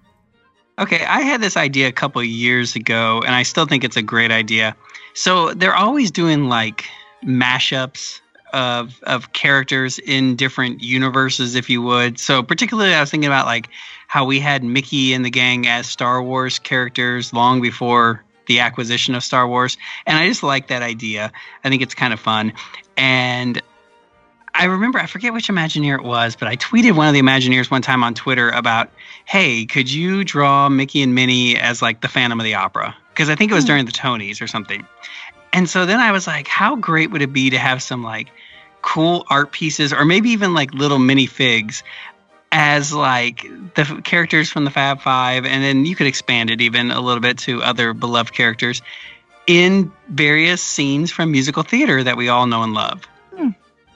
Okay, 0.78 1.06
I 1.06 1.22
had 1.22 1.42
this 1.42 1.56
idea 1.56 1.88
a 1.88 1.92
couple 1.94 2.22
years 2.24 2.76
ago, 2.76 3.22
and 3.26 3.34
I 3.34 3.44
still 3.44 3.66
think 3.66 3.84
it's 3.84 3.96
a 3.96 4.02
great 4.02 4.32
idea. 4.32 4.76
So 5.14 5.54
they're 5.54 5.76
always 5.76 6.12
doing 6.12 6.50
like 6.50 6.86
mashups 7.24 8.20
of 8.52 9.02
of 9.04 9.32
characters 9.32 10.00
in 10.00 10.36
different 10.36 10.82
universes, 10.82 11.56
if 11.56 11.70
you 11.70 11.82
would. 11.82 12.20
So 12.20 12.44
particularly, 12.44 12.94
I 12.94 13.00
was 13.00 13.12
thinking 13.12 13.28
about 13.28 13.46
like 13.46 13.70
how 14.08 14.26
we 14.26 14.40
had 14.40 14.64
Mickey 14.64 15.14
and 15.14 15.24
the 15.24 15.30
gang 15.30 15.68
as 15.68 15.88
Star 15.88 16.22
Wars 16.22 16.60
characters 16.60 17.32
long 17.32 17.62
before 17.62 18.25
the 18.48 18.60
acquisition 18.60 19.16
of 19.16 19.24
Star 19.24 19.48
Wars, 19.48 19.78
and 20.06 20.18
I 20.18 20.28
just 20.28 20.44
like 20.44 20.68
that 20.68 20.82
idea. 20.82 21.32
I 21.64 21.70
think 21.70 21.82
it's 21.82 21.96
kind 21.96 22.14
of 22.14 22.20
fun, 22.20 22.54
and 22.98 23.62
I 24.58 24.66
remember, 24.66 25.00
I 25.00 25.06
forget 25.06 25.34
which 25.34 25.50
Imagineer 25.50 25.96
it 25.96 26.04
was, 26.04 26.38
but 26.38 26.48
I 26.48 26.56
tweeted 26.56 26.94
one 26.94 27.08
of 27.08 27.14
the 27.14 27.20
Imagineers 27.20 27.70
one 27.70 27.82
time 27.82 28.06
on 28.06 28.14
Twitter 28.14 28.50
about, 28.50 28.90
hey, 29.26 29.66
could 29.66 29.92
you 29.92 30.24
draw 30.24 30.70
Mickey 30.70 31.02
and 31.02 31.14
Minnie 31.14 31.58
as 31.58 31.82
like 31.82 32.00
the 32.00 32.08
Phantom 32.08 32.40
of 32.40 32.46
the 32.46 32.54
Opera? 32.54 32.96
Because 33.10 33.30
I 33.30 33.36
think 33.36 33.52
it 33.52 33.54
was 33.54 33.66
hmm. 33.66 33.70
during 33.70 33.86
the 33.86 33.92
Tonys 33.92 34.42
or 34.42 34.48
something. 34.48 34.88
And 35.52 35.70
so 35.70 35.86
then 35.86 36.00
I 36.00 36.14
was 36.14 36.26
like, 36.26 36.48
how 36.48 36.78
great 36.78 37.12
would 37.12 37.22
it 37.22 37.34
be 37.34 37.50
to 37.50 37.58
have 37.58 37.84
some 37.84 38.02
like 38.02 38.32
cool 38.82 39.26
art 39.30 39.52
pieces 39.52 39.92
or 39.92 40.06
maybe 40.06 40.30
even 40.30 40.54
like 40.54 40.74
little 40.74 41.00
mini 41.00 41.26
figs 41.26 41.84
as 42.56 42.94
like 42.94 43.44
the 43.76 43.82
f- 43.82 44.04
characters 44.06 44.50
from 44.50 44.64
the 44.64 44.72
Fab 44.72 45.02
Five? 45.02 45.46
And 45.46 45.62
then 45.62 45.86
you 45.86 45.96
could 45.96 46.08
expand 46.08 46.50
it 46.50 46.62
even 46.62 46.90
a 46.90 47.02
little 47.02 47.20
bit 47.20 47.38
to 47.40 47.62
other 47.62 47.94
beloved 47.94 48.34
characters 48.34 48.82
in 49.46 49.92
various 50.08 50.62
scenes 50.62 51.12
from 51.12 51.32
musical 51.32 51.64
theater 51.64 52.02
that 52.02 52.16
we 52.16 52.30
all 52.30 52.48
know 52.48 52.64
and 52.64 52.74
love. 52.74 53.04
Hmm. 53.36 53.50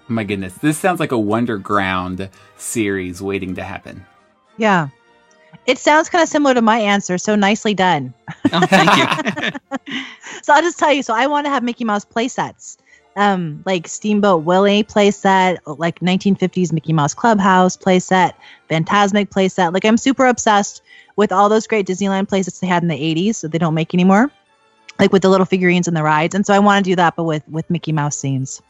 My 0.09 0.23
goodness, 0.25 0.55
this 0.55 0.77
sounds 0.77 0.99
like 0.99 1.11
a 1.11 1.15
Wonderground 1.15 2.29
series 2.57 3.21
waiting 3.21 3.55
to 3.55 3.63
happen. 3.63 4.05
Yeah. 4.57 4.89
It 5.65 5.77
sounds 5.77 6.09
kind 6.09 6.21
of 6.21 6.29
similar 6.29 6.53
to 6.53 6.61
my 6.61 6.79
answer, 6.79 7.17
so 7.17 7.35
nicely 7.35 7.73
done. 7.73 8.13
Oh, 8.51 8.65
thank 8.65 8.91
you. 8.97 9.49
So 10.41 10.53
I'll 10.53 10.61
just 10.61 10.79
tell 10.79 10.91
you. 10.93 11.03
So 11.03 11.13
I 11.13 11.27
want 11.27 11.45
to 11.45 11.49
have 11.51 11.63
Mickey 11.63 11.83
Mouse 11.83 12.05
play 12.05 12.27
sets, 12.27 12.77
um, 13.15 13.61
like 13.65 13.87
Steamboat 13.87 14.43
Willie 14.43 14.83
playset, 14.83 15.57
like 15.65 15.99
1950s 15.99 16.71
Mickey 16.71 16.93
Mouse 16.93 17.13
Clubhouse 17.13 17.75
playset, 17.75 18.33
Fantasmic 18.69 19.29
play 19.29 19.49
set. 19.49 19.73
Like 19.73 19.85
I'm 19.85 19.97
super 19.97 20.25
obsessed 20.25 20.81
with 21.15 21.31
all 21.31 21.49
those 21.49 21.67
great 21.67 21.85
Disneyland 21.85 22.29
play 22.29 22.43
sets 22.43 22.59
they 22.59 22.67
had 22.67 22.83
in 22.83 22.89
the 22.89 22.95
80s 22.95 23.41
that 23.41 23.51
they 23.51 23.57
don't 23.57 23.73
make 23.73 23.93
anymore, 23.93 24.31
like 24.99 25.11
with 25.11 25.21
the 25.21 25.29
little 25.29 25.45
figurines 25.45 25.87
and 25.87 25.97
the 25.97 26.03
rides. 26.03 26.35
And 26.35 26.45
so 26.45 26.53
I 26.53 26.59
want 26.59 26.83
to 26.83 26.91
do 26.91 26.95
that, 26.95 27.15
but 27.15 27.23
with 27.23 27.47
with 27.49 27.69
Mickey 27.69 27.91
Mouse 27.91 28.17
scenes. 28.17 28.61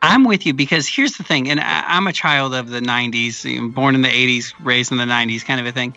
I'm 0.00 0.24
with 0.24 0.46
you 0.46 0.54
because 0.54 0.86
here's 0.86 1.16
the 1.16 1.24
thing, 1.24 1.50
and 1.50 1.60
I, 1.60 1.84
I'm 1.86 2.06
a 2.06 2.12
child 2.12 2.54
of 2.54 2.70
the 2.70 2.80
90s, 2.80 3.74
born 3.74 3.94
in 3.94 4.02
the 4.02 4.08
80s, 4.08 4.54
raised 4.62 4.92
in 4.92 4.98
the 4.98 5.04
90s, 5.04 5.44
kind 5.44 5.60
of 5.60 5.66
a 5.66 5.72
thing. 5.72 5.96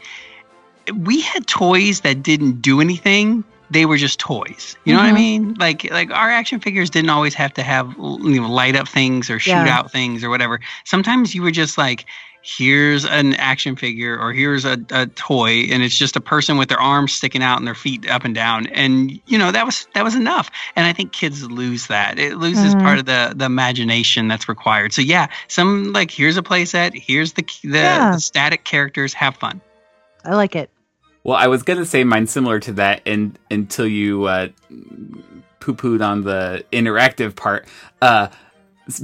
We 0.96 1.22
had 1.22 1.46
toys 1.46 2.02
that 2.02 2.24
didn't 2.24 2.62
do 2.62 2.82
anything; 2.82 3.44
they 3.72 3.86
were 3.86 3.98
just 3.98 4.20
toys. 4.20 4.76
You 4.86 4.94
know 4.94 5.00
what 5.00 5.08
I 5.08 5.12
Mhm. 5.12 5.16
mean? 5.16 5.54
Like, 5.60 5.90
like 5.92 6.12
our 6.12 6.30
action 6.30 6.60
figures 6.60 6.90
didn't 6.90 7.10
always 7.10 7.34
have 7.36 7.54
to 7.54 7.64
have 7.64 7.94
you 7.98 8.42
know 8.42 8.50
light 8.50 8.76
up 8.76 8.88
things 8.88 9.30
or 9.30 9.40
shoot 9.40 9.52
Yeah. 9.52 9.78
out 9.78 9.92
things 9.92 10.24
or 10.24 10.30
whatever. 10.30 10.60
Sometimes 10.86 11.34
you 11.34 11.42
were 11.42 11.52
just 11.52 11.78
like, 11.78 12.06
here's 12.44 13.06
an 13.06 13.36
action 13.36 13.76
figure 13.76 14.18
or 14.20 14.34
here's 14.34 14.66
a, 14.66 14.76
a 14.90 15.06
toy 15.06 15.68
and 15.72 15.84
it's 15.84 15.96
just 15.96 16.16
a 16.16 16.20
person 16.20 16.58
with 16.58 16.70
their 16.70 16.80
arms 16.80 17.14
sticking 17.14 17.44
out 17.44 17.60
and 17.60 17.68
their 17.68 17.76
feet 17.76 18.10
up 18.10 18.24
and 18.26 18.34
down 18.34 18.66
and 18.68 19.12
you 19.28 19.38
know 19.38 19.52
that 19.52 19.64
was 19.64 19.86
that 19.94 20.04
was 20.04 20.16
enough 20.16 20.50
and 20.76 20.88
i 20.88 20.92
think 20.92 21.12
kids 21.12 21.48
lose 21.52 21.86
that 21.86 22.18
it 22.18 22.38
loses 22.38 22.74
Mhm. 22.74 22.82
part 22.82 22.98
of 22.98 23.06
the 23.06 23.34
the 23.36 23.46
imagination 23.46 24.28
that's 24.28 24.50
required 24.50 24.92
so 24.92 25.04
yeah 25.04 25.28
some 25.50 25.94
like 25.94 26.10
here's 26.10 26.36
a 26.36 26.42
playset 26.42 26.96
here's 26.96 27.34
the 27.34 27.44
the, 27.64 27.78
Yeah. 27.78 28.12
the 28.14 28.20
static 28.20 28.64
characters 28.64 29.14
have 29.14 29.36
fun 29.36 29.62
I 30.26 30.34
like 30.34 30.56
it. 30.56 30.72
Well, 31.24 31.38
I 31.38 31.48
was 31.48 31.64
gonna 31.64 31.86
say 31.86 32.04
mine 32.04 32.28
similar 32.28 32.60
to 32.62 32.74
that, 32.74 33.02
and 33.06 33.38
until 33.50 33.88
you 33.88 34.26
uh, 34.26 34.50
poo 35.60 35.76
pooed 35.76 36.06
on 36.06 36.24
the 36.24 36.66
interactive 36.72 37.36
part. 37.36 37.68
Uh, 38.02 38.28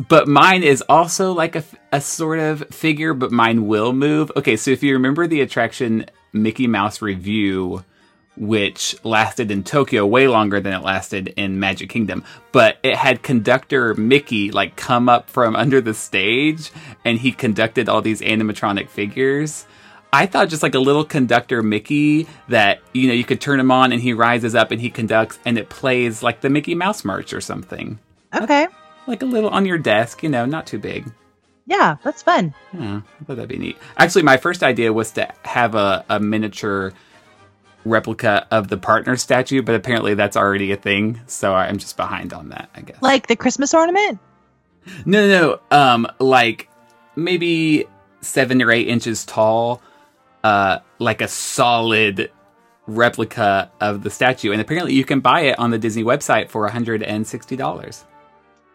but 0.09 0.27
mine 0.27 0.63
is 0.63 0.81
also 0.89 1.31
like 1.31 1.55
a, 1.55 1.63
a 1.91 2.01
sort 2.01 2.39
of 2.39 2.67
figure, 2.71 3.13
but 3.13 3.31
mine 3.31 3.67
will 3.67 3.93
move. 3.93 4.31
Okay, 4.35 4.57
so 4.57 4.71
if 4.71 4.83
you 4.83 4.93
remember 4.93 5.27
the 5.27 5.41
attraction 5.41 6.05
Mickey 6.33 6.67
Mouse 6.67 7.01
Revue, 7.01 7.83
which 8.35 8.95
lasted 9.03 9.49
in 9.49 9.63
Tokyo 9.63 10.05
way 10.05 10.27
longer 10.27 10.59
than 10.59 10.73
it 10.73 10.83
lasted 10.83 11.29
in 11.37 11.59
Magic 11.59 11.89
Kingdom, 11.89 12.23
but 12.51 12.77
it 12.83 12.95
had 12.95 13.23
conductor 13.23 13.93
Mickey 13.95 14.51
like 14.51 14.75
come 14.75 15.09
up 15.09 15.29
from 15.29 15.55
under 15.55 15.81
the 15.81 15.93
stage 15.93 16.71
and 17.05 17.19
he 17.19 17.31
conducted 17.31 17.89
all 17.89 18.01
these 18.01 18.21
animatronic 18.21 18.89
figures. 18.89 19.65
I 20.13 20.25
thought 20.25 20.49
just 20.49 20.63
like 20.63 20.75
a 20.75 20.79
little 20.79 21.03
conductor 21.03 21.61
Mickey 21.61 22.27
that 22.47 22.79
you 22.93 23.07
know 23.07 23.13
you 23.13 23.23
could 23.23 23.41
turn 23.41 23.59
him 23.59 23.71
on 23.71 23.91
and 23.91 24.01
he 24.01 24.13
rises 24.13 24.55
up 24.55 24.71
and 24.71 24.79
he 24.79 24.89
conducts 24.89 25.39
and 25.45 25.57
it 25.57 25.69
plays 25.69 26.23
like 26.23 26.41
the 26.41 26.49
Mickey 26.49 26.75
Mouse 26.75 27.03
march 27.03 27.33
or 27.33 27.41
something. 27.41 27.99
Okay. 28.33 28.67
Like 29.05 29.21
a 29.21 29.25
little 29.25 29.49
on 29.49 29.65
your 29.65 29.77
desk, 29.77 30.23
you 30.23 30.29
know, 30.29 30.45
not 30.45 30.67
too 30.67 30.79
big. 30.79 31.05
Yeah, 31.65 31.97
that's 32.03 32.23
fun. 32.23 32.53
Yeah, 32.73 33.01
I 33.19 33.23
thought 33.25 33.35
that'd 33.35 33.49
be 33.49 33.57
neat. 33.57 33.77
Actually, 33.97 34.23
my 34.23 34.37
first 34.37 34.63
idea 34.63 34.93
was 34.93 35.11
to 35.11 35.27
have 35.43 35.75
a, 35.75 36.05
a 36.09 36.19
miniature 36.19 36.93
replica 37.83 38.47
of 38.51 38.69
the 38.69 38.77
partner 38.77 39.17
statue, 39.17 39.61
but 39.61 39.75
apparently 39.75 40.13
that's 40.13 40.37
already 40.37 40.71
a 40.71 40.77
thing, 40.77 41.19
so 41.27 41.53
I'm 41.53 41.77
just 41.77 41.97
behind 41.97 42.33
on 42.33 42.49
that, 42.49 42.69
I 42.73 42.81
guess. 42.81 43.01
Like 43.01 43.27
the 43.27 43.35
Christmas 43.35 43.73
ornament? 43.73 44.19
No, 45.05 45.27
no, 45.27 45.59
no. 45.71 45.77
Um, 45.77 46.07
like 46.19 46.69
maybe 47.17 47.85
seven 48.21 48.61
or 48.61 48.71
eight 48.71 48.87
inches 48.87 49.25
tall, 49.25 49.81
uh, 50.47 50.79
like 50.99 51.21
a 51.21 51.27
solid 51.27 52.31
replica 52.87 53.69
of 53.81 54.03
the 54.03 54.09
statue, 54.09 54.53
and 54.53 54.61
apparently 54.61 54.93
you 54.93 55.03
can 55.03 55.19
buy 55.19 55.41
it 55.41 55.59
on 55.59 55.71
the 55.71 55.77
Disney 55.77 56.05
website 56.05 56.49
for 56.49 56.69
$160. 56.69 58.03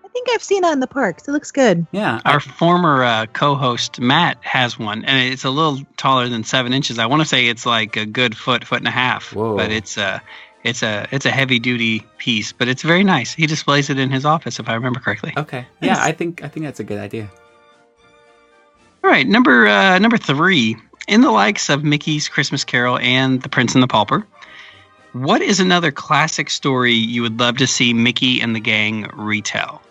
I 0.04 0.08
think 0.08 0.28
I've 0.30 0.42
seen 0.42 0.60
that 0.62 0.74
in 0.74 0.80
the 0.80 0.86
parks. 0.86 1.26
It 1.26 1.32
looks 1.32 1.50
good. 1.50 1.86
Yeah, 1.92 2.20
Our 2.26 2.40
former 2.40 3.02
uh, 3.02 3.24
co-host 3.32 4.00
Matt 4.00 4.36
has 4.42 4.78
one, 4.78 5.06
and 5.06 5.32
it's 5.32 5.44
a 5.44 5.50
little 5.50 5.80
taller 5.96 6.28
than 6.28 6.44
seven 6.44 6.74
inches. 6.74 6.98
I 6.98 7.06
want 7.06 7.22
to 7.22 7.28
say 7.28 7.46
it's 7.46 7.64
like 7.64 7.96
a 7.96 8.04
good 8.04 8.36
foot, 8.36 8.66
foot 8.66 8.80
and 8.80 8.88
a 8.88 8.90
half. 8.90 9.32
Whoa. 9.32 9.56
But 9.56 9.72
it's 9.72 9.96
a, 9.96 10.20
it's 10.64 10.82
a, 10.82 11.08
it's 11.10 11.24
a 11.24 11.30
heavy 11.30 11.58
duty 11.58 12.06
piece, 12.18 12.52
but 12.52 12.68
it's 12.68 12.82
very 12.82 13.02
nice. 13.02 13.32
He 13.32 13.46
displays 13.46 13.88
it 13.88 13.98
in 13.98 14.10
his 14.10 14.26
office, 14.26 14.60
if 14.60 14.68
I 14.68 14.74
remember 14.74 15.00
correctly. 15.00 15.32
okay. 15.38 15.66
Yeah, 15.80 15.96
I 15.98 16.12
think 16.12 16.44
I 16.44 16.48
think 16.48 16.66
that's 16.66 16.80
a 16.80 16.84
good 16.84 16.98
idea. 16.98 17.30
All 19.02 19.10
right, 19.10 19.26
number 19.26 19.66
uh, 19.66 19.98
number 19.98 20.18
three. 20.18 20.76
In 21.08 21.20
the 21.20 21.30
likes 21.30 21.68
of 21.68 21.82
Mickey's 21.82 22.28
Christmas 22.28 22.64
Carol 22.64 22.98
and 22.98 23.42
The 23.42 23.48
Prince 23.48 23.74
and 23.74 23.82
the 23.82 23.88
Pauper, 23.88 24.26
what 25.12 25.42
is 25.42 25.60
another 25.60 25.90
classic 25.90 26.48
story 26.48 26.94
you 26.94 27.22
would 27.22 27.38
love 27.38 27.58
to 27.58 27.66
see 27.66 27.92
Mickey 27.92 28.40
and 28.40 28.54
the 28.54 28.60
gang 28.60 29.10
retell? 29.14 29.82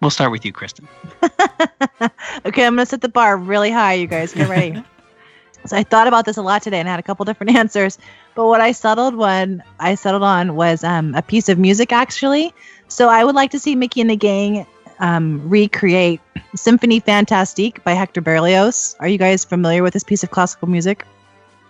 We'll 0.00 0.10
start 0.10 0.32
with 0.32 0.44
you, 0.44 0.52
Kristen. 0.52 0.86
okay, 1.22 2.66
I'm 2.66 2.74
gonna 2.74 2.84
set 2.84 3.00
the 3.00 3.08
bar 3.08 3.36
really 3.36 3.70
high. 3.70 3.94
You 3.94 4.06
guys 4.06 4.34
get 4.34 4.48
ready. 4.48 4.82
so 5.66 5.76
I 5.76 5.82
thought 5.82 6.08
about 6.08 6.26
this 6.26 6.36
a 6.36 6.42
lot 6.42 6.62
today 6.62 6.78
and 6.78 6.88
had 6.88 7.00
a 7.00 7.02
couple 7.02 7.24
different 7.24 7.56
answers. 7.56 7.96
But 8.34 8.46
what 8.46 8.60
I 8.60 8.72
settled 8.72 9.14
when 9.14 9.62
I 9.80 9.94
settled 9.94 10.22
on 10.22 10.56
was 10.56 10.84
um, 10.84 11.14
a 11.14 11.22
piece 11.22 11.48
of 11.48 11.58
music 11.58 11.92
actually. 11.92 12.52
So 12.88 13.08
I 13.08 13.24
would 13.24 13.34
like 13.34 13.52
to 13.52 13.58
see 13.58 13.74
Mickey 13.74 14.02
and 14.02 14.10
the 14.10 14.16
Gang 14.16 14.66
um, 15.00 15.46
recreate 15.48 16.20
Symphony 16.54 17.00
Fantastique 17.00 17.82
by 17.84 17.92
Hector 17.92 18.20
Berlioz. 18.20 18.96
Are 19.00 19.08
you 19.08 19.18
guys 19.18 19.44
familiar 19.44 19.82
with 19.82 19.92
this 19.92 20.04
piece 20.04 20.22
of 20.22 20.30
classical 20.30 20.68
music? 20.68 21.04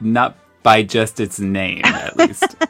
Not 0.00 0.36
by 0.62 0.82
just 0.82 1.20
its 1.20 1.38
name, 1.38 1.84
at 1.84 2.16
least. 2.16 2.56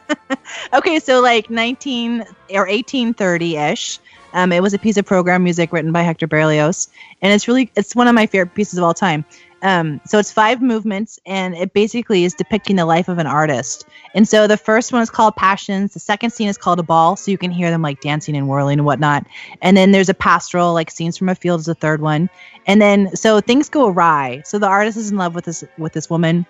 Okay, 0.73 0.99
so 0.99 1.21
like 1.21 1.51
19 1.51 2.21
or 2.51 2.67
1830-ish. 2.67 3.99
Um, 4.33 4.53
it 4.53 4.63
was 4.63 4.75
a 4.75 4.79
piece 4.79 4.97
of 4.97 5.07
program 5.07 5.43
music 5.43 5.73
written 5.73 5.93
by 5.93 6.03
Hector 6.03 6.27
Berlioz, 6.27 6.89
and 7.23 7.33
it's 7.33 7.49
really 7.49 7.71
it's 7.77 7.97
one 7.97 8.07
of 8.07 8.15
my 8.15 8.27
favorite 8.27 8.55
pieces 8.55 8.79
of 8.79 8.85
all 8.85 8.93
time. 8.93 9.25
Um, 9.63 10.01
so 10.05 10.19
it's 10.19 10.31
five 10.31 10.61
movements, 10.61 11.19
and 11.25 11.55
it 11.55 11.73
basically 11.73 12.25
is 12.25 12.35
depicting 12.35 12.77
the 12.77 12.85
life 12.85 13.09
of 13.09 13.19
an 13.19 13.27
artist. 13.27 13.87
And 14.15 14.29
so 14.29 14.47
the 14.47 14.57
first 14.57 14.93
one 14.93 15.03
is 15.03 15.11
called 15.11 15.35
Passions. 15.37 15.95
The 15.95 16.01
second 16.01 16.31
scene 16.31 16.49
is 16.49 16.59
called 16.59 16.79
a 16.79 16.83
ball, 16.83 17.17
so 17.17 17.31
you 17.31 17.39
can 17.39 17.51
hear 17.51 17.71
them 17.71 17.83
like 17.83 18.01
dancing 18.01 18.37
and 18.37 18.49
whirling 18.49 18.79
and 18.79 18.87
whatnot. 18.87 19.27
And 19.63 19.77
then 19.77 19.93
there's 19.93 20.09
a 20.09 20.15
pastoral, 20.15 20.75
like 20.75 20.91
scenes 20.91 21.17
from 21.17 21.29
a 21.29 21.35
field, 21.35 21.61
is 21.61 21.67
the 21.67 21.75
third 21.75 22.03
one. 22.03 22.29
And 22.67 22.83
then 22.83 23.15
so 23.17 23.41
things 23.41 23.69
go 23.69 23.89
awry. 23.89 24.43
So 24.45 24.59
the 24.59 24.69
artist 24.69 24.99
is 24.99 25.11
in 25.11 25.17
love 25.17 25.35
with 25.35 25.47
this 25.47 25.65
with 25.79 25.95
this 25.95 26.11
woman, 26.11 26.47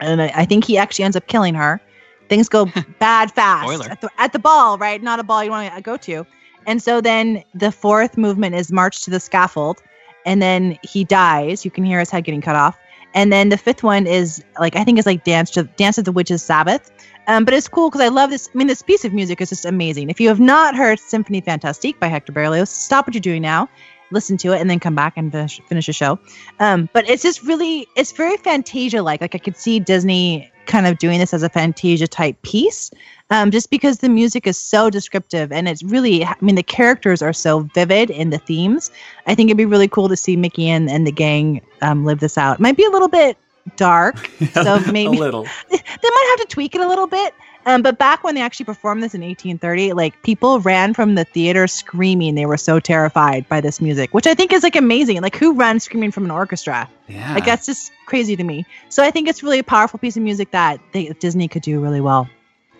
and 0.00 0.22
I, 0.22 0.32
I 0.34 0.44
think 0.46 0.64
he 0.64 0.78
actually 0.78 1.04
ends 1.04 1.16
up 1.16 1.26
killing 1.26 1.54
her. 1.54 1.80
Things 2.28 2.48
go 2.48 2.66
bad 2.98 3.32
fast 3.32 3.88
at 3.88 4.00
the, 4.00 4.10
at 4.18 4.32
the 4.32 4.38
ball, 4.38 4.78
right? 4.78 5.02
Not 5.02 5.20
a 5.20 5.22
ball 5.22 5.44
you 5.44 5.50
want 5.50 5.74
to 5.74 5.82
go 5.82 5.96
to. 5.98 6.26
And 6.66 6.82
so 6.82 7.00
then 7.00 7.42
the 7.54 7.72
fourth 7.72 8.16
movement 8.16 8.54
is 8.54 8.70
March 8.70 9.02
to 9.02 9.10
the 9.10 9.20
Scaffold, 9.20 9.82
and 10.26 10.40
then 10.40 10.78
he 10.82 11.04
dies. 11.04 11.64
You 11.64 11.70
can 11.70 11.84
hear 11.84 11.98
his 11.98 12.10
head 12.10 12.24
getting 12.24 12.40
cut 12.40 12.56
off. 12.56 12.78
And 13.14 13.32
then 13.32 13.48
the 13.48 13.56
fifth 13.56 13.82
one 13.82 14.06
is 14.06 14.42
like 14.58 14.76
I 14.76 14.84
think 14.84 14.98
it's 14.98 15.06
like 15.06 15.24
Dance 15.24 15.50
to 15.52 15.64
Dance 15.64 15.98
of 15.98 16.04
the 16.04 16.12
Witches 16.12 16.42
Sabbath. 16.42 16.90
Um, 17.26 17.44
but 17.44 17.54
it's 17.54 17.68
cool 17.68 17.90
because 17.90 18.00
I 18.00 18.08
love 18.08 18.30
this. 18.30 18.48
I 18.52 18.58
mean, 18.58 18.66
this 18.66 18.82
piece 18.82 19.04
of 19.04 19.12
music 19.12 19.40
is 19.40 19.50
just 19.50 19.64
amazing. 19.64 20.10
If 20.10 20.20
you 20.20 20.28
have 20.28 20.40
not 20.40 20.74
heard 20.74 20.98
Symphony 20.98 21.40
Fantastique 21.40 22.00
by 22.00 22.08
Hector 22.08 22.32
Berlioz, 22.32 22.70
stop 22.70 23.06
what 23.06 23.14
you're 23.14 23.20
doing 23.20 23.42
now, 23.42 23.68
listen 24.10 24.36
to 24.38 24.52
it, 24.52 24.60
and 24.60 24.68
then 24.68 24.80
come 24.80 24.94
back 24.94 25.12
and 25.16 25.30
finish, 25.30 25.60
finish 25.68 25.86
the 25.86 25.92
show. 25.92 26.18
Um, 26.58 26.88
but 26.92 27.08
it's 27.08 27.22
just 27.22 27.42
really, 27.44 27.86
it's 27.94 28.10
very 28.12 28.36
Fantasia 28.36 29.02
like. 29.02 29.20
Like 29.20 29.34
I 29.34 29.38
could 29.38 29.56
see 29.56 29.78
Disney 29.78 30.50
kind 30.66 30.86
of 30.86 30.98
doing 30.98 31.18
this 31.18 31.32
as 31.34 31.42
a 31.42 31.48
Fantasia 31.48 32.08
type 32.08 32.40
piece, 32.42 32.90
um, 33.30 33.50
just 33.50 33.70
because 33.70 33.98
the 33.98 34.08
music 34.08 34.46
is 34.46 34.58
so 34.58 34.90
descriptive 34.90 35.52
and 35.52 35.68
it's 35.68 35.82
really, 35.82 36.24
I 36.24 36.34
mean, 36.40 36.56
the 36.56 36.62
characters 36.62 37.22
are 37.22 37.32
so 37.32 37.60
vivid 37.74 38.10
in 38.10 38.30
the 38.30 38.38
themes. 38.38 38.90
I 39.26 39.34
think 39.34 39.48
it'd 39.48 39.56
be 39.56 39.66
really 39.66 39.88
cool 39.88 40.08
to 40.08 40.16
see 40.16 40.36
Mickey 40.36 40.68
and, 40.68 40.90
and 40.90 41.06
the 41.06 41.12
gang 41.12 41.60
um, 41.80 42.04
live 42.04 42.20
this 42.20 42.36
out. 42.36 42.60
Might 42.60 42.76
be 42.76 42.84
a 42.84 42.90
little 42.90 43.08
bit 43.08 43.36
dark, 43.76 44.28
so 44.52 44.80
maybe 44.90 45.16
a 45.16 45.20
little. 45.20 45.44
they 45.70 45.78
might 45.78 46.36
have 46.36 46.48
to 46.48 46.52
tweak 46.52 46.74
it 46.74 46.80
a 46.80 46.88
little 46.88 47.06
bit. 47.06 47.34
Um, 47.66 47.82
but 47.82 47.98
back 47.98 48.24
when 48.24 48.34
they 48.34 48.40
actually 48.40 48.64
performed 48.64 49.02
this 49.02 49.14
in 49.14 49.20
1830, 49.20 49.92
like 49.92 50.20
people 50.22 50.60
ran 50.60 50.94
from 50.94 51.14
the 51.14 51.24
theater 51.24 51.66
screaming. 51.66 52.34
They 52.34 52.46
were 52.46 52.56
so 52.56 52.80
terrified 52.80 53.46
by 53.48 53.60
this 53.60 53.82
music, 53.82 54.14
which 54.14 54.26
I 54.26 54.34
think 54.34 54.52
is 54.52 54.62
like 54.62 54.76
amazing. 54.76 55.20
Like 55.20 55.36
who 55.36 55.52
runs 55.52 55.84
screaming 55.84 56.10
from 56.10 56.24
an 56.24 56.30
orchestra? 56.30 56.88
Yeah. 57.06 57.34
Like 57.34 57.44
that's 57.44 57.66
just 57.66 57.92
crazy 58.06 58.34
to 58.34 58.44
me. 58.44 58.64
So 58.88 59.04
I 59.04 59.10
think 59.10 59.28
it's 59.28 59.42
really 59.42 59.58
a 59.58 59.64
powerful 59.64 59.98
piece 59.98 60.16
of 60.16 60.22
music 60.22 60.52
that 60.52 60.80
they, 60.92 61.08
Disney 61.20 61.48
could 61.48 61.62
do 61.62 61.80
really 61.80 62.00
well. 62.00 62.28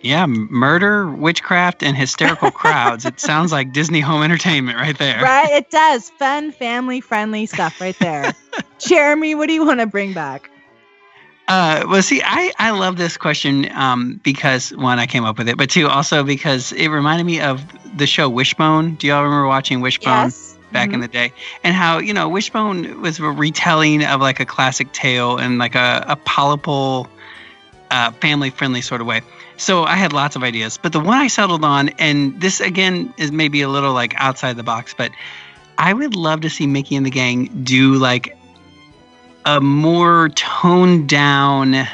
Yeah, 0.01 0.25
murder, 0.25 1.09
witchcraft, 1.09 1.83
and 1.83 1.95
hysterical 1.95 2.51
crowds. 2.61 3.05
It 3.05 3.19
sounds 3.19 3.51
like 3.51 3.71
Disney 3.73 3.99
home 3.99 4.23
entertainment 4.23 4.77
right 4.77 4.97
there. 4.97 5.21
Right? 5.21 5.51
It 5.51 5.69
does. 5.69 6.09
Fun, 6.09 6.51
family 6.51 7.01
friendly 7.01 7.45
stuff 7.45 7.79
right 7.79 7.97
there. 7.99 8.33
Jeremy, 8.79 9.35
what 9.35 9.47
do 9.47 9.53
you 9.53 9.65
want 9.65 9.79
to 9.79 9.85
bring 9.85 10.13
back? 10.13 10.49
Uh, 11.47 11.85
well, 11.89 12.01
see, 12.01 12.21
I, 12.23 12.53
I 12.59 12.71
love 12.71 12.97
this 12.97 13.17
question 13.17 13.69
um, 13.73 14.21
because 14.23 14.69
one, 14.71 14.99
I 14.99 15.05
came 15.05 15.25
up 15.25 15.37
with 15.37 15.49
it, 15.49 15.57
but 15.57 15.69
two, 15.69 15.87
also 15.87 16.23
because 16.23 16.71
it 16.71 16.87
reminded 16.87 17.25
me 17.25 17.41
of 17.41 17.61
the 17.97 18.07
show 18.07 18.29
Wishbone. 18.29 18.95
Do 18.95 19.07
y'all 19.07 19.23
remember 19.23 19.47
watching 19.47 19.81
Wishbone 19.81 20.25
Yes. 20.27 20.57
back 20.71 20.93
in 20.93 21.01
the 21.01 21.09
day? 21.09 21.33
And 21.63 21.75
how 21.75 21.97
you 21.97 22.13
know 22.13 22.29
Wishbone 22.29 23.01
was 23.01 23.19
a 23.19 23.23
retelling 23.23 24.05
of 24.05 24.21
like 24.21 24.39
a 24.39 24.45
classic 24.45 24.93
tale 24.93 25.37
in 25.37 25.57
like 25.57 25.75
a, 25.75 26.05
a 26.07 26.15
palatable, 26.15 27.09
uh, 27.89 28.11
family-friendly 28.11 28.81
sort 28.81 29.01
of 29.01 29.07
way. 29.07 29.21
So 29.61 29.83
I 29.83 29.93
had 29.95 30.11
lots 30.11 30.35
of 30.35 30.41
ideas, 30.41 30.79
but 30.81 30.91
the 30.91 30.99
one 30.99 31.19
I 31.19 31.27
settled 31.27 31.63
on, 31.63 31.89
and 31.99 32.41
this 32.41 32.59
again 32.59 33.13
is 33.17 33.31
maybe 33.31 33.61
a 33.61 33.69
little 33.69 33.93
like 33.93 34.15
outside 34.17 34.55
the 34.57 34.63
box, 34.63 34.95
but 34.97 35.11
I 35.77 35.93
would 35.93 36.15
love 36.15 36.41
to 36.41 36.49
see 36.49 36.65
Mickey 36.65 36.95
and 36.95 37.05
the 37.05 37.11
gang 37.11 37.45
do 37.63 37.93
like 37.93 38.35
a 39.45 39.61
more 39.61 40.29
toned 40.29 41.07
down 41.07 41.87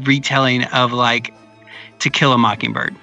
retelling 0.00 0.64
of 0.64 0.92
like 0.92 1.32
To 2.00 2.10
Kill 2.10 2.32
a 2.32 2.38
Mockingbird. 2.38 2.96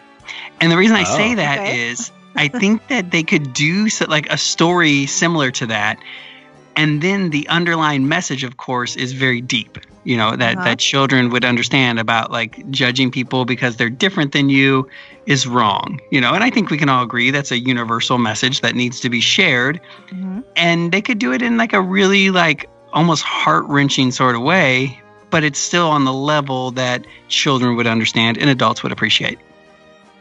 And 0.60 0.70
the 0.70 0.76
reason 0.76 0.98
I 0.98 1.06
say 1.06 1.32
Oh. 1.32 1.36
that 1.36 1.60
Okay. 1.60 1.80
is 1.88 2.12
I 2.36 2.50
think 2.50 2.86
that 2.90 3.12
they 3.12 3.24
could 3.24 3.54
do 3.54 3.88
so, 3.88 4.04
like 4.10 4.30
a 4.30 4.38
story 4.38 5.06
similar 5.06 5.50
to 5.52 5.66
that. 5.68 5.98
And 6.76 7.02
then 7.02 7.30
the 7.30 7.48
underlying 7.48 8.10
message, 8.10 8.44
of 8.44 8.58
course, 8.58 8.98
is 8.98 9.14
very 9.14 9.40
deep. 9.40 9.78
You 10.06 10.18
know, 10.18 10.36
that, 10.36 10.56
Uh-huh. 10.56 10.66
that 10.66 10.80
children 10.80 11.30
would 11.30 11.44
understand 11.46 12.00
about 12.00 12.32
like 12.32 12.70
judging 12.72 13.12
people 13.12 13.46
because 13.46 13.76
they're 13.76 13.90
different 13.90 14.32
than 14.32 14.50
you 14.50 14.88
is 15.26 15.46
wrong. 15.46 16.00
You 16.12 16.22
know, 16.22 16.34
and 16.34 16.44
I 16.44 16.50
think 16.50 16.70
we 16.70 16.78
can 16.78 16.90
all 16.90 17.04
agree 17.04 17.32
that's 17.32 17.52
a 17.52 17.60
universal 17.60 18.18
message 18.18 18.62
that 18.62 18.76
needs 18.76 19.00
to 19.02 19.10
be 19.10 19.20
shared 19.20 19.80
Mhm. 20.12 20.44
and 20.56 20.92
they 20.92 21.02
could 21.02 21.20
do 21.20 21.32
it 21.34 21.42
in 21.42 21.58
like 21.58 21.74
a 21.74 21.82
really 21.82 22.30
like 22.32 22.68
almost 22.94 23.24
heart-wrenching 23.24 24.12
sort 24.12 24.36
of 24.36 24.42
way 24.42 25.00
but 25.30 25.44
it's 25.44 25.60
still 25.60 25.90
on 25.90 26.06
the 26.06 26.14
level 26.14 26.72
that 26.72 27.06
children 27.28 27.76
would 27.76 27.86
understand 27.86 28.36
and 28.40 28.50
adults 28.50 28.82
would 28.82 28.92
appreciate 28.92 29.38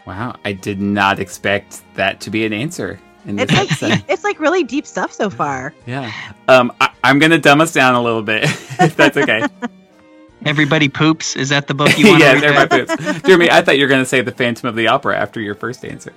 Wow, 0.06 0.36
I 0.44 0.52
did 0.52 0.80
not 0.80 1.18
expect 1.18 1.82
that 1.94 2.20
to 2.22 2.30
be 2.30 2.44
an 2.44 2.52
answer 2.52 2.90
in 2.90 2.98
this 2.98 3.07
It's 3.28 3.52
like 3.52 3.70
episode. 3.72 4.04
it's 4.08 4.24
like 4.24 4.40
really 4.40 4.64
deep 4.64 4.86
stuff 4.86 5.12
so 5.12 5.28
far. 5.30 5.74
yeah. 5.86 6.10
Um, 6.48 6.72
I, 6.80 6.90
I'm 7.04 7.18
gonna 7.18 7.38
dumb 7.38 7.60
us 7.60 7.72
down 7.72 7.94
a 7.94 8.02
little 8.02 8.22
bit, 8.22 8.44
if 8.80 8.96
that's 8.96 9.16
okay. 9.16 9.44
everybody 10.44 10.88
poops 10.88 11.36
is 11.36 11.50
that 11.50 11.66
the 11.66 11.74
book 11.74 11.96
you 11.98 12.08
want 12.08 12.20
yes, 12.20 12.40
to 12.40 12.46
read 12.48 12.56
everybody 12.56 12.86
poops. 12.86 13.22
Jeremy, 13.26 13.50
I 13.50 13.62
thought 13.62 13.76
you 13.76 13.84
were 13.84 13.90
gonna 13.90 14.06
say 14.06 14.20
the 14.20 14.32
Phantom 14.32 14.68
of 14.68 14.76
the 14.76 14.88
Opera 14.88 15.16
after 15.16 15.40
your 15.40 15.54
first 15.54 15.84
answer. 15.84 16.12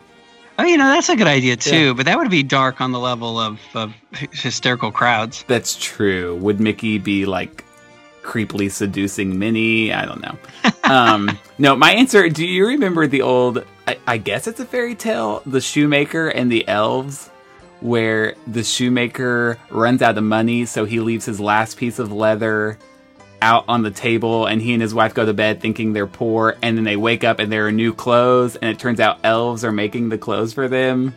Oh, 0.60 0.64
you 0.64 0.78
know 0.78 0.86
that's 0.90 1.10
a 1.10 1.16
good 1.16 1.28
idea 1.28 1.56
too, 1.56 1.96
but 1.96 2.06
that 2.06 2.18
would 2.18 2.30
be 2.30 2.44
dark 2.44 2.82
on 2.82 2.92
the 2.92 3.00
level 3.00 3.40
of, 3.40 3.60
of 3.74 3.94
hysterical 4.32 4.92
crowds. 4.92 5.44
That's 5.48 5.76
true. 5.76 6.36
Would 6.38 6.60
Mickey 6.60 6.98
be 7.00 7.26
like 7.26 7.64
creepily 8.22 8.70
seducing 8.70 9.40
Minnie? 9.40 9.92
I 9.92 10.06
don't 10.06 10.22
know. 10.22 10.38
Um, 10.84 11.40
no, 11.58 11.78
my 11.78 11.94
answer. 11.94 12.28
Do 12.28 12.46
you 12.46 12.68
remember 12.68 13.08
the 13.08 13.22
old? 13.22 13.66
I, 13.92 14.14
I 14.14 14.18
guess 14.18 14.48
it's 14.48 14.60
a 14.60 14.66
fairy 14.66 14.96
tale. 14.96 15.42
The 15.46 15.62
shoemaker 15.62 16.30
and 16.30 16.52
the 16.52 16.68
elves, 16.68 17.30
where 17.82 18.36
the 18.48 18.64
shoemaker 18.64 19.58
runs 19.70 20.02
out 20.02 20.18
of 20.18 20.24
money, 20.24 20.66
so 20.66 20.86
he 20.86 21.00
leaves 21.00 21.26
his 21.26 21.40
last 21.40 21.78
piece 21.78 22.00
of 22.00 22.12
leather 22.12 22.78
out 23.42 23.66
on 23.68 23.82
the 23.82 23.92
table, 23.92 24.46
and 24.46 24.62
he 24.62 24.74
and 24.74 24.82
his 24.82 24.94
wife 24.94 25.14
go 25.14 25.26
to 25.26 25.34
bed 25.34 25.60
thinking 25.60 25.94
they're 25.94 26.08
poor, 26.08 26.56
and 26.62 26.78
then 26.78 26.86
they 26.86 26.96
wake 26.96 27.24
up 27.24 27.40
and 27.40 27.52
there 27.52 27.68
are 27.68 27.72
new 27.72 27.94
clothes, 27.94 28.56
and 28.56 28.70
it 28.70 28.80
turns 28.80 29.00
out 29.00 29.20
elves 29.24 29.66
are 29.66 29.72
making 29.72 30.10
the 30.10 30.18
clothes 30.18 30.54
for 30.54 30.68
them. 30.68 31.16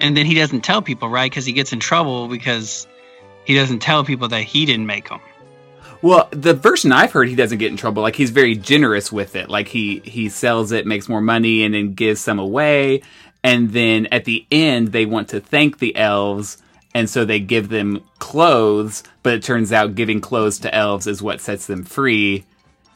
And 0.00 0.14
then 0.16 0.26
he 0.26 0.34
doesn't 0.34 0.62
tell 0.62 0.82
people, 0.82 1.08
right? 1.08 1.30
Because 1.30 1.46
he 1.46 1.52
gets 1.52 1.72
in 1.72 1.80
trouble 1.80 2.28
because 2.28 2.86
he 3.44 3.54
doesn't 3.54 3.78
tell 3.78 4.04
people 4.04 4.28
that 4.28 4.42
he 4.42 4.66
didn't 4.66 4.86
make 4.86 5.08
them. 5.08 5.20
Well, 6.06 6.28
the 6.30 6.54
version 6.54 6.92
I've 6.92 7.10
heard, 7.10 7.28
he 7.28 7.34
doesn't 7.34 7.58
get 7.58 7.72
in 7.72 7.76
trouble. 7.76 8.00
Like 8.00 8.14
he's 8.14 8.30
very 8.30 8.54
generous 8.54 9.10
with 9.10 9.34
it. 9.34 9.50
Like 9.50 9.66
he 9.66 9.98
he 10.04 10.28
sells 10.28 10.70
it, 10.70 10.86
makes 10.86 11.08
more 11.08 11.20
money, 11.20 11.64
and 11.64 11.74
then 11.74 11.94
gives 11.94 12.20
some 12.20 12.38
away. 12.38 13.02
And 13.42 13.72
then 13.72 14.06
at 14.12 14.24
the 14.24 14.46
end, 14.52 14.92
they 14.92 15.04
want 15.04 15.30
to 15.30 15.40
thank 15.40 15.80
the 15.80 15.96
elves, 15.96 16.62
and 16.94 17.10
so 17.10 17.24
they 17.24 17.40
give 17.40 17.70
them 17.70 18.04
clothes. 18.20 19.02
But 19.24 19.34
it 19.34 19.42
turns 19.42 19.72
out 19.72 19.96
giving 19.96 20.20
clothes 20.20 20.60
to 20.60 20.72
elves 20.72 21.08
is 21.08 21.22
what 21.22 21.40
sets 21.40 21.66
them 21.66 21.82
free, 21.82 22.44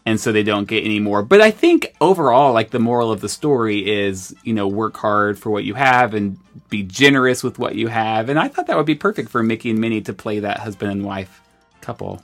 and 0.06 0.20
so 0.20 0.30
they 0.30 0.44
don't 0.44 0.68
get 0.68 0.84
any 0.84 1.00
more. 1.00 1.24
But 1.24 1.40
I 1.40 1.50
think 1.50 1.96
overall, 2.00 2.52
like 2.52 2.70
the 2.70 2.78
moral 2.78 3.10
of 3.10 3.22
the 3.22 3.28
story 3.28 3.90
is, 3.90 4.32
you 4.44 4.54
know, 4.54 4.68
work 4.68 4.96
hard 4.96 5.36
for 5.36 5.50
what 5.50 5.64
you 5.64 5.74
have 5.74 6.14
and 6.14 6.38
be 6.68 6.84
generous 6.84 7.42
with 7.42 7.58
what 7.58 7.74
you 7.74 7.88
have. 7.88 8.28
And 8.28 8.38
I 8.38 8.46
thought 8.46 8.68
that 8.68 8.76
would 8.76 8.86
be 8.86 8.94
perfect 8.94 9.30
for 9.30 9.42
Mickey 9.42 9.70
and 9.70 9.80
Minnie 9.80 10.02
to 10.02 10.12
play 10.12 10.38
that 10.38 10.58
husband 10.58 10.92
and 10.92 11.04
wife 11.04 11.42
couple. 11.80 12.22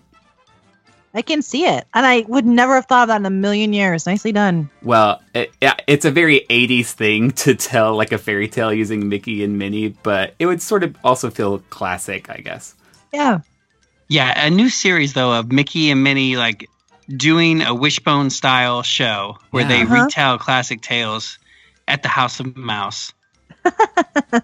I 1.17 1.23
can 1.23 1.41
see 1.43 1.65
it, 1.65 1.85
and 1.95 2.05
I 2.07 2.21
would 2.29 2.45
never 2.47 2.75
have 2.75 2.87
thought 2.87 3.05
of 3.05 3.09
that 3.09 3.17
in 3.17 3.27
a 3.27 3.31
million 3.31 3.73
years. 3.73 4.05
Nicely 4.07 4.33
done. 4.33 4.69
Well, 4.83 5.21
it, 5.35 5.51
yeah, 5.63 5.75
it's 5.87 6.05
a 6.05 6.11
very 6.11 6.45
80s 6.51 6.89
thing 6.93 7.31
to 7.43 7.55
tell 7.55 7.97
like 7.97 8.13
a 8.13 8.19
fairy 8.19 8.49
tale 8.49 8.73
using 8.73 9.09
Mickey 9.09 9.43
and 9.43 9.59
Minnie, 9.59 9.89
but 10.03 10.35
it 10.39 10.45
would 10.47 10.61
sort 10.63 10.83
of 10.85 10.95
also 11.03 11.31
feel 11.31 11.59
classic, 11.71 12.29
I 12.31 12.37
guess. 12.39 12.75
Yeah. 13.13 13.41
Yeah, 14.09 14.47
a 14.47 14.51
new 14.51 14.69
series 14.69 15.15
though 15.15 15.33
of 15.33 15.51
Mickey 15.51 15.91
and 15.91 16.05
Minnie 16.05 16.37
like 16.37 16.69
doing 17.09 17.63
a 17.63 17.75
wishbone 17.75 18.31
style 18.31 18.83
show 18.83 19.39
where 19.53 19.63
Yeah. 19.63 19.69
they 19.69 19.83
Uh-huh. 19.83 20.05
retell 20.05 20.39
classic 20.39 20.81
tales 20.83 21.39
at 21.89 22.03
the 22.03 22.09
House 22.09 22.39
of 22.41 22.57
Mouse. 22.57 23.13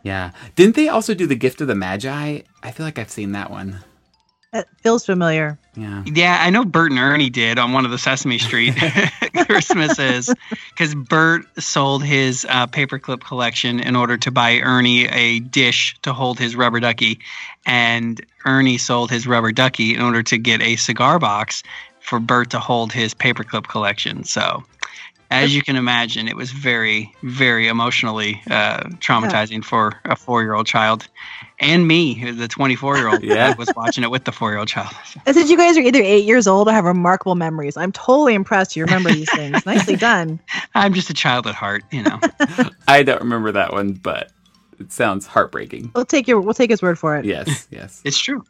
Yeah. 0.02 0.30
Didn't 0.56 0.74
they 0.76 0.88
also 0.88 1.12
do 1.14 1.26
The 1.26 1.34
Gift 1.36 1.60
of 1.60 1.66
the 1.68 1.74
Magi? 1.74 2.40
I 2.62 2.70
feel 2.70 2.86
like 2.86 2.98
I've 2.98 3.10
seen 3.10 3.32
that 3.32 3.50
one. 3.50 3.80
It 4.52 4.68
feels 4.82 5.06
familiar. 5.06 5.58
Yeah. 5.74 6.04
Yeah, 6.04 6.38
I 6.38 6.50
know 6.50 6.66
Bert 6.66 6.90
and 6.90 7.00
Ernie 7.00 7.30
did 7.30 7.58
on 7.58 7.72
one 7.72 7.86
of 7.86 7.90
the 7.90 7.96
Sesame 7.96 8.36
Street 8.36 8.74
Christmases 9.46 10.32
because 10.70 10.94
Bert 10.94 11.46
sold 11.58 12.04
his 12.04 12.46
uh, 12.48 12.66
paperclip 12.66 13.22
collection 13.22 13.80
in 13.80 13.96
order 13.96 14.18
to 14.18 14.30
buy 14.30 14.58
Ernie 14.58 15.06
a 15.06 15.40
dish 15.40 15.96
to 16.02 16.12
hold 16.12 16.38
his 16.38 16.54
rubber 16.54 16.80
ducky, 16.80 17.20
and 17.64 18.20
Ernie 18.44 18.76
sold 18.76 19.10
his 19.10 19.26
rubber 19.26 19.52
ducky 19.52 19.94
in 19.94 20.02
order 20.02 20.22
to 20.24 20.36
get 20.36 20.60
a 20.60 20.76
cigar 20.76 21.18
box 21.18 21.62
for 22.00 22.20
Bert 22.20 22.50
to 22.50 22.58
hold 22.58 22.92
his 22.92 23.14
paperclip 23.14 23.68
collection. 23.68 24.24
So. 24.24 24.64
As 25.30 25.54
you 25.54 25.62
can 25.62 25.76
imagine, 25.76 26.28
it 26.28 26.36
was 26.36 26.50
very, 26.50 27.10
very 27.22 27.66
emotionally 27.66 28.42
uh, 28.50 28.80
traumatizing 29.00 29.64
for 29.64 29.94
a 30.04 30.14
four-year-old 30.14 30.66
child, 30.66 31.08
and 31.62 31.86
me, 31.88 32.30
the 32.32 32.48
twenty-four-year-old, 32.48 33.22
Yeah. 33.22 33.34
that 33.34 33.58
was 33.58 33.70
watching 33.76 34.04
it 34.04 34.10
with 34.10 34.24
the 34.24 34.32
four-year-old 34.32 34.68
child. 34.68 34.94
I 35.26 35.32
said 35.32 35.48
you 35.48 35.56
guys 35.56 35.76
are 35.78 35.80
either 35.80 36.02
eight 36.02 36.24
years 36.24 36.46
old 36.46 36.68
or 36.68 36.72
have 36.72 36.84
remarkable 36.84 37.34
memories. 37.34 37.76
I'm 37.76 37.92
totally 37.92 38.34
impressed 38.34 38.76
you 38.76 38.84
remember 38.84 39.10
these 39.12 39.30
things. 39.32 39.64
Nicely 39.66 39.96
done. 39.96 40.38
I'm 40.74 40.92
just 40.92 41.08
a 41.08 41.14
child 41.14 41.46
at 41.46 41.54
heart, 41.54 41.84
you 41.90 42.02
know. 42.02 42.20
I 42.88 43.02
don't 43.02 43.20
remember 43.20 43.52
that 43.52 43.72
one, 43.72 43.92
but 43.92 44.30
it 44.78 44.92
sounds 44.92 45.26
heartbreaking. 45.26 45.92
We'll 45.94 46.04
take 46.04 46.26
your 46.28 46.40
we'll 46.40 46.54
take 46.54 46.70
his 46.70 46.82
word 46.82 46.98
for 46.98 47.16
it. 47.16 47.24
Yes, 47.24 47.68
yes. 47.70 48.02
it's 48.04 48.18
true. 48.18 48.44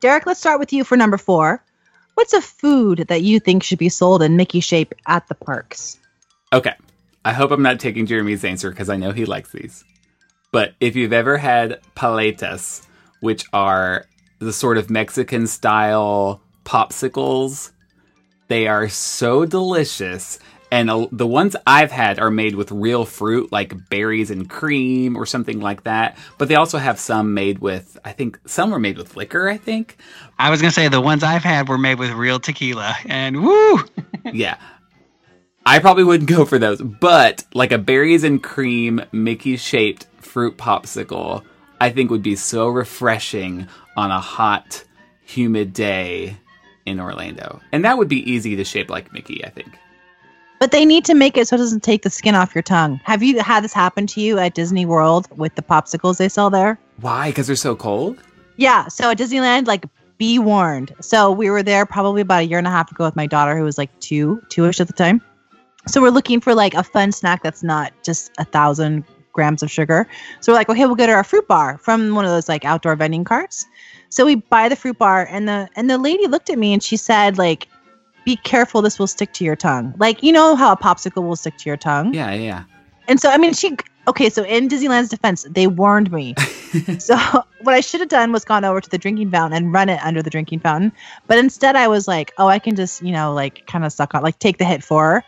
Derek, 0.00 0.26
let's 0.26 0.40
start 0.40 0.58
with 0.60 0.72
you 0.72 0.84
for 0.84 0.96
number 0.96 1.16
four. 1.16 1.62
What's 2.14 2.32
a 2.32 2.42
food 2.42 3.06
that 3.08 3.22
you 3.22 3.40
think 3.40 3.62
should 3.62 3.78
be 3.78 3.88
sold 3.88 4.22
in 4.22 4.36
Mickey 4.36 4.60
shape 4.60 4.92
at 5.06 5.26
the 5.28 5.34
parks? 5.34 5.98
Okay. 6.52 6.74
I 7.24 7.32
hope 7.32 7.52
I'm 7.52 7.62
not 7.62 7.78
taking 7.80 8.04
Jeremy's 8.04 8.44
answer 8.44 8.70
because 8.70 8.88
I 8.90 8.96
know 8.96 9.12
he 9.12 9.24
likes 9.24 9.52
these. 9.52 9.84
But 10.52 10.74
if 10.80 10.94
you've 10.94 11.14
ever 11.14 11.38
had 11.38 11.80
paletas, 11.96 12.86
which 13.20 13.44
are 13.52 14.04
the 14.38 14.52
sort 14.52 14.76
of 14.76 14.90
Mexican 14.90 15.46
style 15.46 16.40
popsicles, 16.64 17.72
they 18.48 18.68
are 18.68 18.88
so 18.88 19.46
delicious. 19.46 20.38
And 20.70 20.90
uh, 20.90 21.06
the 21.10 21.26
ones 21.26 21.56
I've 21.66 21.90
had 21.90 22.18
are 22.18 22.30
made 22.30 22.54
with 22.54 22.70
real 22.70 23.04
fruit, 23.04 23.50
like 23.50 23.88
berries 23.88 24.30
and 24.30 24.48
cream 24.48 25.16
or 25.16 25.24
something 25.24 25.60
like 25.60 25.84
that. 25.84 26.18
But 26.38 26.48
they 26.48 26.54
also 26.54 26.78
have 26.78 26.98
some 26.98 27.34
made 27.34 27.60
with, 27.60 27.98
I 28.04 28.12
think, 28.12 28.38
some 28.46 28.70
were 28.70 28.78
made 28.78 28.98
with 28.98 29.16
liquor, 29.16 29.48
I 29.48 29.56
think. 29.56 29.96
I 30.38 30.50
was 30.50 30.60
gonna 30.60 30.70
say 30.70 30.88
the 30.88 31.00
ones 31.00 31.22
I've 31.22 31.44
had 31.44 31.68
were 31.68 31.78
made 31.78 31.98
with 31.98 32.10
real 32.10 32.40
tequila, 32.40 32.94
and 33.06 33.42
woo! 33.42 33.80
yeah. 34.32 34.56
I 35.64 35.78
probably 35.78 36.04
wouldn't 36.04 36.28
go 36.28 36.44
for 36.44 36.58
those, 36.58 36.80
but 36.80 37.44
like 37.54 37.70
a 37.70 37.78
berries 37.78 38.24
and 38.24 38.42
cream 38.42 39.02
Mickey 39.12 39.56
shaped 39.56 40.06
fruit 40.24 40.56
popsicle, 40.56 41.42
I 41.80 41.90
think 41.90 42.10
would 42.10 42.22
be 42.22 42.36
so 42.36 42.68
refreshing 42.68 43.66
on 43.96 44.10
a 44.10 44.20
hot, 44.20 44.84
humid 45.22 45.72
day 45.72 46.36
in 46.86 47.00
Orlando. 47.00 47.60
And 47.72 47.84
that 47.84 47.98
would 47.98 48.08
be 48.08 48.30
easy 48.30 48.56
to 48.56 48.64
shape 48.64 48.90
like 48.90 49.12
Mickey, 49.12 49.44
I 49.44 49.50
think. 49.50 49.78
But 50.58 50.70
they 50.70 50.84
need 50.84 51.04
to 51.06 51.14
make 51.14 51.36
it 51.36 51.48
so 51.48 51.56
it 51.56 51.58
doesn't 51.58 51.82
take 51.82 52.02
the 52.02 52.10
skin 52.10 52.36
off 52.36 52.54
your 52.54 52.62
tongue. 52.62 53.00
Have 53.04 53.22
you 53.22 53.40
had 53.40 53.64
this 53.64 53.72
happen 53.72 54.06
to 54.08 54.20
you 54.20 54.38
at 54.38 54.54
Disney 54.54 54.86
World 54.86 55.26
with 55.36 55.54
the 55.56 55.62
popsicles 55.62 56.18
they 56.18 56.28
sell 56.28 56.50
there? 56.50 56.78
Why? 57.00 57.30
Because 57.30 57.48
they're 57.48 57.56
so 57.56 57.74
cold? 57.74 58.18
Yeah. 58.56 58.86
So 58.86 59.10
at 59.10 59.18
Disneyland, 59.18 59.66
like, 59.66 59.84
be 60.18 60.38
warned. 60.38 60.94
So 61.00 61.32
we 61.32 61.50
were 61.50 61.64
there 61.64 61.84
probably 61.84 62.22
about 62.22 62.42
a 62.42 62.46
year 62.46 62.58
and 62.58 62.66
a 62.68 62.70
half 62.70 62.92
ago 62.92 63.04
with 63.04 63.16
my 63.16 63.26
daughter, 63.26 63.56
who 63.56 63.64
was 63.64 63.76
like 63.76 63.90
two, 63.98 64.40
two-ish 64.50 64.80
at 64.80 64.86
the 64.86 64.92
time. 64.92 65.20
So 65.88 66.00
we're 66.00 66.10
looking 66.10 66.40
for 66.40 66.54
like 66.54 66.74
a 66.74 66.84
fun 66.84 67.10
snack 67.10 67.42
that's 67.42 67.64
not 67.64 67.92
just 68.04 68.30
a 68.38 68.44
thousand 68.44 69.04
grams 69.32 69.62
of 69.62 69.70
sugar. 69.70 70.06
So 70.40 70.52
we're 70.52 70.56
like, 70.56 70.68
okay, 70.68 70.86
we'll 70.86 70.94
get 70.94 71.08
her 71.08 71.18
a 71.18 71.24
fruit 71.24 71.48
bar 71.48 71.78
from 71.78 72.14
one 72.14 72.24
of 72.24 72.30
those 72.30 72.48
like 72.48 72.64
outdoor 72.64 72.96
vending 72.96 73.24
carts. 73.24 73.66
So 74.08 74.26
we 74.26 74.36
buy 74.36 74.68
the 74.68 74.76
fruit 74.76 74.98
bar, 74.98 75.26
and 75.30 75.48
the 75.48 75.68
and 75.74 75.88
the 75.88 75.98
lady 75.98 76.26
looked 76.26 76.50
at 76.50 76.58
me 76.58 76.72
and 76.74 76.82
she 76.82 76.96
said, 76.96 77.38
like, 77.38 77.66
be 78.24 78.36
careful, 78.36 78.82
this 78.82 78.98
will 78.98 79.06
stick 79.06 79.32
to 79.34 79.44
your 79.44 79.56
tongue. 79.56 79.94
Like, 79.98 80.22
you 80.22 80.32
know 80.32 80.54
how 80.54 80.72
a 80.72 80.76
popsicle 80.76 81.26
will 81.26 81.36
stick 81.36 81.56
to 81.58 81.68
your 81.68 81.76
tongue. 81.76 82.14
Yeah, 82.14 82.32
yeah. 82.32 82.64
And 83.08 83.20
so, 83.20 83.30
I 83.30 83.36
mean, 83.36 83.52
she, 83.52 83.76
okay, 84.06 84.30
so 84.30 84.44
in 84.44 84.68
Disneyland's 84.68 85.08
defense, 85.08 85.46
they 85.50 85.66
warned 85.66 86.12
me. 86.12 86.34
so, 86.98 87.16
what 87.62 87.74
I 87.74 87.80
should 87.80 88.00
have 88.00 88.08
done 88.08 88.32
was 88.32 88.44
gone 88.44 88.64
over 88.64 88.80
to 88.80 88.90
the 88.90 88.98
drinking 88.98 89.30
fountain 89.30 89.56
and 89.64 89.72
run 89.72 89.88
it 89.88 90.02
under 90.04 90.22
the 90.22 90.30
drinking 90.30 90.60
fountain. 90.60 90.92
But 91.26 91.38
instead, 91.38 91.76
I 91.76 91.88
was 91.88 92.06
like, 92.06 92.32
oh, 92.38 92.48
I 92.48 92.58
can 92.58 92.76
just, 92.76 93.02
you 93.02 93.12
know, 93.12 93.32
like 93.32 93.66
kind 93.66 93.84
of 93.84 93.92
suck 93.92 94.14
on, 94.14 94.22
like 94.22 94.38
take 94.38 94.58
the 94.58 94.64
hit 94.64 94.84
for 94.84 95.14
her. 95.14 95.24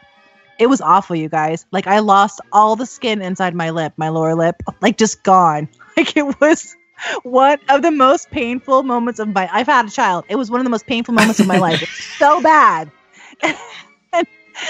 It 0.58 0.66
was 0.68 0.80
awful, 0.80 1.16
you 1.16 1.28
guys. 1.28 1.66
Like, 1.72 1.86
I 1.86 1.98
lost 1.98 2.40
all 2.52 2.76
the 2.76 2.86
skin 2.86 3.22
inside 3.22 3.54
my 3.54 3.70
lip, 3.70 3.92
my 3.96 4.08
lower 4.08 4.34
lip, 4.34 4.62
like 4.80 4.98
just 4.98 5.22
gone. 5.22 5.68
Like, 5.96 6.16
it 6.16 6.40
was 6.40 6.74
one 7.22 7.60
of 7.68 7.82
the 7.82 7.92
most 7.92 8.28
painful 8.32 8.82
moments 8.82 9.20
of 9.20 9.28
my 9.28 9.48
I've 9.52 9.68
had 9.68 9.86
a 9.86 9.90
child. 9.90 10.24
It 10.28 10.34
was 10.34 10.50
one 10.50 10.58
of 10.58 10.64
the 10.64 10.70
most 10.70 10.86
painful 10.86 11.14
moments 11.14 11.38
of 11.38 11.46
my 11.46 11.58
life. 11.58 11.80
So 12.18 12.42
bad. 12.42 12.90
And 14.12 14.26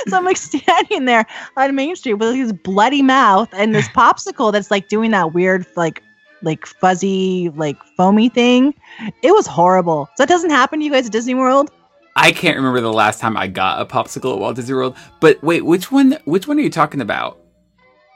so 0.08 0.16
I'm 0.16 0.24
like 0.24 0.36
standing 0.52 1.04
there 1.04 1.26
on 1.56 1.74
Main 1.74 1.96
Street 1.96 2.14
with 2.14 2.34
his 2.34 2.52
bloody 2.52 3.02
mouth 3.02 3.48
and 3.52 3.74
this 3.74 3.88
popsicle 3.88 4.52
that's 4.52 4.70
like 4.70 4.88
doing 4.88 5.10
that 5.10 5.32
weird 5.34 5.66
like 5.76 6.02
like 6.42 6.66
fuzzy 6.66 7.50
like 7.56 7.82
foamy 7.96 8.28
thing. 8.28 8.74
It 9.22 9.32
was 9.32 9.46
horrible. 9.46 10.08
So 10.16 10.22
that 10.22 10.28
doesn't 10.28 10.50
happen 10.50 10.78
to 10.80 10.84
you 10.84 10.90
guys 10.90 11.06
at 11.06 11.12
Disney 11.12 11.34
World? 11.34 11.70
I 12.16 12.30
can't 12.32 12.56
remember 12.56 12.80
the 12.80 12.92
last 12.92 13.20
time 13.20 13.36
I 13.36 13.48
got 13.48 13.80
a 13.80 13.86
popsicle 13.86 14.32
at 14.34 14.38
Walt 14.38 14.56
Disney 14.56 14.74
World. 14.74 14.96
But 15.20 15.42
wait, 15.42 15.64
which 15.64 15.90
one 15.90 16.16
which 16.24 16.46
one 16.46 16.58
are 16.58 16.62
you 16.62 16.70
talking 16.70 17.00
about? 17.00 17.38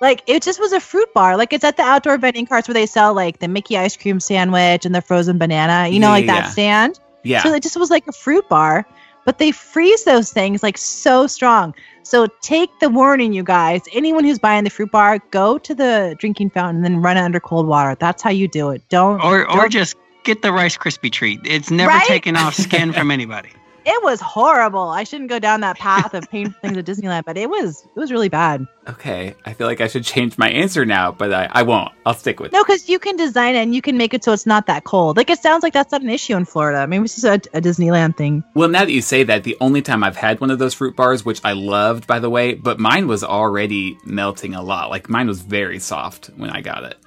Like 0.01 0.23
it 0.27 0.43
just 0.43 0.61
was 0.61 0.73
a 0.73 0.79
fruit 0.81 1.13
bar. 1.15 1.37
Like 1.37 1.53
it's 1.53 1.65
at 1.65 1.77
the 1.77 1.83
outdoor 1.83 2.17
vending 2.19 2.47
carts 2.47 2.69
where 2.69 2.75
they 2.75 2.87
sell 2.87 3.15
like 3.15 3.41
the 3.41 3.49
Mickey 3.49 3.77
ice 3.77 3.97
cream 3.97 4.21
sandwich 4.21 4.87
and 4.87 4.95
the 4.95 5.03
frozen 5.03 5.39
banana. 5.39 5.89
You 5.89 5.99
know, 5.99 6.07
Yeah, 6.09 6.13
like 6.13 6.27
yeah, 6.27 6.33
that 6.35 6.45
yeah. 6.45 6.51
stand. 6.51 7.01
Yeah. 7.25 7.43
So 7.43 7.53
it 7.53 7.63
just 7.65 7.77
was 7.77 7.91
like 7.91 8.07
a 8.07 8.13
fruit 8.13 8.49
bar, 8.49 8.87
but 9.25 9.39
they 9.39 9.51
freeze 9.51 10.05
those 10.05 10.33
things 10.33 10.63
like 10.63 10.79
so 10.79 11.27
strong. 11.27 11.75
So 12.05 12.29
take 12.41 12.71
the 12.79 12.89
warning, 12.89 13.33
you 13.33 13.43
guys. 13.43 13.83
Anyone 13.93 14.23
who's 14.23 14.39
buying 14.39 14.63
the 14.65 14.71
fruit 14.71 14.93
bar, 14.93 15.19
go 15.33 15.59
to 15.59 15.75
the 15.75 16.15
drinking 16.21 16.51
fountain 16.51 16.77
and 16.77 16.85
then 16.85 17.03
run 17.03 17.17
it 17.17 17.21
under 17.21 17.41
cold 17.41 17.67
water. 17.67 17.97
That's 17.99 18.23
how 18.23 18.31
you 18.31 18.47
do 18.47 18.71
it. 18.71 18.81
Don't 18.89 19.21
Or 19.23 19.51
or 19.51 19.63
don't- 19.63 19.71
just 19.73 19.97
get 20.23 20.43
the 20.43 20.53
Rice 20.53 20.79
Krispie 20.79 21.11
treat. 21.11 21.41
It's 21.45 21.71
never 21.73 21.91
Right? 21.91 22.07
taken 22.07 22.37
off 22.37 22.55
skin 22.55 22.93
from 22.95 23.11
anybody. 23.11 23.49
It 23.89 24.05
was 24.05 24.21
horrible. 24.21 24.89
I 24.91 25.05
shouldn't 25.05 25.31
go 25.31 25.39
down 25.39 25.63
that 25.63 25.79
path 25.79 26.13
of 26.13 26.29
painful 26.31 26.61
things 26.61 26.77
at 26.77 26.85
Disneyland, 26.85 27.25
but 27.25 27.39
it 27.39 27.49
was 27.49 27.85
it 27.85 27.99
was 27.99 28.13
really 28.13 28.29
bad. 28.29 28.67
Okay, 28.87 29.35
I 29.47 29.55
feel 29.55 29.67
like 29.67 29.81
I 29.81 29.89
should 29.89 30.05
change 30.05 30.37
my 30.37 30.51
answer 30.51 30.85
now, 30.85 31.11
but 31.11 31.33
I, 31.33 31.49
I 31.51 31.63
won't. 31.63 31.93
I'll 32.05 32.15
stick 32.15 32.39
with 32.39 32.53
No, 32.53 32.63
because 32.63 32.89
you 32.89 32.99
can 32.99 33.17
design 33.17 33.55
it 33.55 33.61
and 33.61 33.75
you 33.75 33.81
can 33.83 33.97
make 33.97 34.13
it 34.13 34.23
so 34.25 34.33
it's 34.33 34.47
not 34.47 34.67
that 34.67 34.85
cold. 34.85 35.17
Like 35.17 35.31
it 35.31 35.39
sounds 35.39 35.63
like 35.63 35.73
that's 35.73 35.91
not 35.91 36.03
an 36.03 36.11
issue 36.11 36.37
in 36.37 36.45
Florida. 36.45 36.87
Maybe 36.87 37.05
it's 37.05 37.21
just 37.21 37.25
a, 37.25 37.57
a 37.57 37.61
Disneyland 37.63 38.17
thing. 38.17 38.45
Well, 38.55 38.69
now 38.69 38.85
that 38.85 38.93
you 38.93 39.03
say 39.03 39.23
that, 39.25 39.45
the 39.45 39.57
only 39.61 39.81
time 39.81 40.05
I've 40.05 40.17
had 40.17 40.41
one 40.41 40.51
of 40.51 40.59
those 40.59 40.75
fruit 40.75 40.95
bars, 40.95 41.25
which 41.25 41.41
I 41.43 41.53
loved, 41.53 42.07
by 42.07 42.19
the 42.19 42.31
way, 42.31 42.55
but 42.55 42.79
mine 42.79 43.09
was 43.09 43.25
already 43.25 43.97
melting 44.05 44.55
a 44.55 44.63
lot. 44.63 44.91
Like 44.91 45.09
mine 45.09 45.29
was 45.29 45.41
very 45.41 45.79
soft 45.79 46.27
when 46.37 46.51
I 46.51 46.61
got 46.61 46.85
it. 46.85 46.99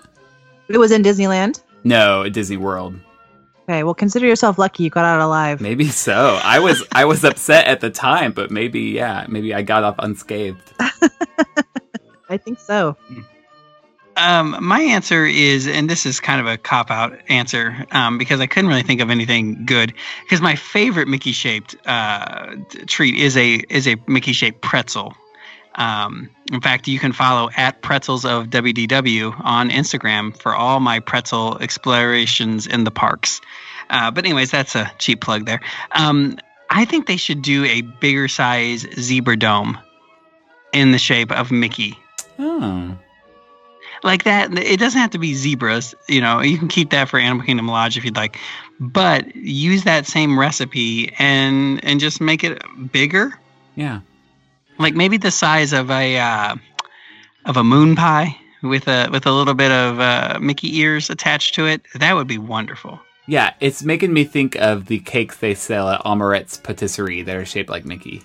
It 0.68 0.78
was 0.78 0.91
in 0.91 1.03
Disneyland. 1.03 1.62
No, 1.84 2.24
at 2.24 2.34
Disney 2.34 2.58
World. 2.58 2.95
Okay, 3.72 3.84
well 3.84 3.93
consider 3.93 4.27
yourself 4.27 4.60
lucky 4.60 4.84
you 4.84 4.89
got 4.89 5.06
out 5.06 5.22
alive. 5.22 5.61
Maybe 5.61 5.88
so. 5.88 6.38
I 6.43 6.60
was 6.60 6.84
I 6.91 7.06
was 7.06 7.23
upset 7.23 7.68
at 7.68 7.80
the 7.80 7.89
time, 7.89 8.34
but 8.34 8.52
maybe 8.52 8.81
yeah, 8.81 9.26
maybe 9.30 9.53
I 9.53 9.61
got 9.61 9.85
off 9.85 9.95
unscathed. 9.98 10.73
I 12.30 12.35
think 12.35 12.60
so. 12.60 12.98
Um, 14.18 14.57
my 14.61 14.81
answer 14.81 15.26
is, 15.26 15.68
and 15.68 15.89
this 15.89 16.06
is 16.06 16.19
kind 16.19 16.41
of 16.41 16.48
a 16.48 16.57
cop 16.57 16.91
out 16.91 17.18
answer 17.30 17.85
um, 17.91 18.18
because 18.18 18.41
I 18.41 18.45
couldn't 18.45 18.68
really 18.68 18.84
think 18.84 18.99
of 18.99 19.10
anything 19.10 19.65
good. 19.65 19.93
Because 20.23 20.41
my 20.41 20.56
favorite 20.56 21.07
Mickey 21.07 21.31
shaped 21.31 21.77
uh, 21.85 22.57
treat 22.88 23.15
is 23.15 23.38
a 23.38 23.64
is 23.69 23.88
a 23.88 23.95
Mickey 24.06 24.34
shaped 24.34 24.60
pretzel. 24.60 25.15
Um, 25.76 26.30
in 26.52 26.60
fact, 26.61 26.88
you 26.88 26.99
can 26.99 27.14
follow 27.14 27.49
at 27.56 27.81
pretzels 27.81 28.26
of 28.26 28.48
WDW 28.48 29.34
on 29.43 29.69
Instagram 29.69 30.35
for 30.38 30.53
all 30.53 30.80
my 30.80 30.99
pretzel 30.99 31.57
explorations 31.60 32.68
in 32.68 32.84
the 32.84 32.91
parks. 32.91 33.39
Uh, 33.89 34.11
but 34.11 34.26
anyways, 34.26 34.52
that's 34.52 34.76
a 34.76 34.91
cheap 34.99 35.22
plug 35.22 35.45
there. 35.45 35.61
Um, 35.93 36.38
I 36.69 36.85
think 36.85 37.07
they 37.07 37.18
should 37.18 37.41
do 37.41 37.65
a 37.65 37.81
bigger 37.81 38.27
size 38.27 38.85
zebra 38.99 39.38
dome 39.38 39.77
in 40.73 40.91
the 40.91 40.98
shape 40.98 41.31
of 41.31 41.52
Mickey 41.52 41.98
Oh. 42.39 42.98
like 44.03 44.23
that 44.23 44.57
it 44.57 44.80
doesn't 44.80 44.99
have 44.99 45.11
to 45.11 45.19
be 45.19 45.34
zebras 45.35 45.93
you 46.07 46.22
know 46.22 46.39
you 46.41 46.57
can 46.57 46.69
keep 46.69 46.89
that 46.91 47.07
for 47.10 47.19
animal 47.19 47.45
kingdom 47.45 47.68
lodge 47.68 47.98
if 47.98 48.06
you'd 48.06 48.15
like 48.15 48.38
but 48.80 49.35
use 49.35 49.84
that 49.84 50.07
same 50.07 50.39
recipe 50.39 51.14
and 51.19 51.84
and 51.84 51.99
just 51.99 52.19
make 52.22 52.43
it 52.43 52.64
bigger 52.91 53.34
Yeah. 53.76 53.99
Like 54.82 54.95
maybe 54.95 55.18
the 55.18 55.32
size 55.32 55.74
of 55.74 55.90
a 55.91 56.18
uh, 56.18 56.56
of 57.45 57.58
a 57.58 57.64
moon 57.64 57.95
pie 57.95 58.36
with 58.64 58.88
a 58.88 59.10
with 59.12 59.26
a 59.26 59.32
little 59.32 59.53
bit 59.53 59.72
of 59.72 59.99
uh, 59.99 60.40
mickey 60.41 60.78
ears 60.80 61.10
attached 61.10 61.56
to 61.56 61.68
it. 61.68 61.82
That 61.95 62.14
would 62.16 62.28
be 62.28 62.38
wonderful. 62.38 62.99
Yeah, 63.28 63.53
it's 63.60 63.84
making 63.84 64.14
me 64.14 64.24
think 64.24 64.56
of 64.56 64.88
the 64.88 64.99
cakes 64.99 65.38
they 65.38 65.53
sell 65.53 65.88
at 65.90 66.02
Amorette's 66.06 66.58
Patisserie 66.58 67.22
that 67.22 67.36
are 67.36 67.45
shaped 67.45 67.70
like 67.70 67.86
Mickey. 67.86 68.24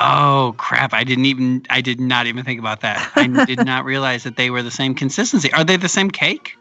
oh 0.00 0.54
crap. 0.58 0.92
I 0.92 1.02
didn't 1.04 1.24
even 1.24 1.66
i 1.70 1.80
did 1.80 1.98
not 1.98 2.26
even 2.26 2.44
think 2.44 2.60
about 2.60 2.82
that. 2.82 3.10
I 3.16 3.26
did 3.46 3.64
not 3.64 3.84
realize 3.84 4.24
that 4.24 4.36
they 4.36 4.50
were 4.50 4.62
the 4.62 4.70
same 4.70 4.94
consistency. 4.94 5.52
Are 5.52 5.64
they 5.64 5.76
the 5.76 5.88
same 5.88 6.10
cake? 6.10 6.56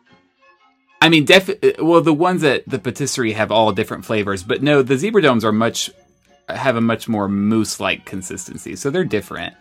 I 1.00 1.10
mean, 1.10 1.26
def- 1.26 1.78
well, 1.80 2.02
the 2.02 2.14
ones 2.14 2.44
at 2.44 2.68
the 2.68 2.80
patisserie 2.80 3.34
have 3.34 3.52
all 3.52 3.72
different 3.72 4.04
flavors, 4.06 4.42
but 4.42 4.64
no, 4.64 4.82
the 4.82 4.98
zebra 4.98 5.22
domes 5.22 5.46
are 5.46 5.52
much 5.52 5.92
have 6.50 6.76
a 6.76 6.82
much 6.82 7.08
more 7.08 7.28
mousse-like 7.28 8.06
consistency, 8.06 8.76
so 8.76 8.90
they're 8.90 9.04
different. 9.04 9.54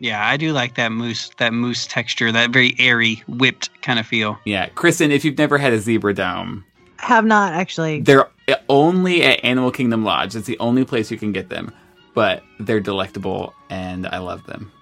yeah 0.00 0.26
i 0.26 0.36
do 0.36 0.52
like 0.52 0.74
that 0.76 0.90
mousse 0.92 1.30
that 1.38 1.52
mousse 1.52 1.86
texture 1.86 2.30
that 2.32 2.50
very 2.50 2.74
airy 2.78 3.22
whipped 3.26 3.70
kind 3.82 3.98
of 3.98 4.06
feel 4.06 4.38
Yeah, 4.44 4.68
Kristen, 4.70 5.10
if 5.10 5.24
you've 5.24 5.38
never 5.38 5.58
had 5.58 5.72
a 5.72 5.78
zebra 5.80 6.14
dome, 6.14 6.64
Have 6.98 7.24
not 7.24 7.52
actually. 7.54 8.00
they're 8.02 8.28
only 8.68 9.22
at 9.24 9.44
Animal 9.44 9.70
Kingdom 9.70 10.04
Lodge. 10.04 10.34
It's 10.34 10.46
the 10.46 10.58
only 10.58 10.84
place 10.84 11.10
you 11.10 11.18
can 11.18 11.32
get 11.32 11.50
them, 11.50 11.70
but 12.14 12.42
they're 12.58 12.80
delectable 12.80 13.52
and 13.70 14.06
I 14.06 14.18
love 14.18 14.44
them. 14.46 14.72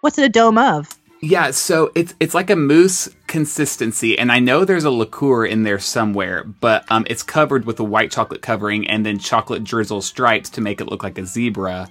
What's 0.00 0.18
it 0.18 0.24
a 0.24 0.28
dome 0.28 0.58
of? 0.58 0.88
Yeah, 1.22 1.50
so 1.50 1.90
it's 1.94 2.14
it's 2.20 2.34
like 2.34 2.50
a 2.50 2.56
mousse 2.56 3.08
consistency, 3.26 4.18
and 4.18 4.30
I 4.30 4.38
know 4.38 4.64
there's 4.64 4.84
a 4.84 4.90
liqueur 4.90 5.46
in 5.46 5.62
there 5.62 5.78
somewhere, 5.78 6.44
but 6.44 6.84
um, 6.90 7.06
it's 7.08 7.22
covered 7.22 7.64
with 7.64 7.80
a 7.80 7.84
white 7.84 8.10
chocolate 8.10 8.42
covering 8.42 8.86
and 8.88 9.04
then 9.04 9.18
chocolate 9.18 9.64
drizzle 9.64 10.02
stripes 10.02 10.50
to 10.50 10.60
make 10.60 10.80
it 10.80 10.88
look 10.88 11.02
like 11.02 11.18
a 11.18 11.24
zebra. 11.24 11.88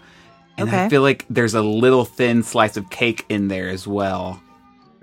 And 0.58 0.70
I 0.70 0.90
feel 0.90 1.02
like 1.02 1.26
there's 1.30 1.54
a 1.54 1.62
little 1.62 2.06
thin 2.06 2.44
slice 2.44 2.78
of 2.78 2.90
cake 2.90 3.26
in 3.28 3.50
there 3.50 3.68
as 3.68 3.86
well. 3.86 4.42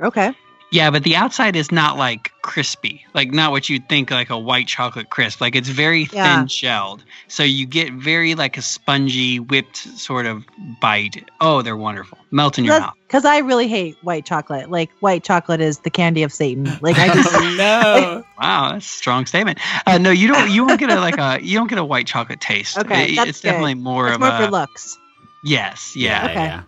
Okay. 0.01 0.33
Yeah, 0.73 0.91
but 0.91 1.05
the 1.05 1.17
outside 1.17 1.55
is 1.55 1.71
not 1.71 1.99
like 1.99 2.33
crispy, 2.41 3.05
like 3.13 3.31
not 3.31 3.51
what 3.53 3.69
you'd 3.69 3.89
think 3.91 4.11
like 4.11 4.31
a 4.31 4.39
white 4.39 4.67
chocolate 4.67 5.11
crisp. 5.11 5.39
Like 5.41 5.55
it's 5.55 5.69
very 5.69 6.07
thin 6.07 6.19
Yeah. 6.19 6.47
shelled, 6.47 7.05
so 7.29 7.43
you 7.43 7.67
get 7.67 7.93
very 7.93 8.35
like 8.35 8.57
a 8.57 8.63
spongy 8.63 9.39
whipped 9.39 9.77
sort 9.77 10.25
of 10.25 10.45
bite. 10.81 11.29
Oh, 11.43 11.61
they're 11.61 11.77
wonderful, 11.77 12.17
melt 12.31 12.59
in 12.59 12.65
your 12.65 12.81
mouth. 12.81 12.95
Because 13.07 13.27
I 13.27 13.39
really 13.41 13.69
hate 13.69 13.97
white 14.01 14.25
chocolate. 14.25 14.71
Like 14.71 14.89
white 15.01 15.23
chocolate 15.23 15.61
is 15.61 15.81
the 15.81 15.91
candy 15.91 16.23
of 16.23 16.33
Satan. 16.33 16.65
Like 16.81 16.97
I 16.99 17.09
just 17.13 17.29
oh 17.35 17.55
no! 17.57 18.25
Wow, 18.41 18.73
that's 18.73 18.87
a 18.87 18.89
strong 18.89 19.27
statement. 19.27 19.59
Uh, 19.87 19.99
no, 19.99 20.11
you 20.11 20.27
don't. 20.27 20.51
You 20.51 20.65
won't 20.67 20.81
get 20.81 20.89
a 20.91 20.97
like 21.01 21.19
a 21.19 21.39
you 21.45 21.59
don't 21.59 21.69
get 21.69 21.79
a 21.79 21.85
white 21.85 22.07
chocolate 22.07 22.41
taste. 22.41 22.79
Okay, 22.79 23.13
It- 23.13 23.17
that's 23.17 23.29
it's 23.29 23.41
good. 23.43 23.49
definitely 23.49 23.75
more 23.75 24.07
it's 24.09 24.15
of 24.15 24.21
more 24.23 24.31
a 24.31 24.39
for 24.47 24.51
looks. 24.51 24.97
yes, 25.45 25.95
yeah. 25.95 26.25
Okay. 26.31 26.67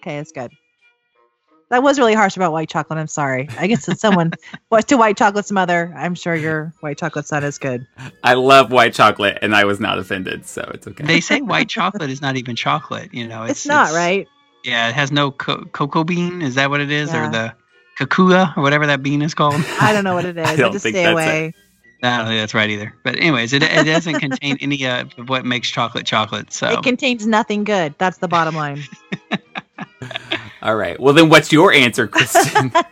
Okay, 0.00 0.16
that's 0.18 0.30
good. 0.32 0.52
That 1.70 1.84
was 1.84 1.98
really 2.00 2.14
harsh 2.14 2.36
about 2.36 2.50
white 2.52 2.68
chocolate. 2.68 2.98
I'm 2.98 3.06
sorry. 3.06 3.48
I 3.56 3.68
guess 3.68 3.88
it's 3.88 4.00
someone 4.00 4.32
was 4.70 4.84
to 4.86 4.96
white 4.96 5.16
chocolate's 5.16 5.52
mother. 5.52 5.92
I'm 5.96 6.16
sure 6.16 6.34
your 6.34 6.72
white 6.80 6.98
chocolate's 6.98 7.30
not 7.30 7.44
as 7.44 7.58
good. 7.58 7.86
I 8.24 8.34
love 8.34 8.72
white 8.72 8.92
chocolate, 8.92 9.38
and 9.40 9.54
I 9.54 9.64
was 9.64 9.78
not 9.78 9.98
offended, 9.98 10.46
so 10.46 10.68
it's 10.74 10.86
okay. 10.88 11.04
They 11.04 11.20
say 11.20 11.40
white 11.40 11.68
chocolate 11.68 12.10
is 12.10 12.20
not 12.20 12.36
even 12.36 12.56
chocolate. 12.56 13.14
You 13.14 13.28
know, 13.28 13.44
It's, 13.44 13.66
not 13.66 13.92
right. 13.92 14.26
Yeah, 14.64 14.88
it 14.88 14.94
has 14.94 15.12
no 15.12 15.30
co- 15.30 15.64
cocoa 15.66 16.02
bean. 16.04 16.42
Is 16.42 16.56
that 16.56 16.70
what 16.70 16.80
it 16.80 16.90
is, 16.90 17.12
Yeah. 17.12 17.28
or 17.28 17.30
the 17.30 17.54
kakua, 17.98 18.56
or 18.56 18.62
whatever 18.64 18.86
that 18.88 19.02
bean 19.02 19.22
is 19.22 19.32
called? 19.34 19.54
I 19.80 19.92
don't 19.92 20.02
know 20.04 20.14
what 20.14 20.24
it 20.24 20.36
is. 20.38 20.46
I, 20.48 20.56
don't 20.56 20.72
just 20.72 20.82
think 20.82 20.94
stay 20.96 21.04
that's 21.04 21.12
away. 21.12 21.54
I 22.02 22.16
don't 22.18 22.26
think 22.26 22.40
that's 22.40 22.54
right 22.54 22.68
either. 22.68 22.94
But 23.04 23.16
anyways, 23.16 23.52
it, 23.52 23.62
it 23.62 23.84
doesn't 23.84 24.18
contain 24.18 24.56
any 24.60 24.84
uh, 24.86 25.04
of 25.18 25.28
what 25.28 25.44
makes 25.44 25.70
chocolate 25.70 26.04
chocolate. 26.04 26.52
So 26.52 26.68
It 26.70 26.82
contains 26.82 27.26
nothing 27.28 27.62
good. 27.62 27.94
That's 27.98 28.18
the 28.18 28.26
bottom 28.28 28.56
line. 28.56 28.82
All 30.62 30.76
right. 30.76 30.98
Well, 31.00 31.14
then, 31.14 31.28
what's 31.28 31.52
your 31.52 31.72
answer, 31.72 32.06
Kristen? 32.06 32.72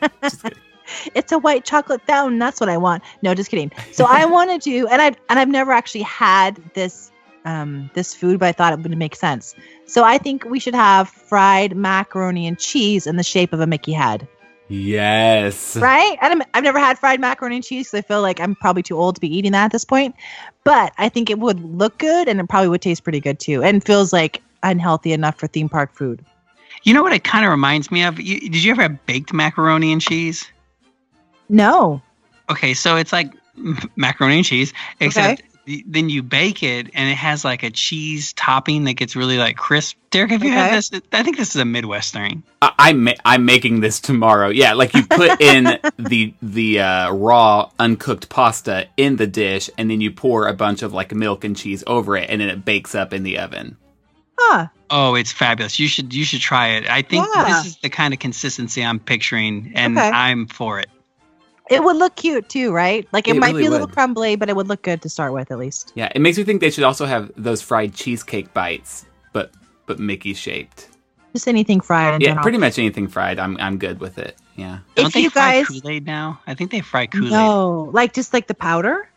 It's 1.14 1.32
a 1.32 1.38
white 1.38 1.64
chocolate 1.64 2.02
fountain. 2.06 2.38
That's 2.38 2.60
what 2.60 2.68
I 2.68 2.76
want. 2.76 3.02
No, 3.22 3.34
just 3.34 3.50
kidding. 3.50 3.70
So 3.92 4.06
I 4.08 4.24
want 4.26 4.50
to 4.50 4.58
do, 4.58 4.86
and 4.88 5.00
I 5.00 5.06
and 5.28 5.38
I've 5.38 5.48
never 5.48 5.72
actually 5.72 6.02
had 6.02 6.56
this 6.74 7.10
um 7.44 7.90
this 7.94 8.14
food, 8.14 8.40
but 8.40 8.48
I 8.48 8.52
thought 8.52 8.72
it 8.72 8.80
would 8.80 8.96
make 8.96 9.14
sense. 9.14 9.54
So 9.86 10.04
I 10.04 10.18
think 10.18 10.44
we 10.44 10.58
should 10.58 10.74
have 10.74 11.08
fried 11.08 11.76
macaroni 11.76 12.46
and 12.46 12.58
cheese 12.58 13.06
in 13.06 13.16
the 13.16 13.22
shape 13.22 13.52
of 13.52 13.60
a 13.60 13.66
Mickey 13.66 13.92
head, 13.92 14.26
yes. 14.68 15.76
right? 15.76 16.18
And 16.20 16.34
I'm, 16.34 16.48
I've 16.54 16.64
never 16.64 16.78
had 16.78 16.98
fried 16.98 17.20
macaroni 17.20 17.56
and 17.56 17.64
cheese 17.64 17.88
because 17.88 18.04
I 18.04 18.06
feel 18.06 18.22
like 18.22 18.40
I'm 18.40 18.54
probably 18.54 18.82
too 18.82 18.96
old 18.96 19.14
to 19.16 19.20
be 19.20 19.34
eating 19.34 19.52
that 19.52 19.66
at 19.66 19.72
this 19.72 19.84
point. 19.84 20.14
But 20.64 20.92
I 20.98 21.08
think 21.08 21.30
it 21.30 21.38
would 21.38 21.60
look 21.60 21.98
good, 21.98 22.28
and 22.28 22.40
it 22.40 22.48
probably 22.48 22.68
would 22.68 22.82
taste 22.82 23.02
pretty 23.02 23.20
good 23.20 23.38
too, 23.38 23.62
and 23.62 23.84
feels 23.84 24.12
like 24.12 24.42
unhealthy 24.62 25.12
enough 25.12 25.38
for 25.38 25.46
theme 25.46 25.68
park 25.68 25.94
food. 25.94 26.24
You 26.88 26.94
know 26.94 27.02
what 27.02 27.12
it 27.12 27.22
kind 27.24 27.44
of 27.44 27.50
reminds 27.50 27.90
me 27.90 28.02
of? 28.04 28.18
You, 28.18 28.40
did 28.40 28.62
you 28.64 28.70
ever 28.72 28.82
have 28.82 29.06
baked 29.06 29.32
macaroni 29.32 29.92
and 29.92 30.00
cheese? 30.00 30.46
No, 31.48 32.02
Okay, 32.50 32.72
so 32.74 32.96
it's 32.96 33.12
like 33.12 33.32
macaroni 33.96 34.36
and 34.36 34.44
cheese, 34.44 34.72
except 35.00 35.42
y- 35.66 35.82
then 35.86 36.08
you 36.08 36.22
bake 36.22 36.62
it 36.62 36.88
and 36.94 37.10
it 37.10 37.14
has 37.16 37.44
like 37.44 37.62
a 37.62 37.70
cheese 37.70 38.32
topping 38.32 38.84
that 38.84 38.94
gets 38.94 39.14
really 39.14 39.36
like 39.36 39.56
crisp. 39.56 39.96
Derek, 40.10 40.30
have 40.30 40.42
you 40.42 40.50
had 40.50 40.72
this? 40.72 40.90
I 41.12 41.22
think 41.22 41.36
this 41.36 41.54
is 41.54 41.60
a 41.60 41.66
Midwest 41.66 42.14
thing. 42.14 42.42
I, 42.62 42.72
I'm 42.78 43.04
ma- 43.04 43.12
I'm 43.26 43.44
making 43.44 43.80
this 43.80 44.00
tomorrow. 44.00 44.48
Yeah, 44.48 44.72
like 44.72 44.94
you 44.94 45.04
put 45.06 45.38
in 45.42 45.78
the 45.98 46.32
the 46.40 46.80
uh, 46.80 47.12
raw 47.12 47.70
uncooked 47.78 48.30
pasta 48.30 48.88
in 48.96 49.16
the 49.16 49.26
dish, 49.26 49.68
and 49.76 49.90
then 49.90 50.00
you 50.00 50.10
pour 50.10 50.46
a 50.48 50.54
bunch 50.54 50.82
of 50.82 50.94
like 50.94 51.12
milk 51.14 51.44
and 51.44 51.54
cheese 51.54 51.84
over 51.86 52.16
it, 52.16 52.30
and 52.30 52.40
then 52.40 52.48
it 52.48 52.64
bakes 52.64 52.94
up 52.94 53.12
in 53.12 53.22
the 53.24 53.38
oven. 53.38 53.76
huh? 54.38 54.68
Oh, 54.90 55.14
it's 55.14 55.32
fabulous. 55.32 55.78
You 55.78 55.88
should 55.88 56.14
you 56.14 56.24
should 56.24 56.40
try 56.40 56.68
it. 56.68 56.88
I 56.88 57.02
think 57.02 57.26
Yeah. 57.34 57.44
this 57.44 57.66
is 57.66 57.76
the 57.78 57.90
kind 57.90 58.14
of 58.14 58.20
consistency 58.20 58.84
I'm 58.84 58.98
picturing 58.98 59.72
and 59.74 59.98
Okay. 59.98 60.08
I'm 60.08 60.46
for 60.46 60.80
it. 60.80 60.88
It 61.70 61.84
would 61.84 61.96
look 61.96 62.16
cute 62.16 62.48
too, 62.48 62.72
right? 62.72 63.06
Like 63.12 63.28
it, 63.28 63.36
It 63.36 63.40
might 63.40 63.48
really 63.48 63.62
be 63.64 63.66
a 63.66 63.70
little 63.70 63.86
would. 63.86 63.94
crumbly, 63.94 64.36
but 64.36 64.48
it 64.48 64.56
would 64.56 64.68
look 64.68 64.80
good 64.82 65.02
to 65.02 65.08
start 65.10 65.34
with 65.34 65.50
at 65.50 65.58
least. 65.58 65.92
Yeah, 65.94 66.10
it 66.14 66.20
makes 66.20 66.38
me 66.38 66.44
think 66.44 66.62
they 66.62 66.70
should 66.70 66.84
also 66.84 67.04
have 67.04 67.30
those 67.36 67.60
fried 67.60 67.92
cheesecake 67.94 68.54
bites, 68.54 69.04
but 69.34 69.52
but 69.84 69.98
Mickey 69.98 70.32
shaped. 70.32 70.88
Just 71.34 71.46
anything 71.46 71.80
fried 71.82 72.14
in 72.14 72.20
Yeah, 72.22 72.28
general. 72.28 72.42
pretty 72.42 72.56
much 72.58 72.78
anything 72.78 73.06
fried. 73.08 73.38
I'm 73.38 73.58
I'm 73.60 73.76
good 73.76 74.00
with 74.00 74.16
it. 74.16 74.36
Yeah. 74.56 74.78
Don't 74.94 75.08
If 75.08 75.12
they 75.12 75.20
you 75.20 75.30
fry 75.30 75.58
guys 75.62 75.68
Kool-Aid 75.68 76.06
now? 76.06 76.40
I 76.46 76.54
think 76.54 76.70
they 76.70 76.80
fry 76.80 77.06
Kool-Aid. 77.06 77.30
no, 77.30 77.90
like 77.92 78.14
just 78.14 78.32
like 78.32 78.46
the 78.46 78.54
powder. 78.54 79.08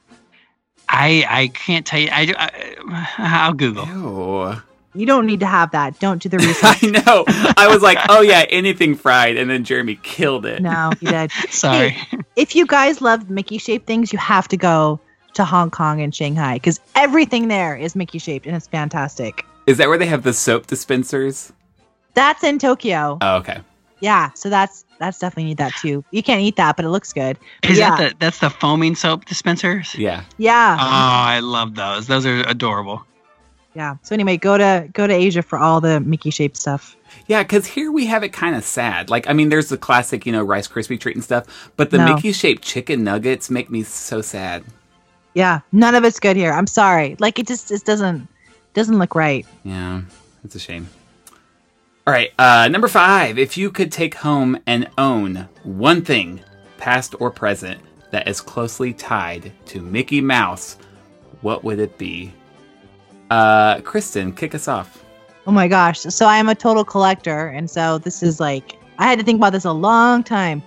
I 0.90 1.26
I 1.30 1.48
can't 1.48 1.86
tell 1.86 2.02
you. 2.02 2.10
I, 2.12 2.34
I 2.38 3.46
I'll 3.46 3.54
Google. 3.54 3.88
Ew. 3.88 4.62
You 4.94 5.06
don't 5.06 5.26
need 5.26 5.40
to 5.40 5.46
have 5.46 5.72
that. 5.72 6.00
Don't 6.00 6.22
do 6.22 6.28
the 6.30 6.38
research. 6.40 6.84
I 6.84 6.88
know. 6.88 7.24
I 7.58 7.68
was 7.72 7.82
like, 7.82 7.98
oh 8.10 8.22
yeah, 8.22 8.46
anything 8.50 8.96
fried, 8.96 9.38
and 9.38 9.50
then 9.50 9.64
Jeremy 9.64 9.96
killed 10.04 10.46
it. 10.46 10.62
no, 10.62 10.92
you 11.00 11.10
did. 11.10 11.32
Sorry. 11.50 11.98
If 12.36 12.56
you 12.56 12.66
guys 12.68 13.02
love 13.02 13.30
Mickey 13.30 13.58
shaped 13.58 13.88
things, 13.88 14.12
you 14.12 14.20
have 14.20 14.48
to 14.50 14.58
go 14.58 15.00
to 15.34 15.46
Hong 15.46 15.72
Kong 15.72 16.02
and 16.02 16.14
Shanghai 16.14 16.56
because 16.56 16.80
everything 16.96 17.48
there 17.48 17.76
is 17.78 17.96
Mickey 17.96 18.18
shaped 18.20 18.46
and 18.46 18.56
it's 18.56 18.68
fantastic. 18.68 19.46
Is 19.66 19.78
that 19.78 19.88
where 19.88 19.98
they 19.98 20.08
have 20.08 20.24
the 20.24 20.34
soap 20.34 20.68
dispensers? 20.68 21.54
That's 22.14 22.44
in 22.44 22.60
Tokyo. 22.60 23.18
Oh, 23.22 23.38
okay. 23.38 23.60
Yeah, 24.02 24.32
so 24.34 24.50
that's 24.50 24.84
that's 25.00 25.20
definitely 25.20 25.46
need 25.46 25.58
that 25.58 25.74
too. 25.82 26.04
You 26.12 26.22
can't 26.24 26.42
eat 26.42 26.56
that, 26.58 26.76
but 26.76 26.84
it 26.86 26.90
looks 26.90 27.14
good. 27.14 27.38
But 27.62 27.72
Is 27.72 27.78
yeah, 27.78 27.96
that 27.96 28.10
the 28.10 28.16
that's 28.20 28.40
the 28.40 28.50
foaming 28.50 28.96
soap 28.96 29.26
dispensers? 29.26 29.96
Yeah. 29.96 30.24
yeah, 30.38 30.76
Oh, 30.78 30.84
I 30.86 31.40
love 31.40 31.76
those. 31.76 32.08
Those 32.08 32.26
are 32.26 32.40
adorable. 32.42 33.06
Yeah. 33.74 33.96
So 34.04 34.14
anyway, 34.14 34.38
go 34.38 34.58
to 34.58 34.88
go 34.94 35.08
to 35.08 35.14
Asia 35.14 35.42
for 35.42 35.58
all 35.58 35.82
the 35.82 36.00
Mickey 36.00 36.30
shaped 36.30 36.58
stuff. 36.58 36.96
Yeah, 37.28 37.44
because 37.44 37.66
here 37.66 37.92
we 37.92 38.06
have 38.08 38.24
it 38.24 38.30
kind 38.30 38.56
of 38.56 38.64
sad. 38.64 39.10
Like, 39.10 39.30
I 39.30 39.34
mean, 39.34 39.50
there's 39.50 39.70
the 39.70 39.78
classic, 39.78 40.26
you 40.26 40.32
know, 40.32 40.44
Rice 40.44 40.68
Krispie 40.68 41.00
treat 41.00 41.16
and 41.16 41.24
stuff, 41.24 41.72
but 41.76 41.90
the 41.90 41.98
No. 41.98 42.16
Mickey 42.16 42.32
shaped 42.32 42.64
chicken 42.64 43.04
nuggets 43.04 43.50
make 43.50 43.70
me 43.70 43.84
so 43.84 44.22
sad. 44.22 44.64
Yeah, 45.34 45.62
none 45.72 45.96
of 45.96 46.04
it's 46.04 46.20
good 46.20 46.36
here. 46.36 46.52
I'm 46.52 46.68
sorry. 46.68 47.16
Like 47.20 47.40
it 47.40 47.48
just 47.48 47.72
it 47.72 47.84
doesn't 47.86 48.28
doesn't 48.74 48.98
look 48.98 49.16
right. 49.16 49.46
Yeah, 49.64 50.02
it's 50.44 50.56
a 50.56 50.60
shame. 50.60 50.90
All 52.08 52.14
right, 52.14 52.32
uh, 52.40 52.68
number 52.68 52.88
five. 52.88 53.38
If 53.38 53.58
you 53.58 53.70
could 53.72 53.92
take 53.92 54.16
home 54.16 54.60
and 54.66 54.90
own 54.98 55.48
one 55.64 56.02
thing, 56.02 56.42
past 56.78 57.14
or 57.20 57.30
present, 57.30 57.80
that 58.10 58.28
is 58.28 58.42
closely 58.42 58.92
tied 58.92 59.52
to 59.68 59.82
Mickey 59.82 60.20
Mouse, 60.20 60.78
what 61.42 61.64
would 61.64 61.80
it 61.80 61.98
be? 61.98 62.34
Uh, 63.32 63.80
Kristen, 63.80 64.34
kick 64.34 64.54
us 64.54 64.68
off. 64.68 65.06
Oh 65.48 65.52
my 65.52 65.70
gosh. 65.70 66.02
So 66.02 66.26
I 66.26 66.38
am 66.38 66.50
a 66.50 66.54
total 66.54 66.84
collector. 66.84 67.48
And 67.48 67.70
so 67.70 67.98
this 67.98 68.22
is 68.22 68.42
like, 68.42 68.78
I 68.98 69.06
had 69.06 69.18
to 69.20 69.26
think 69.26 69.38
about 69.38 69.54
this 69.54 69.64
a 69.64 69.72
long 69.72 70.22
time. 70.22 70.62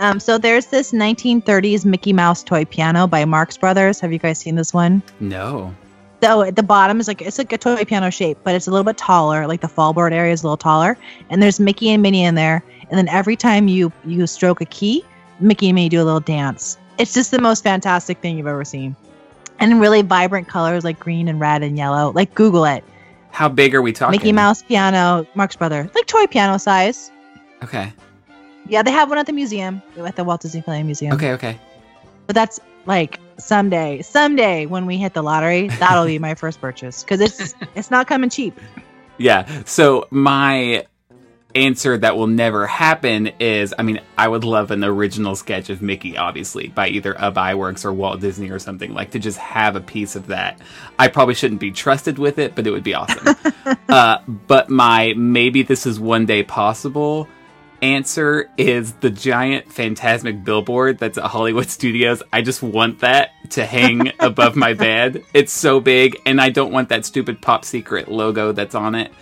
Um, 0.00 0.18
so 0.18 0.36
there's 0.36 0.66
this 0.66 0.90
1930s 0.90 1.84
Mickey 1.84 2.12
Mouse 2.12 2.42
toy 2.42 2.64
piano 2.64 3.06
by 3.06 3.24
Marx 3.24 3.56
Brothers. 3.56 4.00
Have 4.00 4.12
you 4.12 4.18
guys 4.18 4.38
seen 4.40 4.56
this 4.56 4.74
one? 4.74 5.00
No. 5.20 5.72
So 6.20 6.42
at 6.42 6.56
the 6.56 6.62
bottom 6.64 6.98
is 6.98 7.06
like, 7.06 7.22
it's 7.22 7.38
like 7.38 7.52
a 7.52 7.58
toy 7.58 7.84
piano 7.84 8.10
shape, 8.10 8.38
but 8.42 8.56
it's 8.56 8.66
a 8.66 8.72
little 8.72 8.84
bit 8.84 8.98
taller. 8.98 9.46
Like 9.46 9.60
the 9.60 9.68
fallboard 9.68 10.10
area 10.10 10.32
is 10.32 10.42
a 10.42 10.46
little 10.46 10.56
taller. 10.56 10.98
And 11.30 11.40
there's 11.40 11.60
Mickey 11.60 11.88
and 11.90 12.02
Minnie 12.02 12.24
in 12.24 12.34
there. 12.34 12.64
And 12.90 12.98
then 12.98 13.08
every 13.08 13.36
time 13.36 13.68
you, 13.68 13.92
you 14.04 14.26
stroke 14.26 14.60
a 14.60 14.64
key, 14.64 15.04
Mickey 15.38 15.68
and 15.68 15.76
Minnie 15.76 15.88
do 15.88 16.02
a 16.02 16.04
little 16.04 16.18
dance. 16.18 16.78
It's 16.98 17.14
just 17.14 17.30
the 17.30 17.40
most 17.40 17.62
fantastic 17.62 18.18
thing 18.18 18.38
you've 18.38 18.48
ever 18.48 18.64
seen. 18.64 18.96
And 19.60 19.80
really 19.80 20.02
vibrant 20.02 20.48
colors 20.48 20.84
like 20.84 20.98
green 21.00 21.28
and 21.28 21.40
red 21.40 21.62
and 21.62 21.76
yellow. 21.76 22.12
Like 22.12 22.34
Google 22.34 22.64
it. 22.64 22.84
How 23.30 23.48
big 23.48 23.74
are 23.74 23.82
we 23.82 23.92
talking? 23.92 24.12
Mickey 24.12 24.32
Mouse 24.32 24.62
piano, 24.62 25.26
Marx 25.34 25.56
Brother, 25.56 25.90
like 25.94 26.06
toy 26.06 26.26
piano 26.26 26.58
size. 26.58 27.10
Okay. 27.62 27.92
Yeah, 28.68 28.82
they 28.82 28.90
have 28.90 29.08
one 29.08 29.18
at 29.18 29.26
the 29.26 29.32
museum, 29.32 29.82
at 29.96 30.16
the 30.16 30.24
Walt 30.24 30.42
Disney 30.42 30.62
Play 30.62 30.82
Museum. 30.82 31.14
Okay. 31.14 31.32
Okay. 31.32 31.58
but 32.26 32.34
that's 32.34 32.60
like 32.86 33.18
someday, 33.38 34.02
someday 34.02 34.66
when 34.66 34.86
we 34.86 34.96
hit 34.96 35.14
the 35.14 35.22
lottery, 35.22 35.68
that'll 35.68 36.06
be 36.06 36.18
my 36.28 36.34
first 36.34 36.60
purchase 36.60 37.02
because 37.02 37.20
it's 37.20 37.54
it's 37.74 37.90
not 37.90 38.06
coming 38.06 38.30
cheap. 38.30 38.58
Yeah. 39.18 39.62
So 39.64 40.06
my 40.10 40.86
answer 41.54 41.96
that 41.96 42.16
will 42.16 42.26
never 42.26 42.66
happen 42.66 43.28
is 43.40 43.74
I 43.78 43.82
mean, 43.82 44.00
I 44.16 44.28
would 44.28 44.44
love 44.44 44.70
an 44.70 44.84
original 44.84 45.34
sketch 45.34 45.70
of 45.70 45.82
Mickey, 45.82 46.16
obviously, 46.16 46.68
by 46.68 46.88
either 46.88 47.18
Ub 47.20 47.34
Iwerks 47.34 47.84
or 47.84 47.92
Walt 47.92 48.20
Disney 48.20 48.50
or 48.50 48.58
something, 48.58 48.92
like 48.92 49.12
to 49.12 49.18
just 49.18 49.38
have 49.38 49.76
a 49.76 49.80
piece 49.80 50.16
of 50.16 50.26
that. 50.28 50.60
I 50.98 51.08
probably 51.08 51.34
shouldn't 51.34 51.60
be 51.60 51.70
trusted 51.70 52.18
with 52.18 52.38
it, 52.38 52.54
but 52.54 52.66
it 52.66 52.70
would 52.70 52.84
be 52.84 52.94
awesome. 52.94 53.36
uh, 53.88 54.18
but 54.26 54.70
my 54.70 55.14
maybe 55.16 55.62
this 55.62 55.86
is 55.86 55.98
one 55.98 56.26
day 56.26 56.42
possible 56.42 57.28
answer 57.82 58.50
is 58.56 58.92
the 58.94 59.10
giant 59.10 59.68
Fantasmic 59.68 60.44
billboard 60.44 60.98
that's 60.98 61.18
at 61.18 61.24
Hollywood 61.24 61.66
Studios. 61.70 62.22
I 62.32 62.42
just 62.42 62.62
want 62.62 63.00
that 63.00 63.30
to 63.50 63.64
hang 63.64 64.12
above 64.20 64.56
my 64.56 64.74
bed. 64.74 65.24
It's 65.34 65.52
so 65.52 65.80
big, 65.80 66.16
and 66.26 66.40
I 66.40 66.50
don't 66.50 66.72
want 66.72 66.88
that 66.90 67.04
stupid 67.06 67.40
Pop 67.40 67.64
Secret 67.64 68.08
logo 68.08 68.52
that's 68.52 68.74
on 68.74 68.94
it. 68.94 69.12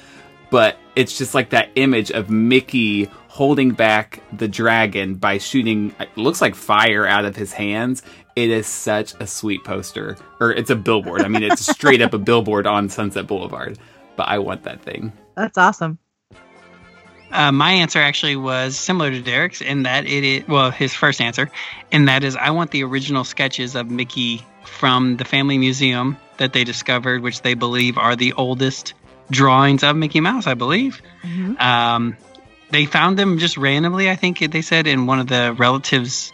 But 0.51 0.77
it's 0.95 1.19
just 1.19 1.35
like 1.35 1.51
that 1.51 1.71
image 1.75 2.11
of 2.11 2.31
Mickey 2.31 3.11
holding 3.29 3.73
back 3.73 4.23
the 4.33 4.49
dragon 4.49 5.15
by 5.15 5.39
shooting, 5.39 5.95
it 6.01 6.09
looks 6.17 6.41
like 6.41 6.55
fire 6.55 7.07
out 7.07 7.25
of 7.25 7.37
his 7.37 7.53
hands. 7.53 8.03
It 8.35 8.51
is 8.51 8.67
such 8.67 9.15
a 9.21 9.27
sweet 9.27 9.65
poster. 9.65 10.17
Or 10.41 10.53
it's 10.53 10.71
a 10.71 10.77
billboard. 10.77 11.23
I 11.23 11.29
mean, 11.29 11.43
it's 11.43 11.67
straight 11.71 12.01
up 12.01 12.15
a 12.15 12.19
billboard 12.19 12.67
on 12.67 12.89
Sunset 12.89 13.27
Boulevard. 13.27 13.79
But 14.17 14.29
I 14.29 14.39
want 14.39 14.63
that 14.63 14.81
thing. 14.81 15.13
That's 15.35 15.59
awesome. 15.59 15.99
Uh, 17.31 17.53
my 17.53 17.73
answer 17.73 17.99
actually 17.99 18.37
was 18.37 18.79
similar 18.79 19.11
to 19.11 19.21
Derek's 19.21 19.61
in 19.61 19.83
that 19.83 20.07
it 20.07 20.25
is, 20.25 20.49
well, 20.49 20.71
his 20.71 20.95
first 20.95 21.21
answer, 21.21 21.51
and 21.93 22.09
that 22.09 22.23
is 22.23 22.37
I 22.37 22.51
want 22.51 22.71
the 22.71 22.85
original 22.85 23.25
sketches 23.25 23.75
of 23.75 23.91
Mickey 23.91 24.43
from 24.65 25.17
the 25.17 25.25
Family 25.25 25.59
Museum 25.59 26.17
that 26.39 26.53
they 26.53 26.65
discovered, 26.65 27.23
which 27.23 27.43
they 27.43 27.55
believe 27.55 27.99
are 27.99 28.17
the 28.17 28.33
oldest 28.35 28.95
drawings 29.31 29.83
of 29.83 29.97
Mickey 29.97 30.21
Mouse, 30.21 30.47
I 30.47 30.55
believe. 30.55 31.03
Mhm. 31.25 31.61
Um, 31.61 32.17
they 32.71 32.87
found 32.87 33.19
them 33.19 33.39
just 33.39 33.57
randomly, 33.57 34.11
I 34.11 34.17
think 34.17 34.39
they 34.39 34.63
said, 34.63 34.87
in 34.87 35.07
one 35.07 35.21
of 35.21 35.27
the 35.29 35.55
relatives' 35.57 36.33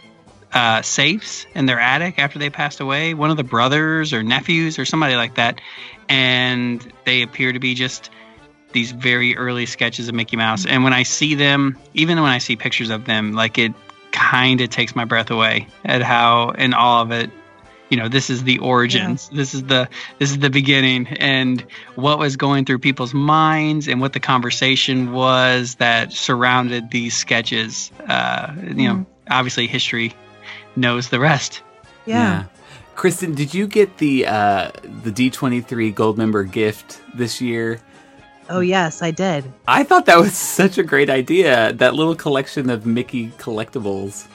uh, 0.51 0.81
safes 0.81 1.45
in 1.55 1.65
their 1.65 1.79
attic 1.79 2.19
after 2.19 2.39
they 2.39 2.49
passed 2.49 2.79
away. 2.79 3.13
One 3.13 3.31
of 3.31 3.37
the 3.37 3.43
brothers 3.43 4.13
or 4.13 4.23
nephews 4.23 4.77
or 4.77 4.85
somebody 4.85 5.15
like 5.15 5.35
that. 5.35 5.59
And 6.09 6.85
they 7.05 7.21
appear 7.23 7.51
to 7.51 7.59
be 7.59 7.73
just 7.73 8.09
these 8.71 8.91
very 8.91 9.37
early 9.37 9.65
sketches 9.65 10.09
of 10.09 10.15
Mickey 10.15 10.35
Mouse. 10.35 10.65
And 10.65 10.83
when 10.83 10.93
I 10.93 11.03
see 11.03 11.35
them, 11.35 11.77
even 11.93 12.21
when 12.21 12.31
I 12.31 12.39
see 12.39 12.55
pictures 12.55 12.89
of 12.89 13.05
them, 13.05 13.33
like 13.33 13.57
it 13.57 13.73
kind 14.11 14.61
of 14.61 14.69
takes 14.69 14.95
my 14.95 15.05
breath 15.05 15.31
away 15.31 15.67
at 15.83 16.01
how 16.01 16.49
in 16.49 16.73
all 16.73 17.01
of 17.01 17.11
it 17.11 17.31
you 17.93 17.99
know 17.99 18.09
this 18.09 18.27
is 18.31 18.43
the 18.43 18.57
origins 18.57 19.29
this 19.29 19.53
is 19.53 19.61
the 19.65 19.87
this 20.17 20.31
is 20.31 20.39
the 20.39 20.49
beginning 20.49 21.05
and 21.19 21.61
what 21.93 22.17
was 22.17 22.35
going 22.35 22.65
through 22.65 22.79
people's 22.79 23.13
minds 23.13 23.87
and 23.87 24.01
what 24.01 24.13
the 24.13 24.19
conversation 24.19 25.11
was 25.11 25.75
that 25.75 26.11
surrounded 26.11 26.89
these 26.89 27.15
sketches 27.15 27.91
uh 28.09 28.51
you 28.65 28.87
know 28.87 29.05
obviously 29.29 29.67
history 29.67 30.11
knows 30.75 31.09
the 31.09 31.19
rest 31.19 31.61
Yeah. 32.05 32.45
Kristen, 32.95 33.35
did 33.35 33.53
you 33.53 33.65
get 33.67 33.97
the 33.97 34.25
uh, 34.27 34.71
the 35.03 35.11
D23 35.11 35.93
gold 35.93 36.17
member 36.17 36.43
gift 36.43 37.01
this 37.15 37.41
year? 37.41 37.79
Oh 38.49 38.59
yes, 38.59 39.01
I 39.01 39.11
did. 39.11 39.45
I 39.67 39.83
thought 39.83 40.05
that 40.05 40.19
was 40.19 40.33
such 40.33 40.77
a 40.77 40.83
great 40.83 41.09
idea. 41.09 41.73
That 41.73 41.93
little 41.95 42.15
collection 42.15 42.69
of 42.69 42.85
Mickey 42.85 43.29
collectibles. 43.37 44.27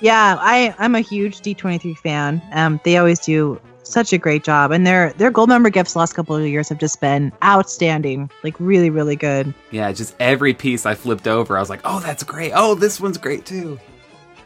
Yeah, 0.00 0.36
I 0.40 0.74
I'm 0.78 0.94
a 0.94 1.00
huge 1.00 1.40
D23 1.40 1.96
fan. 1.98 2.42
Um, 2.52 2.80
they 2.84 2.96
always 2.96 3.20
do 3.20 3.60
such 3.82 4.12
a 4.12 4.18
great 4.18 4.44
job, 4.44 4.70
and 4.70 4.86
their 4.86 5.12
their 5.14 5.30
gold 5.30 5.48
member 5.48 5.68
gifts 5.68 5.92
the 5.92 5.98
last 5.98 6.14
couple 6.14 6.36
of 6.36 6.46
years 6.46 6.68
have 6.68 6.78
just 6.78 7.00
been 7.00 7.32
outstanding. 7.44 8.30
Like 8.42 8.54
really, 8.58 8.90
really 8.90 9.16
good. 9.16 9.52
Yeah, 9.70 9.92
just 9.92 10.14
every 10.20 10.54
piece 10.54 10.86
I 10.86 10.94
flipped 10.94 11.26
over, 11.28 11.56
I 11.56 11.60
was 11.60 11.70
like, 11.70 11.80
"Oh, 11.84 12.00
that's 12.00 12.22
great. 12.22 12.52
Oh, 12.54 12.74
this 12.74 13.00
one's 13.00 13.18
great 13.18 13.44
too." 13.44 13.78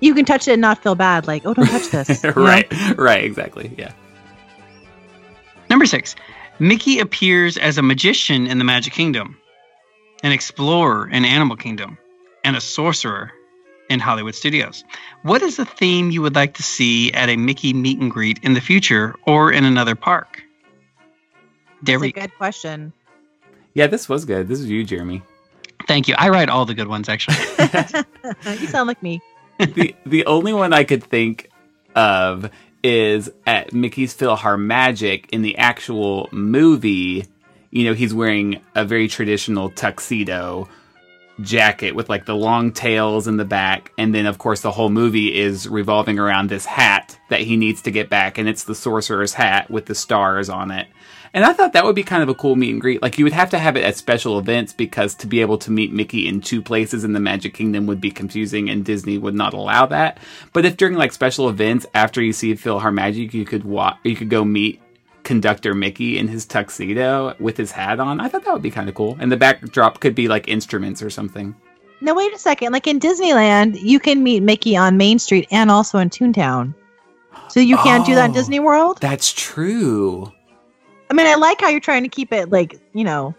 You 0.00 0.14
can 0.14 0.24
touch 0.24 0.48
it 0.48 0.52
and 0.52 0.60
not 0.60 0.82
feel 0.82 0.96
bad. 0.96 1.26
Like, 1.26 1.46
oh, 1.46 1.54
don't 1.54 1.66
touch 1.66 1.88
this. 1.90 2.22
you 2.24 2.30
know? 2.30 2.42
right, 2.42 2.70
right, 2.98 3.24
exactly. 3.24 3.72
Yeah. 3.78 3.92
number 5.70 5.86
six 5.86 6.14
mickey 6.58 6.98
appears 7.00 7.56
as 7.56 7.78
a 7.78 7.82
magician 7.82 8.46
in 8.46 8.58
the 8.58 8.64
magic 8.64 8.92
kingdom 8.92 9.36
an 10.22 10.30
explorer 10.32 11.08
in 11.08 11.24
animal 11.24 11.56
kingdom 11.56 11.98
and 12.44 12.56
a 12.56 12.60
sorcerer 12.60 13.32
in 13.90 14.00
hollywood 14.00 14.34
studios 14.34 14.84
what 15.22 15.42
is 15.42 15.56
the 15.56 15.64
theme 15.64 16.10
you 16.10 16.22
would 16.22 16.34
like 16.34 16.54
to 16.54 16.62
see 16.62 17.12
at 17.12 17.28
a 17.28 17.36
mickey 17.36 17.72
meet 17.74 17.98
and 18.00 18.10
greet 18.10 18.38
in 18.42 18.54
the 18.54 18.60
future 18.60 19.14
or 19.26 19.52
in 19.52 19.64
another 19.64 19.94
park 19.94 20.42
That's 21.82 22.02
a 22.02 22.12
good 22.12 22.34
question. 22.36 22.92
Yeah, 23.74 23.88
this 23.88 24.08
was 24.08 24.24
good. 24.24 24.46
This 24.48 24.60
is 24.60 24.70
you, 24.70 24.84
Jeremy. 24.84 25.22
thank 25.86 26.08
you 26.08 26.14
i 26.18 26.28
write 26.28 26.48
all 26.48 26.64
the 26.64 26.74
good 26.74 26.88
ones 26.88 27.08
actually 27.08 27.36
you 28.60 28.66
sound 28.68 28.86
like 28.88 29.02
me. 29.02 29.20
the 29.58 29.94
the 30.06 30.24
only 30.26 30.52
one 30.52 30.72
I 30.72 30.84
could 30.84 31.02
think 31.04 31.50
of 31.94 32.50
is 32.82 33.30
at 33.46 33.72
Mickey's 33.72 34.14
PhilharMagic 34.16 35.26
in 35.30 35.42
the 35.42 35.56
actual 35.56 36.28
movie. 36.32 37.24
You 37.70 37.84
know, 37.84 37.94
he's 37.94 38.12
wearing 38.12 38.60
a 38.74 38.84
very 38.84 39.08
traditional 39.08 39.70
tuxedo 39.70 40.68
jacket 41.40 41.94
with 41.94 42.08
like 42.08 42.26
the 42.26 42.36
long 42.36 42.72
tails 42.72 43.26
in 43.26 43.36
the 43.36 43.44
back, 43.44 43.92
and 43.98 44.14
then 44.14 44.26
of 44.26 44.38
course 44.38 44.60
the 44.60 44.70
whole 44.70 44.90
movie 44.90 45.38
is 45.38 45.68
revolving 45.68 46.18
around 46.18 46.48
this 46.48 46.66
hat 46.66 47.18
that 47.30 47.40
he 47.40 47.56
needs 47.56 47.82
to 47.82 47.90
get 47.90 48.10
back, 48.10 48.38
and 48.38 48.48
it's 48.48 48.64
the 48.64 48.74
sorcerer's 48.74 49.34
hat 49.34 49.70
with 49.70 49.86
the 49.86 49.94
stars 49.94 50.48
on 50.48 50.70
it. 50.70 50.86
And 51.34 51.44
I 51.44 51.52
thought 51.52 51.72
that 51.72 51.84
would 51.84 51.96
be 51.96 52.04
kind 52.04 52.22
of 52.22 52.28
a 52.28 52.34
cool 52.34 52.54
meet 52.54 52.70
and 52.70 52.80
greet. 52.80 53.02
Like 53.02 53.18
you 53.18 53.24
would 53.24 53.32
have 53.32 53.50
to 53.50 53.58
have 53.58 53.76
it 53.76 53.82
at 53.82 53.96
special 53.96 54.38
events 54.38 54.72
because 54.72 55.16
to 55.16 55.26
be 55.26 55.40
able 55.40 55.58
to 55.58 55.72
meet 55.72 55.92
Mickey 55.92 56.28
in 56.28 56.40
two 56.40 56.62
places 56.62 57.02
in 57.02 57.12
the 57.12 57.18
Magic 57.18 57.54
Kingdom 57.54 57.88
would 57.88 58.00
be 58.00 58.12
confusing 58.12 58.70
and 58.70 58.84
Disney 58.84 59.18
would 59.18 59.34
not 59.34 59.52
allow 59.52 59.84
that. 59.86 60.18
But 60.52 60.64
if 60.64 60.76
during 60.76 60.94
like 60.94 61.12
special 61.12 61.48
events 61.48 61.86
after 61.92 62.22
you 62.22 62.32
see 62.32 62.54
PhilharMagic 62.54 63.34
you 63.34 63.44
could 63.44 63.64
walk, 63.64 63.98
you 64.04 64.14
could 64.14 64.30
go 64.30 64.44
meet 64.44 64.80
conductor 65.24 65.74
Mickey 65.74 66.18
in 66.18 66.28
his 66.28 66.44
tuxedo 66.46 67.34
with 67.40 67.56
his 67.56 67.70
hat 67.72 67.98
on, 67.98 68.20
I 68.20 68.28
thought 68.28 68.44
that 68.44 68.52
would 68.52 68.62
be 68.62 68.70
kind 68.70 68.88
of 68.88 68.94
cool. 68.94 69.16
And 69.18 69.32
the 69.32 69.36
backdrop 69.36 70.00
could 70.00 70.14
be 70.14 70.28
like 70.28 70.46
instruments 70.48 71.02
or 71.02 71.10
something. 71.10 71.54
No, 72.00 72.14
wait 72.14 72.32
a 72.34 72.38
second. 72.38 72.72
Like 72.72 72.86
in 72.86 73.00
Disneyland, 73.00 73.80
you 73.80 73.98
can 73.98 74.22
meet 74.22 74.42
Mickey 74.42 74.76
on 74.76 74.96
Main 74.96 75.18
Street 75.18 75.48
and 75.50 75.70
also 75.70 75.98
in 75.98 76.10
Toontown. 76.10 76.74
So 77.48 77.60
you 77.60 77.76
can't 77.78 78.04
do 78.06 78.14
that 78.14 78.26
in 78.26 78.30
Oh. 78.30 78.34
Disney 78.34 78.60
World? 78.60 78.98
That's 79.00 79.32
true. 79.32 80.30
I 81.10 81.14
mean, 81.14 81.26
I 81.26 81.34
like 81.34 81.60
how 81.60 81.68
you're 81.68 81.80
trying 81.80 82.02
to 82.02 82.08
keep 82.08 82.32
it 82.32 82.50
like, 82.50 82.78
you 82.92 83.04
know, 83.04 83.34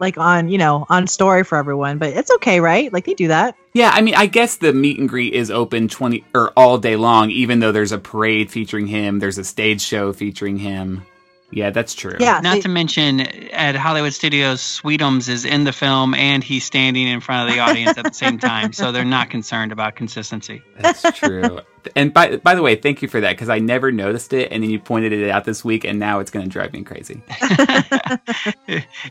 like 0.00 0.18
on, 0.18 0.48
you 0.48 0.58
know, 0.58 0.86
on 0.88 1.06
story 1.06 1.44
for 1.44 1.58
everyone, 1.58 1.98
but 1.98 2.10
it's 2.14 2.30
okay, 2.32 2.60
right? 2.60 2.92
Like 2.92 3.04
they 3.04 3.14
do 3.14 3.28
that. 3.28 3.56
Yeah, 3.72 3.90
I 3.92 4.00
mean, 4.00 4.14
I 4.14 4.26
guess 4.26 4.56
the 4.56 4.72
meet 4.72 4.98
and 4.98 5.08
greet 5.08 5.34
is 5.34 5.50
open 5.50 5.88
twenty 5.88 6.24
or 6.34 6.50
all 6.56 6.78
day 6.78 6.96
long, 6.96 7.30
even 7.30 7.60
though 7.60 7.72
there's 7.72 7.92
a 7.92 7.98
parade 7.98 8.50
featuring 8.50 8.86
him. 8.86 9.18
There's 9.18 9.38
a 9.38 9.44
stage 9.44 9.80
show 9.80 10.12
featuring 10.12 10.58
him. 10.58 11.06
Yeah, 11.50 11.70
that's 11.70 11.94
true. 11.94 12.16
Yeah. 12.20 12.40
Not 12.40 12.54
they- 12.56 12.60
to 12.62 12.68
mention, 12.68 13.20
at 13.20 13.74
Hollywood 13.74 14.12
Studios, 14.12 14.60
Sweetums 14.60 15.28
is 15.28 15.44
in 15.44 15.64
the 15.64 15.72
film 15.72 16.14
and 16.14 16.44
he's 16.44 16.64
standing 16.64 17.08
in 17.08 17.20
front 17.20 17.48
of 17.48 17.54
the 17.54 17.60
audience 17.60 17.98
at 17.98 18.04
the 18.04 18.14
same 18.14 18.38
time, 18.38 18.72
so 18.72 18.92
they're 18.92 19.04
not 19.04 19.30
concerned 19.30 19.72
about 19.72 19.96
consistency. 19.96 20.62
That's 20.78 21.02
true. 21.18 21.60
and 21.96 22.12
by 22.12 22.36
by 22.36 22.54
the 22.54 22.62
way, 22.62 22.76
thank 22.76 23.02
you 23.02 23.08
for 23.08 23.20
that 23.20 23.32
because 23.32 23.48
I 23.48 23.58
never 23.58 23.90
noticed 23.90 24.32
it, 24.32 24.52
and 24.52 24.62
then 24.62 24.70
you 24.70 24.78
pointed 24.78 25.12
it 25.12 25.28
out 25.30 25.44
this 25.44 25.64
week, 25.64 25.84
and 25.84 25.98
now 25.98 26.20
it's 26.20 26.30
going 26.30 26.44
to 26.44 26.50
drive 26.50 26.72
me 26.72 26.82
crazy. 26.84 27.22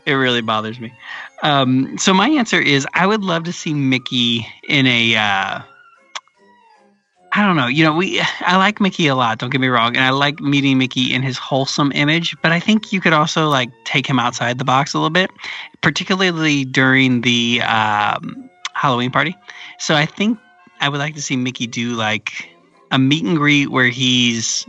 it 0.06 0.12
really 0.12 0.40
bothers 0.40 0.80
me. 0.80 0.92
Um, 1.42 1.98
so 1.98 2.14
my 2.14 2.28
answer 2.28 2.60
is 2.60 2.86
I 2.94 3.06
would 3.06 3.22
love 3.22 3.44
to 3.44 3.52
see 3.52 3.74
Mickey 3.74 4.46
in 4.68 4.86
a. 4.86 5.16
Uh, 5.16 5.60
I 7.32 7.46
don't 7.46 7.56
know. 7.56 7.68
You 7.68 7.84
know, 7.84 7.94
we 7.94 8.20
I 8.40 8.56
like 8.56 8.80
Mickey 8.80 9.06
a 9.06 9.14
lot. 9.14 9.38
Don't 9.38 9.50
get 9.50 9.60
me 9.60 9.68
wrong, 9.68 9.96
and 9.96 10.04
I 10.04 10.10
like 10.10 10.40
meeting 10.40 10.78
Mickey 10.78 11.14
in 11.14 11.22
his 11.22 11.38
wholesome 11.38 11.92
image. 11.92 12.36
But 12.42 12.50
I 12.50 12.58
think 12.58 12.92
you 12.92 13.00
could 13.00 13.12
also 13.12 13.48
like 13.48 13.70
take 13.84 14.06
him 14.06 14.18
outside 14.18 14.58
the 14.58 14.64
box 14.64 14.94
a 14.94 14.98
little 14.98 15.10
bit, 15.10 15.30
particularly 15.80 16.64
during 16.64 17.20
the 17.20 17.62
um, 17.62 18.50
Halloween 18.74 19.12
party. 19.12 19.36
So 19.78 19.94
I 19.94 20.06
think 20.06 20.38
I 20.80 20.88
would 20.88 20.98
like 20.98 21.14
to 21.14 21.22
see 21.22 21.36
Mickey 21.36 21.68
do 21.68 21.92
like 21.92 22.50
a 22.90 22.98
meet 22.98 23.24
and 23.24 23.36
greet 23.36 23.70
where 23.70 23.88
he's 23.88 24.66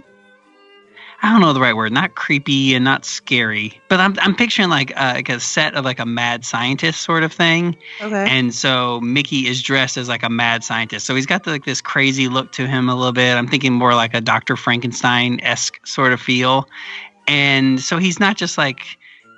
I 1.23 1.31
don't 1.31 1.41
know 1.41 1.53
the 1.53 1.61
right 1.61 1.75
word, 1.75 1.91
not 1.91 2.15
creepy 2.15 2.73
and 2.73 2.83
not 2.83 3.05
scary, 3.05 3.79
but 3.89 3.99
I'm 3.99 4.15
I'm 4.19 4.35
picturing 4.35 4.69
like 4.69 4.91
a, 4.95 5.13
like 5.13 5.29
a 5.29 5.39
set 5.39 5.75
of 5.75 5.85
like 5.85 5.99
a 5.99 6.05
mad 6.05 6.43
scientist 6.45 7.01
sort 7.01 7.21
of 7.23 7.31
thing, 7.31 7.77
Okay. 8.01 8.27
and 8.27 8.53
so 8.53 8.99
Mickey 9.01 9.47
is 9.47 9.61
dressed 9.61 9.97
as 9.97 10.09
like 10.09 10.23
a 10.23 10.29
mad 10.29 10.63
scientist. 10.63 11.05
So 11.05 11.13
he's 11.13 11.27
got 11.27 11.45
like 11.45 11.63
this 11.65 11.79
crazy 11.81 12.27
look 12.27 12.51
to 12.53 12.65
him 12.67 12.89
a 12.89 12.95
little 12.95 13.11
bit. 13.13 13.35
I'm 13.37 13.47
thinking 13.47 13.71
more 13.71 13.93
like 13.93 14.15
a 14.15 14.21
Dr. 14.21 14.55
Frankenstein 14.57 15.39
esque 15.41 15.79
sort 15.85 16.11
of 16.11 16.19
feel, 16.19 16.67
and 17.27 17.79
so 17.79 17.97
he's 17.97 18.19
not 18.19 18.35
just 18.35 18.57
like 18.57 18.81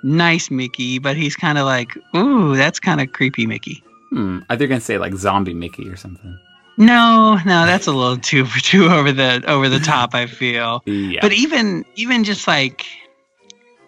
nice 0.02 0.50
Mickey, 0.50 0.98
but 0.98 1.16
he's 1.16 1.36
kind 1.36 1.58
of 1.58 1.66
like, 1.66 1.96
ooh, 2.16 2.56
that's 2.56 2.80
kind 2.80 3.00
of 3.02 3.12
creepy 3.12 3.46
Mickey. 3.46 3.82
Hmm. 4.10 4.40
Are 4.48 4.56
they 4.56 4.66
going 4.66 4.80
to 4.80 4.84
say 4.84 4.96
like 4.98 5.14
zombie 5.14 5.54
Mickey 5.54 5.88
or 5.88 5.96
something? 5.96 6.38
No, 6.76 7.34
no, 7.44 7.66
that's 7.66 7.86
a 7.86 7.92
little 7.92 8.16
too 8.16 8.46
too 8.62 8.86
over 8.86 9.12
the 9.12 9.42
over 9.46 9.68
the 9.68 9.78
top. 9.78 10.14
I 10.14 10.26
feel. 10.26 10.82
Yeah. 10.86 11.20
But 11.22 11.32
even 11.32 11.84
even 11.94 12.24
just 12.24 12.46
like 12.48 12.84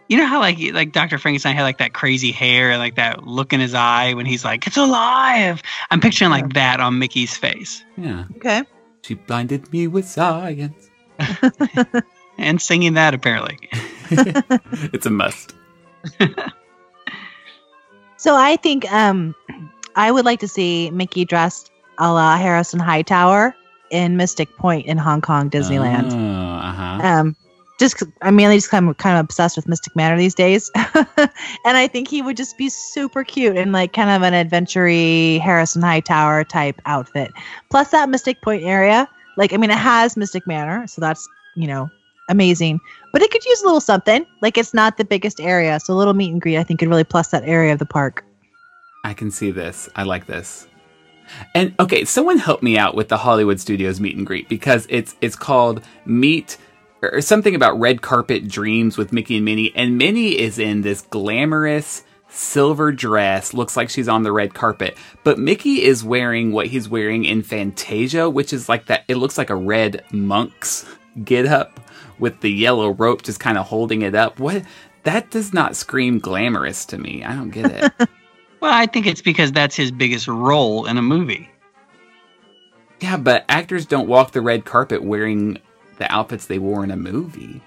you 0.08 0.16
know 0.18 0.26
how 0.26 0.38
like 0.38 0.58
like 0.72 0.92
Dr. 0.92 1.18
Frankenstein 1.18 1.56
had 1.56 1.64
like 1.64 1.78
that 1.78 1.92
crazy 1.92 2.30
hair 2.30 2.70
and 2.70 2.78
like 2.78 2.94
that 2.96 3.26
look 3.26 3.52
in 3.52 3.60
his 3.60 3.74
eye 3.74 4.14
when 4.14 4.26
he's 4.26 4.44
like, 4.44 4.66
It's 4.66 4.76
alive. 4.76 5.62
I'm 5.90 6.00
picturing 6.00 6.30
like 6.30 6.54
that 6.54 6.80
on 6.80 6.98
Mickey's 6.98 7.36
face. 7.36 7.82
yeah. 7.96 8.24
okay. 8.36 8.62
She 9.02 9.14
blinded 9.14 9.72
me 9.72 9.86
with 9.86 10.06
science. 10.06 10.90
And 12.38 12.60
singing 12.60 12.94
that 12.94 13.14
apparently. 13.14 13.58
it's 14.10 15.06
a 15.06 15.10
must. 15.10 15.54
So 18.18 18.34
I 18.36 18.56
think 18.56 18.90
um 18.92 19.34
I 19.94 20.10
would 20.10 20.24
like 20.24 20.40
to 20.40 20.48
see 20.48 20.90
Mickey 20.90 21.24
dressed 21.24 21.70
a 21.98 22.12
la 22.12 22.36
Harrison 22.36 22.80
Hightower 22.80 23.54
in 23.90 24.16
Mystic 24.16 24.54
Point 24.56 24.86
in 24.86 24.98
Hong 24.98 25.20
Kong 25.20 25.50
Disneyland. 25.50 26.12
Oh, 26.12 26.68
uh-huh. 26.68 27.00
Um 27.02 27.36
just 27.78 28.02
I'm 28.22 28.36
mainly 28.36 28.56
just 28.56 28.70
kind 28.70 28.88
of 28.88 28.96
kind 28.96 29.18
of 29.18 29.24
obsessed 29.24 29.56
with 29.56 29.68
Mystic 29.68 29.94
Manor 29.96 30.16
these 30.16 30.34
days. 30.34 30.70
and 30.74 31.76
I 31.76 31.86
think 31.86 32.08
he 32.08 32.22
would 32.22 32.36
just 32.36 32.56
be 32.56 32.68
super 32.68 33.24
cute 33.24 33.56
in 33.56 33.72
like 33.72 33.92
kind 33.92 34.10
of 34.10 34.22
an 34.22 34.34
adventure 34.34 34.88
Harrison 34.88 35.82
Hightower 35.82 36.44
type 36.44 36.80
outfit. 36.86 37.32
Plus 37.70 37.90
that 37.90 38.08
Mystic 38.08 38.40
Point 38.42 38.64
area, 38.64 39.08
like 39.36 39.52
I 39.52 39.56
mean 39.56 39.70
it 39.70 39.78
has 39.78 40.16
Mystic 40.16 40.46
Manor, 40.46 40.86
so 40.86 41.00
that's, 41.00 41.28
you 41.54 41.66
know, 41.66 41.90
amazing. 42.28 42.80
But 43.12 43.22
it 43.22 43.30
could 43.30 43.44
use 43.44 43.62
a 43.62 43.66
little 43.66 43.80
something. 43.80 44.26
Like 44.40 44.56
it's 44.56 44.72
not 44.72 44.96
the 44.96 45.04
biggest 45.04 45.40
area, 45.40 45.78
so 45.80 45.92
a 45.92 45.96
little 45.96 46.14
meet 46.14 46.32
and 46.32 46.40
greet 46.40 46.58
I 46.58 46.62
think 46.62 46.80
could 46.80 46.88
really 46.88 47.04
plus 47.04 47.28
that 47.28 47.44
area 47.44 47.72
of 47.72 47.78
the 47.78 47.86
park. 47.86 48.24
I 49.04 49.14
can 49.14 49.30
see 49.30 49.50
this. 49.50 49.88
I 49.94 50.02
like 50.02 50.26
this. 50.26 50.66
And 51.54 51.74
okay, 51.80 52.04
someone 52.04 52.38
help 52.38 52.62
me 52.62 52.78
out 52.78 52.94
with 52.94 53.08
the 53.08 53.18
Hollywood 53.18 53.60
Studios 53.60 54.00
meet 54.00 54.16
and 54.16 54.26
greet 54.26 54.48
because 54.48 54.86
it's 54.88 55.14
it's 55.20 55.36
called 55.36 55.82
Meet 56.04 56.56
or 57.02 57.20
something 57.20 57.54
about 57.54 57.78
red 57.78 58.02
carpet 58.02 58.48
dreams 58.48 58.96
with 58.96 59.12
Mickey 59.12 59.36
and 59.36 59.44
Minnie, 59.44 59.72
and 59.74 59.98
Minnie 59.98 60.38
is 60.38 60.58
in 60.58 60.82
this 60.82 61.02
glamorous 61.02 62.02
silver 62.28 62.92
dress, 62.92 63.54
looks 63.54 63.76
like 63.76 63.90
she's 63.90 64.08
on 64.08 64.22
the 64.22 64.32
red 64.32 64.54
carpet, 64.54 64.96
but 65.24 65.38
Mickey 65.38 65.82
is 65.82 66.04
wearing 66.04 66.52
what 66.52 66.66
he's 66.66 66.88
wearing 66.88 67.24
in 67.24 67.42
Fantasia, 67.42 68.28
which 68.28 68.52
is 68.52 68.68
like 68.68 68.86
that. 68.86 69.04
It 69.08 69.16
looks 69.16 69.38
like 69.38 69.50
a 69.50 69.56
red 69.56 70.04
monk's 70.10 70.86
get 71.24 71.46
up 71.46 71.80
with 72.18 72.40
the 72.40 72.50
yellow 72.50 72.90
rope 72.90 73.22
just 73.22 73.40
kind 73.40 73.58
of 73.58 73.66
holding 73.66 74.02
it 74.02 74.14
up. 74.14 74.38
What? 74.38 74.62
That 75.04 75.30
does 75.30 75.52
not 75.52 75.76
scream 75.76 76.18
glamorous 76.18 76.84
to 76.86 76.98
me. 76.98 77.22
I 77.22 77.34
don't 77.34 77.50
get 77.50 77.66
it. 78.00 78.08
Well, 78.60 78.72
I 78.72 78.86
think 78.86 79.06
it's 79.06 79.22
because 79.22 79.52
that's 79.52 79.76
his 79.76 79.90
biggest 79.90 80.28
role 80.28 80.86
in 80.86 80.96
a 80.98 81.02
movie. 81.02 81.48
Yeah, 83.00 83.16
but 83.18 83.44
actors 83.48 83.84
don't 83.86 84.08
walk 84.08 84.32
the 84.32 84.40
red 84.40 84.64
carpet 84.64 85.02
wearing 85.02 85.58
the 85.98 86.10
outfits 86.12 86.46
they 86.46 86.58
wore 86.58 86.82
in 86.82 86.90
a 86.90 86.96
movie. 86.96 87.60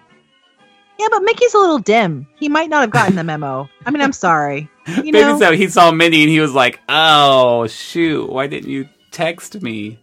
Yeah, 0.97 1.07
but 1.11 1.21
Mickey's 1.23 1.53
a 1.53 1.57
little 1.59 1.79
dim. 1.79 2.27
He 2.37 2.49
might 2.49 2.69
not 2.69 2.81
have 2.81 2.89
gotten 2.91 3.15
the 3.15 3.23
memo. 3.25 3.69
I 3.85 3.91
mean, 3.91 4.01
I'm 4.01 4.11
sorry. 4.11 4.69
You 4.87 4.95
Maybe 5.13 5.21
know, 5.21 5.39
so. 5.39 5.51
He 5.51 5.67
saw 5.67 5.91
Minnie 5.91 6.23
and 6.23 6.29
he 6.29 6.39
was 6.39 6.53
like, 6.53 6.79
"Oh 6.89 7.67
shoot, 7.67 8.27
why 8.29 8.47
didn't 8.47 8.69
you 8.71 8.89
text 9.11 9.61
me?" 9.61 9.99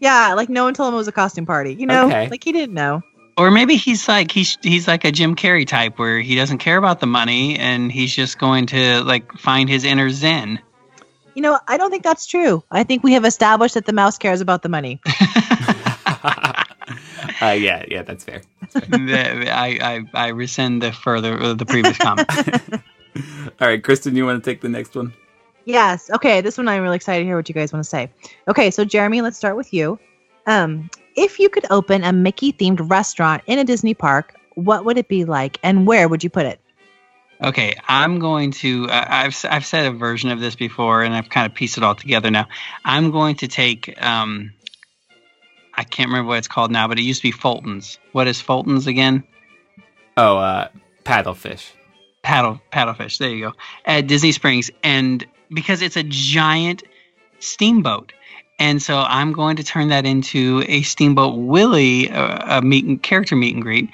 yeah, 0.00 0.34
like 0.34 0.48
no 0.48 0.62
one 0.64 0.74
told 0.74 0.88
him 0.88 0.94
it 0.94 0.98
was 0.98 1.08
a 1.08 1.12
costume 1.12 1.44
party. 1.46 1.74
You 1.74 1.86
know, 1.86 2.06
Okay. 2.06 2.28
like 2.28 2.44
he 2.44 2.52
didn't 2.52 2.74
know. 2.74 3.02
Or 3.38 3.52
maybe 3.52 3.76
he's 3.76 4.08
like 4.08 4.32
he's 4.32 4.58
he's 4.62 4.88
like 4.88 5.04
a 5.04 5.12
Jim 5.12 5.36
Carrey 5.36 5.64
type 5.64 5.98
where 5.98 6.20
he 6.20 6.34
doesn't 6.34 6.58
care 6.58 6.76
about 6.76 6.98
the 6.98 7.06
money 7.06 7.56
and 7.56 7.90
he's 7.90 8.12
just 8.14 8.36
going 8.38 8.66
to 8.66 9.02
like 9.04 9.32
find 9.34 9.68
his 9.68 9.84
inner 9.84 10.10
zen. 10.10 10.58
You 11.34 11.42
know, 11.42 11.60
I 11.68 11.76
don't 11.76 11.90
think 11.92 12.02
that's 12.02 12.26
true. 12.26 12.64
I 12.72 12.82
think 12.82 13.04
we 13.04 13.12
have 13.12 13.24
established 13.24 13.74
that 13.74 13.86
the 13.86 13.92
mouse 13.92 14.18
cares 14.18 14.40
about 14.40 14.62
the 14.62 14.68
money. 14.68 15.00
uh, 17.40 17.54
yeah, 17.56 17.84
yeah, 17.86 18.02
that's 18.02 18.24
fair. 18.24 18.42
The- 18.72 19.48
I, 19.48 19.78
I 19.80 20.04
I 20.14 20.28
rescind 20.28 20.82
the 20.82 20.90
further 20.90 21.40
uh, 21.40 21.54
the 21.54 21.64
previous 21.64 21.96
comment. 21.96 22.28
All 23.60 23.68
right, 23.68 23.82
Kristen, 23.82 24.16
you 24.16 24.26
want 24.26 24.42
to 24.42 24.50
take 24.50 24.62
the 24.62 24.68
next 24.68 24.96
one? 24.96 25.12
Yes. 25.64 26.10
Okay. 26.10 26.40
This 26.40 26.58
one 26.58 26.66
I'm 26.66 26.82
really 26.82 26.96
excited 26.96 27.20
to 27.20 27.26
hear 27.26 27.36
what 27.36 27.48
you 27.48 27.54
guys 27.54 27.72
want 27.72 27.84
to 27.84 27.88
say. 27.88 28.10
Okay, 28.48 28.70
so 28.72 28.84
Jeremy, 28.84 29.20
let's 29.20 29.36
start 29.36 29.56
with 29.56 29.72
you. 29.72 29.98
Um, 30.48 30.90
if 31.14 31.38
you 31.38 31.48
could 31.48 31.66
open 31.70 32.02
a 32.02 32.12
Mickey 32.12 32.52
themed 32.52 32.90
restaurant 32.90 33.42
in 33.46 33.58
a 33.58 33.64
Disney 33.64 33.94
park, 33.94 34.34
what 34.54 34.84
would 34.84 34.96
it 34.96 35.06
be 35.06 35.24
like, 35.24 35.58
and 35.62 35.86
where 35.86 36.08
would 36.08 36.24
you 36.24 36.30
put 36.30 36.46
it? 36.46 36.60
Okay, 37.44 37.76
I'm 37.86 38.18
going 38.18 38.50
to. 38.52 38.88
Uh, 38.88 39.04
I've 39.06 39.44
I've 39.48 39.66
said 39.66 39.86
a 39.86 39.92
version 39.92 40.30
of 40.30 40.40
this 40.40 40.56
before, 40.56 41.04
and 41.04 41.14
I've 41.14 41.28
kind 41.28 41.46
of 41.46 41.54
pieced 41.54 41.76
it 41.76 41.84
all 41.84 41.94
together 41.94 42.30
now. 42.30 42.48
I'm 42.84 43.10
going 43.12 43.36
to 43.36 43.46
take. 43.46 44.00
Um, 44.02 44.54
I 45.74 45.84
can't 45.84 46.08
remember 46.08 46.28
what 46.28 46.38
it's 46.38 46.48
called 46.48 46.72
now, 46.72 46.88
but 46.88 46.98
it 46.98 47.02
used 47.02 47.20
to 47.20 47.28
be 47.28 47.30
Fulton's. 47.30 47.98
What 48.12 48.26
is 48.26 48.40
Fulton's 48.40 48.88
again? 48.88 49.22
Oh, 50.16 50.38
uh, 50.38 50.68
paddlefish. 51.04 51.70
paddle 52.22 52.60
paddlefish. 52.72 53.18
There 53.18 53.30
you 53.30 53.50
go 53.50 53.52
at 53.84 54.06
Disney 54.08 54.32
Springs, 54.32 54.70
and 54.82 55.24
because 55.50 55.82
it's 55.82 55.96
a 55.96 56.02
giant 56.02 56.82
steamboat, 57.38 58.12
and 58.58 58.82
so 58.82 58.98
I'm 58.98 59.32
going 59.32 59.56
to 59.56 59.64
turn 59.64 59.88
that 59.88 60.04
into 60.04 60.64
a 60.66 60.82
Steamboat 60.82 61.38
Willie 61.38 62.10
uh, 62.10 62.58
a 62.58 62.62
meet 62.62 62.84
and 62.84 63.02
character 63.02 63.36
meet 63.36 63.54
and 63.54 63.62
greet. 63.62 63.90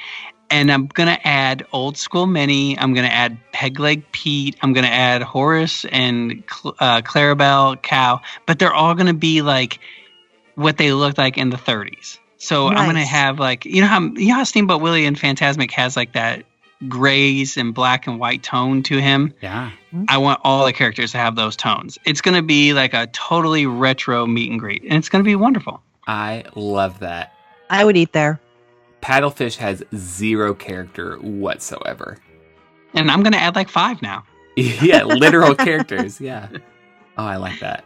And 0.51 0.71
I'm 0.71 0.87
gonna 0.87 1.19
add 1.25 1.67
old 1.73 1.97
school 1.97 2.27
Minnie. 2.27 2.79
I'm 2.79 2.95
gonna 2.95 3.09
add 3.09 3.39
Pegleg 3.53 4.05
Pete. 4.13 4.57
I'm 4.63 4.73
gonna 4.73 4.87
add 4.87 5.23
Horace 5.23 5.85
and 5.87 6.45
Cl- 6.51 6.77
uh, 6.79 7.01
Clarabelle 7.01 7.81
Cow. 7.83 8.21
But 8.47 8.59
they're 8.59 8.73
all 8.73 8.95
gonna 8.95 9.15
be 9.15 9.43
like 9.43 9.81
what 10.55 10.77
they 10.77 10.93
looked 10.93 11.19
like 11.19 11.39
in 11.39 11.51
the 11.51 11.57
30s. 11.57 12.19
So 12.37 12.69
I'm 12.69 12.87
gonna 12.87 13.05
have 13.05 13.39
like 13.39 13.65
you 13.65 13.81
know 13.81 13.87
how 13.87 14.01
you 14.01 14.29
know 14.29 14.35
how 14.35 14.45
Steamboat 14.45 14.81
Willie 14.81 15.07
and 15.07 15.19
Fantasmic 15.19 15.71
has 15.73 15.97
like 15.97 16.13
that 16.13 16.45
grays 16.89 17.57
and 17.57 17.75
black 17.75 18.07
and 18.07 18.19
white 18.19 18.43
tone 18.43 18.83
to 18.85 19.01
him. 19.01 19.33
Yeah. 19.41 19.71
I 20.09 20.19
want 20.19 20.41
all 20.45 20.65
the 20.65 20.73
characters 20.73 21.13
to 21.13 21.19
have 21.19 21.37
those 21.37 21.57
tones. 21.57 21.99
It's 22.05 22.21
going 22.21 22.37
to 22.37 22.43
be 22.43 22.73
like 22.73 22.95
a 22.95 23.07
totally 23.09 23.67
retro 23.67 24.27
meet 24.27 24.51
and 24.51 24.59
greet, 24.59 24.83
and 24.83 24.95
it's 24.95 25.09
going 25.09 25.23
to 25.23 25.29
be 25.29 25.37
wonderful. 25.37 25.83
I 26.07 26.45
love 26.55 27.01
that. 27.01 27.33
I 27.71 27.85
would 27.85 27.97
eat 27.97 28.13
there. 28.13 28.41
Paddlefish 29.01 29.57
has 29.57 29.83
zero 29.95 30.55
character 30.55 31.17
whatsoever. 31.17 32.19
And 32.95 33.11
I'm 33.11 33.23
going 33.23 33.33
to 33.33 33.39
add 33.39 33.55
like 33.55 33.69
five 33.69 34.01
now. 34.03 34.25
yeah, 34.57 35.05
literal 35.05 35.55
characters. 35.55 36.21
Yeah. 36.21 36.49
Oh, 37.17 37.25
I 37.25 37.37
like 37.37 37.61
that. 37.61 37.85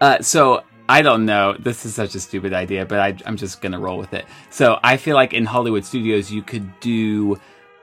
Uh, 0.00 0.20
so 0.20 0.62
I 0.88 1.02
don't 1.02 1.26
know. 1.26 1.54
This 1.58 1.84
is 1.84 1.94
such 1.94 2.14
a 2.14 2.20
stupid 2.20 2.54
idea, 2.54 2.86
but 2.86 2.98
I, 2.98 3.16
I'm 3.26 3.36
just 3.36 3.60
gonna 3.60 3.78
roll 3.78 3.98
with 3.98 4.14
it. 4.14 4.24
So 4.50 4.78
I 4.82 4.96
feel 4.96 5.16
like 5.16 5.34
in 5.34 5.44
Hollywood 5.44 5.84
studios, 5.84 6.30
you 6.30 6.42
could 6.42 6.80
do 6.80 7.38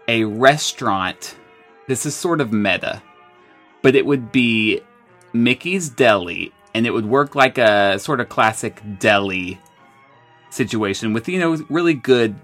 a 0.08 0.24
restaurant. 0.26 1.36
This 1.88 2.06
is 2.06 2.16
sort 2.16 2.42
of 2.42 2.52
meta, 2.52 3.02
but 3.82 3.96
it 3.96 4.06
would 4.06 4.32
be 4.32 4.82
Mickey's 5.34 5.90
Deli, 5.90 6.52
and 6.74 6.86
it 6.86 6.92
would 6.92 7.06
work 7.06 7.36
like 7.36 7.58
a 7.58 8.00
sort 8.00 8.20
of 8.20 8.30
classic 8.30 8.82
deli 9.00 9.60
situation 10.50 11.14
with 11.14 11.28
you 11.28 11.40
know 11.40 11.66
really 11.70 11.94
good 11.94 12.36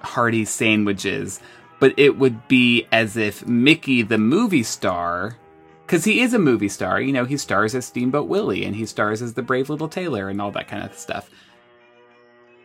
hearty 0.00 0.44
sandwiches. 0.44 1.40
But 1.80 1.98
it 1.98 2.18
would 2.18 2.46
be 2.48 2.86
as 2.92 3.16
if 3.16 3.46
Mickey, 3.46 4.02
the 4.02 4.16
movie 4.16 4.62
star, 4.62 5.36
because 5.84 6.04
he 6.04 6.20
is 6.20 6.32
a 6.32 6.38
movie 6.38 6.68
star. 6.68 7.00
You 7.00 7.12
know, 7.12 7.24
he 7.24 7.36
stars 7.36 7.74
as 7.74 7.84
Steamboat 7.84 8.28
Willie 8.28 8.64
and 8.64 8.74
he 8.74 8.86
stars 8.86 9.20
as 9.20 9.34
the 9.34 9.42
Brave 9.42 9.68
Little 9.68 9.88
Tailor 9.88 10.28
and 10.28 10.40
all 10.40 10.52
that 10.52 10.68
kind 10.68 10.84
of 10.84 10.96
stuff. 10.96 11.28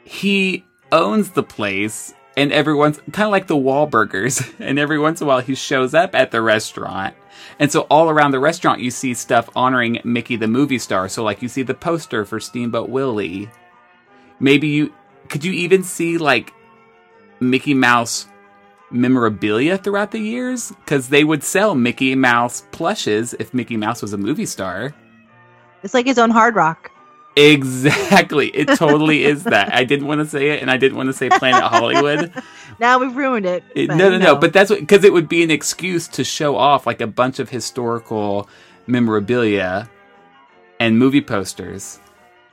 He 0.04 0.64
owns 0.92 1.32
the 1.32 1.44
place, 1.44 2.14
and 2.38 2.52
everyone's 2.52 3.00
kind 3.12 3.26
of 3.26 3.32
like 3.32 3.48
the 3.48 3.56
Wahlburgers, 3.56 4.54
and 4.60 4.80
every 4.80 5.00
once 5.00 5.22
in 5.22 5.26
a 5.26 5.28
while 5.28 5.42
he 5.42 5.56
shows 5.56 5.94
up 5.94 6.16
at 6.16 6.32
the 6.32 6.42
restaurant. 6.42 7.16
And 7.60 7.72
so 7.72 7.82
all 7.90 8.10
around 8.10 8.32
the 8.32 8.40
restaurant, 8.40 8.82
you 8.82 8.92
see 8.92 9.14
stuff 9.14 9.50
honoring 9.56 10.00
Mickey 10.04 10.36
the 10.36 10.48
movie 10.48 10.80
star. 10.80 11.10
So, 11.10 11.24
like, 11.24 11.42
you 11.42 11.48
see 11.48 11.64
the 11.64 11.74
poster 11.74 12.26
for 12.26 12.40
Steamboat 12.40 12.90
Willie. 12.90 13.50
Maybe 14.40 14.68
you 14.70 14.94
could 15.28 15.44
you 15.44 15.52
even 15.52 15.84
see 15.84 16.18
like 16.18 16.54
Mickey 17.40 17.74
Mouse 17.74 18.28
memorabilia 18.92 19.78
throughout 19.78 20.12
the 20.12 20.20
years 20.20 20.72
because 20.72 21.10
they 21.10 21.24
would 21.24 21.44
sell 21.44 21.76
Mickey 21.76 22.16
Mouse 22.16 22.64
plushes 22.72 23.34
if 23.40 23.54
Mickey 23.54 23.78
Mouse 23.78 24.02
was 24.02 24.14
a 24.14 24.18
movie 24.18 24.46
star. 24.46 24.94
It's 25.84 25.94
like 25.94 26.06
his 26.06 26.18
own 26.18 26.32
hard 26.32 26.56
rock. 26.56 26.92
Exactly. 27.36 28.48
It 28.50 28.66
totally 28.78 29.24
is 29.24 29.44
that. 29.46 29.74
I 29.74 29.84
didn't 29.86 30.08
want 30.08 30.20
to 30.20 30.26
say 30.26 30.50
it 30.52 30.62
and 30.62 30.70
I 30.70 30.78
didn't 30.78 30.98
want 30.98 31.08
to 31.08 31.14
say 31.14 31.30
Planet 31.30 31.64
Hollywood. 31.64 32.32
Now 32.80 32.98
we've 33.00 33.14
ruined 33.14 33.46
it. 33.46 33.62
It- 33.76 33.90
but, 33.90 33.98
no, 33.98 34.10
no, 34.10 34.18
no. 34.18 34.36
But 34.38 34.54
that's 34.54 34.70
what, 34.70 34.80
because 34.80 35.04
it 35.04 35.12
would 35.12 35.28
be 35.28 35.44
an 35.44 35.52
excuse 35.52 36.08
to 36.10 36.24
show 36.24 36.56
off 36.56 36.88
like 36.88 37.02
a 37.02 37.08
bunch 37.08 37.40
of 37.40 37.50
historical 37.50 38.48
memorabilia 38.88 39.90
and 40.80 40.98
movie 40.98 41.20
posters. 41.20 42.00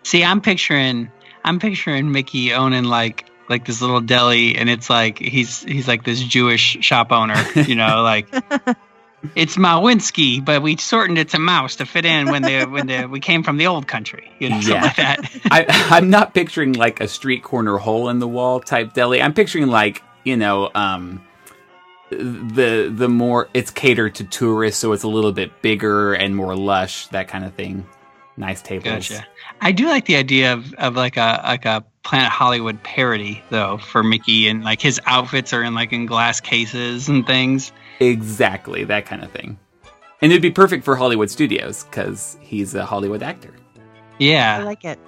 See, 0.03 0.25
I'm 0.25 0.41
picturing 0.41 1.13
I'm 1.45 1.61
picturing 1.61 2.11
Mickey 2.11 2.53
owning 2.53 2.85
like 2.85 3.31
like 3.49 3.67
this 3.67 3.81
little 3.81 4.01
deli 4.01 4.57
and 4.57 4.69
it's 4.69 4.91
like 4.91 5.19
he's 5.19 5.63
he's 5.63 5.87
like 5.87 6.03
this 6.03 6.21
Jewish 6.21 6.79
shop 6.81 7.13
owner, 7.13 7.41
you 7.55 7.77
know, 7.77 8.03
like 8.03 8.27
it's 9.35 9.57
Mawinski, 9.57 10.45
but 10.45 10.63
we 10.63 10.77
shortened 10.77 11.19
it 11.19 11.31
to 11.31 11.39
mouse 11.39 11.77
to 11.77 11.87
fit 11.87 12.05
in 12.05 12.31
when 12.31 12.43
the 12.43 12.65
when 12.65 12.87
the 12.87 13.07
we 13.07 13.21
came 13.21 13.43
from 13.43 13.57
the 13.57 13.67
old 13.67 13.87
country, 13.89 14.31
you 14.39 14.51
know, 14.51 14.59
Yeah. 14.59 14.83
like 14.83 14.97
that. 14.97 15.31
I, 15.51 15.67
I'm 15.91 16.11
not 16.11 16.35
picturing 16.35 16.73
like 16.75 17.01
a 17.01 17.09
street 17.09 17.43
corner 17.43 17.77
hole 17.79 18.09
in 18.09 18.19
the 18.19 18.29
wall 18.29 18.61
type 18.61 18.93
deli. 18.93 19.21
I'm 19.23 19.35
picturing 19.35 19.67
like 19.69 20.03
you 20.25 20.37
know 20.37 20.71
um, 20.75 21.23
the 22.11 22.93
the 22.95 23.09
more 23.09 23.49
it's 23.55 23.71
catered 23.71 24.15
to 24.17 24.25
tourists, 24.25 24.81
so 24.81 24.93
it's 24.93 25.03
a 25.03 25.09
little 25.09 25.33
bit 25.33 25.63
bigger 25.63 26.15
and 26.15 26.37
more 26.37 26.55
lush, 26.55 27.09
that 27.09 27.29
kind 27.29 27.45
of 27.45 27.55
thing. 27.55 27.87
Nice 28.39 28.61
tables. 28.61 29.09
Gotcha. 29.09 29.27
I 29.63 29.73
do 29.73 29.87
like 29.89 30.05
the 30.05 30.17
idea 30.17 30.53
of, 30.53 30.75
of 30.75 30.95
like 30.95 31.17
a 31.17 31.41
like 31.45 31.65
a 31.65 31.85
Planet 32.03 32.31
Hollywood 32.31 32.83
parody 32.83 33.43
though 33.51 33.79
for 33.79 34.03
Mickey 34.03 34.49
and 34.49 34.63
like 34.63 34.81
his 34.83 35.01
outfits 35.07 35.53
are 35.55 35.63
in 35.63 35.75
like 35.75 35.93
in 35.93 36.07
glass 36.07 36.41
cases 36.41 37.09
and 37.09 37.27
things. 37.27 37.73
Exactly 38.01 38.85
that 38.85 39.07
kind 39.07 39.23
of 39.25 39.31
thing. 39.31 39.59
And 40.23 40.33
it'd 40.33 40.43
be 40.43 40.51
perfect 40.51 40.85
for 40.85 40.97
Hollywood 40.97 41.31
studios 41.31 41.85
because 41.85 42.37
he's 42.41 42.75
a 42.75 42.85
Hollywood 42.85 43.23
actor. 43.23 43.53
Yeah. 44.19 44.59
I 44.59 44.63
like 44.63 44.85
it. 44.85 44.99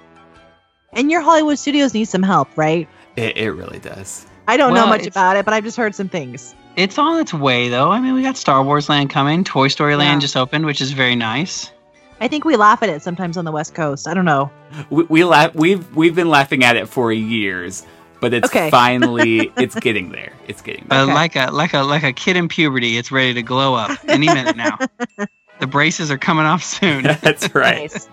And 0.93 1.09
your 1.11 1.21
Hollywood 1.21 1.57
studios 1.59 1.93
need 1.93 2.05
some 2.05 2.23
help, 2.23 2.47
right? 2.57 2.87
It, 3.15 3.37
it 3.37 3.51
really 3.51 3.79
does. 3.79 4.25
I 4.47 4.57
don't 4.57 4.73
Well, 4.73 4.85
know 4.85 4.89
much 4.89 5.05
about 5.07 5.35
it, 5.37 5.45
but 5.45 5.53
I've 5.53 5.63
just 5.63 5.77
heard 5.77 5.93
some 5.95 6.09
things. 6.09 6.55
It's 6.75 6.97
on 6.97 7.19
its 7.19 7.33
way 7.33 7.69
though. 7.69 7.91
I 7.91 7.99
mean, 7.99 8.13
we 8.13 8.21
got 8.21 8.37
Star 8.37 8.63
Wars 8.63 8.87
Land 8.89 9.09
coming, 9.09 9.43
Toy 9.43 9.67
Story 9.67 9.95
Land 9.95 10.17
Yeah. 10.21 10.25
just 10.25 10.37
opened, 10.37 10.65
which 10.65 10.81
is 10.81 10.91
very 10.91 11.15
nice. 11.15 11.71
I 12.21 12.27
think 12.27 12.45
we 12.45 12.55
laugh 12.55 12.83
at 12.83 12.89
it 12.89 13.01
sometimes 13.01 13.37
on 13.37 13.45
the 13.45 13.51
West 13.51 13.73
Coast. 13.75 14.07
I 14.07 14.13
don't 14.13 14.25
know. 14.25 14.51
We, 14.89 15.03
we 15.05 15.23
laugh. 15.23 15.55
We've 15.55 15.95
we've 15.95 16.13
been 16.15 16.29
laughing 16.29 16.63
at 16.63 16.75
it 16.75 16.87
for 16.89 17.11
years, 17.13 17.85
but 18.19 18.33
it's 18.33 18.47
Okay. 18.49 18.69
finally 18.69 19.51
it's 19.57 19.75
getting 19.75 20.11
there. 20.11 20.33
It's 20.47 20.61
getting 20.61 20.85
there. 20.89 20.99
Uh, 20.99 21.03
Okay. 21.03 21.13
like 21.13 21.35
a 21.35 21.51
like 21.51 21.73
a 21.73 21.79
like 21.81 22.03
a 22.03 22.13
kid 22.13 22.35
in 22.37 22.47
puberty, 22.47 22.97
it's 22.97 23.11
ready 23.11 23.33
to 23.35 23.41
glow 23.43 23.75
up 23.75 23.97
any 24.07 24.27
minute 24.27 24.55
now. 24.55 24.77
the 25.59 25.67
braces 25.67 26.09
are 26.11 26.17
coming 26.17 26.45
off 26.45 26.63
soon. 26.63 27.03
That's 27.21 27.53
right. 27.55 27.91
Nice. 27.91 28.09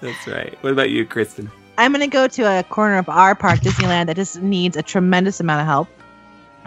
That's 0.00 0.26
right. 0.26 0.56
What 0.62 0.72
about 0.72 0.90
you, 0.90 1.04
Kristen? 1.06 1.50
I'm 1.78 1.92
going 1.92 2.00
to 2.02 2.06
go 2.06 2.28
to 2.28 2.42
a 2.58 2.62
corner 2.64 2.98
of 2.98 3.08
our 3.08 3.34
park, 3.34 3.60
Disneyland, 3.60 4.06
that 4.06 4.16
just 4.16 4.42
needs 4.42 4.76
a 4.76 4.82
tremendous 4.82 5.40
amount 5.40 5.62
of 5.62 5.66
help. 5.66 5.88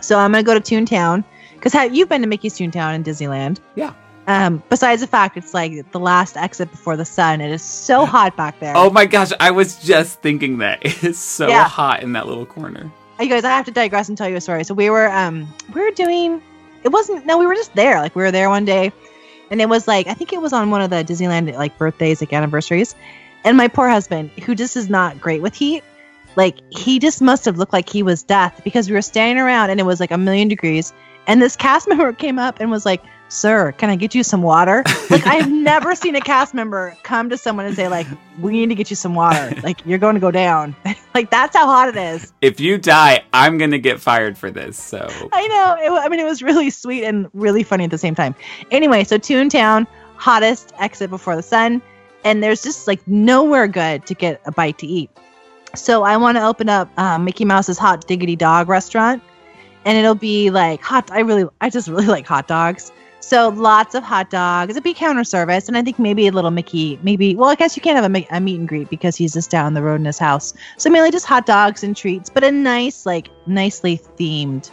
So 0.02 0.18
I'm 0.18 0.32
going 0.32 0.44
to 0.44 0.46
go 0.46 0.58
to 0.58 0.60
Toontown 0.60 1.24
because 1.54 1.74
you've 1.96 2.10
been 2.10 2.22
to 2.22 2.28
Mickey's 2.28 2.58
Toontown 2.58 2.96
in 2.96 3.04
Disneyland. 3.04 3.60
Yeah. 3.76 3.94
Um, 4.28 4.64
besides 4.70 5.02
the 5.02 5.08
fact 5.08 5.38
it's 5.38 5.54
like 5.54 5.92
the 5.92 6.00
last 6.00 6.36
exit 6.36 6.72
before 6.72 6.98
the 6.98 7.06
sun, 7.06 7.42
it 7.42 7.52
is 7.52 7.62
so 7.62 8.06
hot 8.16 8.36
back 8.36 8.60
there. 8.60 8.74
Oh 8.76 8.90
my 8.90 9.06
gosh, 9.06 9.32
I 9.40 9.52
was 9.52 9.76
just 9.84 10.22
thinking 10.22 10.58
that 10.60 10.80
it 10.86 11.04
is 11.04 11.20
so 11.20 11.48
Yeah. 11.48 11.68
hot 11.68 12.02
in 12.02 12.14
that 12.14 12.28
little 12.28 12.46
corner. 12.46 12.92
you 13.20 13.30
guys, 13.30 13.44
I 13.44 13.50
have 13.52 13.66
to 13.66 13.72
digress 13.72 14.10
and 14.10 14.18
tell 14.18 14.28
you 14.28 14.36
a 14.38 14.42
story. 14.42 14.64
So 14.64 14.74
we 14.74 14.90
were, 14.90 15.10
um, 15.12 15.48
we 15.74 15.82
were 15.82 15.92
doing. 15.92 16.42
It 16.84 16.90
wasn't. 16.90 17.26
No, 17.26 17.38
we 17.38 17.46
were 17.48 17.56
just 17.56 17.74
there. 17.76 18.00
Like 18.00 18.16
we 18.16 18.22
were 18.24 18.32
there 18.32 18.50
one 18.50 18.66
day, 18.66 18.92
and 19.52 19.60
it 19.62 19.70
was 19.70 19.88
like 19.88 20.06
I 20.08 20.14
think 20.14 20.34
it 20.34 20.42
was 20.42 20.54
on 20.54 20.70
one 20.72 20.82
of 20.82 20.90
the 20.92 21.04
Disneyland 21.04 21.52
like 21.56 21.78
birthdays, 21.78 22.22
like 22.22 22.32
anniversaries. 22.34 22.96
And 23.44 23.58
my 23.58 23.68
poor 23.68 23.90
husband, 23.90 24.30
who 24.44 24.54
just 24.56 24.76
is 24.76 24.90
not 24.90 25.20
great 25.22 25.42
with 25.44 25.54
heat, 25.56 25.84
like 26.36 26.58
he 26.72 26.98
just 27.00 27.22
must 27.22 27.46
have 27.46 27.58
looked 27.58 27.74
like 27.74 27.90
he 27.90 28.02
was 28.04 28.22
death 28.24 28.62
because 28.64 28.88
we 28.90 28.96
were 28.96 29.02
standing 29.04 29.44
around 29.44 29.70
and 29.70 29.80
it 29.80 29.84
was 29.84 30.00
like 30.00 30.12
a 30.12 30.18
million 30.18 30.48
degrees. 30.48 30.94
And 31.28 31.42
this 31.42 31.56
cast 31.56 31.88
member 31.90 32.12
came 32.14 32.38
up 32.40 32.60
and 32.60 32.70
was 32.72 32.86
like, 32.86 33.04
"Sir, 33.30 33.72
can 33.74 33.90
I 33.90 33.96
get 33.96 34.16
you 34.16 34.24
some 34.24 34.42
water?" 34.42 34.84
Like 35.10 35.26
I've 35.26 35.52
never 35.66 35.96
seen 35.96 36.16
a 36.16 36.22
cast 36.22 36.54
member 36.54 36.96
come 37.04 37.30
to 37.30 37.38
someone 37.38 37.66
and 37.66 37.76
say 37.76 37.88
like, 37.88 38.08
"We 38.40 38.54
need 38.54 38.70
to 38.70 38.76
get 38.76 38.90
you 38.90 38.96
some 38.96 39.16
water. 39.16 39.54
Like 39.64 39.86
you're 39.86 39.98
going 39.98 40.16
to 40.16 40.22
go 40.22 40.32
down." 40.32 40.76
like 41.16 41.30
that's 41.32 41.56
how 41.56 41.66
hot 41.66 41.90
it 41.90 41.96
is. 41.96 42.34
If 42.42 42.60
you 42.60 42.78
die, 42.78 43.24
I'm 43.34 43.58
gonna 43.58 43.80
get 43.80 44.00
fired 44.00 44.38
for 44.38 44.52
this. 44.52 44.82
So 44.82 45.08
I 45.34 45.48
know. 45.48 45.96
It, 45.96 46.06
I 46.06 46.10
mean, 46.10 46.20
it 46.20 46.26
was 46.26 46.42
really 46.42 46.70
sweet 46.70 47.04
and 47.04 47.28
really 47.34 47.64
funny 47.64 47.86
at 47.86 47.92
the 47.92 47.98
same 47.98 48.16
time. 48.16 48.36
Anyway, 48.72 49.04
so 49.04 49.18
Toontown, 49.18 49.88
hottest 50.16 50.74
exit 50.80 51.10
before 51.10 51.36
the 51.36 51.44
sun, 51.44 51.82
and 52.24 52.44
there's 52.44 52.62
just 52.62 52.88
like 52.88 53.06
nowhere 53.08 53.68
good 53.68 54.06
to 54.08 54.14
get 54.14 54.42
a 54.46 54.52
bite 54.52 54.78
to 54.80 54.88
eat. 54.88 55.10
So 55.76 56.04
I 56.04 56.18
want 56.18 56.38
to 56.38 56.46
open 56.46 56.70
up 56.70 56.90
uh, 56.98 57.18
Mickey 57.18 57.46
Mouse's 57.46 57.78
Hot 57.78 58.08
Diggity 58.08 58.36
Dog 58.36 58.70
restaurant, 58.70 59.22
and 59.84 59.98
it'll 59.98 60.16
be 60.16 60.50
like 60.50 60.82
hot. 60.82 61.12
I 61.12 61.20
really, 61.20 61.46
I 61.62 61.70
just 61.70 61.88
really 61.88 62.08
like 62.08 62.26
hot 62.26 62.48
dogs. 62.48 62.92
So 63.26 63.50
lots 63.50 63.96
of 63.96 64.04
hot 64.04 64.30
dogs. 64.30 64.78
It'll 64.78 64.84
be 64.84 64.94
counter 64.94 65.24
service, 65.24 65.68
and 65.68 65.76
I 65.76 65.82
think 65.82 65.98
maybe 65.98 66.28
a 66.28 66.32
little 66.32 66.52
Mickey. 66.52 67.00
Maybe 67.02 67.36
well, 67.36 67.50
I 67.50 67.56
guess 67.56 67.76
you 67.76 67.82
can't 67.82 67.96
have 67.98 68.06
a, 68.06 68.28
a 68.30 68.40
meet 68.40 68.60
and 68.60 68.68
greet 68.68 68.88
because 68.88 69.16
he's 69.16 69.34
just 69.34 69.50
down 69.50 69.74
the 69.74 69.82
road 69.82 69.96
in 69.96 70.06
his 70.06 70.20
house. 70.20 70.54
So 70.78 70.92
mainly 70.92 71.10
just 71.10 71.26
hot 71.26 71.48
dogs 71.48 71.84
and 71.84 71.98
treats, 71.98 72.30
but 72.30 72.44
a 72.44 72.52
nice, 72.52 73.04
like 73.04 73.30
nicely 73.48 74.00
themed 74.20 74.70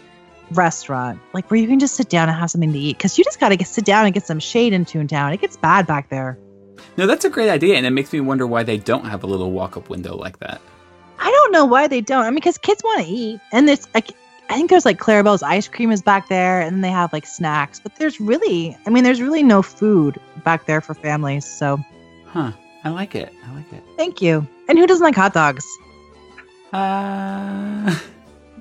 restaurant, 0.50 1.18
like 1.32 1.50
where 1.50 1.58
you 1.58 1.66
can 1.66 1.78
just 1.78 1.94
sit 1.94 2.10
down 2.10 2.28
and 2.28 2.36
have 2.36 2.50
something 2.50 2.74
to 2.74 2.78
eat. 2.78 2.98
Because 2.98 3.16
you 3.16 3.24
just 3.24 3.40
got 3.40 3.48
to 3.48 3.56
get 3.56 3.68
sit 3.68 3.86
down 3.86 4.04
and 4.04 4.12
get 4.12 4.26
some 4.26 4.38
shade 4.38 4.74
in 4.74 4.84
Toontown. 4.84 5.32
It 5.32 5.40
gets 5.40 5.56
bad 5.56 5.86
back 5.86 6.10
there. 6.10 6.38
no, 6.98 7.06
that's 7.06 7.24
a 7.24 7.30
great 7.30 7.48
idea, 7.48 7.76
and 7.76 7.86
it 7.86 7.90
makes 7.90 8.12
me 8.12 8.20
wonder 8.20 8.46
why 8.46 8.64
they 8.64 8.76
don't 8.76 9.06
have 9.06 9.24
a 9.24 9.26
little 9.26 9.50
walk-up 9.50 9.88
window 9.88 10.14
like 10.14 10.40
that. 10.40 10.60
I 11.18 11.30
don't 11.30 11.52
know 11.52 11.64
why 11.64 11.88
they 11.88 12.02
don't. 12.02 12.26
I 12.26 12.28
mean, 12.28 12.34
because 12.34 12.58
kids 12.58 12.84
want 12.84 13.06
to 13.06 13.10
eat, 13.10 13.40
and 13.50 13.66
there's 13.66 13.88
like, 13.94 14.10
I 14.50 14.54
think 14.54 14.70
there's 14.70 14.84
like 14.84 14.98
Clarabelle's 14.98 15.42
ice 15.42 15.68
cream 15.68 15.90
is 15.90 16.02
back 16.02 16.28
there, 16.28 16.60
and 16.60 16.84
they 16.84 16.90
have 16.90 17.12
like 17.12 17.26
snacks. 17.26 17.80
But 17.80 17.96
there's 17.96 18.20
really, 18.20 18.76
I 18.86 18.90
mean, 18.90 19.04
there's 19.04 19.20
really 19.20 19.42
no 19.42 19.62
food 19.62 20.18
back 20.44 20.66
there 20.66 20.80
for 20.80 20.94
families. 20.94 21.44
So 21.46 21.78
Huh? 22.26 22.52
I 22.84 22.88
like 22.88 23.14
it. 23.14 23.32
I 23.46 23.54
like 23.54 23.72
it. 23.72 23.82
thank 23.96 24.20
you. 24.20 24.46
And 24.68 24.78
who 24.78 24.86
doesn't 24.86 25.04
like 25.04 25.14
hot 25.14 25.34
dogs? 25.34 25.66
Uh... 26.72 27.98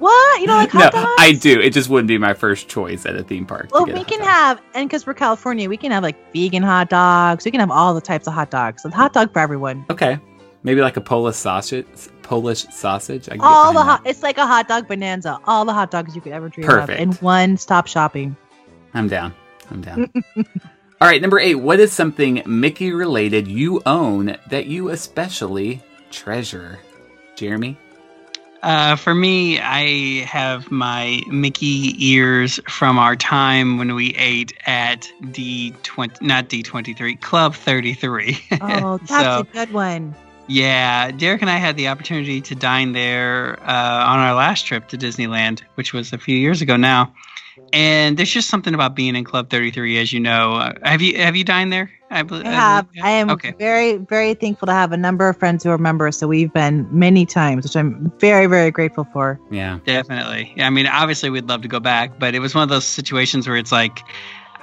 What 0.01 0.41
you 0.41 0.47
don't 0.47 0.57
like 0.57 0.73
no, 0.73 0.79
hot 0.79 0.93
dogs? 0.93 1.11
I 1.19 1.33
do. 1.33 1.59
It 1.59 1.73
just 1.73 1.87
wouldn't 1.87 2.07
be 2.07 2.17
my 2.17 2.33
first 2.33 2.67
choice 2.67 3.05
at 3.05 3.15
a 3.15 3.21
theme 3.21 3.45
park. 3.45 3.69
Well, 3.71 3.85
we 3.85 4.03
can 4.03 4.19
have, 4.21 4.59
and 4.73 4.89
because 4.89 5.05
we're 5.05 5.13
California, 5.13 5.69
we 5.69 5.77
can 5.77 5.91
have 5.91 6.01
like 6.01 6.17
vegan 6.33 6.63
hot 6.63 6.89
dogs. 6.89 7.45
We 7.45 7.51
can 7.51 7.59
have 7.59 7.69
all 7.69 7.93
the 7.93 8.01
types 8.01 8.25
of 8.25 8.33
hot 8.33 8.49
dogs. 8.49 8.81
So 8.81 8.89
hot 8.89 9.13
dog 9.13 9.31
for 9.31 9.37
everyone. 9.37 9.85
Okay, 9.91 10.17
maybe 10.63 10.81
like 10.81 10.97
a 10.97 11.01
Polish 11.01 11.35
sausage. 11.35 11.85
Polish 12.23 12.65
sausage. 12.71 13.27
I 13.27 13.31
can 13.31 13.39
get 13.39 13.45
all 13.45 13.67
the 13.73 13.79
behind 13.79 13.89
hot 13.89 14.07
it's 14.07 14.23
like 14.23 14.37
a 14.37 14.45
hot 14.47 14.67
dog 14.67 14.87
bonanza 14.87 15.37
all 15.45 15.65
the 15.65 15.73
hot 15.73 15.91
dogs 15.91 16.15
you 16.15 16.21
could 16.21 16.31
ever 16.31 16.47
dream 16.49 16.65
Perfect. 16.67 16.99
of 16.99 16.99
in 16.99 17.11
one 17.15 17.57
stop 17.57 17.87
shopping. 17.87 18.35
I'm 18.93 19.07
down. 19.07 19.33
I'm 19.69 19.81
down. 19.81 20.11
All 21.01 21.07
right, 21.07 21.19
number 21.21 21.39
eight. 21.39 21.55
What 21.55 21.79
is 21.79 21.91
something 21.91 22.43
Mickey 22.45 22.91
related 22.91 23.47
you 23.47 23.81
own 23.87 24.37
that 24.49 24.67
you 24.67 24.89
especially 24.89 25.81
treasure? 26.11 26.77
Jeremy. 27.35 27.75
Uh, 28.61 28.95
for 28.95 29.15
me, 29.15 29.59
I 29.59 30.23
have 30.25 30.69
my 30.69 31.21
Mickey 31.27 31.95
ears 32.05 32.59
from 32.69 32.99
our 32.99 33.15
time 33.15 33.79
when 33.79 33.95
we 33.95 34.09
ate 34.15 34.53
at 34.67 35.09
D 35.31 35.73
twenty, 35.81 36.23
not 36.23 36.49
D 36.49 36.61
twenty 36.61 36.93
three, 36.93 37.15
Club 37.15 37.55
thirty 37.55 37.93
three. 37.95 38.37
oh 38.61 38.97
that's 38.99 39.09
So- 39.09 39.39
a 39.39 39.43
good 39.45 39.71
one 39.73 40.13
Yeah, 40.51 41.11
Derek 41.11 41.41
and 41.41 41.49
I 41.49 41.55
had 41.55 41.77
the 41.77 41.87
opportunity 41.87 42.41
to 42.41 42.55
dine 42.55 42.91
there 42.91 43.57
uh, 43.61 44.05
on 44.05 44.19
our 44.19 44.33
last 44.33 44.65
trip 44.65 44.89
to 44.89 44.97
Disneyland, 44.97 45.61
which 45.75 45.93
was 45.93 46.11
a 46.11 46.17
few 46.17 46.35
years 46.35 46.61
ago 46.61 46.75
now. 46.75 47.13
And 47.71 48.17
there's 48.17 48.31
just 48.31 48.49
something 48.49 48.73
about 48.73 48.93
being 48.93 49.15
in 49.15 49.23
Club 49.23 49.49
33, 49.49 49.97
as 49.99 50.11
you 50.11 50.19
know. 50.19 50.55
Uh, 50.55 50.73
have 50.83 51.01
you 51.01 51.17
have 51.17 51.37
you 51.37 51.45
dined 51.45 51.71
there? 51.71 51.89
I, 52.09 52.23
believe, 52.23 52.45
I 52.45 52.51
have. 52.51 52.87
I 53.01 53.11
am 53.11 53.29
okay. 53.29 53.53
very 53.57 53.95
very 53.95 54.33
thankful 54.33 54.65
to 54.65 54.73
have 54.73 54.91
a 54.91 54.97
number 54.97 55.29
of 55.29 55.37
friends 55.37 55.63
who 55.63 55.69
are 55.69 55.77
members. 55.77 56.17
So 56.17 56.27
we've 56.27 56.51
been 56.51 56.85
many 56.91 57.25
times, 57.25 57.63
which 57.63 57.77
I'm 57.77 58.11
very 58.19 58.47
very 58.47 58.71
grateful 58.71 59.07
for. 59.13 59.39
Yeah, 59.51 59.79
definitely. 59.85 60.53
I 60.57 60.69
mean, 60.69 60.85
obviously 60.85 61.29
we'd 61.29 61.47
love 61.47 61.61
to 61.61 61.69
go 61.69 61.79
back, 61.79 62.19
but 62.19 62.35
it 62.35 62.39
was 62.39 62.53
one 62.53 62.63
of 62.63 62.69
those 62.69 62.85
situations 62.85 63.47
where 63.47 63.55
it's 63.55 63.71
like 63.71 64.01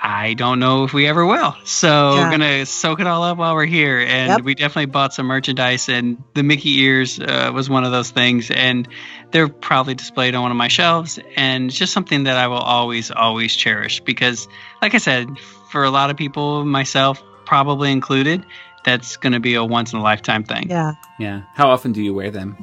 I 0.01 0.35
don't 0.35 0.61
know 0.61 0.85
if 0.85 0.93
we 0.93 1.07
ever 1.07 1.27
will. 1.27 1.55
So 1.65 1.89
yeah. 1.89 2.25
we're 2.25 2.31
gonna 2.31 2.67
soak 2.67 3.01
it 3.01 3.07
all 3.07 3.23
up 3.23 3.39
while 3.39 3.55
we're 3.55 3.67
here. 3.67 3.99
And 3.99 4.29
yep. 4.29 4.43
we 4.43 4.55
definitely 4.55 4.87
bought 4.87 5.13
some 5.13 5.27
merchandise, 5.27 5.89
and 5.89 6.23
the 6.35 6.43
Mickey 6.43 6.81
ears 6.81 7.19
uh, 7.19 7.51
was 7.53 7.69
one 7.69 7.85
of 7.85 7.93
those 7.93 8.11
things. 8.11 8.51
And 8.51 8.89
they're 9.31 9.49
probably 9.49 9.95
displayed 9.95 10.35
on 10.35 10.43
one 10.43 10.51
of 10.51 10.57
my 10.57 10.69
shelves, 10.69 11.19
and 11.37 11.67
it's 11.67 11.77
just 11.77 11.93
something 11.93 12.25
that 12.25 12.37
I 12.37 12.47
will 12.47 12.57
always, 12.57 13.11
always 13.11 13.55
cherish 13.55 14.01
because, 14.01 14.49
like 14.81 14.95
I 14.95 14.99
said, 14.99 15.29
for 15.71 15.85
a 15.85 15.91
lot 15.91 16.11
of 16.11 16.17
people, 16.17 16.65
myself 16.65 17.23
probably 17.45 17.93
included, 17.93 18.45
that's 18.85 19.17
gonna 19.17 19.41
be 19.41 19.55
a 19.55 19.65
once 19.65 19.93
in 19.93 19.99
a 19.99 20.03
lifetime 20.03 20.45
thing. 20.45 20.71
Yeah. 20.71 20.95
Yeah. 21.19 21.43
How 21.55 21.71
often 21.71 21.93
do 21.93 22.03
you 22.03 22.15
wear 22.15 22.31
them? 22.31 22.57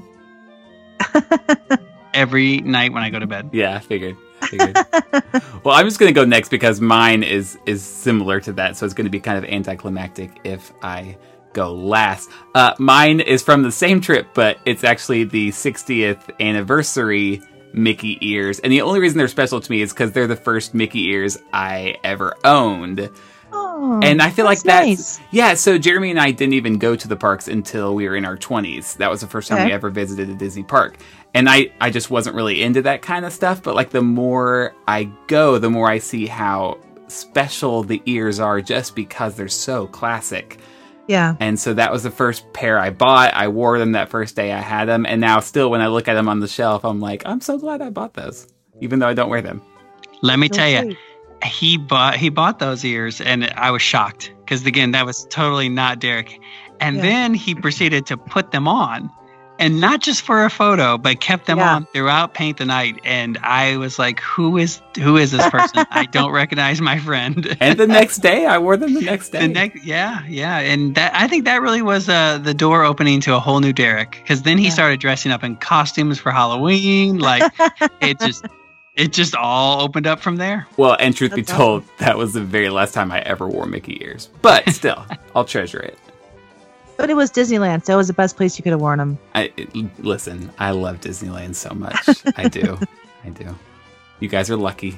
Every 2.14 2.58
night 2.60 2.94
when 2.94 3.04
I 3.04 3.10
go 3.10 3.20
to 3.20 3.28
bed. 3.28 3.50
Yeah, 3.52 3.76
I 3.76 3.80
figured. 3.80 4.16
well, 5.64 5.76
I'm 5.76 5.86
just 5.86 6.00
going 6.00 6.14
to 6.14 6.14
go 6.14 6.26
next 6.26 6.50
because 6.50 6.82
mine 6.82 7.24
is 7.24 7.58
is 7.66 7.84
similar 7.84 8.40
to 8.42 8.54
that, 8.54 8.78
so 8.78 8.86
it's 8.86 8.94
going 8.94 9.06
to 9.06 9.12
be 9.12 9.20
kind 9.20 9.38
of 9.38 9.46
anticlimactic 9.46 10.32
if 10.44 10.72
I 10.82 11.18
go 11.54 11.74
last. 11.74 12.30
Uh, 12.54 12.74
mine 12.80 13.20
is 13.22 13.42
from 13.42 13.64
the 13.64 13.72
same 13.72 14.02
trip, 14.02 14.28
but 14.34 14.60
it's 14.66 14.84
actually 14.84 15.24
the 15.24 15.50
60th 15.50 16.20
anniversary 16.40 17.42
Mickey 17.74 18.18
ears, 18.22 18.60
and 18.60 18.72
the 18.72 18.82
only 18.82 19.00
reason 19.00 19.18
they're 19.18 19.28
special 19.28 19.60
to 19.60 19.72
me 19.72 19.82
is 19.82 19.92
because 19.92 20.12
they're 20.12 20.28
the 20.28 20.36
first 20.36 20.74
Mickey 20.74 21.08
ears 21.08 21.38
I 21.52 21.98
ever 22.04 22.36
owned. 22.44 23.10
Oh, 23.52 24.00
and 24.02 24.22
I 24.22 24.30
feel 24.32 24.46
like 24.46 24.62
that's 24.64 24.88
nice. 24.88 25.20
yeah. 25.32 25.54
So 25.54 25.78
Jeremy 25.78 26.12
and 26.12 26.20
I 26.20 26.32
didn't 26.32 26.54
even 26.54 26.78
go 26.78 26.96
to 26.96 27.08
the 27.08 27.16
parks 27.16 27.48
until 27.48 27.94
we 27.96 28.08
were 28.08 28.16
in 28.16 28.26
our 28.26 28.38
twenties. 28.38 28.96
That 28.96 29.10
was 29.10 29.22
the 29.22 29.28
first 29.28 29.50
time 29.50 29.60
okay. 29.60 29.68
we 29.68 29.74
ever 29.74 29.90
visited 29.90 30.30
a 30.30 30.36
Disney 30.36 30.64
park, 30.64 30.98
and 31.36 31.50
I 31.50 31.70
I 31.80 31.92
just 31.92 32.10
wasn't 32.10 32.36
really 32.36 32.64
into 32.64 32.82
that 32.84 33.04
kind 33.04 33.26
of 33.26 33.34
stuff. 33.34 33.62
But 33.62 33.76
like 33.76 33.92
the 33.92 34.02
more 34.02 34.74
I 34.88 35.04
go, 35.28 35.60
the 35.60 35.70
more 35.70 35.88
I 35.88 36.00
see 36.00 36.26
how 36.26 36.80
special 37.08 37.84
the 37.84 38.02
ears 38.06 38.40
are, 38.40 38.62
just 38.62 38.96
because 38.96 39.36
they're 39.36 39.48
so 39.48 39.86
classic. 39.88 40.58
Yeah. 41.08 41.36
And 41.40 41.60
so 41.60 41.76
that 41.76 41.92
was 41.92 42.02
the 42.02 42.10
first 42.10 42.52
pair 42.54 42.80
I 42.80 42.90
bought. 42.90 43.36
I 43.36 43.50
wore 43.50 43.78
them 43.78 43.92
that 43.92 44.10
first 44.10 44.36
day 44.36 44.52
I 44.52 44.62
had 44.62 44.86
them, 44.86 45.06
and 45.06 45.22
now 45.22 45.40
still 45.42 45.70
when 45.70 45.82
I 45.82 45.88
look 45.88 46.08
at 46.08 46.16
them 46.16 46.28
on 46.28 46.40
the 46.40 46.48
shelf, 46.48 46.84
I'm 46.84 47.00
like, 47.00 47.22
I'm 47.28 47.42
so 47.42 47.60
glad 47.60 47.82
I 47.82 47.92
bought 47.92 48.16
those, 48.16 48.48
even 48.82 48.98
though 48.98 49.08
I 49.08 49.14
don't 49.14 49.30
wear 49.30 49.42
them. 49.42 49.62
Let 50.24 50.40
me 50.40 50.50
tell 50.50 50.68
you, 50.68 50.96
he 51.44 51.78
bought 51.78 52.16
he 52.16 52.30
bought 52.30 52.60
those 52.60 52.84
ears, 52.86 53.20
and 53.20 53.52
I 53.56 53.72
was 53.72 53.82
shocked 53.82 54.34
because 54.40 54.66
again, 54.66 54.92
that 54.92 55.06
was 55.06 55.28
totally 55.30 55.68
not 55.68 56.00
Derek. 56.00 56.40
And 56.80 56.96
yeah. 56.96 57.02
then 57.04 57.34
he 57.34 57.56
proceeded 57.56 58.06
to 58.08 58.18
put 58.18 58.52
them 58.52 58.68
on, 58.68 59.12
and 59.60 59.80
not 59.80 60.02
just 60.02 60.22
for 60.22 60.46
a 60.46 60.50
photo, 60.50 60.98
but 60.98 61.20
kept 61.20 61.46
them 61.46 61.58
yeah. 61.58 61.76
on 61.76 61.86
throughout 61.88 62.34
Paint 62.34 62.58
the 62.58 62.66
Night. 62.66 63.00
And 63.04 63.38
I 63.40 63.78
was 63.78 63.98
like, 64.00 64.20
"Who 64.20 64.58
is 64.58 64.82
who 65.00 65.18
is 65.18 65.32
this 65.32 65.48
person? 65.50 65.86
I 65.92 66.06
don't 66.12 66.32
recognize 66.32 66.82
my 66.82 67.00
friend." 67.00 67.56
and 67.60 67.80
the 67.80 67.88
next 68.02 68.20
day, 68.20 68.46
I 68.46 68.58
wore 68.58 68.78
them. 68.78 68.94
The 68.94 69.02
next 69.02 69.30
day, 69.30 69.40
the 69.40 69.48
next, 69.48 69.84
yeah, 69.84 70.26
yeah, 70.28 70.60
and 70.60 70.96
that 70.96 71.14
I 71.16 71.28
think 71.28 71.46
that 71.46 71.62
really 71.62 71.82
was 71.82 72.10
uh, 72.10 72.38
the 72.38 72.54
door 72.54 72.84
opening 72.84 73.22
to 73.22 73.36
a 73.36 73.40
whole 73.40 73.60
new 73.60 73.74
Derek 73.74 74.12
because 74.12 74.44
then 74.44 74.58
he 74.58 74.66
yeah. 74.66 74.72
started 74.72 75.00
dressing 75.00 75.32
up 75.32 75.44
in 75.44 75.56
costumes 75.58 76.20
for 76.20 76.32
Halloween. 76.32 77.20
Like 77.20 77.52
it 78.02 78.20
just 78.20 78.46
it 78.96 79.14
just 79.14 79.36
all 79.36 79.82
opened 79.82 80.08
up 80.08 80.20
from 80.20 80.38
there. 80.38 80.68
Well, 80.78 80.96
and 81.00 81.16
truth 81.16 81.32
That's 81.32 81.52
be 81.52 81.56
told, 81.56 81.84
awesome. 81.84 81.96
that 82.00 82.18
was 82.18 82.34
the 82.34 82.42
very 82.42 82.70
last 82.70 82.94
time 82.94 83.12
I 83.12 83.20
ever 83.22 83.48
wore 83.48 83.66
Mickey 83.66 84.02
ears. 84.04 84.30
But 84.42 84.70
still, 84.70 85.06
I'll 85.36 85.46
treasure 85.46 85.80
it. 85.80 85.98
But 86.98 87.10
it 87.10 87.16
was 87.16 87.32
Disneyland, 87.32 87.86
so 87.86 87.94
it 87.94 87.98
was 87.98 88.08
the 88.08 88.14
best 88.14 88.38
place 88.38 88.58
you 88.58 88.64
could 88.64 88.72
have 88.72 88.82
worn 88.82 89.00
them. 89.00 89.18
I 89.34 89.52
listen. 90.00 90.52
I 90.60 90.72
love 90.72 91.02
Disneyland 91.02 91.56
so 91.56 91.74
much. 91.74 92.08
I 92.38 92.48
do. 92.48 92.80
I 93.24 93.30
do. 93.30 93.56
You 94.20 94.30
guys 94.30 94.50
are 94.50 94.56
lucky. 94.56 94.98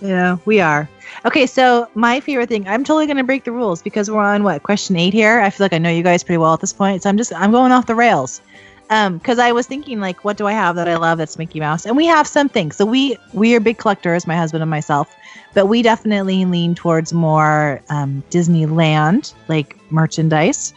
Yeah, 0.00 0.38
we 0.44 0.60
are. 0.60 0.88
Okay, 1.24 1.46
so 1.46 1.88
my 1.94 2.20
favorite 2.20 2.48
thing. 2.48 2.68
I'm 2.68 2.84
totally 2.84 3.06
going 3.06 3.16
to 3.16 3.24
break 3.24 3.44
the 3.44 3.52
rules 3.52 3.82
because 3.82 4.10
we're 4.10 4.18
on 4.18 4.42
what 4.44 4.62
question 4.62 4.96
eight 4.96 5.14
here. 5.14 5.40
I 5.40 5.50
feel 5.50 5.64
like 5.64 5.72
I 5.72 5.78
know 5.78 5.90
you 5.90 6.02
guys 6.02 6.22
pretty 6.22 6.38
well 6.38 6.54
at 6.54 6.60
this 6.60 6.72
point, 6.72 7.02
so 7.02 7.10
I'm 7.10 7.16
just 7.16 7.32
I'm 7.34 7.50
going 7.50 7.72
off 7.72 7.86
the 7.86 7.94
rails 7.94 8.40
um 8.90 9.18
because 9.18 9.38
i 9.38 9.52
was 9.52 9.66
thinking 9.66 10.00
like 10.00 10.24
what 10.24 10.36
do 10.36 10.46
i 10.46 10.52
have 10.52 10.76
that 10.76 10.88
i 10.88 10.96
love 10.96 11.18
that's 11.18 11.38
mickey 11.38 11.60
mouse 11.60 11.86
and 11.86 11.96
we 11.96 12.06
have 12.06 12.26
something 12.26 12.70
so 12.70 12.84
we 12.84 13.16
we 13.32 13.54
are 13.54 13.60
big 13.60 13.78
collectors 13.78 14.26
my 14.26 14.36
husband 14.36 14.62
and 14.62 14.70
myself 14.70 15.14
but 15.54 15.66
we 15.66 15.82
definitely 15.82 16.44
lean 16.44 16.74
towards 16.74 17.12
more 17.12 17.80
um, 17.88 18.22
disneyland 18.30 19.34
like 19.48 19.76
merchandise 19.90 20.72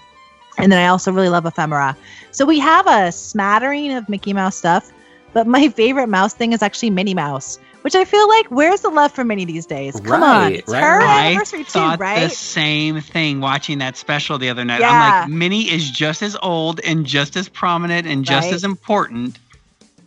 and 0.59 0.71
then 0.71 0.79
i 0.79 0.87
also 0.87 1.11
really 1.11 1.29
love 1.29 1.45
ephemera 1.45 1.95
so 2.31 2.45
we 2.45 2.59
have 2.59 2.85
a 2.87 3.11
smattering 3.11 3.91
of 3.93 4.07
mickey 4.09 4.33
mouse 4.33 4.55
stuff 4.55 4.91
but 5.33 5.47
my 5.47 5.69
favorite 5.75 6.07
mouse 6.07 6.33
thing 6.33 6.53
is 6.53 6.61
actually 6.61 6.89
minnie 6.89 7.13
mouse 7.13 7.59
which 7.81 7.95
I 7.95 8.03
feel 8.03 8.27
like 8.27 8.47
where's 8.47 8.81
the 8.81 8.89
love 8.89 9.11
for 9.13 9.23
Minnie 9.23 9.45
these 9.45 9.65
days? 9.65 9.99
Come 10.01 10.21
right, 10.21 10.45
on, 10.45 10.53
it's 10.53 10.69
right, 10.69 10.83
her 10.83 10.99
right. 10.99 11.25
anniversary 11.27 11.63
too, 11.63 11.79
right? 11.79 12.23
the 12.23 12.29
same 12.29 12.99
thing 12.99 13.39
watching 13.39 13.77
that 13.79 13.95
special 13.95 14.37
the 14.37 14.49
other 14.49 14.65
night. 14.65 14.81
Yeah. 14.81 14.89
I'm 14.91 15.29
like, 15.29 15.37
Minnie 15.37 15.71
is 15.71 15.89
just 15.89 16.21
as 16.21 16.35
old 16.41 16.81
and 16.81 17.05
just 17.05 17.37
as 17.37 17.47
prominent 17.47 18.05
and 18.05 18.25
just 18.25 18.51
as 18.51 18.63
important. 18.63 19.39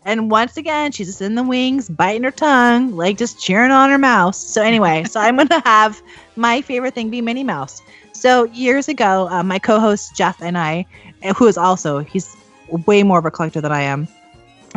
And 0.04 0.30
once 0.30 0.56
again, 0.56 0.92
she's 0.92 1.06
just 1.06 1.22
in 1.22 1.36
the 1.36 1.44
wings, 1.44 1.88
biting 1.88 2.24
her 2.24 2.30
tongue, 2.32 2.96
like 2.96 3.16
just 3.16 3.40
cheering 3.40 3.70
on 3.70 3.88
her 3.88 3.98
mouse. 3.98 4.38
So 4.38 4.60
anyway, 4.60 5.04
so 5.04 5.20
I'm 5.20 5.36
gonna 5.36 5.60
have 5.64 6.02
my 6.36 6.60
favorite 6.60 6.94
thing 6.94 7.08
be 7.08 7.20
Minnie 7.20 7.44
Mouse. 7.44 7.80
So 8.22 8.44
years 8.44 8.86
ago, 8.86 9.28
uh, 9.28 9.42
my 9.42 9.58
co-host 9.58 10.14
Jeff 10.14 10.40
and 10.40 10.56
I, 10.56 10.86
who 11.36 11.48
is 11.48 11.58
also 11.58 11.98
he's 11.98 12.36
way 12.86 13.02
more 13.02 13.18
of 13.18 13.24
a 13.24 13.32
collector 13.32 13.60
than 13.60 13.72
I 13.72 13.82
am, 13.82 14.06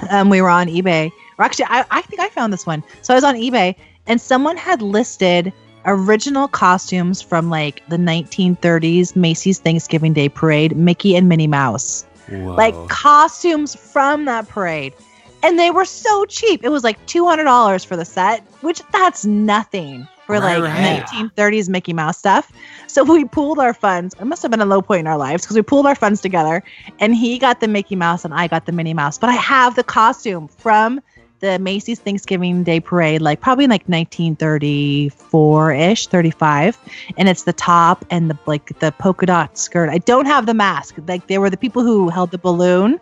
um, 0.10 0.32
we 0.32 0.42
were 0.42 0.50
on 0.50 0.66
eBay 0.66 1.12
or 1.38 1.46
actually, 1.46 1.66
I, 1.66 1.86
I 1.92 2.02
think 2.02 2.20
I 2.22 2.30
found 2.30 2.52
this 2.52 2.66
one. 2.66 2.84
So 3.04 3.14
I 3.14 3.18
was 3.18 3.24
on 3.24 3.36
eBay 3.36 3.76
and 4.08 4.20
someone 4.20 4.58
had 4.58 4.82
listed 4.82 5.54
original 5.86 6.48
costumes 6.48 7.22
from 7.22 7.52
like 7.52 7.88
the 7.88 7.98
1930s 7.98 9.16
Macy's 9.16 9.60
Thanksgiving 9.60 10.14
Day 10.14 10.28
Parade, 10.28 10.76
Mickey 10.76 11.16
and 11.16 11.30
Minnie 11.30 11.46
Mouse. 11.46 12.04
Whoa. 12.28 12.56
Like 12.56 12.74
costumes 12.90 13.76
from 13.76 14.26
that 14.26 14.50
parade. 14.50 14.96
And 15.44 15.60
they 15.60 15.70
were 15.70 15.86
so 15.86 16.26
cheap. 16.26 16.64
It 16.64 16.70
was 16.70 16.84
like 16.84 17.06
$200 17.06 17.86
for 17.86 17.96
the 17.96 18.06
set, 18.06 18.42
which 18.62 18.82
that's 18.92 19.24
nothing 19.24 20.08
for 20.26 20.40
right, 20.40 20.60
like 20.60 20.74
right. 20.74 21.04
1930s 21.06 21.70
Mickey 21.70 21.94
Mouse 21.94 22.18
stuff. 22.18 22.52
So 22.88 23.04
we 23.04 23.26
pooled 23.26 23.60
our 23.60 23.74
funds. 23.74 24.16
It 24.20 24.26
must 24.26 24.42
have 24.42 24.52
been 24.52 24.62
a 24.62 24.66
low 24.66 24.82
point 24.82 25.02
in 25.02 25.08
our 25.08 25.18
lives 25.18 25.44
because 25.44 25.56
we 25.56 25.62
pooled 25.62 25.86
our 25.86 25.96
funds 25.96 26.22
together 26.22 26.64
and 27.00 27.16
he 27.16 27.38
got 27.38 27.60
the 27.60 27.68
Mickey 27.68 27.96
Mouse 27.96 28.26
and 28.26 28.34
I 28.34 28.48
got 28.48 28.66
the 28.66 28.72
Minnie 28.72 28.94
Mouse. 28.94 29.18
But 29.18 29.30
I 29.30 29.36
have 29.36 29.76
the 29.76 29.84
costume 29.84 30.48
from 30.48 31.02
the 31.40 31.60
Macy's 31.60 32.00
Thanksgiving 32.00 32.64
Day 32.64 32.80
Parade, 32.80 33.22
like 33.22 33.42
probably 33.42 33.66
in 33.66 33.70
like 33.70 33.88
1934 33.88 35.74
ish, 35.74 36.08
35, 36.08 36.78
and 37.18 37.30
it's 37.30 37.44
the 37.44 37.54
top 37.54 38.06
and 38.10 38.30
the 38.30 38.38
like 38.46 38.80
the 38.80 38.92
polka 38.94 39.26
dot 39.26 39.58
skirt. 39.58 39.90
I 39.90 39.98
don't 40.00 40.26
have 40.26 40.46
the 40.46 40.54
mask. 40.54 40.96
Like 41.08 41.28
they 41.28 41.38
were 41.38 41.50
the 41.50 41.58
people 41.58 41.84
who 41.84 42.10
held 42.10 42.32
the 42.32 42.38
balloon. 42.38 43.00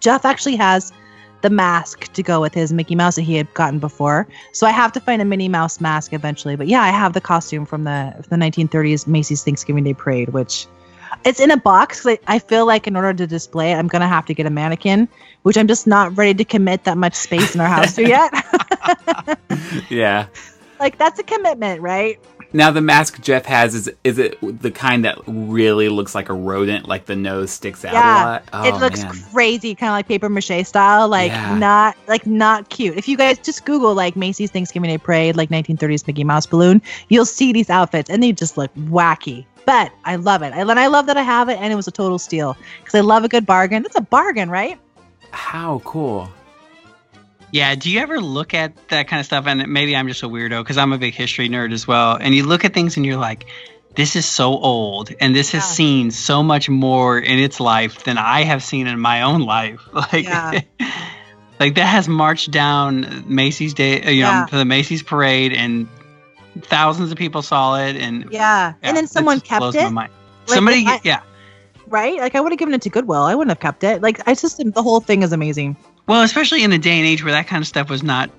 Jeff 0.00 0.24
actually 0.24 0.56
has 0.56 0.92
the 1.42 1.50
mask 1.50 2.12
to 2.12 2.22
go 2.22 2.40
with 2.40 2.54
his 2.54 2.72
Mickey 2.72 2.94
Mouse 2.94 3.16
that 3.16 3.22
he 3.22 3.34
had 3.34 3.52
gotten 3.54 3.78
before. 3.78 4.26
So 4.52 4.66
I 4.66 4.70
have 4.70 4.92
to 4.92 5.00
find 5.00 5.20
a 5.20 5.24
Minnie 5.24 5.48
Mouse 5.48 5.80
mask 5.80 6.12
eventually. 6.12 6.56
But 6.56 6.68
yeah, 6.68 6.82
I 6.82 6.90
have 6.90 7.12
the 7.12 7.20
costume 7.20 7.66
from 7.66 7.84
the 7.84 8.14
the 8.28 8.36
1930s 8.36 9.06
Macy's 9.06 9.44
Thanksgiving 9.44 9.84
Day 9.84 9.94
Parade, 9.94 10.30
which 10.30 10.66
it's 11.24 11.40
in 11.40 11.50
a 11.50 11.56
box. 11.56 12.06
I 12.26 12.38
feel 12.38 12.66
like 12.66 12.86
in 12.86 12.96
order 12.96 13.14
to 13.14 13.26
display 13.26 13.72
it, 13.72 13.76
I'm 13.76 13.88
gonna 13.88 14.08
have 14.08 14.26
to 14.26 14.34
get 14.34 14.46
a 14.46 14.50
mannequin, 14.50 15.08
which 15.42 15.56
I'm 15.56 15.68
just 15.68 15.86
not 15.86 16.16
ready 16.16 16.34
to 16.34 16.44
commit 16.44 16.84
that 16.84 16.96
much 16.96 17.14
space 17.14 17.54
in 17.54 17.60
our 17.60 17.68
house 17.68 17.94
to 17.96 18.06
yet. 18.06 18.32
yeah. 19.90 20.26
Like 20.78 20.98
that's 20.98 21.18
a 21.18 21.22
commitment, 21.22 21.80
right? 21.80 22.20
Now 22.56 22.70
the 22.70 22.80
mask 22.80 23.20
Jeff 23.20 23.44
has 23.44 23.74
is 23.74 23.92
is 24.02 24.18
it 24.18 24.38
the 24.40 24.70
kind 24.70 25.04
that 25.04 25.18
really 25.26 25.90
looks 25.90 26.14
like 26.14 26.30
a 26.30 26.32
rodent, 26.32 26.88
like 26.88 27.04
the 27.04 27.14
nose 27.14 27.50
sticks 27.50 27.84
out 27.84 27.92
yeah, 27.92 28.22
a 28.22 28.24
lot? 28.24 28.48
Oh, 28.54 28.64
it 28.66 28.80
looks 28.80 29.02
man. 29.02 29.12
crazy, 29.30 29.74
kind 29.74 29.90
of 29.90 29.92
like 29.92 30.08
paper 30.08 30.30
mache 30.30 30.64
style, 30.64 31.06
like 31.06 31.32
yeah. 31.32 31.58
not 31.58 31.98
like 32.08 32.26
not 32.26 32.70
cute. 32.70 32.96
If 32.96 33.08
you 33.08 33.18
guys 33.18 33.38
just 33.40 33.66
Google 33.66 33.94
like 33.94 34.16
Macy's 34.16 34.50
Thanksgiving 34.50 34.88
Day 34.88 34.96
Parade, 34.96 35.36
like 35.36 35.50
1930s 35.50 36.06
Mickey 36.06 36.24
Mouse 36.24 36.46
balloon, 36.46 36.80
you'll 37.10 37.26
see 37.26 37.52
these 37.52 37.68
outfits, 37.68 38.08
and 38.08 38.22
they 38.22 38.32
just 38.32 38.56
look 38.56 38.74
wacky. 38.74 39.44
But 39.66 39.92
I 40.06 40.16
love 40.16 40.40
it, 40.40 40.54
and 40.54 40.80
I 40.80 40.86
love 40.86 41.04
that 41.08 41.18
I 41.18 41.22
have 41.22 41.50
it, 41.50 41.58
and 41.60 41.70
it 41.70 41.76
was 41.76 41.88
a 41.88 41.92
total 41.92 42.18
steal 42.18 42.56
because 42.78 42.94
I 42.94 43.00
love 43.00 43.22
a 43.22 43.28
good 43.28 43.44
bargain. 43.44 43.84
It's 43.84 43.96
a 43.96 44.00
bargain, 44.00 44.48
right? 44.48 44.78
How 45.30 45.82
cool! 45.84 46.30
Yeah, 47.52 47.74
do 47.74 47.90
you 47.90 48.00
ever 48.00 48.20
look 48.20 48.54
at 48.54 48.88
that 48.88 49.08
kind 49.08 49.20
of 49.20 49.26
stuff? 49.26 49.46
And 49.46 49.68
maybe 49.68 49.94
I'm 49.96 50.08
just 50.08 50.22
a 50.22 50.28
weirdo 50.28 50.62
because 50.62 50.76
I'm 50.78 50.92
a 50.92 50.98
big 50.98 51.14
history 51.14 51.48
nerd 51.48 51.72
as 51.72 51.86
well. 51.86 52.16
And 52.20 52.34
you 52.34 52.44
look 52.44 52.64
at 52.64 52.74
things 52.74 52.96
and 52.96 53.06
you're 53.06 53.16
like, 53.18 53.46
this 53.94 54.16
is 54.16 54.26
so 54.26 54.58
old 54.58 55.10
and 55.20 55.34
this 55.34 55.52
has 55.52 55.64
seen 55.66 56.10
so 56.10 56.42
much 56.42 56.68
more 56.68 57.18
in 57.18 57.38
its 57.38 57.60
life 57.60 58.04
than 58.04 58.18
I 58.18 58.42
have 58.44 58.62
seen 58.62 58.86
in 58.86 58.98
my 59.00 59.22
own 59.22 59.42
life. 59.42 59.80
Like, 59.92 60.24
Yeah. 60.24 60.60
like 61.60 61.76
that 61.76 61.86
has 61.86 62.06
marched 62.08 62.50
down 62.50 63.24
Macy's 63.26 63.72
day, 63.74 64.02
uh, 64.02 64.10
you 64.10 64.22
know, 64.24 64.28
Yeah. 64.30 64.46
to 64.50 64.56
the 64.56 64.64
Macy's 64.66 65.02
parade, 65.02 65.52
and 65.54 65.88
thousands 66.62 67.10
of 67.12 67.16
people 67.16 67.40
saw 67.42 67.78
it. 67.78 67.96
And 67.96 68.24
Yeah. 68.30 68.30
yeah, 68.32 68.74
and 68.82 68.96
then 68.96 69.06
someone 69.06 69.40
kept 69.40 69.74
it. 69.74 69.82
my 69.84 69.88
mind. 69.90 70.12
Like, 70.48 70.54
Somebody, 70.56 70.84
I- 70.86 71.00
yeah. 71.04 71.20
right? 71.86 72.18
Like 72.18 72.34
I 72.34 72.40
would 72.40 72.52
have 72.52 72.58
given 72.58 72.74
it 72.74 72.82
to 72.82 72.90
Goodwill. 72.90 73.22
I 73.22 73.34
wouldn't 73.34 73.50
have 73.50 73.60
kept 73.60 73.82
it. 73.84 74.02
Like 74.02 74.20
I 74.28 74.34
just 74.34 74.58
the 74.58 74.82
whole 74.82 75.00
thing 75.00 75.22
is 75.22 75.32
amazing. 75.32 75.76
Well, 76.06 76.22
especially 76.22 76.62
in 76.62 76.72
a 76.72 76.78
day 76.78 76.98
and 76.98 77.06
age 77.06 77.22
where 77.24 77.32
that 77.32 77.46
kind 77.48 77.60
of 77.62 77.66
stuff 77.66 77.90
was 77.90 78.02
not 78.02 78.30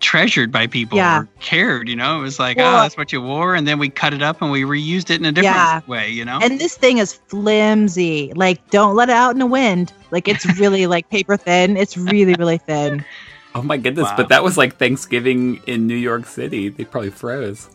treasured 0.00 0.50
by 0.50 0.66
people 0.66 0.98
Yeah. 0.98 1.20
or 1.20 1.28
cared, 1.40 1.88
you 1.88 1.94
know, 1.94 2.18
it 2.18 2.22
was 2.22 2.38
like, 2.40 2.56
Well- 2.56 2.78
oh, 2.78 2.82
that's 2.82 2.96
what 2.96 3.12
you 3.12 3.20
wore, 3.22 3.54
and 3.54 3.66
then 3.66 3.78
we 3.78 3.88
cut 3.88 4.12
it 4.12 4.20
up 4.22 4.42
and 4.42 4.50
we 4.50 4.62
reused 4.62 5.08
it 5.10 5.20
in 5.20 5.24
a 5.24 5.30
different 5.32 5.54
Yeah. 5.56 5.80
way, 5.86 6.10
you 6.10 6.24
know. 6.24 6.40
And 6.42 6.58
this 6.60 6.76
thing 6.76 6.98
is 6.98 7.12
flimsy. 7.28 8.32
Like 8.34 8.70
don't 8.70 8.96
let 8.96 9.08
it 9.08 9.14
out 9.14 9.30
in 9.32 9.38
the 9.38 9.46
wind. 9.46 9.92
Like 10.10 10.26
it's 10.26 10.44
really 10.58 10.86
like 10.86 11.08
paper 11.10 11.36
thin. 11.36 11.76
It's 11.76 11.96
really 11.96 12.34
really 12.34 12.58
thin. 12.58 13.04
Oh 13.54 13.60
my 13.60 13.76
goodness! 13.76 14.04
Wow. 14.06 14.16
But 14.16 14.30
that 14.30 14.42
was 14.42 14.56
like 14.56 14.78
Thanksgiving 14.78 15.60
in 15.66 15.86
New 15.86 15.94
York 15.94 16.24
City. 16.24 16.70
They 16.70 16.86
probably 16.86 17.10
froze. 17.10 17.68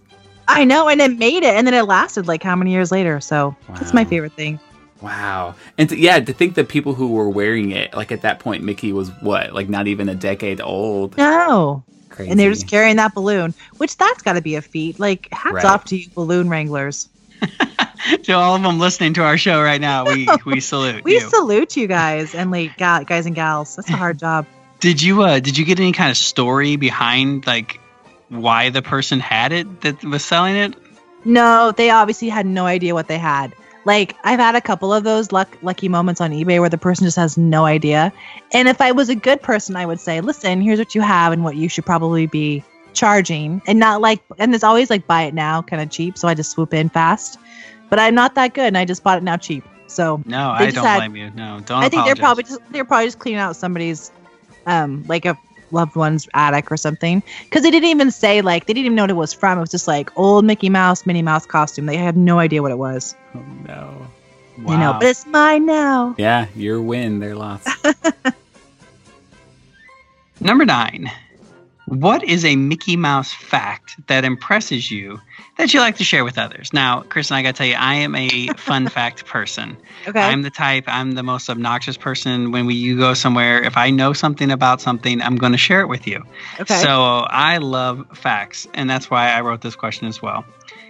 I 0.48 0.64
know, 0.66 0.90
and 0.90 1.00
it 1.00 1.16
made 1.20 1.44
it, 1.44 1.54
and 1.54 1.68
then 1.68 1.76
it 1.76 1.84
lasted 1.84 2.28
like 2.28 2.42
how 2.42 2.56
many 2.56 2.72
years 2.72 2.92
later? 2.92 3.20
So 3.20 3.56
that's 3.70 3.94
my 3.94 4.04
favorite 4.04 4.34
thing. 4.34 4.60
Wow. 5.02 5.56
And 5.78 5.90
to, 5.90 5.98
yeah, 5.98 6.20
to 6.20 6.34
think 6.34 6.56
that 6.56 6.70
people 6.70 6.94
who 6.94 7.08
were 7.12 7.30
wearing 7.30 7.72
it, 7.72 7.94
like 7.94 8.12
at 8.12 8.22
that 8.22 8.40
point, 8.40 8.64
Mickey 8.64 8.94
was 8.94 9.10
what, 9.22 9.54
like 9.54 9.70
not 9.70 9.88
even 9.88 10.10
a 10.10 10.16
decade 10.16 10.60
old. 10.62 11.18
No, 11.18 11.84
Crazy. 12.10 12.32
and 12.32 12.40
they're 12.40 12.52
just 12.52 12.68
carrying 12.68 12.96
that 12.98 13.14
balloon, 13.14 13.54
which 13.78 13.96
that's 13.98 14.24
got 14.24 14.34
to 14.34 14.42
be 14.42 14.56
a 14.56 14.62
feat. 14.62 15.00
Like 15.00 15.28
hats 15.32 15.54
Right. 15.56 15.66
off 15.66 15.86
to 15.86 15.98
you, 15.98 16.10
balloon 16.16 16.50
wranglers. 16.50 17.10
to 18.24 18.32
all 18.34 18.56
of 18.56 18.64
them 18.64 18.80
listening 18.80 19.14
to 19.14 19.24
our 19.24 19.38
show 19.38 19.62
right 19.62 19.80
now, 19.82 20.06
we 20.06 20.28
we 20.46 20.60
salute 20.60 21.04
We 21.04 21.16
you. 21.16 21.20
salute 21.30 21.78
you 21.78 21.88
guys 21.88 22.34
and 22.34 22.50
like 22.52 22.76
ga- 22.78 23.04
guys 23.04 23.26
and 23.28 23.36
gals. 23.36 23.76
That's 23.76 23.90
a 23.90 23.96
hard 23.96 24.18
job. 24.20 24.48
did 24.80 25.02
you 25.02 25.22
uh 25.22 25.40
did 25.40 25.58
you 25.58 25.66
get 25.66 25.80
any 25.80 25.92
kind 25.92 26.10
of 26.10 26.18
story 26.18 26.76
behind 26.78 27.46
like 27.46 27.80
why 28.30 28.70
the 28.72 28.82
person 28.82 29.20
had 29.20 29.52
it 29.52 29.82
that 29.82 30.04
was 30.04 30.26
selling 30.26 30.56
it? 30.56 30.76
No, 31.26 31.72
they 31.72 31.90
obviously 31.92 32.30
had 32.30 32.46
no 32.48 32.66
idea 32.66 32.94
what 32.96 33.08
they 33.08 33.18
had. 33.20 33.54
Like 33.88 34.16
I've 34.26 34.38
had 34.38 34.54
a 34.54 34.62
couple 34.62 34.94
of 34.94 35.06
those 35.06 35.32
luck 35.32 35.48
lucky 35.62 35.88
moments 35.88 36.20
on 36.22 36.32
eBay 36.32 36.60
where 36.60 36.70
the 36.70 36.78
person 36.78 37.06
just 37.08 37.16
has 37.16 37.38
no 37.38 37.66
idea. 37.66 38.12
And 38.52 38.68
if 38.68 38.82
I 38.82 38.92
was 38.92 39.08
a 39.08 39.16
good 39.16 39.42
person, 39.42 39.78
I 39.78 39.86
would 39.86 40.00
say, 40.02 40.20
"Listen, 40.20 40.60
here's 40.62 40.78
what 40.78 40.94
you 40.94 41.00
have 41.02 41.32
and 41.32 41.44
what 41.44 41.56
you 41.56 41.70
should 41.70 41.86
probably 41.86 42.28
be 42.28 42.64
charging." 42.94 43.62
And 43.66 43.80
not 43.80 44.02
like 44.02 44.22
and 44.38 44.54
it's 44.54 44.64
always 44.66 44.90
like 44.90 45.08
buy 45.08 45.24
it 45.24 45.34
now 45.34 45.62
kind 45.62 45.82
of 45.82 45.90
cheap, 45.90 46.18
so 46.18 46.28
I 46.28 46.34
just 46.34 46.52
swoop 46.52 46.74
in 46.74 46.90
fast. 46.90 47.40
But 47.90 48.00
I'm 48.00 48.14
not 48.14 48.36
that 48.36 48.54
good 48.54 48.66
and 48.66 48.78
I 48.78 48.84
just 48.84 49.04
bought 49.04 49.18
it 49.20 49.24
now 49.24 49.38
cheap. 49.38 49.64
So, 49.88 50.22
No, 50.26 50.50
I 50.50 50.70
don't 50.70 50.84
had- 50.84 50.98
blame 50.98 51.16
you. 51.16 51.32
No, 51.34 51.62
don't. 51.66 51.82
I 51.82 51.88
think 51.88 52.04
they're 52.06 52.16
probably 52.18 52.44
just 52.44 52.60
they're 52.72 52.84
probably 52.84 53.08
just 53.08 53.20
cleaning 53.20 53.40
out 53.40 53.56
somebody's 53.56 54.12
um 54.66 55.06
like 55.08 55.24
a 55.24 55.38
loved 55.72 55.96
one's 55.96 56.28
attic 56.34 56.72
or 56.72 56.78
something 56.78 57.22
because 57.44 57.64
they 57.64 57.72
didn't 57.72 57.90
even 57.90 58.12
say 58.12 58.42
like 58.42 58.66
they 58.68 58.74
didn't 58.74 58.86
even 58.86 58.96
know 58.96 59.04
what 59.04 59.10
it 59.10 59.14
was 59.16 59.34
from 59.34 59.58
it 59.58 59.62
was 59.62 59.72
just 59.72 59.88
like 59.88 60.10
old 60.18 60.46
mickey 60.46 60.70
mouse 60.70 61.06
minnie 61.06 61.22
mouse 61.22 61.46
costume 61.46 61.86
they 61.86 61.98
had 61.98 62.16
no 62.18 62.40
idea 62.40 62.62
what 62.62 62.72
it 62.72 62.78
was 62.78 63.16
Oh 63.36 63.44
no. 63.68 64.08
wow. 64.60 64.72
you 64.74 64.78
know 64.78 64.94
but 64.94 65.04
it's 65.08 65.26
mine 65.28 65.66
now 65.66 66.16
Yeah, 66.18 66.48
your 66.56 66.82
win, 66.82 67.20
their 67.20 67.36
loss. 67.36 67.66
Number 70.40 70.66
nine. 70.66 71.12
What 71.88 72.24
is 72.24 72.44
a 72.44 72.56
Mickey 72.58 72.98
Mouse 72.98 73.32
fact 73.34 73.96
that 74.08 74.26
impresses 74.26 74.92
you 74.92 75.22
that 75.58 75.74
you 75.74 75.80
like 75.80 75.96
to 75.98 76.04
share 76.04 76.26
with 76.26 76.38
others? 76.38 76.74
Now, 76.74 77.02
Kris 77.02 77.30
and 77.32 77.38
I 77.38 77.44
got 77.44 77.56
to 77.56 77.58
tell 77.60 77.68
you, 77.68 77.76
I 77.76 77.96
am 77.96 78.14
a 78.14 78.50
fun 78.58 78.88
fact 78.90 79.26
person. 79.26 79.78
okay 80.08 80.20
I'm 80.20 80.42
the 80.42 80.50
type, 80.50 80.84
I'm 80.88 81.14
the 81.14 81.24
most 81.24 81.50
obnoxious 81.50 81.96
person 81.98 82.52
when 82.52 82.66
we 82.66 82.74
you 82.76 82.98
go 82.98 83.14
somewhere. 83.14 83.62
If 83.64 83.78
I 83.78 83.90
know 83.90 84.12
something 84.12 84.52
about 84.52 84.82
something, 84.82 85.22
I'm 85.22 85.38
going 85.38 85.54
to 85.54 85.58
share 85.58 85.80
it 85.82 85.88
with 85.88 86.06
you. 86.08 86.24
okay 86.60 86.82
So 86.82 87.26
I 87.30 87.58
love 87.58 88.06
facts, 88.14 88.68
and 88.74 88.90
that's 88.90 89.10
why 89.10 89.32
I 89.32 89.42
wrote 89.42 89.62
this 89.62 89.76
question 89.76 90.08
as 90.08 90.22
well. 90.22 90.44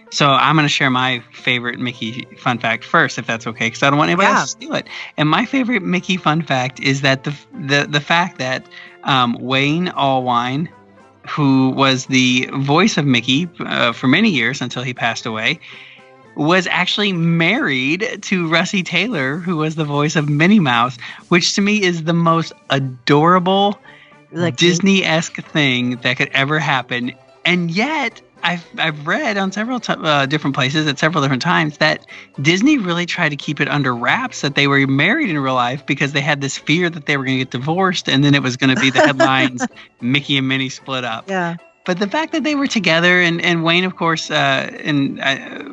So 0.10 0.30
I'm 0.30 0.56
going 0.56 0.66
to 0.66 0.70
share 0.70 0.90
my 0.90 1.20
favorite 1.34 1.80
Mickey 1.80 2.28
fun 2.38 2.58
fact 2.58 2.84
first, 2.84 3.20
if 3.20 3.28
that's 3.28 3.46
okay, 3.46 3.68
because 3.68 3.84
I 3.84 3.90
don't 3.90 4.00
want 4.00 4.10
anybody 4.10 4.28
Yeah. 4.28 4.40
else 4.40 4.46
to 4.46 4.50
steal 4.66 4.74
it. 4.74 4.88
And 5.18 5.30
my 5.30 5.46
favorite 5.46 5.84
Mickey 5.84 6.18
fun 6.18 6.42
fact 6.42 6.80
is 6.80 7.02
that 7.02 7.24
the 7.24 7.36
the 7.54 7.88
the 7.90 8.00
fact 8.02 8.40
that 8.40 8.68
um, 9.04 9.38
Wayne 9.40 9.88
Allwine, 9.88 10.70
who 11.28 11.70
was 11.70 12.06
the 12.06 12.50
voice 12.54 12.98
of 12.98 13.06
Mickey 13.06 13.50
uh, 13.60 13.94
for 13.94 14.08
many 14.08 14.30
years 14.30 14.62
until 14.62 14.84
he 14.84 14.94
passed 14.94 15.26
away, 15.26 15.60
was 16.36 16.68
actually 16.68 17.14
married 17.14 18.20
to 18.22 18.48
Russi 18.48 18.86
Taylor, 18.86 19.38
who 19.38 19.58
was 19.58 19.76
the 19.76 19.84
voice 19.84 20.16
of 20.16 20.30
Minnie 20.30 20.60
Mouse, 20.60 20.98
which 21.30 21.56
to 21.56 21.62
me 21.62 21.82
is 21.82 22.04
the 22.04 22.14
most 22.14 22.54
adorable 22.70 23.80
like 24.32 24.58
Disney 24.58 25.04
esque 25.04 25.42
thing 25.42 25.98
that 25.98 26.18
could 26.18 26.30
ever 26.30 26.60
happen. 26.60 27.14
And 27.46 27.72
yet, 27.72 28.22
I've, 28.48 28.66
I've 28.78 29.06
read 29.06 29.38
on 29.38 29.52
several 29.52 29.80
t- 29.80 29.94
uh, 29.96 30.26
different 30.26 30.56
places 30.56 30.88
at 30.88 30.98
several 30.98 31.22
different 31.22 31.42
times 31.42 31.78
that 31.80 32.06
Disney 32.42 32.78
really 32.78 33.06
tried 33.06 33.30
to 33.30 33.36
keep 33.36 33.60
it 33.60 33.68
under 33.68 33.94
wraps 33.94 34.42
that 34.42 34.56
they 34.56 34.68
were 34.68 34.88
married 34.88 35.30
in 35.30 35.38
real 35.38 35.54
life 35.54 35.86
because 35.86 36.14
they 36.14 36.22
had 36.22 36.40
this 36.42 36.58
fear 36.58 36.90
that 36.90 37.06
they 37.06 37.18
were 37.18 37.26
going 37.26 37.38
to 37.40 37.44
get 37.44 37.52
divorced 37.52 38.08
and 38.08 38.24
then 38.24 38.34
it 38.34 38.42
was 38.42 38.56
going 38.56 38.74
to 38.74 38.80
be 38.82 38.90
the 38.90 39.00
headlines 39.02 39.66
Mickey 40.02 40.38
and 40.38 40.48
Minnie 40.48 40.70
split 40.70 41.04
up. 41.04 41.30
yeah 41.30 41.58
But 41.86 42.00
the 42.00 42.08
fact 42.08 42.32
that 42.32 42.44
they 42.44 42.56
were 42.56 42.68
together 42.68 43.20
and, 43.22 43.42
and 43.42 43.64
Wayne, 43.64 43.84
of 43.84 43.96
course, 43.96 44.32
uh, 44.32 44.70
and 44.84 45.22
I, 45.22 45.64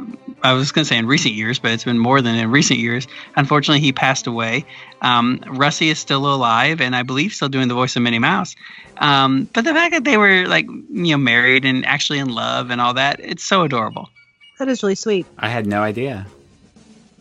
I 0.42 0.52
was 0.52 0.72
going 0.72 0.84
to 0.84 0.88
say 0.88 0.98
in 0.98 1.06
recent 1.06 1.34
years, 1.34 1.58
but 1.58 1.70
it's 1.72 1.84
been 1.84 1.98
more 1.98 2.20
than 2.20 2.34
in 2.34 2.50
recent 2.50 2.78
years. 2.78 3.06
Unfortunately, 3.36 3.80
he 3.80 3.92
passed 3.92 4.26
away. 4.26 4.64
Um, 5.00 5.38
Russi 5.40 5.90
is 5.90 5.98
still 5.98 6.26
alive, 6.32 6.80
and 6.80 6.94
I 6.94 7.02
believe 7.02 7.32
still 7.32 7.48
doing 7.48 7.68
the 7.68 7.74
voice 7.74 7.96
of 7.96 8.02
Minnie 8.02 8.18
Mouse. 8.18 8.54
Um, 8.98 9.48
but 9.52 9.64
the 9.64 9.72
fact 9.72 9.92
that 9.92 10.04
they 10.04 10.16
were 10.16 10.46
like 10.46 10.66
you 10.66 11.12
know 11.12 11.16
married 11.16 11.64
and 11.64 11.84
actually 11.86 12.18
in 12.18 12.28
love 12.28 12.70
and 12.70 12.80
all 12.80 12.94
that, 12.94 13.20
it's 13.20 13.44
so 13.44 13.62
adorable. 13.62 14.08
that 14.58 14.68
is 14.68 14.82
really 14.82 14.94
sweet 14.94 15.26
I 15.38 15.48
had 15.48 15.66
no 15.66 15.82
idea. 15.82 16.26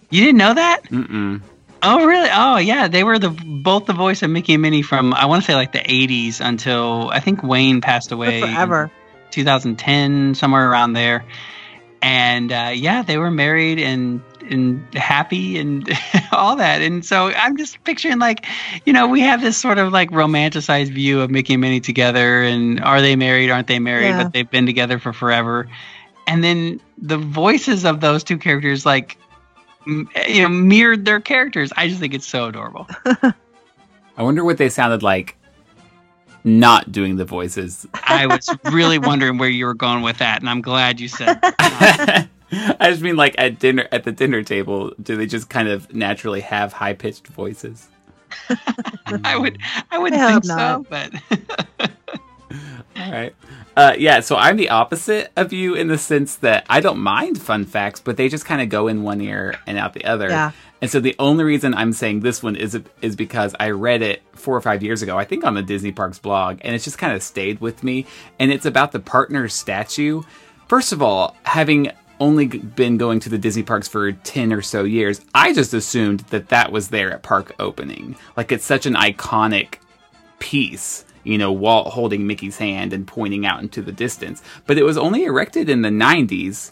You 0.09 0.21
didn't 0.23 0.37
know 0.37 0.53
that? 0.53 0.83
Mm-mm. 0.89 1.41
Oh, 1.81 2.05
really? 2.05 2.29
Oh, 2.31 2.57
yeah. 2.57 2.87
They 2.87 3.03
were 3.03 3.19
the 3.19 3.29
both 3.29 3.87
the 3.87 3.93
voice 3.93 4.21
of 4.21 4.29
Mickey 4.29 4.53
and 4.53 4.61
Minnie 4.61 4.83
from 4.83 5.13
I 5.13 5.25
want 5.25 5.43
to 5.43 5.45
say 5.45 5.55
like 5.55 5.71
the 5.73 5.79
'80s 5.79 6.39
until 6.39 7.09
I 7.09 7.19
think 7.19 7.41
Wayne 7.43 7.81
passed 7.81 8.11
away. 8.11 8.41
in 8.41 8.47
forever 8.47 8.91
2010, 9.31 10.35
somewhere 10.35 10.69
around 10.69 10.93
there. 10.93 11.25
And 12.03 12.51
uh, 12.51 12.71
yeah, 12.75 13.01
they 13.01 13.17
were 13.17 13.31
married 13.31 13.79
and 13.79 14.21
and 14.41 14.93
happy 14.93 15.57
and 15.57 15.89
all 16.33 16.57
that. 16.57 16.81
And 16.81 17.05
so 17.05 17.29
I'm 17.29 17.55
just 17.55 17.81
picturing 17.85 18.19
like, 18.19 18.45
you 18.85 18.91
know, 18.91 19.07
we 19.07 19.21
have 19.21 19.41
this 19.41 19.57
sort 19.57 19.77
of 19.77 19.93
like 19.93 20.11
romanticized 20.11 20.93
view 20.93 21.21
of 21.21 21.31
Mickey 21.31 21.53
and 21.53 21.61
Minnie 21.61 21.79
together, 21.79 22.43
and 22.43 22.81
are 22.81 23.01
they 23.01 23.15
married? 23.15 23.49
Aren't 23.49 23.67
they 23.67 23.79
married? 23.79 24.07
Yeah. 24.09 24.23
But 24.23 24.33
they've 24.33 24.49
been 24.49 24.65
together 24.65 24.99
for 24.99 25.13
forever. 25.13 25.69
And 26.27 26.43
then 26.43 26.81
the 26.97 27.17
voices 27.17 27.85
of 27.85 28.01
those 28.01 28.23
two 28.23 28.37
characters, 28.37 28.85
like, 28.85 29.17
m- 29.87 30.09
you 30.27 30.41
know, 30.41 30.49
mirrored 30.49 31.05
their 31.05 31.21
characters. 31.21 31.71
I 31.77 31.87
just 31.87 32.01
think 32.01 32.13
it's 32.13 32.27
so 32.27 32.45
adorable. 32.47 32.87
I 33.05 34.23
wonder 34.23 34.43
what 34.43 34.57
they 34.57 34.67
sounded 34.69 35.03
like 35.03 35.37
not 36.43 36.91
doing 36.91 37.15
the 37.15 37.25
voices. 37.25 37.87
I 37.93 38.27
was 38.27 38.49
really 38.71 38.99
wondering 38.99 39.37
where 39.37 39.49
you 39.49 39.65
were 39.65 39.73
going 39.73 40.01
with 40.01 40.17
that, 40.17 40.41
and 40.41 40.49
I'm 40.49 40.61
glad 40.61 40.99
you 40.99 41.07
said. 41.07 41.39
I 42.55 42.89
just 42.89 43.01
mean 43.01 43.15
like 43.15 43.35
at 43.37 43.59
dinner 43.59 43.87
at 43.91 44.03
the 44.03 44.11
dinner 44.11 44.43
table, 44.43 44.93
do 45.01 45.15
they 45.15 45.25
just 45.25 45.49
kind 45.49 45.67
of 45.67 45.93
naturally 45.93 46.41
have 46.41 46.73
high 46.73 46.93
pitched 46.93 47.27
voices? 47.27 47.87
I 49.23 49.37
would, 49.37 49.57
I 49.91 49.99
would 49.99 50.13
I 50.13 50.31
think 50.31 50.45
so, 50.45 50.85
but 50.89 51.11
All 52.97 53.11
right. 53.11 53.35
Uh, 53.75 53.95
yeah, 53.97 54.19
so 54.19 54.35
I'm 54.35 54.57
the 54.57 54.69
opposite 54.69 55.31
of 55.35 55.51
you 55.51 55.73
in 55.73 55.87
the 55.87 55.97
sense 55.97 56.35
that 56.37 56.65
I 56.69 56.79
don't 56.79 56.99
mind 56.99 57.41
fun 57.41 57.65
facts, 57.65 57.99
but 57.99 58.17
they 58.17 58.29
just 58.29 58.45
kind 58.45 58.61
of 58.61 58.69
go 58.69 58.87
in 58.87 59.03
one 59.03 59.19
ear 59.21 59.55
and 59.65 59.77
out 59.77 59.93
the 59.93 60.05
other. 60.05 60.29
Yeah. 60.29 60.51
And 60.81 60.91
so 60.91 60.99
the 60.99 61.15
only 61.17 61.43
reason 61.43 61.73
I'm 61.73 61.93
saying 61.93 62.19
this 62.19 62.43
one 62.43 62.55
is 62.55 62.79
is 63.01 63.15
because 63.15 63.55
I 63.59 63.69
read 63.69 64.01
it 64.01 64.21
four 64.33 64.55
or 64.55 64.61
five 64.61 64.83
years 64.83 65.01
ago, 65.01 65.17
I 65.17 65.23
think 65.23 65.45
on 65.45 65.53
the 65.53 65.63
Disney 65.63 65.91
Parks 65.91 66.19
blog, 66.19 66.59
and 66.61 66.75
it's 66.75 66.83
just 66.83 66.97
kind 66.97 67.13
of 67.13 67.23
stayed 67.23 67.61
with 67.61 67.83
me. 67.83 68.05
And 68.37 68.51
it's 68.51 68.65
about 68.65 68.91
the 68.91 68.99
partner 68.99 69.47
statue. 69.47 70.21
First 70.67 70.91
of 70.91 71.01
all, 71.01 71.35
having 71.43 71.91
only 72.19 72.47
been 72.47 72.97
going 72.97 73.19
to 73.21 73.29
the 73.29 73.37
Disney 73.37 73.63
parks 73.63 73.87
for 73.87 74.11
10 74.11 74.53
or 74.53 74.61
so 74.61 74.83
years, 74.83 75.21
I 75.33 75.53
just 75.53 75.73
assumed 75.73 76.21
that 76.31 76.49
that 76.49 76.71
was 76.71 76.89
there 76.89 77.11
at 77.11 77.23
park 77.23 77.55
opening. 77.59 78.15
Like 78.37 78.51
it's 78.51 78.65
such 78.65 78.85
an 78.85 78.95
iconic 78.95 79.75
piece, 80.39 81.05
you 81.23 81.37
know, 81.37 81.51
Walt 81.51 81.87
holding 81.93 82.27
Mickey's 82.27 82.57
hand 82.57 82.93
and 82.93 83.07
pointing 83.07 83.45
out 83.45 83.61
into 83.61 83.81
the 83.81 83.91
distance. 83.91 84.41
But 84.65 84.77
it 84.77 84.83
was 84.83 84.97
only 84.97 85.23
erected 85.23 85.69
in 85.69 85.81
the 85.81 85.89
90s. 85.89 86.71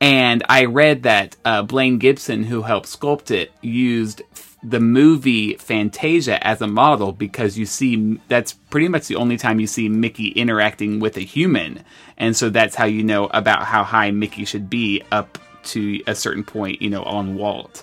And 0.00 0.42
I 0.48 0.64
read 0.64 1.02
that 1.02 1.36
uh, 1.44 1.62
Blaine 1.62 1.98
Gibson, 1.98 2.44
who 2.44 2.62
helped 2.62 2.88
sculpt 2.88 3.30
it, 3.30 3.52
used 3.60 4.22
f- 4.32 4.56
the 4.62 4.80
movie 4.80 5.54
Fantasia 5.56 6.44
as 6.46 6.62
a 6.62 6.66
model 6.66 7.12
because 7.12 7.58
you 7.58 7.66
see 7.66 8.18
that's 8.28 8.54
pretty 8.54 8.88
much 8.88 9.08
the 9.08 9.16
only 9.16 9.36
time 9.36 9.60
you 9.60 9.66
see 9.66 9.88
Mickey 9.88 10.28
interacting 10.28 11.00
with 11.00 11.16
a 11.18 11.20
human. 11.20 11.84
And 12.16 12.34
so 12.34 12.48
that's 12.48 12.74
how 12.74 12.86
you 12.86 13.04
know 13.04 13.26
about 13.26 13.64
how 13.64 13.84
high 13.84 14.10
Mickey 14.10 14.46
should 14.46 14.70
be 14.70 15.02
up 15.12 15.38
to 15.62 16.00
a 16.06 16.14
certain 16.14 16.44
point, 16.44 16.80
you 16.80 16.88
know, 16.88 17.02
on 17.02 17.34
Walt. 17.34 17.82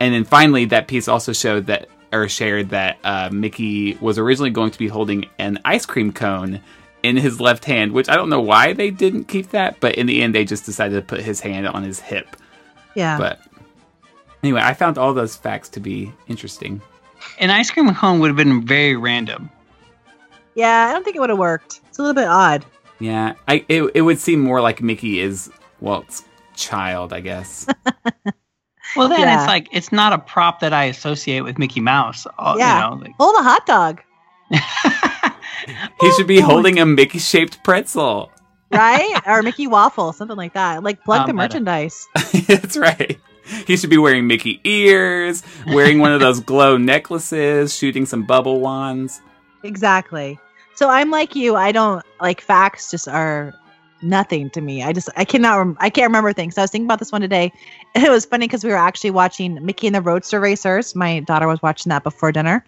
And 0.00 0.14
then 0.14 0.24
finally, 0.24 0.64
that 0.66 0.88
piece 0.88 1.06
also 1.06 1.32
showed 1.32 1.66
that, 1.66 1.88
or 2.12 2.28
shared 2.28 2.68
that 2.70 2.98
uh, 3.04 3.30
Mickey 3.32 3.94
was 4.00 4.18
originally 4.18 4.50
going 4.50 4.70
to 4.70 4.78
be 4.78 4.88
holding 4.88 5.24
an 5.38 5.58
ice 5.64 5.86
cream 5.86 6.12
cone 6.12 6.60
in 7.02 7.16
his 7.16 7.40
left 7.40 7.64
hand, 7.64 7.92
which 7.92 8.08
I 8.08 8.14
don't 8.14 8.28
know 8.28 8.40
why 8.40 8.72
they 8.74 8.90
didn't 8.90 9.24
keep 9.24 9.50
that, 9.50 9.80
but 9.80 9.96
in 9.96 10.06
the 10.06 10.22
end, 10.22 10.34
they 10.34 10.44
just 10.44 10.64
decided 10.64 10.94
to 10.94 11.02
put 11.02 11.20
his 11.20 11.40
hand 11.40 11.66
on 11.66 11.82
his 11.82 11.98
hip. 11.98 12.36
Yeah. 12.94 13.18
But 13.18 13.40
anyway, 14.42 14.60
I 14.62 14.74
found 14.74 14.98
all 14.98 15.12
those 15.14 15.34
facts 15.34 15.68
to 15.70 15.80
be 15.80 16.12
interesting. 16.28 16.80
An 17.38 17.50
ice 17.50 17.70
cream 17.70 17.92
cone 17.94 18.20
would 18.20 18.28
have 18.28 18.36
been 18.36 18.64
very 18.64 18.96
random. 18.96 19.50
yeah, 20.54 20.86
I 20.88 20.92
don't 20.92 21.04
think 21.04 21.16
it 21.16 21.20
would 21.20 21.30
have 21.30 21.38
worked. 21.38 21.80
It's 21.88 21.98
a 21.98 22.02
little 22.02 22.14
bit 22.14 22.28
odd. 22.28 22.64
Yeah, 22.98 23.34
I 23.48 23.64
it, 23.68 23.90
it 23.94 24.02
would 24.02 24.18
seem 24.18 24.40
more 24.40 24.60
like 24.60 24.80
Mickey 24.80 25.18
is 25.20 25.50
Walt's 25.80 26.24
child, 26.54 27.12
I 27.12 27.20
guess. 27.20 27.66
Well, 28.96 29.08
then 29.08 29.20
Yeah. 29.20 29.38
it's 29.40 29.46
like 29.46 29.68
it's 29.72 29.92
not 29.92 30.12
a 30.12 30.18
prop 30.18 30.60
that 30.60 30.72
I 30.72 30.84
associate 30.84 31.42
with 31.42 31.58
Mickey 31.58 31.80
Mouse. 31.80 32.26
uh, 32.38 32.54
Yeah. 32.58 32.74
You 32.90 32.96
know, 32.96 33.02
like, 33.02 33.14
Hold 33.18 33.36
a 33.38 33.42
hot 33.42 33.66
dog, 33.66 34.00
he 36.00 36.12
should 36.12 36.26
be 36.26 36.40
Oh, 36.40 36.46
holding 36.46 36.78
a 36.78 36.86
Mickey 36.86 37.18
shaped 37.18 37.62
pretzel. 37.64 38.30
right? 38.72 39.20
or 39.26 39.42
Mickey 39.42 39.66
waffle, 39.66 40.12
something 40.12 40.36
like 40.36 40.54
that. 40.54 40.82
Like 40.82 41.04
plug 41.04 41.22
Um, 41.22 41.26
the 41.28 41.32
merchandise. 41.34 42.06
That's 42.46 42.76
right. 42.76 43.18
He 43.66 43.76
should 43.76 43.90
be 43.90 43.98
wearing 43.98 44.26
Mickey 44.26 44.60
ears, 44.64 45.42
wearing 45.66 45.98
one 45.98 46.12
of 46.12 46.20
those 46.20 46.40
glow 46.52 46.76
necklaces, 46.76 47.74
shooting 47.74 48.06
some 48.06 48.24
bubble 48.24 48.60
wands. 48.60 49.20
Exactly. 49.62 50.38
So 50.74 50.88
I'm 50.88 51.10
like 51.10 51.34
you. 51.36 51.54
I 51.56 51.70
don't 51.72 52.04
like 52.20 52.40
facts. 52.40 52.90
Just 52.90 53.08
are 53.08 53.52
nothing 54.02 54.50
to 54.50 54.60
me. 54.60 54.82
I 54.82 54.92
just 54.92 55.08
I 55.16 55.24
cannot. 55.24 55.56
Rem- 55.56 55.76
I 55.80 55.90
can't 55.90 56.08
remember 56.08 56.32
things. 56.32 56.54
So 56.54 56.62
I 56.62 56.64
was 56.64 56.70
thinking 56.70 56.86
about 56.86 56.98
this 56.98 57.12
one 57.12 57.20
today, 57.20 57.52
and 57.94 58.04
it 58.04 58.10
was 58.10 58.24
funny 58.24 58.46
because 58.46 58.64
we 58.64 58.70
were 58.70 58.76
actually 58.76 59.10
watching 59.10 59.64
Mickey 59.64 59.86
and 59.86 59.96
the 59.96 60.02
Roadster 60.02 60.40
Racers. 60.40 60.94
My 60.94 61.20
daughter 61.20 61.46
was 61.46 61.62
watching 61.62 61.90
that 61.90 62.04
before 62.04 62.32
dinner, 62.32 62.64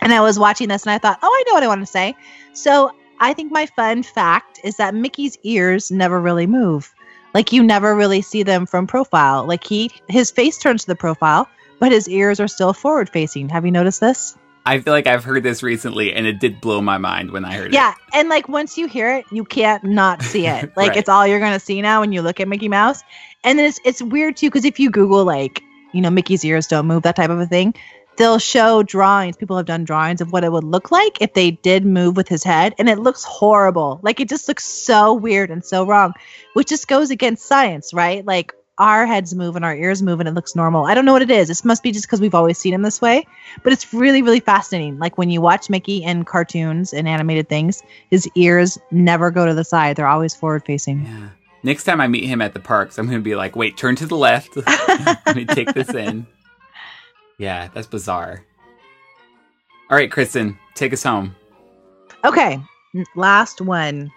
and 0.00 0.12
I 0.12 0.20
was 0.20 0.38
watching 0.38 0.68
this, 0.68 0.82
and 0.84 0.90
I 0.92 0.98
thought, 0.98 1.18
oh, 1.22 1.28
I 1.28 1.44
know 1.46 1.54
what 1.54 1.62
I 1.62 1.68
want 1.68 1.80
to 1.80 1.86
say. 1.86 2.14
So 2.52 2.92
I 3.20 3.32
think 3.32 3.52
my 3.52 3.66
fun 3.66 4.02
fact 4.02 4.60
is 4.64 4.76
that 4.76 4.94
Mickey's 4.94 5.38
ears 5.42 5.90
never 5.90 6.20
really 6.20 6.46
move. 6.46 6.94
Like 7.34 7.52
you 7.52 7.62
never 7.62 7.94
really 7.94 8.22
see 8.22 8.42
them 8.42 8.66
from 8.66 8.86
profile. 8.86 9.46
Like 9.46 9.64
he 9.64 9.90
his 10.08 10.30
face 10.30 10.58
turns 10.58 10.82
to 10.82 10.86
the 10.86 10.96
profile, 10.96 11.48
but 11.78 11.92
his 11.92 12.08
ears 12.08 12.40
are 12.40 12.48
still 12.48 12.72
forward 12.72 13.10
facing. 13.10 13.48
Have 13.50 13.64
you 13.64 13.72
noticed 13.72 14.00
this? 14.00 14.36
I 14.66 14.80
feel 14.80 14.92
like 14.92 15.06
I've 15.06 15.24
heard 15.24 15.42
this 15.42 15.62
recently, 15.62 16.12
and 16.12 16.26
it 16.26 16.40
did 16.40 16.60
blow 16.60 16.80
my 16.82 16.98
mind 16.98 17.30
when 17.30 17.44
I 17.44 17.54
heard 17.54 17.68
it. 17.68 17.72
Yeah, 17.74 17.94
and 18.12 18.28
like 18.28 18.48
once 18.48 18.76
you 18.76 18.86
hear 18.88 19.14
it, 19.14 19.24
you 19.30 19.44
can't 19.44 19.82
not 19.84 20.22
see 20.22 20.46
it. 20.46 20.72
Like 20.76 20.88
Right. 20.90 20.96
it's 20.98 21.08
all 21.08 21.26
you're 21.26 21.40
gonna 21.40 21.60
see 21.60 21.80
now 21.80 22.00
when 22.00 22.12
you 22.12 22.20
look 22.22 22.40
at 22.40 22.48
Mickey 22.48 22.68
Mouse. 22.68 23.02
And 23.44 23.58
then 23.58 23.66
it's 23.66 23.80
it's 23.84 24.02
weird 24.02 24.36
too 24.36 24.48
because 24.48 24.64
if 24.64 24.78
you 24.80 24.90
Google 24.90 25.24
like 25.24 25.62
you 25.92 26.00
know 26.00 26.10
Mickey's 26.10 26.44
ears 26.44 26.66
don't 26.66 26.86
move 26.86 27.04
that 27.04 27.14
type 27.16 27.30
of 27.30 27.38
a 27.38 27.46
thing, 27.46 27.74
they'll 28.16 28.38
show 28.40 28.82
drawings. 28.82 29.36
People 29.36 29.56
have 29.56 29.66
done 29.66 29.84
drawings 29.84 30.20
of 30.20 30.32
what 30.32 30.42
it 30.42 30.50
would 30.50 30.64
look 30.64 30.90
like 30.90 31.20
if 31.22 31.34
they 31.34 31.52
did 31.52 31.86
move 31.86 32.16
with 32.16 32.26
his 32.28 32.42
head, 32.42 32.74
and 32.78 32.88
it 32.88 32.98
looks 32.98 33.22
horrible. 33.24 34.00
Like 34.02 34.18
it 34.20 34.28
just 34.28 34.48
looks 34.48 34.64
so 34.64 35.14
weird 35.14 35.50
and 35.50 35.64
so 35.64 35.86
wrong, 35.86 36.12
which 36.54 36.68
just 36.68 36.88
goes 36.88 37.10
against 37.10 37.46
science, 37.46 37.94
right? 37.94 38.26
Like 38.26 38.52
our 38.78 39.06
heads 39.06 39.34
move 39.34 39.56
and 39.56 39.64
our 39.64 39.74
ears 39.74 40.02
move 40.02 40.20
and 40.20 40.28
it 40.28 40.34
looks 40.34 40.54
normal. 40.54 40.86
I 40.86 40.94
don't 40.94 41.04
know 41.04 41.12
what 41.12 41.22
it 41.22 41.30
is. 41.30 41.48
This 41.48 41.64
must 41.64 41.82
be 41.82 41.92
just 41.92 42.06
because 42.06 42.20
we've 42.20 42.34
always 42.34 42.58
seen 42.58 42.74
him 42.74 42.82
this 42.82 43.00
way. 43.00 43.26
But 43.62 43.72
it's 43.72 43.92
really, 43.92 44.22
really 44.22 44.40
fascinating. 44.40 44.98
Like 44.98 45.16
when 45.16 45.30
you 45.30 45.40
watch 45.40 45.70
Mickey 45.70 46.02
in 46.02 46.24
cartoons 46.24 46.92
and 46.92 47.08
animated 47.08 47.48
things, 47.48 47.82
his 48.10 48.28
ears 48.34 48.78
never 48.90 49.30
go 49.30 49.46
to 49.46 49.54
the 49.54 49.64
side. 49.64 49.96
They're 49.96 50.06
always 50.06 50.34
forward 50.34 50.64
facing. 50.64 51.04
Yeah. 51.04 51.28
Next 51.62 51.84
time 51.84 52.00
I 52.00 52.06
meet 52.06 52.24
him 52.24 52.42
at 52.42 52.54
the 52.54 52.60
parks, 52.60 52.98
I'm 52.98 53.06
going 53.06 53.18
to 53.18 53.24
be 53.24 53.34
like, 53.34 53.56
wait, 53.56 53.76
turn 53.76 53.96
to 53.96 54.06
the 54.06 54.16
left. 54.16 54.56
Let 55.26 55.34
me 55.34 55.44
take 55.44 55.72
this 55.74 55.90
in. 55.90 56.26
Yeah, 57.38 57.68
that's 57.74 57.86
bizarre. 57.86 58.44
All 59.90 59.96
right, 59.96 60.10
Kristen, 60.10 60.58
take 60.74 60.92
us 60.92 61.02
home. 61.02 61.34
Okay, 62.24 62.60
last 63.14 63.60
one. 63.60 64.10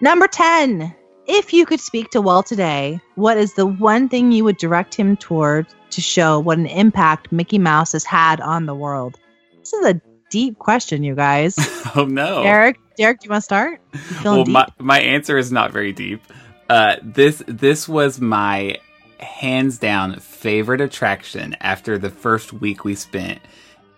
Number 0.00 0.26
10. 0.26 0.94
If 1.26 1.52
you 1.52 1.66
could 1.66 1.80
speak 1.80 2.10
to 2.10 2.20
Walt 2.20 2.46
today, 2.46 3.00
what 3.14 3.38
is 3.38 3.54
the 3.54 3.66
one 3.66 4.08
thing 4.08 4.32
you 4.32 4.42
would 4.44 4.56
direct 4.56 4.94
him 4.94 5.16
toward 5.16 5.66
to 5.90 6.00
show 6.00 6.40
what 6.40 6.58
an 6.58 6.66
impact 6.66 7.30
Mickey 7.30 7.58
Mouse 7.58 7.92
has 7.92 8.04
had 8.04 8.40
on 8.40 8.66
the 8.66 8.74
world? 8.74 9.18
This 9.60 9.72
is 9.72 9.86
a 9.86 10.00
deep 10.30 10.58
question, 10.58 11.04
you 11.04 11.14
guys. 11.14 11.56
Oh, 11.94 12.06
no. 12.06 12.42
Derek, 12.42 12.78
Derek, 12.96 13.20
do 13.20 13.26
you 13.26 13.30
want 13.30 13.42
to 13.42 13.44
start? 13.44 13.80
Well, 14.24 14.44
deep? 14.44 14.52
my, 14.54 14.66
my 14.78 14.98
answer 14.98 15.36
is 15.36 15.52
not 15.52 15.72
very 15.72 15.92
deep. 15.92 16.22
Uh, 16.70 16.96
this 17.02 17.42
this 17.46 17.86
was 17.86 18.18
my 18.18 18.78
hands 19.18 19.76
down 19.76 20.18
favorite 20.20 20.80
attraction 20.80 21.54
after 21.60 21.98
the 21.98 22.08
first 22.08 22.50
week 22.50 22.82
we 22.82 22.94
spent 22.94 23.40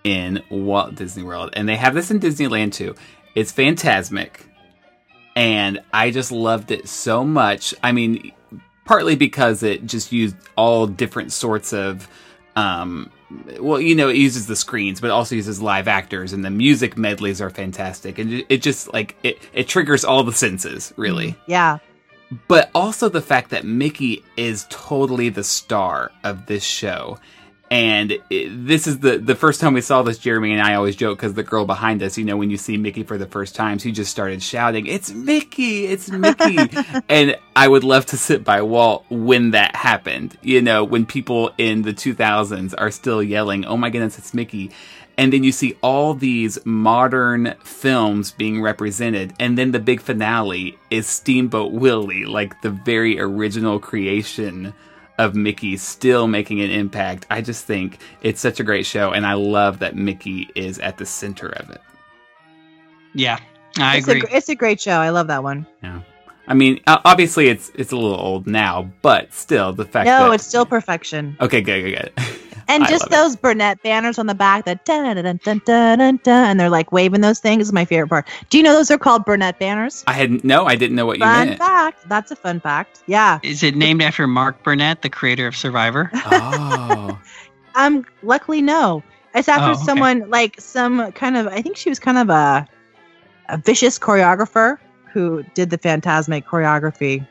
in 0.02 0.42
Walt 0.50 0.96
Disney 0.96 1.22
World, 1.22 1.50
and 1.52 1.68
they 1.68 1.76
have 1.76 1.94
this 1.94 2.10
in 2.10 2.18
Disneyland 2.18 2.72
too. 2.72 2.96
It's 3.36 3.52
Fantasmic, 3.52 4.40
and 5.36 5.80
I 5.92 6.10
just 6.10 6.30
loved 6.32 6.70
it 6.70 6.88
so 6.88 7.24
much. 7.24 7.74
I 7.82 7.92
mean, 7.92 8.32
partly 8.84 9.16
because 9.16 9.62
it 9.62 9.86
just 9.86 10.12
used 10.12 10.36
all 10.56 10.86
different 10.86 11.32
sorts 11.32 11.72
of 11.72 12.08
um 12.56 13.10
well 13.58 13.80
you 13.80 13.96
know 13.96 14.08
it 14.08 14.14
uses 14.16 14.46
the 14.46 14.54
screens 14.54 15.00
but 15.00 15.10
also 15.10 15.34
uses 15.34 15.60
live 15.60 15.88
actors 15.88 16.32
and 16.32 16.44
the 16.44 16.50
music 16.50 16.96
medleys 16.96 17.40
are 17.40 17.50
fantastic 17.50 18.18
and 18.20 18.32
it- 18.32 18.46
it 18.48 18.62
just 18.62 18.92
like 18.92 19.16
it 19.24 19.38
it 19.52 19.66
triggers 19.66 20.04
all 20.04 20.22
the 20.22 20.32
senses 20.32 20.92
really 20.96 21.34
yeah. 21.48 21.78
but 22.46 22.70
also 22.76 23.08
the 23.08 23.20
fact 23.22 23.50
that 23.50 23.64
Mickey 23.64 24.22
is 24.36 24.66
totally 24.70 25.30
the 25.30 25.42
star 25.42 26.12
of 26.22 26.46
this 26.46 26.62
show. 26.62 27.18
And 27.74 28.20
it, 28.30 28.66
this 28.68 28.86
is 28.86 29.00
the 29.00 29.18
the 29.18 29.34
first 29.34 29.60
time 29.60 29.74
we 29.74 29.80
saw 29.80 30.04
this. 30.04 30.16
Jeremy 30.18 30.52
and 30.52 30.62
I 30.62 30.74
always 30.74 30.94
joke 30.94 31.18
because 31.18 31.34
the 31.34 31.42
girl 31.42 31.64
behind 31.64 32.04
us, 32.04 32.16
you 32.16 32.24
know, 32.24 32.36
when 32.36 32.48
you 32.48 32.56
see 32.56 32.76
Mickey 32.76 33.02
for 33.02 33.18
the 33.18 33.26
first 33.26 33.56
time, 33.56 33.78
she 33.78 33.90
just 33.90 34.12
started 34.12 34.44
shouting, 34.44 34.86
"It's 34.86 35.12
Mickey! 35.12 35.86
It's 35.86 36.08
Mickey!" 36.08 36.56
and 37.08 37.36
I 37.56 37.66
would 37.66 37.82
love 37.82 38.06
to 38.06 38.16
sit 38.16 38.44
by 38.44 38.62
Walt 38.62 39.04
when 39.10 39.50
that 39.50 39.74
happened. 39.74 40.38
You 40.40 40.62
know, 40.62 40.84
when 40.84 41.04
people 41.04 41.50
in 41.58 41.82
the 41.82 41.92
2000s 41.92 42.74
are 42.78 42.92
still 42.92 43.20
yelling, 43.20 43.64
"Oh 43.64 43.76
my 43.76 43.90
goodness, 43.90 44.18
it's 44.18 44.32
Mickey!" 44.32 44.70
and 45.18 45.32
then 45.32 45.42
you 45.42 45.50
see 45.50 45.76
all 45.80 46.14
these 46.14 46.64
modern 46.64 47.54
films 47.64 48.30
being 48.32 48.60
represented 48.60 49.32
and 49.38 49.56
then 49.56 49.70
the 49.70 49.78
big 49.78 50.00
finale 50.00 50.76
is 50.90 51.06
steamboat 51.06 51.70
willie 51.70 52.24
like 52.24 52.60
the 52.62 52.70
very 52.70 53.20
original 53.20 53.78
creation 53.78 54.74
of 55.18 55.34
mickey 55.34 55.76
still 55.76 56.26
making 56.26 56.60
an 56.60 56.70
impact 56.70 57.26
i 57.30 57.40
just 57.40 57.64
think 57.64 57.98
it's 58.22 58.40
such 58.40 58.58
a 58.60 58.64
great 58.64 58.84
show 58.84 59.12
and 59.12 59.24
i 59.26 59.32
love 59.34 59.78
that 59.78 59.94
mickey 59.94 60.48
is 60.54 60.78
at 60.80 60.96
the 60.98 61.06
center 61.06 61.48
of 61.50 61.70
it 61.70 61.80
Yeah, 63.14 63.38
I 63.78 63.98
it's 63.98 64.08
agree. 64.08 64.22
A, 64.30 64.36
it's 64.36 64.48
a 64.48 64.54
great 64.56 64.80
show. 64.80 64.98
I 64.98 65.10
love 65.10 65.28
that 65.28 65.42
one. 65.44 65.66
Yeah. 65.82 66.00
I 66.48 66.54
mean 66.54 66.80
obviously 66.86 67.46
it's 67.48 67.70
it's 67.74 67.92
a 67.92 67.96
little 67.96 68.18
old 68.18 68.46
now 68.46 68.90
but 69.02 69.32
still 69.32 69.72
the 69.72 69.84
fact 69.84 70.06
No, 70.06 70.28
that 70.28 70.34
it's 70.34 70.46
still 70.46 70.66
perfection. 70.66 71.36
okay 71.40 71.60
good 71.62 71.82
good 71.84 72.12
good 72.16 72.24
And 72.68 72.84
I 72.84 72.88
just 72.88 73.04
love 73.10 73.12
it. 73.12 73.22
those 73.22 73.36
Burnett 73.36 73.82
banners 73.82 74.18
on 74.18 74.26
the 74.26 74.34
back 74.34 74.64
that 74.64 74.84
dun 74.84 75.16
dun 75.16 75.24
dun 75.24 75.38
dun 75.44 75.60
dun 75.64 75.98
dun 75.98 76.16
dun, 76.22 76.50
and 76.50 76.58
they're 76.60 76.70
like 76.70 76.92
waving 76.92 77.20
those 77.20 77.38
things 77.40 77.66
is 77.66 77.72
my 77.72 77.84
favorite 77.84 78.08
part. 78.08 78.28
Do 78.50 78.56
you 78.58 78.64
know 78.64 78.72
those 78.72 78.90
are 78.90 78.98
called 78.98 79.24
Burnett 79.24 79.58
banners? 79.58 80.02
i 80.06 80.12
had 80.12 80.42
no 80.44 80.66
i 80.66 80.74
didn't 80.76 80.96
know 80.96 81.06
what 81.06 81.18
you 81.18 81.24
meant. 81.24 81.36
Fun 81.36 81.46
meant 81.48 81.58
fact. 81.58 82.08
That's 82.08 82.30
a 82.30 82.36
fun 82.36 82.60
fact. 82.60 83.02
Yeah. 83.06 83.38
Is 83.42 83.62
it 83.62 83.76
named 83.76 84.02
after 84.02 84.26
Mark 84.26 84.62
Burnett, 84.62 85.02
the 85.02 85.10
creator 85.10 85.46
of 85.46 85.56
Survivor? 85.56 86.10
oh 86.14 87.18
Um. 87.76 88.04
Luckily, 88.22 88.62
no. 88.62 89.02
It's 89.34 89.48
after 89.48 89.70
Oh, 89.70 89.72
okay. 89.72 89.82
someone 89.84 90.30
like 90.30 90.60
some 90.60 91.10
kind 91.12 91.36
of. 91.36 91.48
I 91.48 91.60
think 91.60 91.76
she 91.76 91.88
was 91.88 91.98
kind 91.98 92.18
of 92.18 92.30
a 92.30 92.66
a 93.48 93.58
vicious 93.58 93.98
choreographer 93.98 94.78
who 95.12 95.42
did 95.54 95.70
the 95.70 95.78
Fantasmic 95.78 96.44
choreography. 96.44 97.26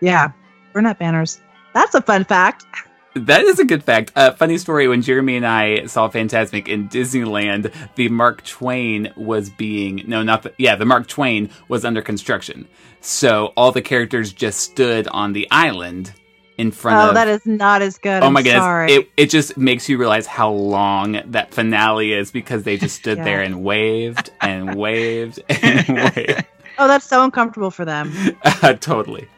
Yeah. 0.00 0.32
Burnett 0.72 0.98
banners. 0.98 1.40
That's 1.74 1.94
a 1.94 2.00
fun 2.02 2.24
fact. 2.24 2.64
That 3.14 3.42
is 3.42 3.58
a 3.58 3.64
good 3.64 3.84
fact. 3.84 4.12
Uh, 4.16 4.32
funny 4.32 4.56
story 4.56 4.88
when 4.88 5.02
Jeremy 5.02 5.36
and 5.36 5.46
I 5.46 5.84
saw 5.86 6.08
Fantasmic 6.08 6.66
in 6.66 6.88
Disneyland, 6.88 7.72
the 7.94 8.08
Mark 8.08 8.42
Twain 8.44 9.12
was 9.16 9.50
being 9.50 10.02
no, 10.06 10.22
not 10.22 10.42
the 10.44 10.54
yeah, 10.58 10.76
the 10.76 10.86
Mark 10.86 11.06
Twain 11.08 11.50
was 11.68 11.84
under 11.84 12.00
construction. 12.00 12.66
So 13.00 13.52
all 13.56 13.70
the 13.72 13.82
characters 13.82 14.32
just 14.32 14.60
stood 14.60 15.08
on 15.08 15.32
the 15.34 15.46
island 15.50 16.12
in 16.56 16.70
front 16.70 16.98
Oh, 16.98 17.04
of 17.04 17.10
Oh, 17.10 17.14
that 17.14 17.28
is 17.28 17.44
not 17.44 17.82
as 17.82 17.98
good. 17.98 18.22
Oh 18.22 18.26
I'm 18.26 18.32
my 18.32 18.42
goodness. 18.42 18.62
Sorry. 18.62 18.92
It 18.92 19.10
it 19.18 19.26
just 19.30 19.58
makes 19.58 19.88
you 19.90 19.98
realize 19.98 20.26
how 20.26 20.50
long 20.50 21.20
that 21.26 21.52
finale 21.52 22.14
is 22.14 22.30
because 22.30 22.62
they 22.62 22.78
just 22.78 22.96
stood 22.96 23.18
Yeah. 23.18 23.24
there 23.24 23.42
and 23.46 23.62
waved 23.62 24.30
and 24.40 24.74
waved 24.74 25.42
and 25.50 25.86
waved. 26.16 26.44
oh, 26.78 26.88
that's 26.88 27.06
so 27.06 27.22
uncomfortable 27.24 27.70
for 27.70 27.84
them. 27.84 28.10
Uh, 28.62 28.72
totally. 28.74 29.28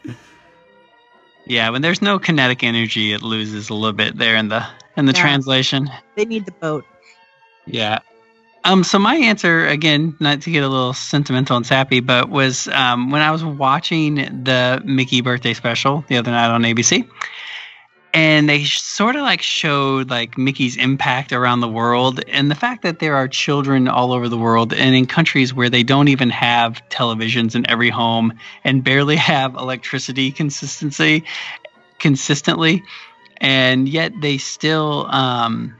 Yeah, 1.47 1.69
when 1.69 1.81
there's 1.81 2.01
no 2.01 2.17
kinetic 2.19 2.63
energy, 2.63 3.13
it 3.13 3.21
loses 3.21 3.69
a 3.69 3.73
little 3.73 3.93
bit 3.93 4.17
there 4.17 4.35
in 4.35 4.49
the 4.49 4.65
in 4.97 5.05
the 5.05 5.13
Yeah. 5.13 5.21
translation. 5.21 5.89
They 6.15 6.25
need 6.25 6.45
the 6.45 6.51
boat. 6.53 6.85
Yeah. 7.65 7.99
Um, 8.63 8.83
so 8.83 8.97
my 8.97 9.15
answer 9.15 9.67
again, 9.67 10.15
not 10.19 10.41
to 10.41 10.51
get 10.51 10.63
a 10.63 10.67
little 10.67 10.93
sentimental 10.93 11.55
and 11.55 11.65
sappy, 11.65 11.99
but 11.99 12.29
was 12.29 12.67
um, 12.69 13.11
when 13.11 13.21
I 13.21 13.29
was 13.29 13.43
watching 13.43 14.15
the 14.15 14.81
Mickey 14.83 15.21
birthday 15.21 15.53
special 15.53 16.03
the 16.07 16.17
other 16.17 16.31
night 16.31 16.49
on 16.49 16.63
ABC, 16.63 17.07
and 18.15 18.47
they 18.47 18.63
sort 18.63 19.17
of 19.17 19.23
like 19.23 19.41
showed 19.41 20.09
like 20.09 20.37
Mickey's 20.37 20.77
impact 20.77 21.33
around 21.33 21.59
the 21.59 21.67
world, 21.67 22.23
and 22.29 22.49
the 22.49 22.55
fact 22.55 22.81
that 22.83 22.99
there 22.99 23.13
are 23.13 23.27
children 23.27 23.89
all 23.89 24.13
over 24.13 24.29
the 24.29 24.37
world 24.37 24.73
and 24.73 24.95
in 24.95 25.05
countries 25.05 25.53
where 25.53 25.69
they 25.69 25.83
don't 25.83 26.07
even 26.07 26.29
have 26.29 26.81
televisions 26.89 27.55
in 27.55 27.69
every 27.69 27.89
home 27.89 28.33
and 28.63 28.85
barely 28.85 29.15
have 29.33 29.53
electricity 29.55 30.31
consistency 30.31 31.25
consistently, 31.99 32.81
and 33.37 33.89
yet 33.89 34.13
they 34.21 34.37
still 34.37 35.07
um, 35.11 35.75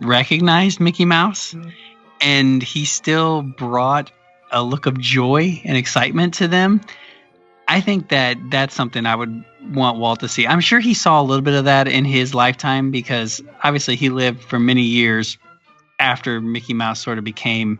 recognized 0.00 0.78
Mickey 0.78 1.06
Mouse 1.06 1.56
and 2.20 2.62
he 2.62 2.84
still 2.84 3.42
brought 3.42 4.10
a 4.52 4.62
look 4.62 4.84
of 4.84 5.00
joy 5.00 5.60
and 5.64 5.76
excitement 5.76 6.34
to 6.34 6.46
them. 6.48 6.82
I 7.72 7.80
think 7.80 8.10
that 8.10 8.36
that's 8.50 8.74
something 8.74 9.06
I 9.06 9.16
would 9.16 9.46
want 9.72 9.98
Walt 9.98 10.20
to 10.20 10.28
see. 10.28 10.46
I'm 10.46 10.60
sure 10.60 10.78
he 10.78 10.92
saw 10.92 11.22
a 11.22 11.24
little 11.24 11.40
bit 11.40 11.54
of 11.54 11.64
that 11.64 11.88
in 11.88 12.04
his 12.04 12.34
lifetime 12.34 12.90
because 12.90 13.40
obviously 13.64 13.96
he 13.96 14.10
lived 14.10 14.42
for 14.42 14.58
many 14.58 14.82
years 14.82 15.38
after 15.98 16.38
Mickey 16.42 16.74
Mouse 16.74 17.02
sort 17.02 17.16
of 17.16 17.24
became 17.24 17.78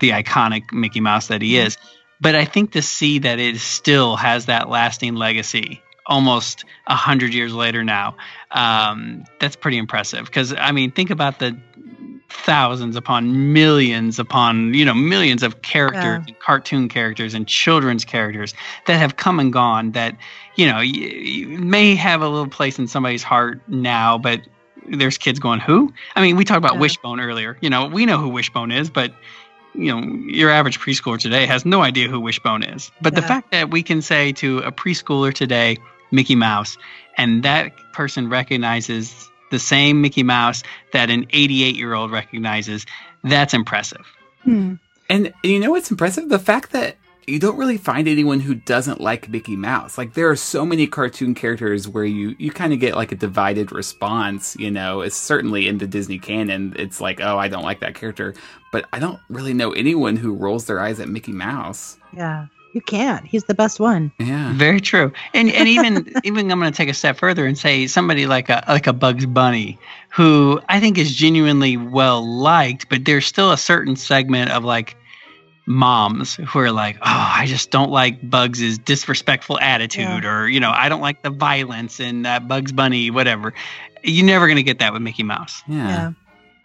the 0.00 0.10
iconic 0.10 0.70
Mickey 0.70 1.00
Mouse 1.00 1.28
that 1.28 1.40
he 1.40 1.56
is. 1.56 1.78
But 2.20 2.34
I 2.34 2.44
think 2.44 2.72
to 2.72 2.82
see 2.82 3.20
that 3.20 3.38
it 3.38 3.56
still 3.56 4.16
has 4.16 4.46
that 4.46 4.68
lasting 4.68 5.14
legacy 5.14 5.80
almost 6.04 6.66
a 6.86 6.94
hundred 6.94 7.32
years 7.32 7.54
later 7.54 7.82
now, 7.82 8.16
um, 8.50 9.24
that's 9.40 9.56
pretty 9.56 9.78
impressive. 9.78 10.26
Because 10.26 10.52
I 10.52 10.72
mean, 10.72 10.90
think 10.90 11.08
about 11.08 11.38
the 11.38 11.58
thousands 12.32 12.96
upon 12.96 13.52
millions 13.52 14.18
upon 14.18 14.74
you 14.74 14.84
know 14.84 14.94
millions 14.94 15.42
of 15.42 15.62
characters 15.62 16.02
Yeah. 16.02 16.24
and 16.26 16.38
cartoon 16.40 16.88
characters 16.88 17.34
and 17.34 17.46
children's 17.46 18.04
characters 18.04 18.54
that 18.86 18.98
have 18.98 19.16
come 19.16 19.38
and 19.38 19.52
gone 19.52 19.92
that 19.92 20.16
you 20.56 20.66
know 20.66 20.80
may 21.60 21.94
have 21.94 22.20
a 22.22 22.28
little 22.28 22.48
place 22.48 22.78
in 22.78 22.88
somebody's 22.88 23.22
heart 23.22 23.60
now 23.68 24.18
but 24.18 24.40
there's 24.88 25.18
kids 25.18 25.38
going 25.38 25.60
who 25.60 25.92
i 26.16 26.22
mean 26.22 26.34
we 26.36 26.44
talked 26.44 26.58
about 26.58 26.74
Yeah. 26.74 26.80
wishbone 26.80 27.20
earlier 27.20 27.56
you 27.60 27.70
know 27.70 27.86
we 27.86 28.06
know 28.06 28.18
who 28.18 28.28
wishbone 28.28 28.72
is 28.72 28.90
but 28.90 29.12
you 29.74 29.94
know 29.94 30.02
your 30.26 30.50
average 30.50 30.80
preschooler 30.80 31.18
today 31.18 31.46
has 31.46 31.64
no 31.64 31.82
idea 31.82 32.08
who 32.08 32.18
wishbone 32.18 32.62
is 32.64 32.90
but 33.02 33.14
the 33.14 33.22
fact 33.22 33.52
that 33.52 33.70
we 33.70 33.82
can 33.82 34.02
say 34.02 34.32
to 34.32 34.58
a 34.60 34.72
preschooler 34.72 35.32
today 35.32 35.76
mickey 36.10 36.34
mouse 36.34 36.76
and 37.16 37.42
that 37.42 37.72
person 37.92 38.28
recognizes 38.28 39.30
the 39.52 39.60
same 39.60 40.00
mickey 40.00 40.24
mouse 40.24 40.64
that 40.92 41.08
an 41.10 41.26
88 41.30 41.76
year 41.76 41.94
old 41.94 42.10
recognizes 42.10 42.84
that's 43.22 43.54
impressive 43.54 44.04
Hmm. 44.44 44.74
And 45.08 45.32
you 45.42 45.58
know 45.58 45.70
what's 45.70 45.90
impressive? 45.90 46.28
The 46.28 46.38
fact 46.38 46.72
that 46.72 46.96
you 47.26 47.38
don't 47.38 47.56
really 47.56 47.76
find 47.76 48.08
anyone 48.08 48.40
who 48.40 48.54
doesn't 48.54 49.00
like 49.00 49.28
Mickey 49.28 49.54
Mouse. 49.54 49.96
Like 49.96 50.14
there 50.14 50.28
are 50.28 50.36
so 50.36 50.66
many 50.66 50.86
cartoon 50.86 51.34
characters 51.34 51.86
where 51.86 52.04
you 52.04 52.34
you 52.38 52.50
kind 52.50 52.72
of 52.72 52.80
get 52.80 52.96
like 52.96 53.12
a 53.12 53.16
divided 53.16 53.70
response. 53.72 54.56
You 54.58 54.70
know, 54.70 55.02
it's 55.02 55.16
certainly 55.16 55.68
in 55.68 55.78
the 55.78 55.86
Disney 55.86 56.18
canon. 56.18 56.74
It's 56.76 57.00
like, 57.00 57.20
oh, 57.20 57.38
I 57.38 57.48
don't 57.48 57.62
like 57.62 57.80
that 57.80 57.94
character, 57.94 58.34
but 58.72 58.86
I 58.92 58.98
don't 58.98 59.20
really 59.28 59.54
know 59.54 59.72
anyone 59.72 60.16
who 60.16 60.34
rolls 60.34 60.66
their 60.66 60.80
eyes 60.80 60.98
at 60.98 61.08
Mickey 61.08 61.32
Mouse. 61.32 61.98
Yeah. 62.16 62.46
You 62.72 62.80
can't. 62.80 63.26
He's 63.26 63.44
the 63.44 63.54
best 63.54 63.78
one. 63.78 64.12
Yeah, 64.18 64.52
Very 64.54 64.80
true. 64.80 65.12
And 65.34 65.52
and 65.52 65.68
even 65.68 66.12
even 66.24 66.50
I'm 66.50 66.58
going 66.58 66.72
to 66.72 66.76
take 66.76 66.88
a 66.88 66.94
step 66.94 67.18
further 67.18 67.46
and 67.46 67.56
say 67.58 67.86
somebody 67.86 68.26
like 68.26 68.48
a 68.48 68.64
like 68.66 68.86
a 68.86 68.92
Bugs 68.92 69.26
Bunny 69.26 69.78
who 70.08 70.60
I 70.68 70.80
think 70.80 70.98
is 70.98 71.14
genuinely 71.14 71.76
well 71.76 72.26
liked, 72.26 72.88
but 72.88 73.04
there's 73.04 73.26
still 73.26 73.52
a 73.52 73.58
certain 73.58 73.96
segment 73.96 74.50
of 74.50 74.64
like 74.64 74.96
moms 75.66 76.34
who 76.34 76.58
are 76.58 76.72
like, 76.72 76.96
"Oh, 76.96 77.02
I 77.04 77.44
just 77.46 77.70
don't 77.70 77.90
like 77.90 78.28
Bugs's 78.28 78.78
disrespectful 78.78 79.58
attitude 79.60 80.24
or, 80.24 80.48
you 80.48 80.58
know, 80.58 80.72
I 80.74 80.88
don't 80.88 81.00
like 81.00 81.22
the 81.22 81.30
violence 81.30 82.00
in 82.00 82.26
uh, 82.26 82.40
Bugs 82.40 82.72
Bunny 82.72 83.10
whatever." 83.10 83.52
You're 84.04 84.26
never 84.26 84.46
going 84.46 84.56
to 84.56 84.64
get 84.64 84.80
that 84.80 84.92
with 84.92 85.02
Mickey 85.02 85.22
Mouse. 85.22 85.62
yeah. 85.68 85.88
Yeah. 85.88 86.12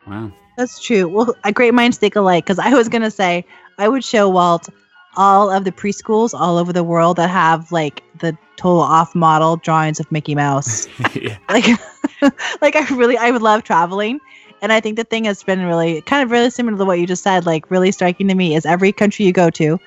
Wow. 0.07 0.31
That's 0.57 0.81
true. 0.81 1.07
Well, 1.07 1.35
a 1.43 1.51
great 1.51 1.73
minds 1.75 1.97
think 1.97 2.15
alike 2.15 2.45
because 2.45 2.57
I 2.57 2.73
was 2.73 2.89
gonna 2.89 3.11
say 3.11 3.45
I 3.77 3.88
would 3.88 4.03
show 4.03 4.27
Walt 4.27 4.69
all 5.18 5.52
of 5.52 5.64
the 5.64 5.72
preschools 5.72 6.34
all 6.34 6.57
over 6.57 6.72
the 6.72 6.84
world 6.84 7.18
that 7.18 7.30
have 7.30 7.72
like 7.72 8.03
the 8.19 8.38
total 8.56 8.81
off 8.81 9.14
model 9.15 9.57
drawings 9.57 9.99
of 9.99 10.11
Mickey 10.11 10.35
Mouse. 10.35 10.88
yeah. 11.14 11.38
like, 11.49 11.65
like 12.61 12.76
I 12.76 12.88
really 12.95 13.18
I 13.18 13.31
would 13.31 13.41
love 13.41 13.64
traveling, 13.64 14.19
and 14.61 14.72
I 14.72 14.80
think 14.80 14.95
the 14.95 15.03
thing 15.03 15.26
has 15.26 15.44
been 15.44 15.65
really 15.65 16.02
kind 16.02 16.23
of 16.23 16.31
really 16.31 16.49
similar 16.49 16.77
to 16.77 16.85
what 16.85 16.99
you 16.99 17.07
just 17.07 17.23
said. 17.23 17.45
Like 17.45 17.69
really 17.69 17.91
striking 17.91 18.27
to 18.30 18.35
me 18.35 18.56
is 18.56 18.65
every 18.65 18.91
country 18.91 19.26
you 19.26 19.34
go 19.34 19.49
to 19.52 19.80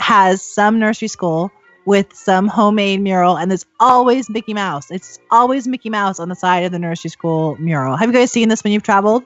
has 0.00 0.42
some 0.42 0.78
nursery 0.78 1.08
school 1.08 1.50
with 1.84 2.12
some 2.14 2.48
homemade 2.48 3.00
mural, 3.00 3.38
and 3.38 3.50
there's 3.50 3.66
always 3.80 4.28
Mickey 4.28 4.52
Mouse. 4.52 4.90
It's 4.90 5.18
always 5.30 5.66
Mickey 5.66 5.90
Mouse 5.90 6.20
on 6.20 6.28
the 6.28 6.34
side 6.34 6.64
of 6.64 6.72
the 6.72 6.78
nursery 6.78 7.10
school 7.10 7.56
mural. 7.56 7.96
Have 7.96 8.10
you 8.10 8.14
guys 8.14 8.30
seen 8.30 8.48
this 8.48 8.62
when 8.62 8.72
you've 8.72 8.82
traveled? 8.82 9.24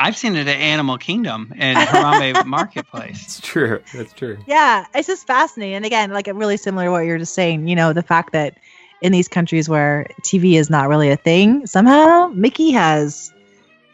I've 0.00 0.16
seen 0.16 0.36
it 0.36 0.46
at 0.46 0.56
Animal 0.56 0.96
Kingdom 0.96 1.52
and 1.56 1.76
Harambe 1.88 2.46
Marketplace. 2.46 3.22
It's 3.24 3.40
true. 3.40 3.82
That's 3.92 4.12
true. 4.12 4.38
Yeah, 4.46 4.86
it's 4.94 5.08
just 5.08 5.26
fascinating. 5.26 5.74
And 5.74 5.84
again, 5.84 6.12
like 6.12 6.28
really 6.32 6.56
similar 6.56 6.84
to 6.86 6.90
what 6.92 7.00
you're 7.00 7.18
just 7.18 7.34
saying, 7.34 7.66
you 7.66 7.74
know, 7.74 7.92
the 7.92 8.02
fact 8.02 8.32
that 8.32 8.58
in 9.02 9.10
these 9.12 9.26
countries 9.28 9.68
where 9.68 10.06
TV 10.22 10.54
is 10.54 10.70
not 10.70 10.88
really 10.88 11.10
a 11.10 11.16
thing, 11.16 11.66
somehow 11.66 12.28
Mickey 12.32 12.70
has 12.70 13.32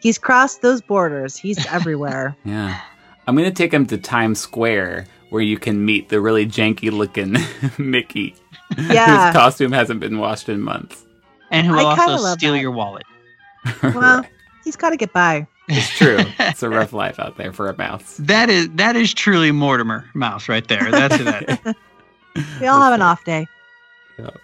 he's 0.01 0.19
crossed 0.19 0.61
those 0.61 0.83
borders. 0.83 1.37
He's 1.37 1.65
everywhere. 1.73 2.37
Yeah. 2.45 2.81
I'm 3.27 3.35
going 3.35 3.49
to 3.49 3.55
take 3.55 3.73
him 3.73 3.87
to 3.87 3.97
Times 3.97 4.39
Square 4.41 5.07
where 5.31 5.41
you 5.43 5.59
can 5.59 5.85
meet 5.85 6.11
the 6.11 6.21
really 6.21 6.45
janky 6.47 6.93
looking 6.93 7.37
Mickey 7.79 8.35
Yeah. 8.77 9.27
whose 9.27 9.33
costume 9.35 9.73
hasn't 9.73 10.01
been 10.01 10.19
washed 10.19 10.51
in 10.51 10.61
months. 10.61 11.03
And 11.51 11.67
who 11.67 11.73
will 11.73 11.87
also 11.87 12.35
steal 12.37 12.53
that. 12.53 12.61
your 12.61 12.71
wallet. 12.73 13.05
well, 13.83 14.25
he's 14.65 14.77
got 14.77 14.91
to 14.91 14.97
get 14.97 15.13
by. 15.13 15.47
It's 15.69 15.89
true. 15.91 16.19
it's 16.39 16.63
a 16.63 16.69
rough 16.69 16.93
life 17.05 17.19
out 17.19 17.37
there 17.37 17.53
for 17.53 17.69
a 17.69 17.77
mouse. 17.77 18.17
That 18.19 18.51
is 18.51 18.69
that 18.75 18.97
is 18.97 19.15
truly 19.15 19.51
Mortimer 19.53 20.09
Mouse 20.15 20.49
right 20.49 20.67
there. 20.67 20.91
That's 20.91 21.17
who 21.17 21.25
that 21.25 21.49
is. 21.67 21.75
We 22.61 22.67
all 22.67 22.81
have 22.81 22.93
an 22.93 23.03
off 23.03 23.25
day. 23.25 23.47
Yep. 24.19 24.37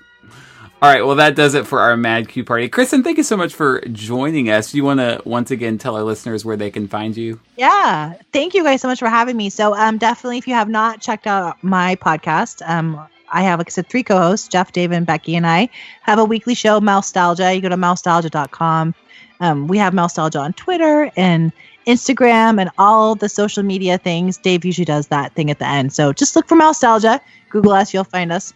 All 0.82 0.90
right, 0.90 1.04
well, 1.04 1.16
that 1.16 1.34
does 1.36 1.52
it 1.52 1.66
for 1.66 1.80
our 1.80 1.94
Mad 1.94 2.30
Q 2.30 2.42
party. 2.42 2.66
Kristen, 2.70 3.02
thank 3.02 3.18
you 3.18 3.22
so 3.22 3.36
much 3.36 3.52
for 3.52 3.82
joining 3.92 4.48
us. 4.48 4.70
Do 4.70 4.78
you 4.78 4.84
want 4.84 5.00
to 5.00 5.20
once 5.26 5.50
again 5.50 5.76
tell 5.76 5.94
our 5.94 6.02
listeners 6.02 6.42
where 6.42 6.56
they 6.56 6.70
can 6.70 6.88
find 6.88 7.14
you? 7.14 7.38
Yeah. 7.58 8.14
Thank 8.32 8.54
you 8.54 8.64
guys 8.64 8.80
so 8.80 8.88
much 8.88 8.98
for 8.98 9.08
having 9.08 9.36
me. 9.36 9.50
So 9.50 9.74
um 9.76 9.98
definitely 9.98 10.38
if 10.38 10.48
you 10.48 10.54
have 10.54 10.70
not 10.70 11.02
checked 11.02 11.26
out 11.26 11.62
my 11.62 11.96
podcast, 11.96 12.66
um 12.66 12.98
I 13.32 13.42
have 13.42 13.58
like 13.60 13.68
I 13.68 13.70
said 13.70 13.88
three 13.88 14.02
co-hosts, 14.02 14.48
Jeff, 14.48 14.72
David, 14.72 14.96
and 14.96 15.06
Becky, 15.06 15.36
and 15.36 15.46
I 15.46 15.68
have 16.02 16.18
a 16.18 16.24
weekly 16.24 16.54
show, 16.54 16.80
Mousetalgia. 16.80 17.54
You 17.54 17.60
go 17.60 17.68
to 17.68 17.76
mousetalgia.com. 17.76 18.94
Um, 19.40 19.66
we 19.66 19.78
have 19.78 19.92
Mousetalgia 19.92 20.40
on 20.40 20.52
Twitter 20.52 21.10
and 21.16 21.52
Instagram 21.86 22.60
and 22.60 22.70
all 22.78 23.14
the 23.14 23.28
social 23.28 23.62
media 23.62 23.98
things. 23.98 24.36
Dave 24.36 24.64
usually 24.64 24.84
does 24.84 25.08
that 25.08 25.32
thing 25.34 25.50
at 25.50 25.58
the 25.58 25.66
end. 25.66 25.92
So 25.92 26.12
just 26.12 26.36
look 26.36 26.46
for 26.46 26.56
Mousetalgia. 26.56 27.20
Google 27.48 27.72
us, 27.72 27.92
you'll 27.92 28.04
find 28.04 28.32
us. 28.32 28.52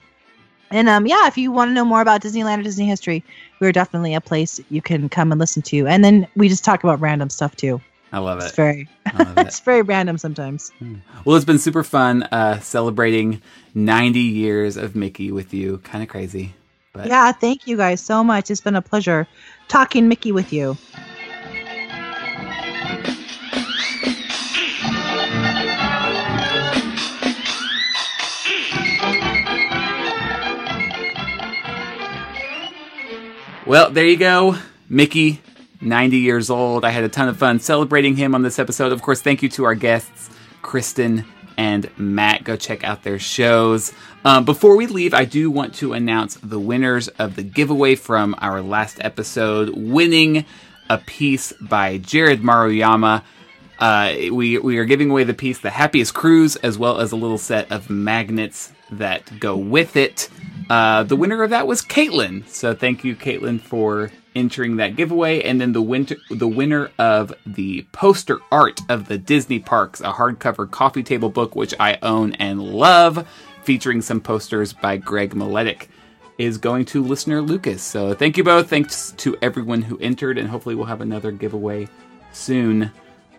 And 0.70 0.88
um, 0.88 1.06
yeah, 1.06 1.26
if 1.26 1.38
you 1.38 1.52
want 1.52 1.70
to 1.70 1.74
know 1.74 1.84
more 1.84 2.00
about 2.00 2.20
Disneyland 2.20 2.60
or 2.60 2.62
Disney 2.62 2.86
history, 2.86 3.24
we're 3.60 3.72
definitely 3.72 4.14
a 4.14 4.20
place 4.20 4.60
you 4.70 4.82
can 4.82 5.08
come 5.08 5.30
and 5.32 5.38
listen 5.38 5.62
to. 5.62 5.86
And 5.86 6.04
then 6.04 6.26
we 6.36 6.48
just 6.48 6.64
talk 6.64 6.84
about 6.84 7.00
random 7.00 7.30
stuff 7.30 7.56
too. 7.56 7.80
I 8.12 8.18
love 8.18 8.38
it. 8.40 8.44
It's 8.44 8.56
very 8.56 8.88
I 9.06 9.22
love 9.22 9.38
it. 9.38 9.46
it's 9.46 9.60
very 9.60 9.82
random 9.82 10.18
sometimes. 10.18 10.70
Well, 11.24 11.36
it's 11.36 11.44
been 11.44 11.58
super 11.58 11.82
fun 11.82 12.24
uh, 12.24 12.60
celebrating 12.60 13.42
90 13.74 14.20
years 14.20 14.76
of 14.76 14.94
Mickey 14.94 15.32
with 15.32 15.52
you. 15.52 15.78
Kind 15.78 16.02
of 16.02 16.08
crazy. 16.08 16.54
But 16.94 17.08
Yeah, 17.08 17.32
thank 17.32 17.66
you 17.66 17.76
guys 17.76 18.00
so 18.00 18.24
much. 18.24 18.50
It's 18.50 18.60
been 18.60 18.76
a 18.76 18.82
pleasure 18.82 19.26
talking 19.68 20.08
Mickey 20.08 20.32
with 20.32 20.52
you. 20.52 20.78
Well, 33.66 33.90
there 33.90 34.06
you 34.06 34.16
go. 34.16 34.56
Mickey, 34.88 35.40
90 35.80 36.18
years 36.18 36.48
old. 36.48 36.84
I 36.84 36.90
had 36.90 37.02
a 37.02 37.08
ton 37.08 37.28
of 37.28 37.38
fun 37.38 37.58
celebrating 37.58 38.14
him 38.14 38.34
on 38.34 38.42
this 38.42 38.58
episode. 38.58 38.92
Of 38.92 39.02
course, 39.02 39.20
thank 39.20 39.42
you 39.42 39.48
to 39.50 39.64
our 39.64 39.74
guests, 39.74 40.30
Kristen 40.62 41.24
and 41.56 41.90
Matt. 41.98 42.44
Go 42.44 42.56
check 42.56 42.84
out 42.84 43.02
their 43.02 43.18
shows. 43.18 43.92
Um, 44.24 44.44
before 44.44 44.76
we 44.76 44.86
leave, 44.86 45.14
I 45.14 45.24
do 45.24 45.50
want 45.50 45.74
to 45.76 45.92
announce 45.92 46.36
the 46.36 46.58
winners 46.58 47.08
of 47.08 47.36
the 47.36 47.42
giveaway 47.42 47.94
from 47.94 48.34
our 48.38 48.62
last 48.62 48.98
episode, 49.00 49.70
winning 49.70 50.46
a 50.88 50.98
piece 50.98 51.52
by 51.60 51.98
Jerrod 51.98 52.40
Maruyama. 52.40 53.22
Uh, 53.78 54.14
we 54.32 54.58
we 54.58 54.78
are 54.78 54.84
giving 54.84 55.10
away 55.10 55.24
the 55.24 55.34
piece, 55.34 55.58
the 55.58 55.70
happiest 55.70 56.14
cruise, 56.14 56.56
as 56.56 56.78
well 56.78 57.00
as 57.00 57.12
a 57.12 57.16
little 57.16 57.38
set 57.38 57.70
of 57.72 57.90
magnets 57.90 58.72
that 58.92 59.40
go 59.40 59.56
with 59.56 59.96
it. 59.96 60.28
Uh, 60.70 61.02
the 61.02 61.16
winner 61.16 61.42
of 61.42 61.50
that 61.50 61.66
was 61.66 61.82
Caitlin. 61.82 62.46
So 62.48 62.74
thank 62.74 63.04
you, 63.04 63.16
Caitlin, 63.16 63.60
for 63.60 64.10
entering 64.34 64.76
that 64.76 64.96
giveaway. 64.96 65.42
And 65.42 65.60
then 65.60 65.72
the 65.72 65.82
winter, 65.82 66.16
the 66.30 66.48
winner 66.48 66.90
of 66.98 67.32
the 67.46 67.86
poster 67.92 68.40
art 68.50 68.80
of 68.88 69.08
the 69.08 69.18
Disney 69.18 69.58
Parks, 69.58 70.00
a 70.00 70.12
hardcover 70.12 70.70
coffee 70.70 71.02
table 71.02 71.30
book, 71.30 71.54
which 71.54 71.74
I 71.78 71.98
own 72.02 72.32
and 72.34 72.62
love, 72.62 73.26
featuring 73.62 74.02
some 74.02 74.20
posters 74.20 74.72
by 74.72 74.96
Greg 74.96 75.34
Maletic, 75.34 75.88
is 76.38 76.58
going 76.58 76.84
to 76.86 77.02
listener 77.02 77.40
Lucas. 77.40 77.82
So 77.82 78.14
thank 78.14 78.36
you 78.36 78.44
both. 78.44 78.68
Thanks 78.68 79.12
to 79.18 79.36
everyone 79.40 79.82
who 79.82 79.98
entered, 79.98 80.38
and 80.38 80.48
hopefully 80.48 80.74
we'll 80.74 80.86
have 80.86 81.00
another 81.00 81.30
giveaway 81.30 81.88
soon. 82.32 82.90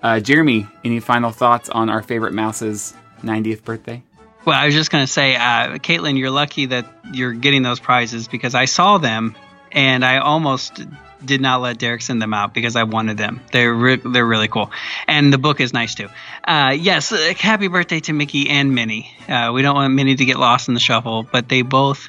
Uh, 0.02 0.20
Jeremy, 0.20 0.68
any 0.84 1.00
final 1.00 1.32
thoughts 1.32 1.70
on 1.70 1.90
our 1.90 2.02
favorite 2.02 2.34
mouse's 2.34 2.94
90th 3.22 3.64
birthday? 3.64 4.04
Well, 4.46 4.58
I 4.58 4.68
was 4.68 4.76
just 4.76 4.92
going 4.92 5.04
to 5.04 5.12
say, 5.12 5.36
uh, 5.36 5.80
Caitlin, 5.80 6.20
you're 6.20 6.30
lucky 6.30 6.68
that 6.68 6.86
you're 7.12 7.34
getting 7.34 7.64
those 7.64 7.80
prizes 7.80 8.28
because 8.28 8.54
I 8.54 8.66
saw 8.66 9.00
them 9.00 9.36
and 9.76 10.04
I 10.06 10.18
almost 10.18 10.82
did 11.24 11.42
not 11.42 11.62
let 11.62 11.78
Derek 11.78 12.02
send 12.02 12.22
them 12.22 12.34
out 12.34 12.54
because 12.54 12.76
I 12.76 12.84
wanted 12.84 13.18
them. 13.18 13.42
They're 13.52 13.74
re- 13.74 14.02
they're 14.04 14.26
really 14.26 14.48
cool, 14.48 14.72
and 15.08 15.32
the 15.32 15.38
book 15.38 15.60
is 15.60 15.74
nice 15.74 15.94
too. 15.94 16.08
Uh, 16.44 16.76
yes, 16.80 17.12
uh, 17.12 17.34
happy 17.38 17.68
birthday 17.68 18.00
to 18.02 18.14
Mickey 18.14 18.50
and 18.50 18.74
Minnie. 18.74 19.12
Uh, 19.28 19.52
we 19.54 19.62
don't 19.62 19.76
want 19.76 19.94
Minnie 19.94 20.16
to 20.16 20.26
get 20.26 20.38
lost 20.38 20.70
in 20.70 20.74
the 20.74 20.80
shuffle, 20.80 21.24
but 21.24 21.50
they 21.50 21.62
both 21.62 22.08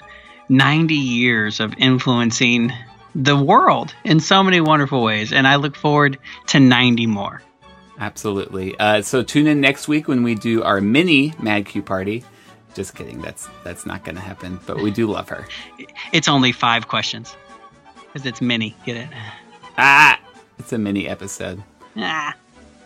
90 0.49 0.95
years 0.95 1.61
of 1.61 1.75
influencing 1.77 2.73
the 3.15 3.37
world 3.37 3.95
in 4.05 4.21
so 4.21 4.43
many 4.43 4.61
wonderful 4.61 5.03
ways, 5.03 5.33
and 5.33 5.47
I 5.47 5.57
look 5.57 5.75
forward 5.75 6.19
to 6.49 6.61
90 6.61 7.07
more. 7.07 7.43
Absolutely. 7.99 8.79
Uh, 8.79 9.01
so 9.01 9.23
tune 9.23 9.47
in 9.47 9.61
next 9.61 9.89
week 9.89 10.07
when 10.07 10.23
we 10.23 10.35
do 10.35 10.63
our 10.63 10.81
mini 10.81 11.33
Mad 11.41 11.65
Q 11.67 11.83
party. 11.83 12.25
Just 12.75 12.95
kidding. 12.95 13.23
That's 13.23 13.49
that's 13.65 13.87
not 13.87 14.05
going 14.05 14.17
to 14.17 14.21
happen. 14.21 14.61
But 14.67 14.83
we 14.83 14.91
do 14.91 15.07
love 15.07 15.31
her. 15.31 15.49
It's 16.13 16.29
only 16.29 16.53
five 16.53 16.89
questions 16.89 17.35
because 18.17 18.27
it's 18.27 18.41
mini. 18.41 18.75
Get 18.87 18.97
it? 18.97 19.09
Ah, 19.77 20.19
it's 20.59 20.73
a 20.73 20.79
mini 20.79 21.07
episode. 21.07 21.63
Ah. 21.99 22.35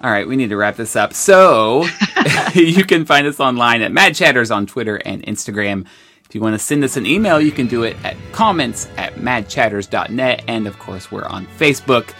All 0.03 0.11
right, 0.11 0.27
we 0.27 0.35
need 0.35 0.49
to 0.49 0.57
wrap 0.57 0.75
this 0.75 0.97
up. 0.97 1.15
So 1.15 1.87
you 2.55 2.85
can 2.85 3.05
find 3.05 3.29
us 3.29 3.39
online 3.39 3.83
at 3.83 3.93
Mad 3.93 4.17
Chatters 4.17 4.51
on 4.51 4.67
Twitter 4.67 4.97
and 4.97 5.23
Instagram. 5.23 5.87
If 6.25 6.35
you 6.35 6.41
want 6.41 6.55
to 6.55 6.59
send 6.59 6.83
us 6.83 6.97
an 6.97 7.07
email, 7.07 7.41
you 7.41 7.53
can 7.53 7.69
do 7.69 7.85
it 7.85 7.97
at 8.05 8.17
comments 8.33 8.89
at 8.97 9.15
madchatters.net. 9.17 10.45
And 10.49 10.67
of 10.67 10.79
course, 10.81 11.13
we're 11.13 11.27
on 11.27 11.47
Facebook. 11.47 12.13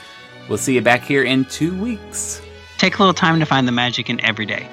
We'll 0.49 0.59
see 0.59 0.75
you 0.75 0.81
back 0.81 1.03
here 1.03 1.25
in 1.25 1.47
two 1.47 1.77
weeks. 1.83 2.41
Take 2.79 2.97
a 2.97 3.03
little 3.03 3.15
time 3.15 3.41
to 3.41 3.47
find 3.47 3.67
the 3.67 3.73
magic 3.73 4.09
in 4.09 4.25
every 4.25 4.47
day. 4.47 4.69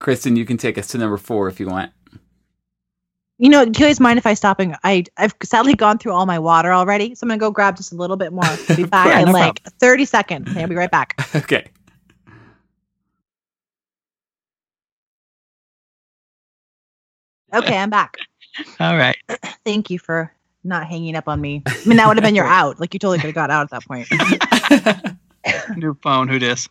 Kristen, 0.00 0.36
you 0.36 0.44
can 0.44 0.56
take 0.56 0.78
us 0.78 0.86
to 0.88 0.98
number 0.98 1.16
four 1.16 1.48
if 1.48 1.58
you 1.60 1.66
want. 1.66 1.92
You 3.40 3.48
know, 3.50 3.64
do 3.64 3.80
you 3.80 3.86
guys 3.86 4.00
mind 4.00 4.18
if 4.18 4.26
I 4.26 4.34
stop 4.34 4.58
and 4.58 4.76
I 4.82 5.04
I've 5.16 5.34
sadly 5.44 5.74
gone 5.74 5.98
through 5.98 6.12
all 6.12 6.26
my 6.26 6.38
water 6.40 6.72
already, 6.72 7.14
so 7.14 7.24
I'm 7.24 7.28
gonna 7.28 7.38
go 7.38 7.50
grab 7.52 7.76
just 7.76 7.92
a 7.92 7.94
little 7.94 8.16
bit 8.16 8.32
more. 8.32 8.44
I'll 8.44 8.76
be 8.76 8.84
back 8.86 9.06
Yeah, 9.06 9.20
in 9.20 9.26
no 9.26 9.32
like 9.32 9.62
30 9.62 10.04
seconds. 10.04 10.56
I'll 10.56 10.66
be 10.66 10.74
right 10.74 10.90
back. 10.90 11.14
Okay. 11.36 11.66
Okay, 17.54 17.78
I'm 17.78 17.90
back. 17.90 18.16
All 18.80 18.96
right. 18.96 19.16
Thank 19.64 19.88
you 19.88 19.98
for 19.98 20.32
not 20.64 20.86
hanging 20.86 21.14
up 21.16 21.28
on 21.28 21.40
me. 21.40 21.62
I 21.66 21.82
mean, 21.86 21.96
that 21.96 22.06
would 22.06 22.16
have 22.16 22.24
been 22.24 22.34
your 22.34 22.46
out. 22.46 22.78
Like 22.78 22.92
you 22.92 22.98
totally 23.00 23.18
could 23.18 23.26
have 23.26 23.34
got 23.34 23.50
out 23.50 23.62
at 23.62 23.70
that 23.70 23.84
point. 23.86 25.78
New 25.78 25.94
phone. 26.02 26.28
Who 26.28 26.38
dis? 26.38 26.68